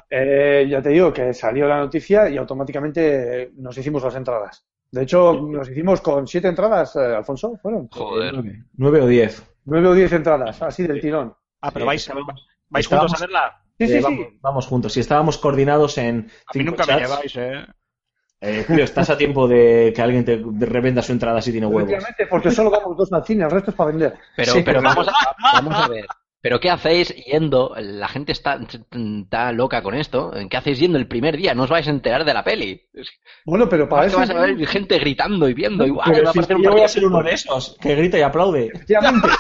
eh, 0.09 0.67
ya 0.71 0.81
te 0.81 0.89
digo 0.89 1.13
que 1.13 1.35
salió 1.35 1.69
la 1.69 1.81
noticia 1.81 2.31
y 2.31 2.39
automáticamente 2.39 3.53
nos 3.57 3.77
hicimos 3.77 4.03
las 4.03 4.15
entradas. 4.15 4.65
De 4.93 5.03
hecho, 5.03 5.35
nos 5.35 5.69
hicimos 5.71 6.01
con 6.01 6.27
siete 6.27 6.49
entradas, 6.49 6.97
eh, 6.97 7.15
Alfonso, 7.17 7.57
fueron. 7.63 7.89
Joder. 7.89 8.33
Nueve, 8.35 8.65
nueve 8.77 9.01
o 9.03 9.07
diez. 9.07 9.43
Nueve 9.65 9.89
o 9.89 9.95
diez 9.95 10.13
entradas, 10.13 10.61
así 10.63 10.87
del 10.87 11.01
tirón. 11.01 11.35
Ah, 11.61 11.71
pero 11.71 11.85
Sí, 11.85 11.87
vais, 11.87 12.09
vais 12.71 12.85
estábamos- 12.87 13.13
juntos 13.13 13.23
a 13.23 13.27
verla. 13.27 13.63
Sí, 13.79 13.85
Eh, 13.85 13.89
sí, 13.89 14.01
vamos, 14.03 14.27
sí. 14.31 14.39
vamos 14.41 14.67
juntos. 14.67 14.93
Si 14.93 15.01
estábamos 15.01 15.39
coordinados 15.39 15.97
en 15.99 16.31
A 16.47 16.59
mí 16.59 16.65
nunca 16.65 16.85
me 16.87 16.97
lleváis, 17.01 17.37
¿eh? 17.37 17.65
eh, 18.41 18.65
Julio, 18.67 18.85
estás 18.85 19.09
a 19.11 19.17
tiempo 19.17 19.47
de 19.47 19.93
que 19.95 20.03
alguien 20.03 20.25
te 20.25 20.43
revenda 20.67 21.03
su 21.03 21.13
entrada 21.13 21.41
si 21.41 21.53
tiene 21.53 21.67
huevos. 21.67 21.83
Efectivamente, 21.85 22.27
porque 22.27 22.51
solo 22.51 22.71
vamos 22.71 22.97
dos 22.97 23.13
al 23.13 23.25
cine, 23.25 23.45
el 23.45 23.51
resto 23.51 23.71
es 23.71 23.77
para 23.77 23.91
vender. 23.91 24.15
Pero, 24.37 24.53
Sí, 24.53 24.63
pero 24.65 24.81
pero- 24.81 24.89
vamos, 24.89 25.09
a, 25.09 25.13
vamos 25.55 25.75
a 25.77 25.89
ver. 25.89 26.07
¿Pero 26.43 26.59
qué 26.59 26.71
hacéis 26.71 27.15
yendo? 27.27 27.75
La 27.77 28.09
gente 28.09 28.33
está, 28.33 28.59
está 28.59 29.53
loca 29.53 29.83
con 29.83 29.95
esto. 29.95 30.33
¿Qué 30.49 30.57
hacéis 30.57 30.79
yendo 30.79 30.99
el 30.99 31.07
primer 31.07 31.37
día? 31.37 31.55
No 31.55 31.65
os 31.65 31.71
vais 31.71 31.87
a 31.87 31.91
enterar 31.91 32.25
de 32.25 32.33
la 32.33 32.43
peli. 32.43 32.89
Bueno, 33.45 33.69
pero 33.69 33.89
para 33.89 34.07
eso. 34.07 34.17
vas 34.17 34.31
a 34.31 34.35
ver 34.35 34.67
gente 34.67 34.99
gritando 34.99 35.49
y 35.49 35.55
viendo. 35.55 35.87
Y, 35.87 35.91
guau, 35.91 36.11
Pero 36.11 36.25
va 36.25 36.31
a 36.31 36.33
si 36.33 36.53
un 36.53 36.63
yo 36.63 36.73
voy 36.73 36.83
a 36.83 36.89
ser 36.89 37.05
uno 37.05 37.23
de 37.23 37.33
esos 37.33 37.77
que 37.81 37.95
grita 37.95 38.19
y 38.19 38.23
aplaude. 38.23 38.71
Efectivamente. 38.75 39.29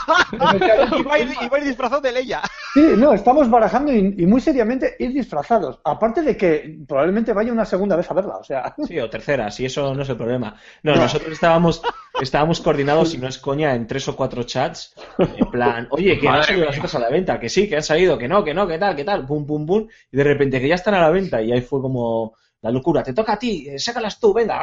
Y 1.00 1.02
vais, 1.02 1.30
y 1.42 1.48
vais 1.48 1.64
disfrazados 1.64 2.02
de 2.02 2.12
Leia. 2.12 2.42
Sí, 2.74 2.82
no, 2.96 3.12
estamos 3.12 3.48
barajando 3.50 3.92
y, 3.92 4.14
y 4.18 4.26
muy 4.26 4.40
seriamente 4.40 4.96
ir 4.98 5.12
disfrazados. 5.12 5.80
Aparte 5.84 6.22
de 6.22 6.36
que 6.36 6.78
probablemente 6.86 7.32
vaya 7.32 7.52
una 7.52 7.64
segunda 7.64 7.96
vez 7.96 8.10
a 8.10 8.14
verla, 8.14 8.36
o 8.36 8.44
sea. 8.44 8.74
Sí, 8.86 8.98
o 8.98 9.08
tercera, 9.08 9.50
si 9.50 9.64
eso 9.64 9.94
no 9.94 10.02
es 10.02 10.08
el 10.08 10.16
problema. 10.16 10.56
No, 10.82 10.94
nosotros 10.94 11.32
estábamos, 11.32 11.82
estábamos 12.20 12.60
coordinados, 12.60 13.14
y 13.14 13.18
no 13.18 13.28
es 13.28 13.38
coña, 13.38 13.74
en 13.74 13.86
tres 13.86 14.08
o 14.08 14.16
cuatro 14.16 14.42
chats, 14.44 14.94
en 15.18 15.50
plan, 15.50 15.88
oye, 15.90 16.18
que 16.18 16.26
no 16.26 16.34
han 16.34 16.44
salido 16.44 16.66
las 16.66 16.78
cosas 16.78 16.96
a 16.96 17.04
la 17.04 17.10
venta, 17.10 17.40
que 17.40 17.48
sí, 17.48 17.68
que 17.68 17.76
han 17.76 17.82
salido, 17.82 18.18
que 18.18 18.28
no, 18.28 18.44
que 18.44 18.54
no, 18.54 18.66
que 18.66 18.78
tal, 18.78 18.94
que 18.94 19.04
tal, 19.04 19.26
pum, 19.26 19.46
pum, 19.46 19.66
pum, 19.66 19.88
y 20.12 20.16
de 20.16 20.24
repente 20.24 20.60
que 20.60 20.68
ya 20.68 20.74
están 20.74 20.94
a 20.94 21.00
la 21.00 21.10
venta, 21.10 21.42
y 21.42 21.52
ahí 21.52 21.60
fue 21.60 21.80
como 21.80 22.34
la 22.62 22.70
locura, 22.70 23.02
te 23.02 23.14
toca 23.14 23.34
a 23.34 23.38
ti, 23.38 23.66
eh, 23.68 23.78
sácalas 23.78 24.20
tú, 24.20 24.34
venga, 24.34 24.60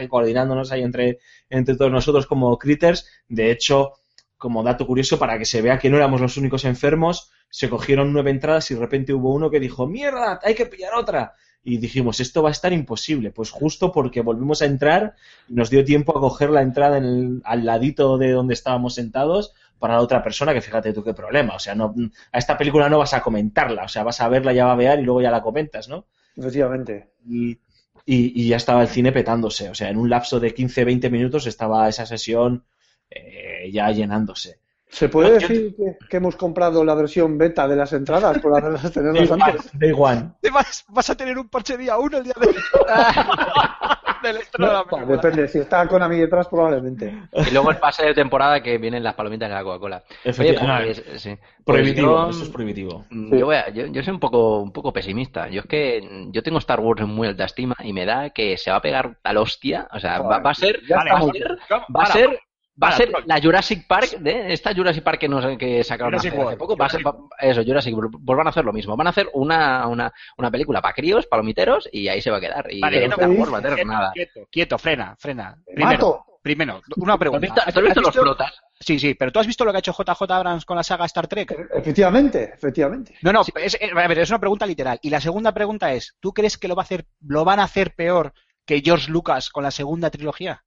y 0.00 0.08
coordinándonos 0.08 0.70
ahí 0.72 0.82
entre, 0.82 1.20
entre 1.48 1.76
todos 1.76 1.90
nosotros 1.90 2.26
como 2.26 2.58
critters. 2.58 3.08
De 3.28 3.50
hecho, 3.50 3.94
como 4.36 4.62
dato 4.62 4.86
curioso, 4.86 5.18
para 5.18 5.38
que 5.38 5.44
se 5.44 5.62
vea 5.62 5.78
que 5.78 5.90
no 5.90 5.96
éramos 5.96 6.20
los 6.20 6.36
únicos 6.36 6.64
enfermos, 6.64 7.30
se 7.48 7.68
cogieron 7.68 8.12
nueve 8.12 8.30
entradas 8.30 8.70
y 8.70 8.74
de 8.74 8.80
repente 8.80 9.12
hubo 9.12 9.34
uno 9.34 9.50
que 9.50 9.60
dijo, 9.60 9.86
mierda, 9.86 10.38
hay 10.42 10.54
que 10.54 10.66
pillar 10.66 10.94
otra. 10.94 11.34
Y 11.62 11.76
dijimos, 11.78 12.20
esto 12.20 12.42
va 12.42 12.48
a 12.48 12.52
estar 12.52 12.72
imposible. 12.72 13.30
Pues 13.32 13.50
justo 13.50 13.92
porque 13.92 14.22
volvimos 14.22 14.62
a 14.62 14.66
entrar, 14.66 15.14
nos 15.48 15.68
dio 15.70 15.84
tiempo 15.84 16.16
a 16.16 16.20
coger 16.20 16.50
la 16.50 16.62
entrada 16.62 16.96
en 16.98 17.04
el- 17.04 17.42
al 17.44 17.64
ladito 17.66 18.16
de 18.18 18.32
donde 18.32 18.54
estábamos 18.54 18.94
sentados 18.94 19.52
para 19.78 19.94
la 19.94 20.00
otra 20.00 20.22
persona, 20.22 20.54
que 20.54 20.60
fíjate 20.62 20.92
tú 20.92 21.02
qué 21.04 21.12
problema. 21.14 21.54
O 21.54 21.58
sea, 21.58 21.74
no, 21.74 21.94
a 22.32 22.38
esta 22.38 22.56
película 22.58 22.88
no 22.88 22.98
vas 22.98 23.12
a 23.14 23.22
comentarla, 23.22 23.84
o 23.84 23.88
sea, 23.88 24.02
vas 24.04 24.20
a 24.20 24.28
verla 24.28 24.52
ya 24.52 24.64
babear 24.66 25.00
y 25.00 25.02
luego 25.04 25.20
ya 25.22 25.30
la 25.30 25.42
comentas, 25.42 25.88
¿no? 25.88 26.06
Efectivamente. 26.36 27.10
y, 27.26 27.58
y- 28.06 28.42
y 28.42 28.48
ya 28.48 28.56
estaba 28.56 28.82
el 28.82 28.88
cine 28.88 29.12
petándose. 29.12 29.68
O 29.68 29.74
sea, 29.74 29.90
en 29.90 29.98
un 29.98 30.08
lapso 30.08 30.40
de 30.40 30.54
15-20 30.54 31.10
minutos 31.10 31.46
estaba 31.46 31.88
esa 31.88 32.06
sesión 32.06 32.64
eh, 33.10 33.70
ya 33.72 33.90
llenándose. 33.90 34.60
¿Se 34.90 35.08
puede 35.08 35.28
yo- 35.28 35.34
decir 35.48 35.74
que, 35.76 35.96
que 36.08 36.16
hemos 36.16 36.36
comprado 36.36 36.84
la 36.84 36.94
versión 36.94 37.38
beta 37.38 37.66
de 37.68 37.76
las 37.76 37.92
entradas 37.92 38.38
por 38.40 38.56
haberlas 38.58 38.90
tenerlas 38.92 39.30
antes? 39.30 39.70
day 39.78 39.92
one. 39.96 40.32
Vas, 40.52 40.84
vas 40.88 41.10
a 41.10 41.14
tener 41.16 41.38
un 41.38 41.48
parche 41.48 41.76
día 41.76 41.96
uno 41.96 42.18
el 42.18 42.24
día 42.24 42.34
de... 42.40 42.48
del 44.22 44.36
estreno 44.36 44.66
de 44.66 44.72
la 44.74 44.78
No, 44.80 44.86
película. 44.86 45.16
depende, 45.16 45.48
si 45.48 45.58
está 45.60 45.86
con 45.88 46.02
a 46.02 46.08
mí 46.08 46.16
detrás 46.18 46.46
probablemente. 46.48 47.14
Y 47.32 47.50
luego 47.52 47.70
el 47.70 47.78
pase 47.78 48.04
de 48.04 48.14
temporada 48.14 48.62
que 48.62 48.76
vienen 48.78 49.02
las 49.02 49.14
palomitas 49.14 49.48
de 49.48 49.54
la 49.54 49.62
Coca-Cola. 49.62 50.02
Oye, 50.06 50.18
Efectivamente. 50.24 51.02
pues, 51.08 51.22
sí. 51.22 51.36
Pues 51.36 51.76
prohibitivo, 51.78 52.10
yo- 52.24 52.30
eso 52.30 52.42
es 52.42 52.48
prohibitivo. 52.50 53.04
Mm, 53.10 53.36
Yo, 53.38 53.46
voy 53.46 53.56
a- 53.56 53.68
yo, 53.70 53.86
yo 53.86 54.02
soy 54.02 54.12
un 54.12 54.20
poco, 54.20 54.58
un 54.60 54.72
poco 54.72 54.92
pesimista. 54.92 55.48
Yo 55.48 55.60
es 55.60 55.66
que 55.66 56.02
mm, 56.02 56.32
yo 56.32 56.42
tengo 56.42 56.58
Star 56.58 56.80
Wars 56.80 57.00
en 57.00 57.08
muy 57.08 57.28
alta 57.28 57.44
estima 57.44 57.76
y 57.82 57.92
me 57.92 58.04
da 58.04 58.30
que 58.30 58.58
se 58.58 58.70
va 58.70 58.76
a 58.78 58.82
pegar 58.82 59.18
al 59.24 59.36
hostia. 59.38 59.88
O 59.92 60.00
sea, 60.00 60.20
va, 60.20 60.38
va 60.40 60.50
a 60.50 60.54
ser, 60.54 60.80
Ya 60.86 60.96
va 60.96 61.02
a 61.02 61.04
ser, 61.32 61.58
Vamos, 61.70 61.86
va 61.96 62.02
a 62.02 62.06
para, 62.08 62.12
ser, 62.12 62.40
va 62.82 62.88
a 62.88 62.92
ser 62.96 63.12
la 63.26 63.40
Jurassic 63.40 63.86
Park, 63.86 64.10
de 64.18 64.52
esta 64.52 64.74
Jurassic 64.74 65.02
Park 65.04 65.18
que 65.20 65.28
nos 65.28 65.56
que 65.58 65.84
sacaron 65.84 66.12
Jurassic 66.12 66.32
hace, 66.34 66.56
poco. 66.56 66.76
Va 66.76 66.86
a 66.86 66.88
ser, 66.88 67.06
va- 67.06 67.16
eso, 67.40 67.62
Jurassic 67.64 67.94
World. 67.94 68.16
Pues 68.24 68.36
van 68.36 68.46
a 68.46 68.50
hacer 68.50 68.64
lo 68.64 68.72
mismo. 68.72 68.96
Van 68.96 69.06
a 69.06 69.10
hacer 69.10 69.28
una, 69.34 69.86
una, 69.86 70.12
una 70.38 70.50
película 70.50 70.80
para 70.80 70.94
críos, 70.94 71.26
palomiteros 71.26 71.88
y 71.92 72.08
ahí 72.08 72.20
se 72.20 72.30
va 72.30 72.38
a 72.38 72.40
quedar. 72.40 72.66
Y 72.72 72.80
Vale, 72.80 73.08
Wars 73.08 73.52
va 73.52 73.58
a 73.58 73.62
tener 73.62 73.74
quieto, 73.76 73.90
nada. 73.92 74.10
Quieto, 74.12 74.40
quieto, 74.50 74.78
frena, 74.78 75.16
frena. 75.18 75.56
Primero, 75.74 76.24
primero, 76.42 76.80
una 76.96 77.14
¿Tú 77.14 77.18
pregunta. 77.18 77.46
has 77.46 77.54
visto, 77.66 77.72
tú 77.72 77.78
has 77.80 77.84
visto 77.84 78.00
los 78.00 78.14
flotas? 78.14 78.52
Sí, 78.80 78.98
sí, 78.98 79.14
pero 79.14 79.30
¿tú 79.30 79.38
has 79.40 79.46
visto 79.46 79.64
lo 79.66 79.72
que 79.72 79.76
ha 79.76 79.80
hecho 79.80 79.92
JJ 79.92 80.22
Abrams 80.32 80.64
con 80.64 80.76
la 80.76 80.82
saga 80.82 81.04
Star 81.04 81.26
Trek? 81.28 81.54
Efectivamente, 81.74 82.52
efectivamente. 82.54 83.14
No, 83.20 83.30
no, 83.32 83.42
es, 83.56 83.76
es- 83.78 83.92
a 83.92 84.08
ver, 84.08 84.18
es 84.18 84.30
una 84.30 84.38
pregunta 84.38 84.64
literal. 84.64 84.98
Y 85.02 85.10
la 85.10 85.20
segunda 85.20 85.52
pregunta 85.52 85.92
es, 85.92 86.16
¿tú 86.20 86.32
crees 86.32 86.56
que 86.56 86.66
lo 86.68 86.74
va 86.76 86.82
a 86.82 86.84
hacer, 86.84 87.04
lo 87.20 87.44
van 87.44 87.60
a 87.60 87.64
hacer 87.64 87.94
peor 87.94 88.32
que 88.64 88.80
George 88.80 89.10
Lucas 89.10 89.50
con 89.50 89.64
la 89.64 89.70
segunda 89.70 90.08
trilogía? 90.10 90.64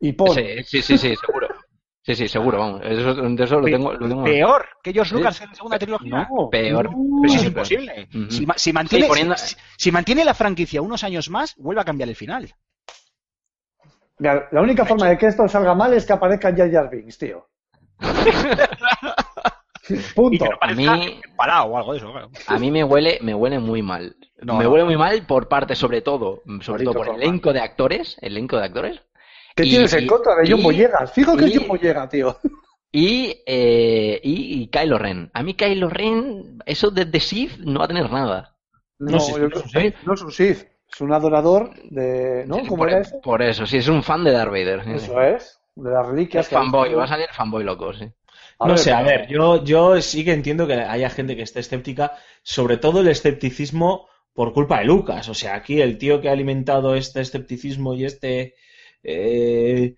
Y 0.00 0.12
pon. 0.12 0.34
Sí, 0.34 0.62
sí, 0.64 0.82
sí, 0.82 0.98
sí, 0.98 1.14
seguro. 1.16 1.48
Sí, 2.02 2.14
sí, 2.14 2.28
seguro, 2.28 2.58
vamos. 2.58 2.80
Eso, 2.84 3.14
de 3.14 3.44
eso 3.44 3.60
lo 3.60 3.66
tengo. 3.66 3.92
Lo 3.92 4.08
tengo 4.08 4.24
¿Peor 4.24 4.66
que 4.82 4.92
George 4.92 5.10
Sí. 5.10 5.16
Lucas 5.16 5.40
en 5.42 5.48
la 5.50 5.54
segunda 5.54 5.78
trilogía? 5.78 6.28
No, 6.30 6.48
peor. 6.48 6.90
no. 6.90 7.20
Pero 7.22 7.32
si 7.32 7.38
es 7.38 7.44
imposible. 7.44 8.08
Si, 8.30 8.46
ma- 8.46 8.54
si 8.56 8.72
mantiene, 8.72 9.04
Sí, 9.04 9.08
poniendo- 9.08 9.36
si, 9.36 9.56
si 9.76 9.92
mantiene 9.92 10.24
la 10.24 10.32
franquicia 10.34 10.80
unos 10.80 11.04
años 11.04 11.28
más, 11.28 11.54
vuelve 11.56 11.82
a 11.82 11.84
cambiar 11.84 12.08
el 12.08 12.16
final. 12.16 12.50
Mira, 14.18 14.48
la 14.50 14.62
única 14.62 14.84
forma 14.86 15.08
de 15.08 15.18
que 15.18 15.26
esto 15.26 15.46
salga 15.48 15.74
mal 15.74 15.92
es 15.92 16.06
que 16.06 16.12
aparezca 16.14 16.54
Jar 16.56 16.70
Jar 16.72 16.88
Binks, 16.90 17.18
tío. 17.18 17.46
Y 19.90 19.96
Punto. 20.14 20.44
que 20.44 20.50
no 20.50 20.56
A 20.60 20.74
mí- 20.74 21.20
o 21.38 21.76
algo 21.78 21.92
de 21.92 21.98
eso. 21.98 22.12
claro. 22.12 22.30
A 22.46 22.58
mí 22.58 22.70
me 22.70 22.84
huele, 22.84 23.18
me 23.22 23.34
huele 23.34 23.58
muy 23.58 23.80
mal. 23.80 24.16
No, 24.42 24.56
me 24.58 24.64
no. 24.64 24.70
huele 24.70 24.84
muy 24.84 24.96
mal 24.98 25.24
por 25.26 25.48
parte, 25.48 25.74
sobre 25.74 26.02
todo, 26.02 26.42
sobre 26.60 26.84
todo 26.84 26.92
por 26.94 27.08
el 27.08 27.14
elenco 27.22 27.52
de 27.54 27.60
actores, 27.60 28.16
elenco 28.20 28.58
de 28.58 28.64
actores. 28.66 29.00
¿Qué 29.58 29.66
Y- 29.66 29.70
tienes 29.70 29.92
en 29.94 30.06
contra 30.06 30.36
de 30.36 30.50
John 30.50 30.62
Boyegas? 30.62 31.12
Fijo 31.12 31.36
que 31.36 31.46
y- 31.46 31.48
es 31.52 31.58
John 31.58 31.68
Boyega, 31.68 32.08
tío. 32.08 32.36
Y, 32.92 33.42
eh, 33.44 34.20
y, 34.22 34.62
y 34.62 34.66
Kylo 34.68 34.98
Ren. 34.98 35.30
A 35.34 35.42
mí 35.42 35.54
Kylo 35.54 35.90
Ren, 35.90 36.58
eso 36.64 36.90
de 36.90 37.04
The 37.06 37.20
Sith 37.20 37.58
no 37.58 37.80
va 37.80 37.84
a 37.84 37.88
tener 37.88 38.10
nada. 38.10 38.56
No, 38.98 39.18
yo 39.18 39.38
no 39.38 39.48
es 39.48 39.62
un 39.64 39.68
Sith. 39.70 39.94
no 40.06 40.14
es 40.14 40.22
un 40.22 40.32
Sith. 40.32 40.66
Es 40.90 41.00
un 41.02 41.12
adorador 41.12 41.70
de. 41.90 42.44
¿No? 42.46 42.58
¿Cómo 42.60 42.76
por, 42.78 42.88
era 42.90 43.00
eso? 43.00 43.20
por 43.20 43.42
eso, 43.42 43.66
sí, 43.66 43.76
es 43.76 43.88
un 43.88 44.02
fan 44.02 44.24
de 44.24 44.32
Darth 44.32 44.50
Vader. 44.50 44.80
Eso 44.88 45.20
es. 45.20 45.60
De 45.76 45.90
las 45.90 46.06
reliquias. 46.06 46.46
Es 46.46 46.48
que 46.48 46.54
fanboy, 46.56 46.94
va 46.94 47.04
a 47.04 47.08
salir 47.08 47.26
fanboy 47.32 47.62
loco, 47.62 47.92
sí. 47.92 48.06
No 48.60 48.76
sé, 48.76 48.92
a 48.92 49.02
ver, 49.02 49.28
yo, 49.28 49.62
yo 49.62 50.00
sí 50.00 50.24
que 50.24 50.32
entiendo 50.32 50.66
que 50.66 50.74
haya 50.74 51.10
gente 51.10 51.36
que 51.36 51.42
esté 51.42 51.60
escéptica, 51.60 52.14
sobre 52.42 52.76
todo 52.78 53.02
el 53.02 53.08
escepticismo 53.08 54.08
por 54.32 54.52
culpa 54.52 54.78
de 54.78 54.86
Lucas. 54.86 55.28
O 55.28 55.34
sea, 55.34 55.54
aquí 55.54 55.80
el 55.80 55.98
tío 55.98 56.20
que 56.20 56.28
ha 56.28 56.32
alimentado 56.32 56.94
este 56.96 57.20
escepticismo 57.20 57.94
y 57.94 58.04
este, 58.04 58.54
eh, 59.02 59.94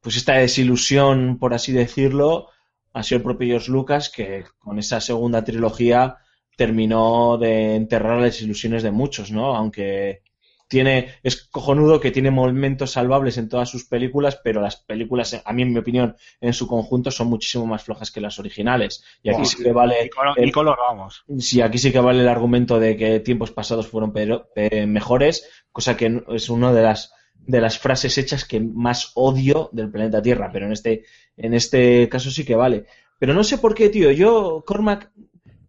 pues 0.00 0.16
esta 0.16 0.34
desilusión, 0.34 1.38
por 1.38 1.54
así 1.54 1.72
decirlo, 1.72 2.48
ha 2.92 3.02
sido 3.02 3.18
el 3.18 3.22
propio 3.24 3.48
George 3.48 3.70
Lucas, 3.70 4.10
que 4.10 4.44
con 4.58 4.78
esa 4.78 5.00
segunda 5.00 5.44
trilogía 5.44 6.16
terminó 6.56 7.38
de 7.38 7.76
enterrar 7.76 8.20
las 8.20 8.40
ilusiones 8.42 8.82
de 8.82 8.90
muchos, 8.90 9.30
¿no? 9.32 9.56
Aunque 9.56 10.22
tiene, 10.68 11.16
es 11.22 11.48
cojonudo 11.48 12.00
que 12.00 12.10
tiene 12.10 12.30
momentos 12.30 12.92
salvables 12.92 13.36
en 13.36 13.48
todas 13.48 13.68
sus 13.68 13.84
películas, 13.84 14.40
pero 14.42 14.60
las 14.62 14.76
películas, 14.76 15.40
a 15.44 15.52
mí 15.52 15.62
en 15.62 15.72
mi 15.72 15.78
opinión, 15.78 16.16
en 16.40 16.52
su 16.54 16.66
conjunto 16.66 17.10
son 17.10 17.28
muchísimo 17.28 17.66
más 17.66 17.82
flojas 17.84 18.10
que 18.10 18.22
las 18.22 18.38
originales. 18.38 19.04
Y 19.22 19.28
aquí 19.30 19.44
sí 19.44 19.62
que 19.62 19.72
vale 19.72 20.06
Y 20.06 20.08
color, 20.08 20.34
el- 20.38 20.48
y 20.48 20.52
color, 20.52 20.78
vamos. 20.78 21.24
Sí, 21.38 21.60
aquí 21.60 21.76
sí 21.78 21.92
que 21.92 22.00
vale 22.00 22.20
el 22.22 22.28
argumento 22.28 22.78
de 22.80 22.96
que 22.96 23.20
tiempos 23.20 23.50
pasados 23.50 23.86
fueron 23.88 24.12
pero- 24.12 24.48
mejores, 24.86 25.46
cosa 25.72 25.96
que 25.96 26.22
es 26.30 26.48
una 26.48 26.72
de 26.72 26.82
las 26.82 27.12
de 27.46 27.60
las 27.60 27.78
frases 27.78 28.16
hechas 28.18 28.44
que 28.44 28.60
más 28.60 29.12
odio 29.14 29.68
del 29.72 29.90
planeta 29.90 30.22
Tierra, 30.22 30.50
pero 30.52 30.66
en 30.66 30.72
este 30.72 31.04
en 31.36 31.54
este 31.54 32.08
caso 32.08 32.30
sí 32.30 32.44
que 32.44 32.54
vale. 32.54 32.86
Pero 33.18 33.34
no 33.34 33.44
sé 33.44 33.58
por 33.58 33.74
qué, 33.74 33.88
tío. 33.88 34.10
Yo 34.10 34.64
Cormac 34.66 35.10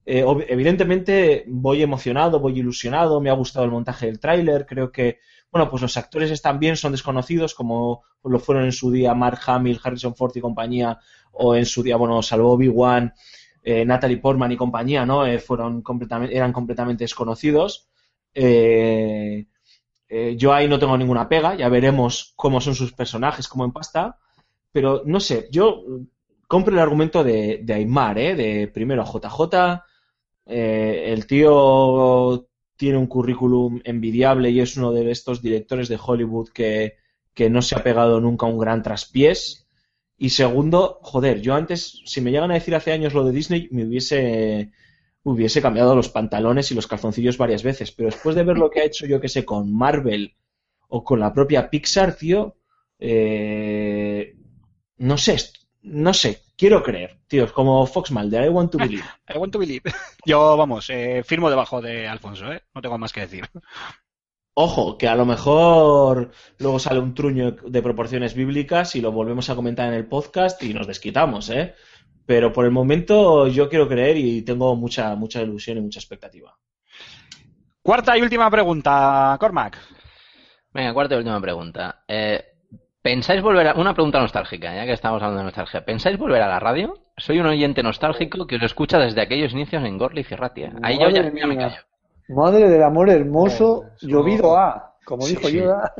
eh, 0.05 0.25
evidentemente 0.47 1.45
voy 1.47 1.81
emocionado, 1.81 2.39
voy 2.39 2.59
ilusionado, 2.59 3.21
me 3.21 3.29
ha 3.29 3.33
gustado 3.33 3.65
el 3.65 3.71
montaje 3.71 4.07
del 4.07 4.19
tráiler, 4.19 4.65
creo 4.65 4.91
que 4.91 5.19
bueno, 5.51 5.69
pues 5.69 5.81
los 5.83 5.95
actores 5.97 6.31
están 6.31 6.59
bien, 6.59 6.75
son 6.75 6.91
desconocidos 6.91 7.53
como 7.53 8.03
lo 8.23 8.39
fueron 8.39 8.65
en 8.65 8.71
su 8.71 8.91
día 8.91 9.13
Mark 9.13 9.39
Hamill, 9.45 9.79
Harrison 9.83 10.15
Ford 10.15 10.35
y 10.35 10.41
compañía 10.41 10.97
o 11.31 11.55
en 11.55 11.65
su 11.65 11.83
día, 11.83 11.95
bueno, 11.95 12.21
salvo 12.23 12.53
Obi-Wan 12.53 13.13
eh, 13.63 13.85
Natalie 13.85 14.17
Portman 14.17 14.51
y 14.51 14.57
compañía, 14.57 15.05
¿no? 15.05 15.25
Eh, 15.25 15.39
fueron 15.39 15.81
completamente, 15.81 16.35
eran 16.35 16.51
completamente 16.51 17.05
desconocidos. 17.05 17.87
Eh, 18.33 19.45
eh, 20.15 20.35
yo 20.37 20.53
ahí 20.53 20.67
no 20.67 20.77
tengo 20.77 20.95
ninguna 20.95 21.27
pega, 21.27 21.55
ya 21.55 21.69
veremos 21.69 22.33
cómo 22.35 22.61
son 22.61 22.75
sus 22.75 22.93
personajes, 22.93 23.47
cómo 23.47 23.65
empasta, 23.65 24.19
pero 24.71 25.01
no 25.05 25.19
sé, 25.19 25.47
yo 25.51 25.83
compro 26.47 26.71
el 26.73 26.79
argumento 26.79 27.23
de, 27.23 27.61
de 27.63 27.73
Aymar, 27.73 28.19
¿eh? 28.19 28.35
De 28.35 28.67
primero 28.67 29.03
JJ, 29.03 29.81
eh, 30.45 31.05
el 31.07 31.25
tío 31.25 32.47
tiene 32.75 32.99
un 32.99 33.07
currículum 33.07 33.81
envidiable 33.83 34.51
y 34.51 34.59
es 34.59 34.77
uno 34.77 34.91
de 34.91 35.09
estos 35.09 35.41
directores 35.41 35.89
de 35.89 35.99
Hollywood 35.99 36.49
que, 36.49 36.97
que 37.33 37.49
no 37.49 37.63
se 37.63 37.75
ha 37.75 37.83
pegado 37.83 38.21
nunca 38.21 38.45
un 38.45 38.59
gran 38.59 38.83
traspiés. 38.83 39.67
Y 40.15 40.29
segundo, 40.29 40.99
joder, 41.01 41.41
yo 41.41 41.55
antes, 41.55 42.03
si 42.05 42.21
me 42.21 42.29
llegan 42.29 42.51
a 42.51 42.55
decir 42.55 42.75
hace 42.75 42.91
años 42.91 43.15
lo 43.15 43.23
de 43.25 43.31
Disney, 43.31 43.67
me 43.71 43.85
hubiese, 43.85 44.71
hubiese 45.23 45.61
cambiado 45.61 45.95
los 45.95 46.09
pantalones 46.09 46.71
y 46.71 46.75
los 46.75 46.87
calzoncillos 46.87 47.37
varias 47.37 47.63
veces. 47.63 47.91
Pero 47.91 48.09
después 48.09 48.35
de 48.35 48.43
ver 48.43 48.57
lo 48.57 48.69
que 48.69 48.81
ha 48.81 48.85
hecho, 48.85 49.05
yo 49.05 49.19
que 49.21 49.29
sé, 49.29 49.45
con 49.45 49.73
Marvel 49.73 50.35
o 50.87 51.03
con 51.03 51.19
la 51.19 51.33
propia 51.33 51.69
Pixar, 51.69 52.15
tío, 52.15 52.57
Eh, 52.99 54.35
no 54.97 55.17
sé, 55.17 55.37
no 55.81 56.13
sé, 56.13 56.41
quiero 56.55 56.81
creer, 56.81 57.19
tío, 57.27 57.51
como 57.51 57.85
Fox 57.85 58.11
Mulder, 58.11 58.45
I 58.45 58.49
want 58.49 58.71
to 58.71 58.77
believe. 58.77 59.03
I 59.27 59.37
want 59.37 59.51
to 59.51 59.59
believe. 59.59 59.83
Yo, 60.25 60.55
vamos, 60.55 60.89
eh, 60.89 61.23
firmo 61.25 61.49
debajo 61.49 61.81
de 61.81 62.07
Alfonso, 62.07 62.51
¿eh? 62.53 62.61
No 62.73 62.81
tengo 62.81 62.97
más 62.97 63.11
que 63.11 63.21
decir. 63.21 63.45
Ojo, 64.55 64.97
que 64.97 65.07
a 65.07 65.15
lo 65.15 65.25
mejor 65.25 66.31
luego 66.59 66.79
sale 66.79 66.99
un 66.99 67.15
truño 67.15 67.51
de 67.51 67.81
proporciones 67.81 68.35
bíblicas 68.35 68.95
y 68.95 69.01
lo 69.01 69.11
volvemos 69.11 69.49
a 69.49 69.55
comentar 69.55 69.87
en 69.87 69.95
el 69.95 70.05
podcast 70.07 70.61
y 70.63 70.73
nos 70.73 70.85
desquitamos, 70.87 71.49
¿eh? 71.49 71.73
Pero 72.25 72.53
por 72.53 72.65
el 72.65 72.71
momento 72.71 73.47
yo 73.47 73.69
quiero 73.69 73.87
creer 73.87 74.17
y 74.17 74.41
tengo 74.43 74.75
mucha, 74.75 75.15
mucha 75.15 75.41
ilusión 75.41 75.77
y 75.77 75.81
mucha 75.81 75.99
expectativa. 75.99 76.55
Cuarta 77.81 78.17
y 78.17 78.21
última 78.21 78.49
pregunta, 78.49 79.35
Cormac. 79.39 79.77
Venga, 80.73 80.93
cuarta 80.93 81.15
y 81.15 81.17
última 81.17 81.41
pregunta. 81.41 82.03
Eh, 82.07 82.43
¿Pensáis 83.01 83.41
volver 83.41 83.67
a... 83.67 83.73
Una 83.73 83.93
pregunta 83.93 84.21
nostálgica, 84.21 84.73
ya 84.73 84.85
que 84.85 84.93
estamos 84.93 85.21
hablando 85.21 85.39
de 85.39 85.45
nostalgia. 85.45 85.83
¿Pensáis 85.83 86.17
volver 86.17 86.41
a 86.41 86.47
la 86.47 86.59
radio? 86.59 86.93
Soy 87.17 87.39
un 87.39 87.47
oyente 87.47 87.83
nostálgico 87.83 88.47
que 88.47 88.55
os 88.55 88.63
escucha 88.63 88.97
desde 88.97 89.21
aquellos 89.21 89.51
inicios 89.51 89.83
en 89.83 89.97
Gorlitz 89.97 90.31
y 90.31 90.35
Ratia. 90.35 90.71
Ahí 90.81 90.97
yo 90.97 91.09
ya, 91.09 91.21
Madre 91.21 91.39
ya 91.39 91.47
me 91.47 91.57
callo. 91.57 91.75
Madre 92.29 92.69
del 92.69 92.81
amor 92.81 93.09
hermoso, 93.09 93.83
llovido 94.01 94.57
a, 94.57 94.92
como 95.03 95.23
Sí, 95.23 95.35
dijo 95.35 95.47
sí. 95.49 95.57
Yoda. 95.57 95.93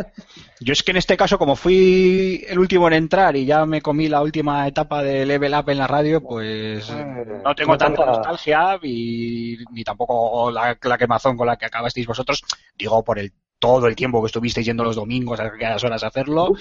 Yo 0.59 0.73
es 0.73 0.83
que 0.83 0.91
en 0.91 0.97
este 0.97 1.17
caso, 1.17 1.37
como 1.37 1.55
fui 1.55 2.43
el 2.47 2.59
último 2.59 2.87
en 2.87 2.93
entrar 2.93 3.35
y 3.35 3.45
ya 3.45 3.65
me 3.65 3.81
comí 3.81 4.07
la 4.07 4.21
última 4.21 4.67
etapa 4.67 5.03
de 5.03 5.25
Level 5.25 5.53
Up 5.53 5.69
en 5.69 5.77
la 5.77 5.87
radio, 5.87 6.21
pues 6.21 6.89
Eh, 6.89 7.25
no 7.43 7.55
tengo 7.55 7.73
no 7.73 7.77
tanta 7.77 8.05
nostalgia 8.05 8.79
y 8.81 9.57
ni 9.71 9.83
tampoco 9.83 10.51
la, 10.51 10.77
la 10.81 10.97
quemazón 10.97 11.35
con 11.37 11.47
la 11.47 11.57
que 11.57 11.65
acabasteis 11.65 12.07
vosotros. 12.07 12.43
Digo, 12.77 13.03
por 13.03 13.19
el 13.19 13.33
todo 13.59 13.87
el 13.87 13.95
tiempo 13.95 14.21
que 14.21 14.27
estuvisteis 14.27 14.65
yendo 14.65 14.83
los 14.83 14.95
domingos 14.97 15.39
a 15.39 15.45
aquellas 15.45 15.83
horas 15.83 16.03
a 16.03 16.07
hacerlo. 16.07 16.53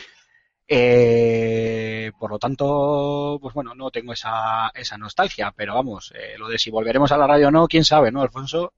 Eh, 0.68 2.12
por 2.18 2.30
lo 2.30 2.38
tanto, 2.38 3.38
pues 3.42 3.54
bueno, 3.54 3.74
no 3.74 3.90
tengo 3.90 4.12
esa, 4.12 4.70
esa 4.74 4.96
nostalgia, 4.96 5.52
pero 5.56 5.74
vamos, 5.74 6.12
eh, 6.16 6.36
lo 6.38 6.48
de 6.48 6.58
si 6.58 6.70
volveremos 6.70 7.12
a 7.12 7.18
la 7.18 7.26
radio 7.26 7.48
o 7.48 7.50
no, 7.50 7.68
quién 7.68 7.84
sabe, 7.84 8.10
¿no, 8.12 8.22
Alfonso? 8.22 8.72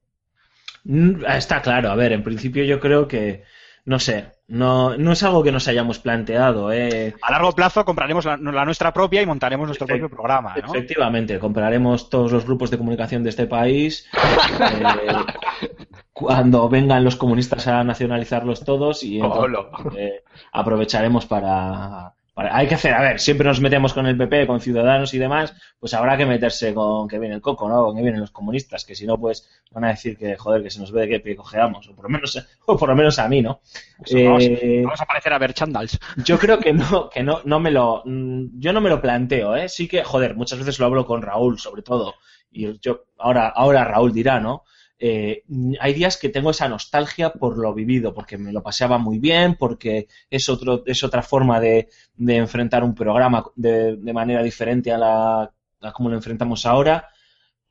Mm, 0.83 1.25
Está 1.25 1.61
claro, 1.61 1.89
a 1.91 1.95
ver, 1.95 2.11
en 2.13 2.23
principio 2.23 2.63
yo 2.63 2.79
creo 2.79 3.07
que, 3.07 3.43
no 3.85 3.99
sé, 3.99 4.31
no, 4.47 4.97
no 4.97 5.11
es 5.11 5.21
algo 5.21 5.43
que 5.43 5.51
nos 5.51 5.67
hayamos 5.67 5.99
planteado, 5.99 6.71
¿eh? 6.71 7.13
A 7.21 7.31
largo 7.31 7.51
plazo 7.53 7.85
compraremos 7.85 8.25
la, 8.25 8.35
la 8.37 8.65
nuestra 8.65 8.91
propia 8.91 9.21
y 9.21 9.27
montaremos 9.27 9.67
nuestro 9.67 9.85
Efect- 9.85 9.99
propio 9.99 10.09
programa, 10.09 10.55
¿no? 10.57 10.73
Efectivamente, 10.73 11.37
compraremos 11.37 12.09
todos 12.09 12.31
los 12.31 12.45
grupos 12.45 12.71
de 12.71 12.79
comunicación 12.79 13.23
de 13.23 13.29
este 13.29 13.45
país. 13.45 14.09
eh, 14.59 15.69
cuando 16.13 16.67
vengan 16.67 17.03
los 17.03 17.15
comunistas 17.15 17.67
a 17.67 17.83
nacionalizarlos 17.83 18.63
todos 18.63 19.03
y 19.03 19.19
entonces, 19.19 19.59
eh, 19.97 20.23
aprovecharemos 20.51 21.25
para- 21.27 22.14
Hay 22.37 22.67
que 22.67 22.75
hacer, 22.75 22.93
a 22.93 23.01
ver, 23.01 23.19
siempre 23.21 23.47
nos 23.47 23.61
metemos 23.61 23.93
con 23.93 24.05
el 24.07 24.17
PP, 24.17 24.45
con 24.45 24.59
Ciudadanos 24.59 25.13
y 25.13 25.17
demás, 25.17 25.53
pues 25.79 25.93
habrá 25.93 26.17
que 26.17 26.25
meterse 26.25 26.73
con 26.73 27.07
que 27.07 27.17
viene 27.17 27.35
el 27.35 27.41
coco, 27.41 27.69
¿no? 27.69 27.85
Con 27.85 27.95
que 27.95 28.01
vienen 28.01 28.19
los 28.19 28.31
comunistas, 28.31 28.83
que 28.83 28.93
si 28.93 29.05
no, 29.07 29.17
pues 29.17 29.49
van 29.71 29.85
a 29.85 29.89
decir 29.89 30.17
que, 30.17 30.35
joder, 30.35 30.61
que 30.61 30.69
se 30.69 30.81
nos 30.81 30.91
ve 30.91 31.01
de 31.01 31.07
qué 31.07 31.19
pie 31.21 31.37
cojeamos, 31.37 31.87
o 31.87 31.95
por 31.95 32.03
lo 32.03 32.09
menos, 32.09 32.45
o 32.65 32.77
por 32.77 32.89
lo 32.89 32.95
menos 32.95 33.19
a 33.19 33.29
mí, 33.29 33.41
¿no? 33.41 33.61
Eso, 34.03 34.17
vamos, 34.21 34.43
Eh, 34.43 34.81
vamos 34.83 34.99
a 34.99 35.05
parecer 35.05 35.31
a 35.31 35.37
ver 35.37 35.53
chandals. 35.53 35.97
yo 36.25 36.37
creo 36.37 36.59
que 36.59 36.73
no, 36.73 37.09
que 37.13 37.23
no, 37.23 37.39
no 37.45 37.59
me 37.61 37.71
lo, 37.71 38.03
mm, 38.03 38.59
yo 38.59 38.73
no 38.73 38.81
me 38.81 38.89
lo 38.89 39.01
planteo, 39.01 39.55
¿eh? 39.55 39.69
Sí 39.69 39.87
que, 39.87 40.03
joder, 40.03 40.35
muchas 40.35 40.59
veces 40.59 40.77
lo 40.77 40.87
hablo 40.87 41.05
con 41.05 41.21
Raúl, 41.21 41.57
sobre 41.57 41.83
todo, 41.83 42.15
y 42.51 42.77
yo, 42.79 43.05
ahora, 43.17 43.47
ahora 43.47 43.85
Raúl 43.85 44.11
dirá, 44.11 44.41
¿no? 44.41 44.65
Eh, 44.97 45.43
hay 45.79 45.93
días 45.93 46.17
que 46.17 46.29
tengo 46.29 46.51
esa 46.51 46.69
nostalgia 46.69 47.33
por 47.33 47.57
lo 47.57 47.73
vivido, 47.73 48.13
porque 48.13 48.37
me 48.37 48.53
lo 48.53 48.63
paseaba 48.63 48.97
muy 48.97 49.19
bien, 49.19 49.55
porque 49.55 50.07
es 50.29 50.47
otro, 50.49 50.83
es 50.85 51.03
otra 51.03 51.21
forma 51.21 51.59
de, 51.59 51.89
enfrentar 52.17 52.83
un 52.83 52.95
programa 52.95 53.45
de, 53.55 53.97
de 53.97 54.13
manera 54.13 54.41
diferente 54.41 54.91
a 54.91 54.97
la, 54.97 55.53
a 55.81 55.91
como 55.93 56.09
lo 56.09 56.15
enfrentamos 56.15 56.65
ahora, 56.65 57.09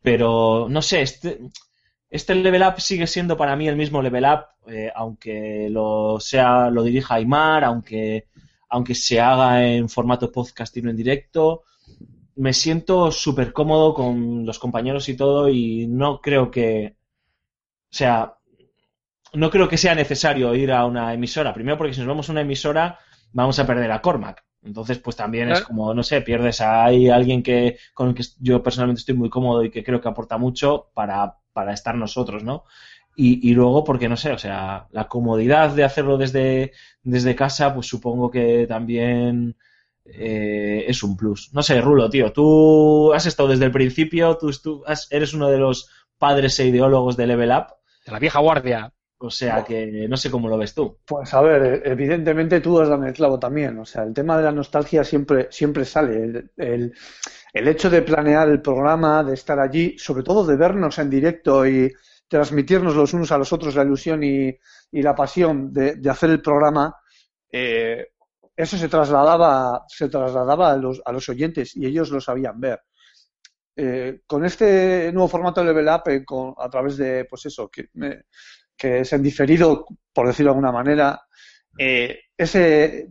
pero 0.03 0.67
no 0.69 0.83
sé, 0.83 1.03
este, 1.03 1.41
este 2.11 2.35
level 2.35 2.63
up 2.63 2.81
sigue 2.81 3.07
siendo 3.07 3.37
para 3.37 3.57
mí 3.57 3.67
el 3.69 3.77
mismo 3.77 4.01
level 4.03 4.25
up, 4.25 4.71
eh, 4.71 4.91
aunque 4.95 5.69
lo 5.71 6.21
sea, 6.21 6.71
lo 6.71 6.83
dirija 6.83 7.17
Aymar, 7.17 7.65
aunque, 7.65 8.29
aunque 8.69 8.95
se 8.95 9.21
haga 9.21 9.67
en 9.67 9.89
formato 9.89 10.31
podcast 10.31 10.77
y 10.77 10.83
no 10.83 10.91
en 10.91 10.97
directo. 10.97 11.63
Me 12.37 12.53
siento 12.53 13.11
súper 13.11 13.53
cómodo 13.53 13.95
con 13.95 14.47
los 14.47 14.59
compañeros 14.59 15.09
y 15.09 15.17
todo, 15.17 15.49
y 15.49 15.87
no 15.87 16.21
creo 16.21 16.51
que. 16.51 16.97
O 17.95 17.97
sea, 17.97 18.35
no 19.35 19.51
creo 19.51 19.69
que 19.69 19.79
sea 19.79 19.95
necesario 19.95 20.55
ir 20.55 20.73
a 20.73 20.85
una 20.87 21.13
emisora. 21.15 21.53
Primero, 21.55 21.79
porque 21.79 21.95
si 21.95 22.01
nos 22.01 22.09
vamos 22.09 22.29
a 22.29 22.33
una 22.33 22.41
emisora, 22.43 22.99
vamos 23.33 23.59
a 23.59 23.67
perder 23.67 23.91
a 23.93 24.01
Cormac. 24.01 24.45
Entonces, 24.63 24.99
pues 24.99 25.15
también 25.17 25.51
es 25.51 25.61
como, 25.61 25.93
no 25.95 26.03
sé, 26.03 26.23
pierdes 26.23 26.61
a 26.61 26.85
ahí 26.87 27.09
alguien 27.11 27.43
que, 27.43 27.77
con 27.93 28.09
el 28.09 28.15
que 28.15 28.25
yo 28.41 28.63
personalmente 28.63 29.01
estoy 29.01 29.15
muy 29.15 29.29
cómodo 29.29 29.63
y 29.63 29.71
que 29.71 29.85
creo 29.85 30.01
que 30.01 30.09
aporta 30.09 30.39
mucho 30.39 30.91
para, 30.95 31.37
para 31.53 31.73
estar 31.75 31.95
nosotros, 31.97 32.43
¿no? 32.43 32.65
Y, 33.17 33.49
y 33.49 33.55
luego, 33.55 33.85
porque 33.85 34.09
no 34.09 34.17
sé, 34.17 34.33
o 34.33 34.39
sea, 34.39 34.89
la 34.91 35.07
comodidad 35.07 35.71
de 35.71 35.85
hacerlo 35.85 36.17
desde, 36.17 36.73
desde 37.03 37.37
casa, 37.37 37.75
pues 37.75 37.87
supongo 37.87 38.31
que 38.31 38.67
también 38.67 39.57
eh, 40.07 40.85
es 40.89 41.03
un 41.03 41.17
plus. 41.17 41.53
No 41.53 41.63
sé, 41.63 41.81
Rulo, 41.81 42.09
tío, 42.11 42.33
tú 42.33 43.13
has 43.13 43.27
estado 43.27 43.51
desde 43.51 43.67
el 43.67 43.71
principio, 43.73 44.37
tú, 44.39 44.51
tú 44.63 44.83
has- 44.87 45.09
eres 45.13 45.35
uno 45.35 45.49
de 45.51 45.59
los 45.59 45.89
padres 46.19 46.59
e 46.59 46.67
ideólogos 46.69 47.17
de 47.17 47.27
Level 47.27 47.51
Up, 47.51 47.67
De 48.05 48.13
la 48.13 48.19
vieja 48.19 48.39
guardia. 48.41 48.93
o 49.19 49.31
sea 49.31 49.65
que 49.65 50.07
no 50.09 50.17
sé 50.19 50.31
cómo 50.31 50.49
lo 50.49 50.59
ves 50.59 50.75
tú. 50.75 50.99
Pues 51.07 51.33
a 51.33 51.41
ver, 51.41 51.83
evidentemente 51.87 52.61
tú 52.61 52.79
has 52.81 52.89
dado 52.89 53.03
en 53.03 53.09
el 53.09 53.15
clavo 53.15 53.39
también. 53.39 53.79
O 53.79 53.85
sea, 53.87 54.03
el 54.03 54.13
tema 54.13 54.37
de 54.37 54.43
la 54.45 54.53
nostalgia 54.53 55.03
siempre, 55.05 55.49
siempre 55.51 55.85
sale. 55.85 56.17
El, 56.25 56.51
el- 56.57 56.95
el 57.55 57.69
hecho 57.69 57.89
de 57.89 58.03
planear 58.03 58.49
el 58.49 58.61
programa, 58.61 59.23
de 59.25 59.35
estar 59.35 59.59
allí, 59.61 59.97
sobre 59.99 60.25
todo 60.25 60.45
de 60.45 60.57
vernos 60.57 60.99
en 60.99 61.09
directo 61.11 61.67
y 61.67 61.93
transmitirnos 62.29 62.97
los 62.97 63.15
unos 63.15 63.31
a 63.33 63.39
los 63.39 63.53
otros 63.53 63.77
la 63.77 63.85
ilusión 63.85 64.25
y, 64.25 64.49
y 64.91 65.03
la 65.03 65.15
pasión 65.15 65.73
de, 65.73 65.95
de 65.97 66.11
hacer 66.11 66.31
el 66.31 66.43
programa, 66.43 66.97
eh, 67.53 68.09
eso 68.57 68.77
se 68.77 68.89
trasladaba, 68.89 69.85
se 69.89 70.09
trasladaba 70.09 70.73
a 70.73 70.77
los, 70.77 71.01
a 71.05 71.13
los 71.13 71.29
oyentes 71.29 71.77
y 71.77 71.87
ellos 71.87 72.11
lo 72.11 72.21
sabían 72.21 72.61
ver. 72.61 72.81
Eh, 73.77 74.21
con 74.27 74.45
este 74.45 75.11
nuevo 75.13 75.29
formato 75.29 75.61
de 75.61 75.67
Level 75.67 75.89
Up, 75.89 76.03
eh, 76.09 76.25
a 76.59 76.71
través 76.71 76.97
de, 76.97 77.25
pues 77.25 77.47
eso, 77.47 77.69
que, 77.69 77.89
me- 77.95 78.23
que 78.77 79.01
es 79.01 79.13
en 79.13 79.23
diferido, 79.23 79.87
por 80.13 80.27
decirlo 80.27 80.53
de 80.53 80.57
alguna 80.59 80.73
manera, 80.73 81.21
eh, 81.79 82.19
ese, 82.37 83.09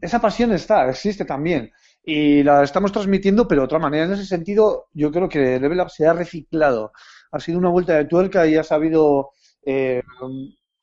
esa 0.00 0.20
pasión 0.20 0.52
está, 0.52 0.88
existe 0.88 1.24
también. 1.24 1.70
Y 2.04 2.42
la 2.42 2.62
estamos 2.64 2.90
transmitiendo, 2.92 3.46
pero 3.46 3.62
de 3.62 3.64
otra 3.66 3.78
manera. 3.78 4.04
En 4.06 4.12
ese 4.12 4.26
sentido, 4.26 4.88
yo 4.92 5.10
creo 5.12 5.28
que 5.28 5.60
Level 5.60 5.80
Up 5.80 5.90
se 5.90 6.06
ha 6.06 6.12
reciclado. 6.12 6.92
Ha 7.30 7.38
sido 7.40 7.58
una 7.58 7.70
vuelta 7.70 7.94
de 7.96 8.06
tuerca 8.06 8.46
y 8.46 8.56
ha 8.56 8.64
sabido 8.64 9.30
eh, 9.64 10.02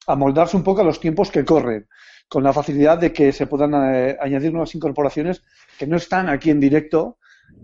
amoldarse 0.08 0.58
un 0.58 0.64
poco 0.64 0.82
a 0.82 0.84
los 0.84 1.00
tiempos 1.00 1.32
que 1.32 1.46
corren, 1.46 1.88
con 2.28 2.44
la 2.44 2.54
facilidad 2.54 2.98
de 2.98 3.14
que 3.14 3.32
se 3.32 3.48
puedan 3.48 3.74
añadir 3.76 4.52
nuevas 4.52 4.74
incorporaciones 4.76 5.44
que 5.78 5.88
no 5.88 5.98
están 5.98 6.30
aquí 6.30 6.50
en 6.50 6.60
directo, 6.60 7.18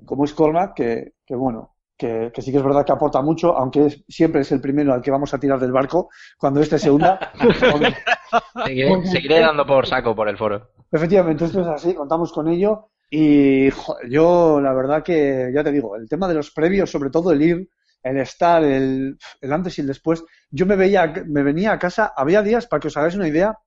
como 0.05 0.25
es 0.25 0.33
Cormac, 0.33 0.75
que, 0.75 1.13
que 1.25 1.35
bueno, 1.35 1.75
que, 1.97 2.31
que 2.33 2.41
sí 2.41 2.51
que 2.51 2.57
es 2.57 2.63
verdad 2.63 2.85
que 2.85 2.91
aporta 2.91 3.21
mucho, 3.21 3.55
aunque 3.57 3.85
es- 3.87 4.03
siempre 4.07 4.41
es 4.41 4.51
el 4.51 4.61
primero 4.61 4.93
al 4.93 5.01
que 5.01 5.11
vamos 5.11 5.33
a 5.33 5.39
tirar 5.39 5.59
del 5.59 5.71
barco 5.71 6.09
cuando 6.37 6.59
este 6.61 6.77
se 6.79 6.91
hunda. 6.91 7.19
Seguiré, 8.65 8.89
seguiré 9.07 9.39
dando 9.39 9.65
por 9.65 9.87
saco 9.87 10.15
por 10.15 10.27
el 10.27 10.37
foro. 10.37 10.71
Efectivamente, 10.91 11.45
esto 11.45 11.61
es 11.61 11.67
así, 11.67 11.93
contamos 11.93 12.31
con 12.33 12.47
ello. 12.49 12.89
Y 13.09 13.69
yo, 14.09 14.59
la 14.61 14.73
verdad 14.73 15.03
que, 15.03 15.51
ya 15.53 15.63
te 15.63 15.71
digo, 15.71 15.95
el 15.95 16.09
tema 16.09 16.27
de 16.27 16.33
los 16.33 16.51
previos, 16.51 16.89
sobre 16.91 17.09
todo 17.11 17.31
el 17.31 17.41
ir, 17.41 17.69
el 18.03 18.17
estar, 18.17 18.63
el, 18.63 19.17
el 19.41 19.53
antes 19.53 19.77
y 19.77 19.81
el 19.81 19.87
después, 19.87 20.23
yo 20.49 20.65
me 20.65 20.75
veía, 20.75 21.13
me 21.27 21.43
venía 21.43 21.71
a 21.71 21.79
casa, 21.79 22.13
había 22.15 22.41
días, 22.41 22.67
para 22.67 22.79
que 22.81 22.87
os 22.89 22.97
hagáis 22.97 23.15
una 23.15 23.27
idea, 23.27 23.57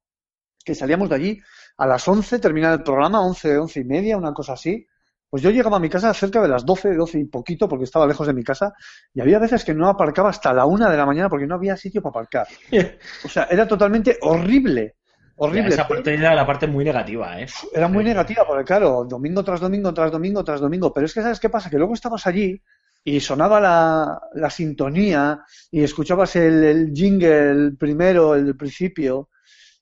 que 0.64 0.74
salíamos 0.74 1.08
de 1.08 1.14
allí 1.14 1.40
a 1.78 1.86
las 1.86 2.06
11, 2.06 2.38
terminaba 2.40 2.74
el 2.74 2.82
programa, 2.82 3.20
11, 3.24 3.56
11 3.58 3.80
y 3.80 3.84
media, 3.84 4.16
una 4.18 4.34
cosa 4.34 4.54
así. 4.54 4.86
Pues 5.30 5.42
yo 5.42 5.50
llegaba 5.50 5.76
a 5.76 5.80
mi 5.80 5.90
casa 5.90 6.12
cerca 6.14 6.40
de 6.40 6.48
las 6.48 6.64
12, 6.64 6.94
12 6.94 7.18
y 7.18 7.24
poquito, 7.24 7.68
porque 7.68 7.84
estaba 7.84 8.06
lejos 8.06 8.26
de 8.26 8.32
mi 8.32 8.42
casa, 8.42 8.72
y 9.12 9.20
había 9.20 9.38
veces 9.38 9.64
que 9.64 9.74
no 9.74 9.88
aparcaba 9.88 10.30
hasta 10.30 10.54
la 10.54 10.64
una 10.64 10.90
de 10.90 10.96
la 10.96 11.04
mañana 11.04 11.28
porque 11.28 11.46
no 11.46 11.56
había 11.56 11.76
sitio 11.76 12.02
para 12.02 12.10
aparcar. 12.12 12.46
O 13.24 13.28
sea, 13.28 13.46
era 13.50 13.66
totalmente 13.66 14.18
horrible. 14.22 14.96
Horrible. 15.36 15.68
Esa 15.68 15.86
parte 15.86 16.14
era 16.14 16.34
la 16.34 16.46
parte 16.46 16.66
muy 16.66 16.84
negativa, 16.84 17.40
¿eh? 17.40 17.46
Era 17.72 17.86
muy 17.88 18.02
negativa, 18.02 18.44
porque 18.46 18.64
claro, 18.64 19.04
domingo 19.04 19.44
tras 19.44 19.60
domingo, 19.60 19.94
tras 19.94 20.10
domingo, 20.10 20.42
tras 20.42 20.60
domingo. 20.60 20.92
Pero 20.92 21.06
es 21.06 21.14
que, 21.14 21.22
¿sabes 21.22 21.38
qué 21.38 21.48
pasa? 21.48 21.70
Que 21.70 21.78
luego 21.78 21.94
estabas 21.94 22.26
allí 22.26 22.60
y 23.04 23.20
sonaba 23.20 23.60
la, 23.60 24.20
la 24.34 24.50
sintonía 24.50 25.40
y 25.70 25.84
escuchabas 25.84 26.34
el, 26.36 26.64
el 26.64 26.92
jingle 26.92 27.50
el 27.50 27.76
primero, 27.76 28.34
el 28.34 28.46
del 28.46 28.56
principio. 28.56 29.30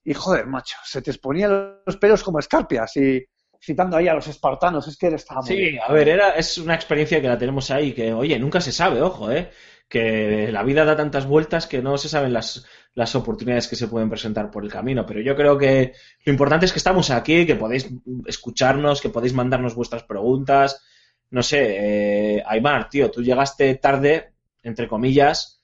Y 0.03 0.13
joder, 0.13 0.45
macho, 0.45 0.77
se 0.83 1.01
te 1.01 1.09
exponían 1.11 1.79
los 1.85 1.97
pelos 1.97 2.23
como 2.23 2.37
escarpias 2.39 2.95
y 2.97 3.25
citando 3.61 3.97
ahí 3.97 4.07
a 4.07 4.13
los 4.13 4.27
espartanos. 4.27 4.87
Es 4.87 4.97
que 4.97 5.07
estaba 5.07 5.41
muy 5.41 5.49
Sí, 5.49 5.77
a 5.77 5.91
ver, 5.91 6.09
era, 6.09 6.31
es 6.31 6.57
una 6.57 6.75
experiencia 6.75 7.21
que 7.21 7.27
la 7.27 7.37
tenemos 7.37 7.69
ahí, 7.71 7.93
que, 7.93 8.13
oye, 8.13 8.37
nunca 8.39 8.61
se 8.61 8.71
sabe, 8.71 9.01
ojo, 9.01 9.31
¿eh? 9.31 9.49
que 9.89 10.51
la 10.51 10.63
vida 10.63 10.83
da 10.83 10.95
tantas 10.95 11.25
vueltas 11.25 11.65
que 11.65 11.81
no 11.81 11.97
se 11.97 12.09
saben 12.09 12.33
las, 12.33 12.65
las 12.93 13.15
oportunidades 13.15 13.67
que 13.67 13.75
se 13.75 13.87
pueden 13.87 14.09
presentar 14.09 14.51
por 14.51 14.63
el 14.63 14.71
camino. 14.71 15.05
Pero 15.05 15.21
yo 15.21 15.35
creo 15.35 15.57
que 15.57 15.93
lo 16.25 16.31
importante 16.31 16.65
es 16.65 16.73
que 16.73 16.79
estamos 16.79 17.09
aquí, 17.09 17.45
que 17.45 17.55
podéis 17.55 17.89
escucharnos, 18.25 19.01
que 19.01 19.09
podéis 19.09 19.33
mandarnos 19.33 19.75
vuestras 19.75 20.03
preguntas. 20.03 20.83
No 21.29 21.41
sé, 21.41 22.37
eh, 22.37 22.43
Aymar, 22.45 22.89
tío, 22.89 23.09
tú 23.11 23.21
llegaste 23.21 23.75
tarde, 23.75 24.33
entre 24.63 24.87
comillas, 24.87 25.61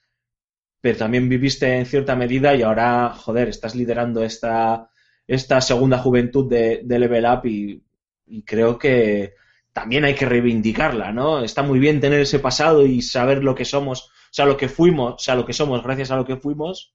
pero 0.80 0.98
también 0.98 1.28
viviste 1.28 1.76
en 1.76 1.86
cierta 1.86 2.16
medida 2.16 2.54
y 2.54 2.62
ahora, 2.62 3.10
joder, 3.10 3.48
estás 3.48 3.74
liderando 3.74 4.22
esta, 4.22 4.90
esta 5.26 5.60
segunda 5.60 5.98
juventud 5.98 6.48
de, 6.48 6.80
de 6.84 6.98
Level 6.98 7.26
Up 7.26 7.46
y, 7.46 7.83
y 8.26 8.42
creo 8.44 8.78
que 8.78 9.34
también 9.72 10.04
hay 10.04 10.14
que 10.14 10.26
reivindicarla, 10.26 11.12
¿no? 11.12 11.42
Está 11.42 11.62
muy 11.62 11.78
bien 11.78 12.00
tener 12.00 12.20
ese 12.20 12.38
pasado 12.38 12.86
y 12.86 13.02
saber 13.02 13.42
lo 13.44 13.54
que 13.54 13.64
somos, 13.64 14.04
o 14.04 14.10
sea, 14.32 14.46
lo 14.46 14.56
que 14.56 14.68
fuimos, 14.68 15.14
o 15.14 15.18
sea, 15.18 15.34
lo 15.34 15.44
que 15.46 15.52
somos 15.52 15.82
gracias 15.82 16.10
a 16.10 16.16
lo 16.16 16.24
que 16.24 16.36
fuimos, 16.36 16.94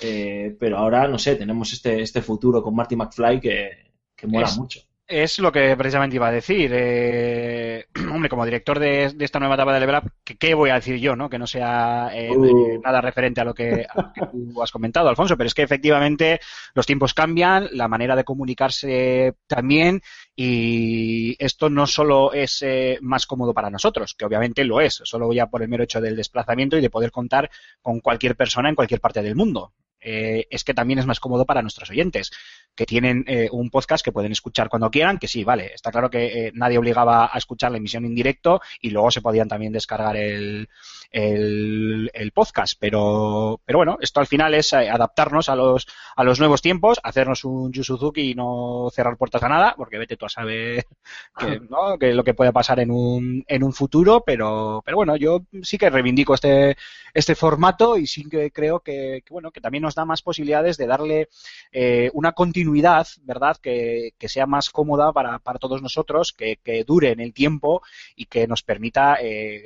eh, 0.00 0.56
pero 0.60 0.78
ahora, 0.78 1.08
no 1.08 1.18
sé, 1.18 1.36
tenemos 1.36 1.72
este, 1.72 2.02
este 2.02 2.22
futuro 2.22 2.62
con 2.62 2.74
Marty 2.74 2.96
McFly 2.96 3.40
que, 3.40 3.92
que 4.16 4.26
mola 4.26 4.46
Es- 4.46 4.58
mucho. 4.58 4.80
Es 5.08 5.38
lo 5.38 5.52
que 5.52 5.76
precisamente 5.76 6.16
iba 6.16 6.26
a 6.26 6.32
decir. 6.32 6.68
Eh, 6.74 7.86
hombre, 8.12 8.28
como 8.28 8.44
director 8.44 8.80
de, 8.80 9.10
de 9.14 9.24
esta 9.24 9.38
nueva 9.38 9.54
etapa 9.54 9.72
de 9.72 9.78
Level 9.78 9.94
Up, 10.02 10.10
¿qué, 10.24 10.36
qué 10.36 10.52
voy 10.54 10.70
a 10.70 10.74
decir 10.74 10.96
yo, 10.98 11.14
no? 11.14 11.30
Que 11.30 11.38
no 11.38 11.46
sea 11.46 12.10
eh, 12.12 12.28
Uh. 12.36 12.80
nada 12.82 13.00
referente 13.00 13.40
a 13.40 13.44
lo, 13.44 13.54
que, 13.54 13.86
a 13.88 14.02
lo 14.02 14.12
que 14.12 14.20
tú 14.26 14.60
has 14.62 14.72
comentado, 14.72 15.08
Alfonso, 15.08 15.36
pero 15.36 15.46
es 15.46 15.54
que 15.54 15.62
efectivamente 15.62 16.40
los 16.74 16.86
tiempos 16.86 17.14
cambian, 17.14 17.68
la 17.70 17.86
manera 17.86 18.16
de 18.16 18.24
comunicarse 18.24 19.34
también, 19.46 20.02
y 20.34 21.36
esto 21.38 21.70
no 21.70 21.86
solo 21.86 22.32
es 22.32 22.62
eh, 22.62 22.98
más 23.00 23.26
cómodo 23.26 23.54
para 23.54 23.70
nosotros, 23.70 24.14
que 24.18 24.24
obviamente 24.24 24.64
lo 24.64 24.80
es, 24.80 25.00
solo 25.04 25.32
ya 25.32 25.46
por 25.46 25.62
el 25.62 25.68
mero 25.68 25.84
hecho 25.84 26.00
del 26.00 26.16
desplazamiento 26.16 26.76
y 26.76 26.80
de 26.80 26.90
poder 26.90 27.12
contar 27.12 27.48
con 27.80 28.00
cualquier 28.00 28.34
persona 28.36 28.68
en 28.68 28.74
cualquier 28.74 29.00
parte 29.00 29.22
del 29.22 29.36
mundo. 29.36 29.72
Eh, 30.08 30.46
es 30.50 30.62
que 30.62 30.72
también 30.72 31.00
es 31.00 31.06
más 31.06 31.18
cómodo 31.18 31.44
para 31.44 31.62
nuestros 31.62 31.90
oyentes 31.90 32.30
que 32.76 32.86
tienen 32.86 33.24
eh, 33.26 33.48
un 33.50 33.70
podcast 33.70 34.04
que 34.04 34.12
pueden 34.12 34.30
escuchar 34.30 34.68
cuando 34.68 34.90
quieran, 34.90 35.18
que 35.18 35.26
sí, 35.26 35.42
vale, 35.42 35.72
está 35.74 35.90
claro 35.90 36.10
que 36.10 36.46
eh, 36.46 36.52
nadie 36.54 36.78
obligaba 36.78 37.28
a 37.32 37.38
escuchar 37.38 37.72
la 37.72 37.78
emisión 37.78 38.04
en 38.04 38.14
directo 38.14 38.60
y 38.80 38.90
luego 38.90 39.10
se 39.10 39.22
podían 39.22 39.48
también 39.48 39.72
descargar 39.72 40.16
el, 40.16 40.68
el, 41.10 42.10
el 42.12 42.32
podcast, 42.32 42.76
pero, 42.78 43.60
pero 43.64 43.78
bueno, 43.78 43.98
esto 44.00 44.20
al 44.20 44.26
final 44.26 44.54
es 44.54 44.74
eh, 44.74 44.90
adaptarnos 44.90 45.48
a 45.48 45.56
los, 45.56 45.88
a 46.14 46.22
los 46.22 46.38
nuevos 46.38 46.62
tiempos, 46.62 47.00
hacernos 47.02 47.44
un 47.44 47.72
Yu 47.72 47.82
Suzuki 47.82 48.30
y 48.30 48.34
no 48.34 48.90
cerrar 48.92 49.16
puertas 49.16 49.42
a 49.42 49.48
nada, 49.48 49.74
porque 49.76 49.98
vete 49.98 50.16
tú 50.16 50.26
a 50.26 50.28
saber 50.28 50.84
que, 51.38 51.60
¿no? 51.68 51.98
que 51.98 52.12
lo 52.12 52.22
que 52.22 52.34
puede 52.34 52.52
pasar 52.52 52.78
en 52.78 52.92
un, 52.92 53.42
en 53.48 53.64
un 53.64 53.72
futuro, 53.72 54.22
pero, 54.24 54.82
pero 54.84 54.98
bueno, 54.98 55.16
yo 55.16 55.40
sí 55.62 55.78
que 55.78 55.90
reivindico 55.90 56.34
este, 56.34 56.76
este 57.14 57.34
formato 57.34 57.96
y 57.96 58.06
sí 58.06 58.28
que 58.28 58.52
creo 58.52 58.80
que, 58.80 59.22
que, 59.24 59.32
bueno, 59.32 59.50
que 59.50 59.60
también 59.60 59.82
nos 59.82 59.95
da 59.96 60.04
más 60.04 60.22
posibilidades 60.22 60.76
de 60.76 60.86
darle 60.86 61.28
eh, 61.72 62.10
una 62.14 62.30
continuidad, 62.32 63.08
¿verdad? 63.24 63.56
Que, 63.60 64.12
que 64.16 64.28
sea 64.28 64.46
más 64.46 64.70
cómoda 64.70 65.12
para, 65.12 65.40
para 65.40 65.58
todos 65.58 65.82
nosotros, 65.82 66.32
que, 66.32 66.58
que 66.62 66.84
dure 66.84 67.10
en 67.10 67.18
el 67.18 67.32
tiempo 67.32 67.82
y 68.14 68.26
que 68.26 68.46
nos 68.46 68.62
permita 68.62 69.16
eh, 69.20 69.64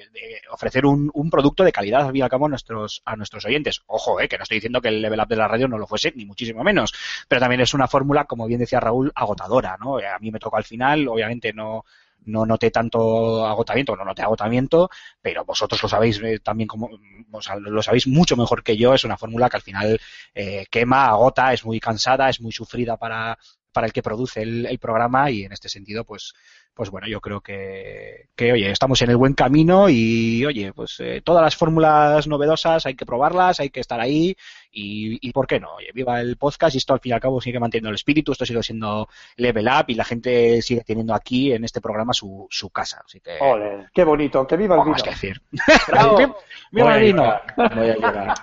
ofrecer 0.51 0.87
un, 0.87 1.11
un 1.13 1.29
producto 1.29 1.65
de 1.65 1.73
calidad 1.73 2.01
al 2.01 2.13
fin 2.13 2.17
y 2.17 2.23
al 2.23 2.31
cabo 2.31 2.47
a 2.47 2.49
nuestros, 2.49 3.03
a 3.05 3.17
nuestros 3.17 3.45
oyentes. 3.45 3.83
Ojo, 3.87 4.19
eh, 4.21 4.29
que 4.29 4.39
no 4.39 4.45
estoy 4.45 4.57
diciendo 4.57 4.81
que 4.81 4.89
el 4.89 5.03
level 5.03 5.21
up 5.21 5.29
de 5.29 5.37
la 5.37 5.49
radio 5.49 5.69
no 5.69 5.77
lo 5.77 5.87
fuese, 5.87 6.13
ni 6.17 6.25
muchísimo 6.25 6.65
menos, 6.65 6.95
pero 7.29 7.41
también 7.41 7.61
es 7.61 7.75
una 7.75 7.89
fórmula, 7.89 8.25
como 8.25 8.47
bien 8.47 8.61
decía 8.61 8.81
Raúl, 8.81 9.13
agotadora, 9.15 9.77
¿no? 9.79 9.99
A 9.99 10.19
mí 10.21 10.31
me 10.31 10.39
tocó 10.39 10.57
al 10.57 10.65
final, 10.65 11.09
obviamente 11.09 11.53
no, 11.53 11.85
no 12.27 12.47
noté 12.47 12.71
tanto 12.71 13.47
agotamiento, 13.47 13.97
no 13.97 14.05
noté 14.05 14.23
agotamiento, 14.23 14.91
pero 15.21 15.45
vosotros 15.45 15.83
lo 15.83 15.89
sabéis 15.89 16.21
eh, 16.23 16.39
también 16.41 16.69
como, 16.69 16.89
o 17.31 17.43
sea, 17.43 17.57
lo 17.57 17.83
sabéis 17.83 18.07
mucho 18.07 18.37
mejor 18.37 18.63
que 18.63 18.77
yo, 18.77 18.95
es 18.95 19.05
una 19.05 19.17
fórmula 19.17 19.49
que 19.49 19.57
al 19.57 19.63
final 19.63 20.01
eh, 20.35 20.67
quema, 20.71 21.07
agota, 21.07 21.53
es 21.53 21.65
muy 21.65 21.81
cansada, 21.81 22.29
es 22.29 22.41
muy 22.41 22.53
sufrida 22.53 22.97
para, 22.97 23.39
para 23.73 23.87
el 23.87 23.93
que 23.93 24.03
produce 24.03 24.43
el, 24.43 24.67
el 24.67 24.79
programa 24.79 25.31
y 25.31 25.45
en 25.45 25.53
este 25.53 25.69
sentido, 25.69 26.05
pues, 26.05 26.33
pues 26.81 26.89
bueno, 26.89 27.07
yo 27.09 27.21
creo 27.21 27.43
que, 27.43 28.29
que, 28.35 28.53
oye, 28.53 28.71
estamos 28.71 29.03
en 29.03 29.11
el 29.11 29.19
buen 29.19 29.35
camino 29.35 29.91
y, 29.91 30.47
oye, 30.47 30.73
pues 30.73 30.99
eh, 31.01 31.21
todas 31.23 31.43
las 31.43 31.55
fórmulas 31.55 32.27
novedosas 32.27 32.87
hay 32.87 32.95
que 32.95 33.05
probarlas, 33.05 33.61
hay 33.61 33.69
que 33.69 33.81
estar 33.81 34.01
ahí 34.01 34.35
y, 34.73 35.19
y 35.21 35.31
¿por 35.31 35.47
qué 35.47 35.61
no? 35.61 35.75
Oye, 35.75 35.91
viva 35.93 36.23
el 36.23 36.39
podcast 36.39 36.75
y 36.75 36.79
esto 36.79 36.95
al 36.95 37.01
fin 37.01 37.11
y 37.11 37.13
al 37.13 37.21
cabo 37.21 37.39
sigue 37.39 37.61
manteniendo 37.61 37.91
el 37.91 37.97
espíritu, 37.97 38.33
esto 38.33 38.47
sigue 38.47 38.63
siendo 38.63 39.11
level 39.37 39.67
up 39.67 39.85
y 39.89 39.95
la 39.95 40.07
gente 40.07 40.63
sigue 40.63 40.81
teniendo 40.81 41.13
aquí 41.13 41.53
en 41.53 41.65
este 41.65 41.83
programa 41.83 42.15
su, 42.15 42.47
su 42.49 42.71
casa. 42.71 43.03
Así 43.05 43.21
que, 43.21 43.37
Ole, 43.43 43.89
qué 43.93 44.03
bonito, 44.03 44.47
que 44.47 44.57
viva 44.57 44.77
el 44.77 44.81
vino. 44.81 44.93
más 44.93 45.03
que 45.03 45.11
decir. 45.11 45.43
Viva 46.73 46.97
el 46.97 47.03
vino. 47.03 47.41
voy 47.59 47.91
a. 47.91 48.35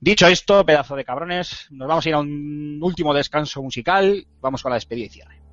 Dicho 0.00 0.26
esto, 0.26 0.66
pedazo 0.66 0.96
de 0.96 1.04
cabrones, 1.04 1.68
nos 1.70 1.86
vamos 1.86 2.04
a 2.04 2.08
ir 2.08 2.16
a 2.16 2.18
un 2.18 2.80
último 2.82 3.14
descanso 3.14 3.62
musical. 3.62 4.26
Vamos 4.40 4.60
con 4.60 4.70
la 4.70 4.76
despedida 4.76 5.06
y 5.06 5.08
cierre. 5.08 5.45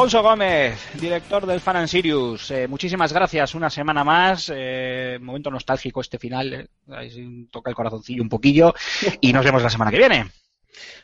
Alfonso 0.00 0.22
Gómez, 0.22 0.78
director 0.98 1.44
del 1.44 1.60
Fan 1.60 1.76
and 1.76 1.86
Sirius, 1.86 2.50
eh, 2.52 2.66
muchísimas 2.66 3.12
gracias 3.12 3.54
una 3.54 3.68
semana 3.68 4.02
más. 4.02 4.50
Eh, 4.50 5.18
momento 5.20 5.50
nostálgico 5.50 6.00
este 6.00 6.18
final, 6.18 6.54
eh, 6.54 6.68
ahí 6.88 7.46
toca 7.50 7.68
el 7.68 7.76
corazoncillo 7.76 8.22
un 8.22 8.30
poquillo. 8.30 8.72
Y 9.20 9.30
nos 9.34 9.44
vemos 9.44 9.62
la 9.62 9.68
semana 9.68 9.90
que 9.90 9.98
viene. 9.98 10.30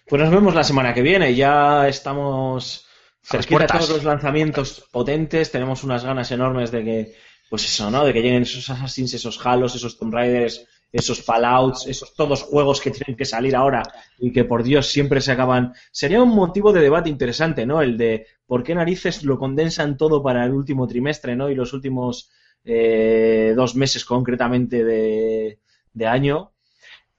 Pues 0.09 0.23
nos 0.23 0.31
vemos 0.31 0.55
la 0.55 0.65
semana 0.65 0.95
que 0.95 1.03
viene. 1.03 1.35
Ya 1.35 1.87
estamos 1.87 2.87
cerquita 3.23 3.65
de 3.65 3.67
todos 3.67 3.91
los 3.91 4.05
lanzamientos 4.05 4.89
potentes. 4.91 5.53
Tenemos 5.53 5.85
unas 5.85 6.03
ganas 6.03 6.31
enormes 6.31 6.71
de 6.71 6.83
que, 6.83 7.15
pues 7.51 7.67
eso, 7.67 7.91
¿no? 7.91 8.03
De 8.03 8.15
que 8.15 8.23
lleguen 8.23 8.45
esos 8.45 8.71
Assassins, 8.71 9.13
esos 9.13 9.45
Halos, 9.45 9.75
esos 9.75 9.99
Tomb 9.99 10.15
Raiders, 10.15 10.67
esos 10.91 11.23
Fallouts, 11.23 11.87
esos 11.87 12.15
todos 12.15 12.43
juegos 12.43 12.81
que 12.81 12.91
tienen 12.91 13.15
que 13.15 13.27
salir 13.27 13.55
ahora 13.55 13.83
y 14.19 14.33
que 14.33 14.45
por 14.45 14.63
Dios 14.63 14.87
siempre 14.87 15.21
se 15.21 15.33
acaban. 15.33 15.75
Sería 15.93 16.23
un 16.23 16.31
motivo 16.31 16.73
de 16.73 16.81
debate 16.81 17.11
interesante, 17.11 17.67
¿no? 17.67 17.83
El 17.83 17.99
de 17.99 18.27
por 18.47 18.63
qué 18.63 18.75
narices 18.75 19.25
lo 19.25 19.39
condensan 19.39 19.97
todo 19.97 20.23
para 20.23 20.45
el 20.45 20.53
último 20.53 20.87
trimestre, 20.87 21.37
¿no? 21.37 21.51
Y 21.51 21.55
los 21.55 21.73
últimos 21.73 22.31
eh, 22.65 23.53
dos 23.57 23.75
meses 23.75 24.05
concretamente 24.05 24.85
de, 24.85 25.61
de 25.93 26.07
año. 26.07 26.53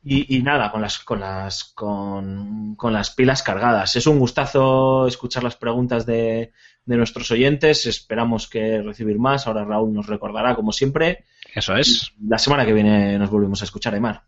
Y, 0.09 0.37
y 0.37 0.41
nada, 0.41 0.71
con 0.71 0.81
las, 0.81 0.99
con 0.99 1.19
las, 1.19 1.65
con, 1.65 2.75
con 2.75 2.93
las 2.93 3.11
pilas 3.11 3.43
cargadas. 3.43 3.95
Es 3.97 4.07
un 4.07 4.19
gustazo 4.19 5.05
escuchar 5.05 5.43
las 5.43 5.57
preguntas 5.57 6.05
de, 6.05 6.53
de 6.85 6.97
nuestros 6.97 7.29
oyentes. 7.31 7.85
Esperamos 7.85 8.47
que 8.47 8.81
recibir 8.81 9.19
más. 9.19 9.47
Ahora 9.47 9.65
Raúl 9.65 9.93
nos 9.93 10.07
recordará, 10.07 10.55
como 10.55 10.71
siempre. 10.71 11.25
Eso 11.53 11.75
es. 11.75 12.13
La 12.25 12.37
semana 12.37 12.65
que 12.65 12.71
viene 12.71 13.17
nos 13.17 13.29
volvemos 13.29 13.61
a 13.61 13.65
escuchar, 13.65 13.95
Aymar. 13.95 14.23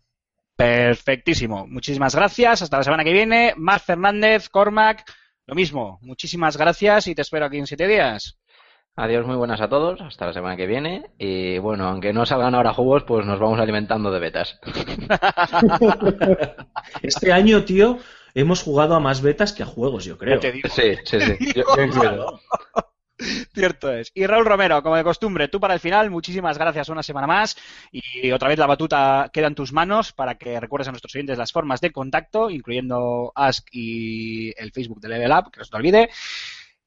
Perfectísimo. 0.54 1.66
Muchísimas 1.66 2.14
gracias. 2.14 2.60
Hasta 2.60 2.76
la 2.76 2.84
semana 2.84 3.04
que 3.04 3.14
viene. 3.14 3.54
Mar 3.56 3.80
Fernández, 3.80 4.50
Cormac, 4.50 5.10
lo 5.50 5.56
mismo. 5.56 5.98
Muchísimas 6.02 6.56
gracias 6.56 7.08
y 7.08 7.14
te 7.16 7.22
espero 7.22 7.46
aquí 7.46 7.58
en 7.58 7.66
siete 7.66 7.88
días. 7.88 8.38
Adiós, 8.94 9.26
muy 9.26 9.34
buenas 9.34 9.60
a 9.60 9.68
todos. 9.68 10.00
Hasta 10.00 10.26
la 10.26 10.32
semana 10.32 10.56
que 10.56 10.68
viene. 10.68 11.10
Y 11.18 11.58
bueno, 11.58 11.88
aunque 11.88 12.12
no 12.12 12.24
salgan 12.24 12.54
ahora 12.54 12.72
juegos, 12.72 13.02
pues 13.02 13.26
nos 13.26 13.40
vamos 13.40 13.58
alimentando 13.58 14.12
de 14.12 14.20
betas. 14.20 14.60
Este 17.02 17.32
año, 17.32 17.64
tío, 17.64 17.98
hemos 18.34 18.62
jugado 18.62 18.94
a 18.94 19.00
más 19.00 19.22
betas 19.22 19.52
que 19.52 19.64
a 19.64 19.66
juegos, 19.66 20.04
yo 20.04 20.16
creo. 20.18 20.38
Te 20.38 20.52
digo. 20.52 20.68
Sí, 20.68 20.94
sí, 21.04 21.20
sí. 21.20 21.52
Yo, 21.52 21.64
yo 21.76 21.82
incluido. 21.82 22.40
Cierto 23.54 23.92
es. 23.92 24.10
Y 24.14 24.26
Raúl 24.26 24.46
Romero, 24.46 24.82
como 24.82 24.96
de 24.96 25.04
costumbre, 25.04 25.48
tú 25.48 25.60
para 25.60 25.74
el 25.74 25.80
final, 25.80 26.10
muchísimas 26.10 26.58
gracias 26.58 26.88
una 26.88 27.02
semana 27.02 27.26
más. 27.26 27.56
Y 27.92 28.30
otra 28.32 28.48
vez 28.48 28.58
la 28.58 28.66
batuta 28.66 29.30
queda 29.32 29.46
en 29.46 29.54
tus 29.54 29.72
manos 29.72 30.12
para 30.12 30.36
que 30.36 30.58
recuerdes 30.58 30.88
a 30.88 30.92
nuestros 30.92 31.14
oyentes 31.14 31.38
las 31.38 31.52
formas 31.52 31.80
de 31.80 31.92
contacto, 31.92 32.50
incluyendo 32.50 33.32
Ask 33.34 33.68
y 33.72 34.52
el 34.56 34.72
Facebook 34.72 35.00
de 35.00 35.08
Level 35.08 35.32
Up, 35.32 35.50
que 35.50 35.58
no 35.58 35.64
se 35.64 35.70
te 35.70 35.76
olvide. 35.76 36.10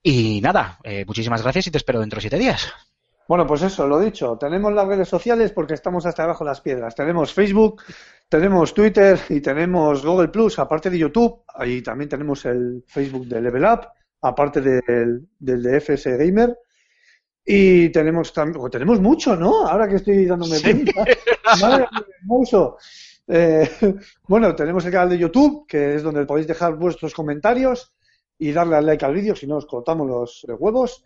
Y 0.01 0.41
nada, 0.41 0.79
eh, 0.83 1.05
muchísimas 1.05 1.41
gracias 1.41 1.67
y 1.67 1.71
te 1.71 1.77
espero 1.77 1.99
dentro 1.99 2.17
de 2.17 2.21
siete 2.21 2.37
días. 2.37 2.73
Bueno, 3.27 3.47
pues 3.47 3.61
eso, 3.61 3.87
lo 3.87 3.99
dicho. 3.99 4.37
Tenemos 4.37 4.73
las 4.73 4.85
redes 4.85 5.07
sociales 5.07 5.51
porque 5.51 5.75
estamos 5.75 6.05
hasta 6.05 6.23
abajo 6.23 6.43
las 6.43 6.59
piedras. 6.59 6.93
Tenemos 6.93 7.33
Facebook, 7.33 7.81
tenemos 8.27 8.73
Twitter 8.73 9.17
y 9.29 9.39
tenemos 9.39 10.05
Google 10.05 10.27
Plus, 10.27 10.59
aparte 10.59 10.89
de 10.89 10.97
YouTube. 10.97 11.43
Ahí 11.47 11.81
también 11.81 12.09
tenemos 12.09 12.43
el 12.45 12.83
Facebook 12.85 13.27
de 13.27 13.41
Level 13.41 13.63
Up, 13.63 13.87
aparte 14.23 14.61
del, 14.61 15.27
del 15.39 15.63
de 15.63 15.77
FS 15.77 16.17
Gamer. 16.17 16.57
Y 17.45 17.89
tenemos 17.89 18.31
también, 18.31 18.69
tenemos 18.69 19.01
mucho, 19.01 19.35
¿no? 19.35 19.67
Ahora 19.67 19.87
que 19.87 19.97
estoy 19.97 20.25
dándome 20.25 20.61
cuenta. 20.61 21.05
Madre 21.61 21.87
mía, 21.91 22.05
hermoso. 22.21 22.77
Eh, 23.27 23.69
bueno, 24.27 24.55
tenemos 24.55 24.85
el 24.85 24.91
canal 24.91 25.09
de 25.09 25.17
YouTube, 25.17 25.65
que 25.67 25.95
es 25.95 26.03
donde 26.03 26.25
podéis 26.25 26.47
dejar 26.47 26.75
vuestros 26.75 27.13
comentarios 27.13 27.93
y 28.37 28.51
darle 28.51 28.77
al 28.77 28.85
like 28.85 29.05
al 29.05 29.13
vídeo, 29.13 29.35
si 29.35 29.45
no 29.45 29.57
os 29.57 29.65
cortamos 29.65 30.07
los 30.07 30.45
huevos. 30.59 31.03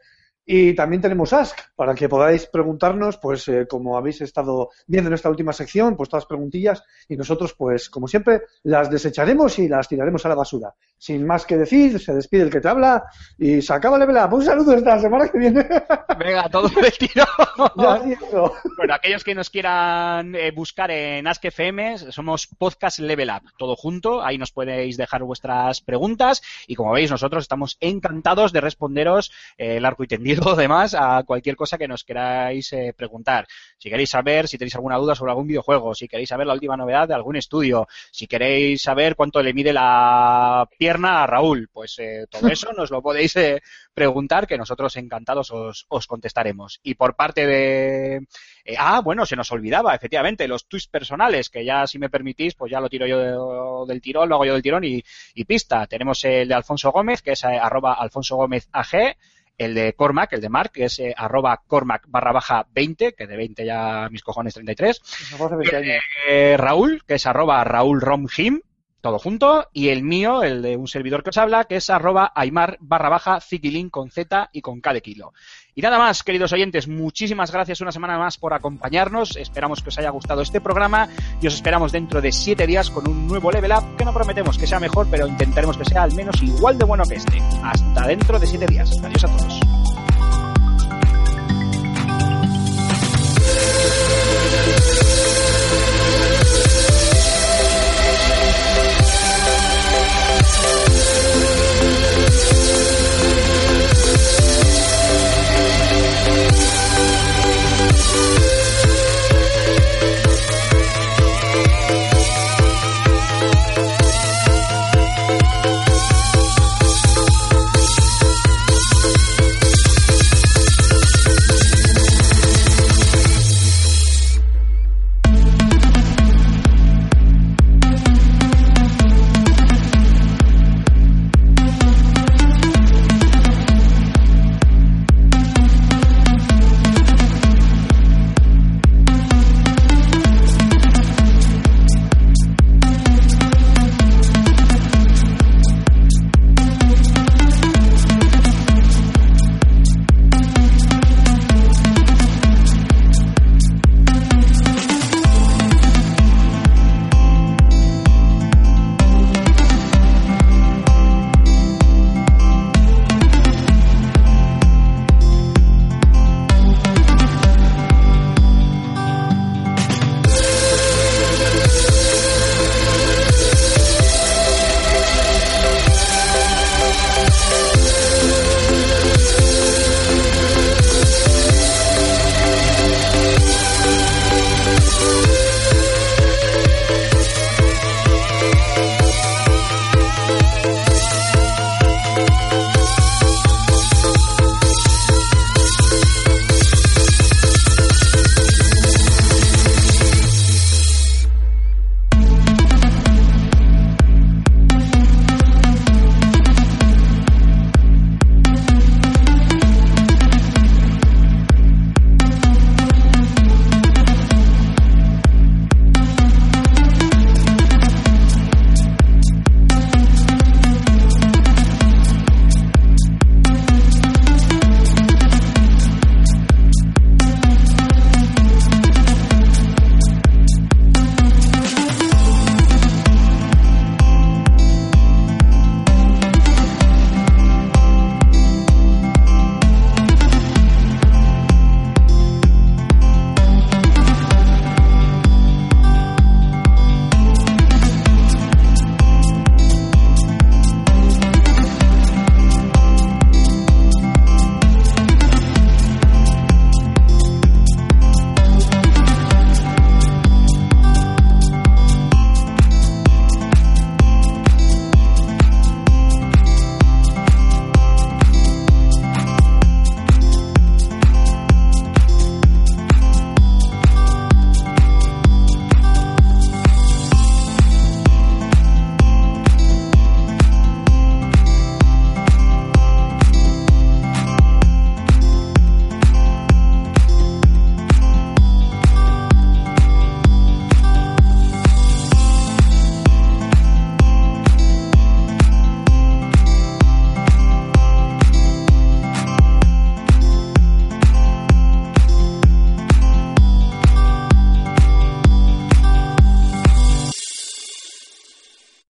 Y 0.49 0.73
también 0.75 1.01
tenemos 1.01 1.33
Ask, 1.33 1.57
para 1.75 1.93
que 1.93 2.07
podáis 2.07 2.45
preguntarnos, 2.47 3.17
pues 3.17 3.49
eh, 3.49 3.67
como 3.67 3.97
habéis 3.97 4.21
estado 4.21 4.69
viendo 4.87 5.09
en 5.09 5.15
esta 5.15 5.29
última 5.29 5.51
sección, 5.51 5.97
pues 5.97 6.07
todas 6.07 6.23
las 6.23 6.29
preguntillas 6.29 6.83
y 7.09 7.17
nosotros, 7.17 7.53
pues 7.53 7.89
como 7.89 8.07
siempre, 8.07 8.43
las 8.63 8.89
desecharemos 8.89 9.59
y 9.59 9.67
las 9.67 9.89
tiraremos 9.89 10.25
a 10.25 10.29
la 10.29 10.35
basura. 10.35 10.73
Sin 10.99 11.25
más 11.25 11.45
que 11.45 11.57
decir, 11.57 11.99
se 11.99 12.13
despide 12.13 12.43
el 12.43 12.49
que 12.49 12.59
te 12.59 12.67
habla 12.67 13.03
y 13.37 13.61
se 13.61 13.73
acaba 13.73 13.99
Level 13.99 14.17
Up. 14.17 14.33
Un 14.33 14.43
saludo 14.43 14.73
hasta 14.73 14.95
la 14.95 15.01
semana 15.01 15.29
que 15.29 15.37
viene. 15.37 15.63
Venga, 16.19 16.49
todo 16.49 16.67
de 16.69 16.91
tiro. 16.91 17.25
Bueno, 18.77 18.93
aquellos 18.93 19.23
que 19.23 19.33
nos 19.33 19.49
quieran 19.49 20.35
eh, 20.35 20.51
buscar 20.51 20.91
en 20.91 21.27
Ask 21.27 21.43
FM, 21.43 21.97
somos 22.11 22.47
Podcast 22.47 22.99
Level 22.99 23.29
Up, 23.29 23.51
todo 23.57 23.75
junto. 23.75 24.23
Ahí 24.23 24.37
nos 24.37 24.51
podéis 24.51 24.97
dejar 24.97 25.23
vuestras 25.23 25.81
preguntas 25.81 26.41
y 26.67 26.75
como 26.75 26.91
veis, 26.91 27.09
nosotros 27.09 27.43
estamos 27.43 27.77
encantados 27.79 28.51
de 28.51 28.61
responderos 28.61 29.31
eh, 29.57 29.79
largo 29.79 30.03
y 30.03 30.07
tendido, 30.07 30.51
además, 30.53 30.95
a 30.97 31.23
cualquier 31.23 31.55
cosa 31.55 31.77
que 31.77 31.87
nos 31.87 32.03
queráis 32.03 32.71
eh, 32.73 32.93
preguntar. 32.95 33.47
Si 33.77 33.89
queréis 33.89 34.09
saber, 34.09 34.47
si 34.47 34.57
tenéis 34.57 34.75
alguna 34.75 34.97
duda 34.97 35.15
sobre 35.15 35.31
algún 35.31 35.47
videojuego, 35.47 35.93
si 35.93 36.07
queréis 36.07 36.29
saber 36.29 36.47
la 36.47 36.53
última 36.53 36.77
novedad 36.77 37.07
de 37.07 37.13
algún 37.13 37.35
estudio, 37.35 37.87
si 38.11 38.27
queréis 38.27 38.81
saber 38.81 39.15
cuánto 39.15 39.41
le 39.41 39.53
mide 39.53 39.73
la 39.73 40.67
pierna 40.87 41.21
a 41.21 41.27
Raúl, 41.27 41.67
pues 41.73 41.99
eh, 41.99 42.27
todo 42.29 42.47
eso 42.47 42.71
nos 42.71 42.91
lo 42.91 43.01
podéis 43.01 43.35
eh, 43.35 43.61
preguntar 43.93 44.47
que 44.47 44.57
nosotros 44.57 44.95
encantados 44.95 45.51
os, 45.51 45.85
os 45.89 46.07
contestaremos. 46.07 46.79
Y 46.81 46.95
por 46.95 47.13
parte 47.17 47.45
de... 47.45 48.25
eh, 48.63 48.75
ah, 48.79 49.01
bueno, 49.01 49.25
se 49.25 49.35
nos 49.35 49.51
olvidaba, 49.51 49.93
efectivamente, 49.93 50.47
los 50.47 50.65
tweets 50.65 50.87
personales, 50.87 51.49
que 51.49 51.65
ya, 51.65 51.85
si 51.87 51.99
me 51.99 52.09
permitís, 52.09 52.55
pues 52.55 52.71
ya 52.71 52.79
lo 52.79 52.87
tiro 52.87 53.05
yo 53.05 53.85
del 53.85 53.99
tirón, 54.01 54.29
lo 54.29 54.35
hago 54.35 54.45
yo 54.45 54.53
del 54.53 54.61
tirón 54.61 54.85
y, 54.85 55.03
y 55.33 55.43
pista. 55.43 55.85
Tenemos 55.87 56.23
el 56.23 56.47
de 56.47 56.53
Alfonso 56.53 56.89
Gómez, 56.93 57.21
que 57.21 57.33
es 57.33 57.43
eh, 57.43 57.59
arroba 57.61 57.95
Alfonso 57.95 58.37
Gómez 58.37 58.69
AG, 58.71 59.17
el 59.57 59.73
de 59.73 59.91
Cormac, 59.91 60.31
el 60.31 60.39
de 60.39 60.47
Mark, 60.49 60.71
que 60.71 60.85
es 60.85 60.99
eh, 60.99 61.13
arroba 61.17 61.63
Cormac 61.67 62.05
barra 62.07 62.31
baja 62.31 62.65
20, 62.71 63.11
que 63.11 63.27
de 63.27 63.35
20 63.35 63.65
ya 63.65 64.07
mis 64.09 64.23
cojones 64.23 64.53
33. 64.53 65.01
Nos 65.31 65.41
hace 65.41 65.55
20 65.57 65.75
años. 65.75 66.03
Eh, 66.29 66.55
Raúl, 66.57 67.03
que 67.05 67.15
es 67.15 67.25
arroba 67.25 67.61
Raúl 67.65 67.99
Romhim, 67.99 68.61
todo 69.01 69.19
junto, 69.19 69.67
y 69.73 69.89
el 69.89 70.03
mío, 70.03 70.43
el 70.43 70.61
de 70.61 70.75
un 70.75 70.87
servidor 70.87 71.23
que 71.23 71.29
os 71.29 71.37
habla, 71.37 71.65
que 71.65 71.75
es 71.77 71.89
arroba 71.89 72.31
Aymar 72.35 72.77
barra 72.79 73.09
baja 73.09 73.39
Citilin 73.41 73.89
con 73.89 74.09
Z 74.09 74.49
y 74.51 74.61
con 74.61 74.81
K 74.81 74.93
de 74.93 75.01
kilo. 75.01 75.33
Y 75.75 75.81
nada 75.81 75.99
más, 75.99 76.23
queridos 76.23 76.53
oyentes, 76.53 76.87
muchísimas 76.87 77.51
gracias 77.51 77.81
una 77.81 77.91
semana 77.91 78.17
más 78.17 78.37
por 78.37 78.53
acompañarnos. 78.53 79.35
Esperamos 79.35 79.83
que 79.83 79.89
os 79.89 79.97
haya 79.99 80.09
gustado 80.09 80.41
este 80.41 80.59
programa 80.59 81.07
y 81.39 81.45
os 81.45 81.53
esperamos 81.53 81.91
dentro 81.91 82.19
de 82.19 82.31
siete 82.31 82.65
días 82.65 82.89
con 82.89 83.07
un 83.07 83.27
nuevo 83.27 83.51
level 83.51 83.71
up 83.71 83.95
que 83.95 84.03
no 84.03 84.13
prometemos 84.13 84.57
que 84.57 84.65
sea 84.65 84.79
mejor, 84.79 85.07
pero 85.11 85.27
intentaremos 85.27 85.77
que 85.77 85.85
sea 85.85 86.01
al 86.01 86.15
menos 86.15 86.41
igual 86.41 86.79
de 86.79 86.85
bueno 86.85 87.03
que 87.03 87.15
este. 87.15 87.39
Hasta 87.63 88.07
dentro 88.07 88.39
de 88.39 88.47
siete 88.47 88.65
días. 88.65 88.91
Adiós 89.03 89.23
a 89.25 89.27
todos. 89.27 89.59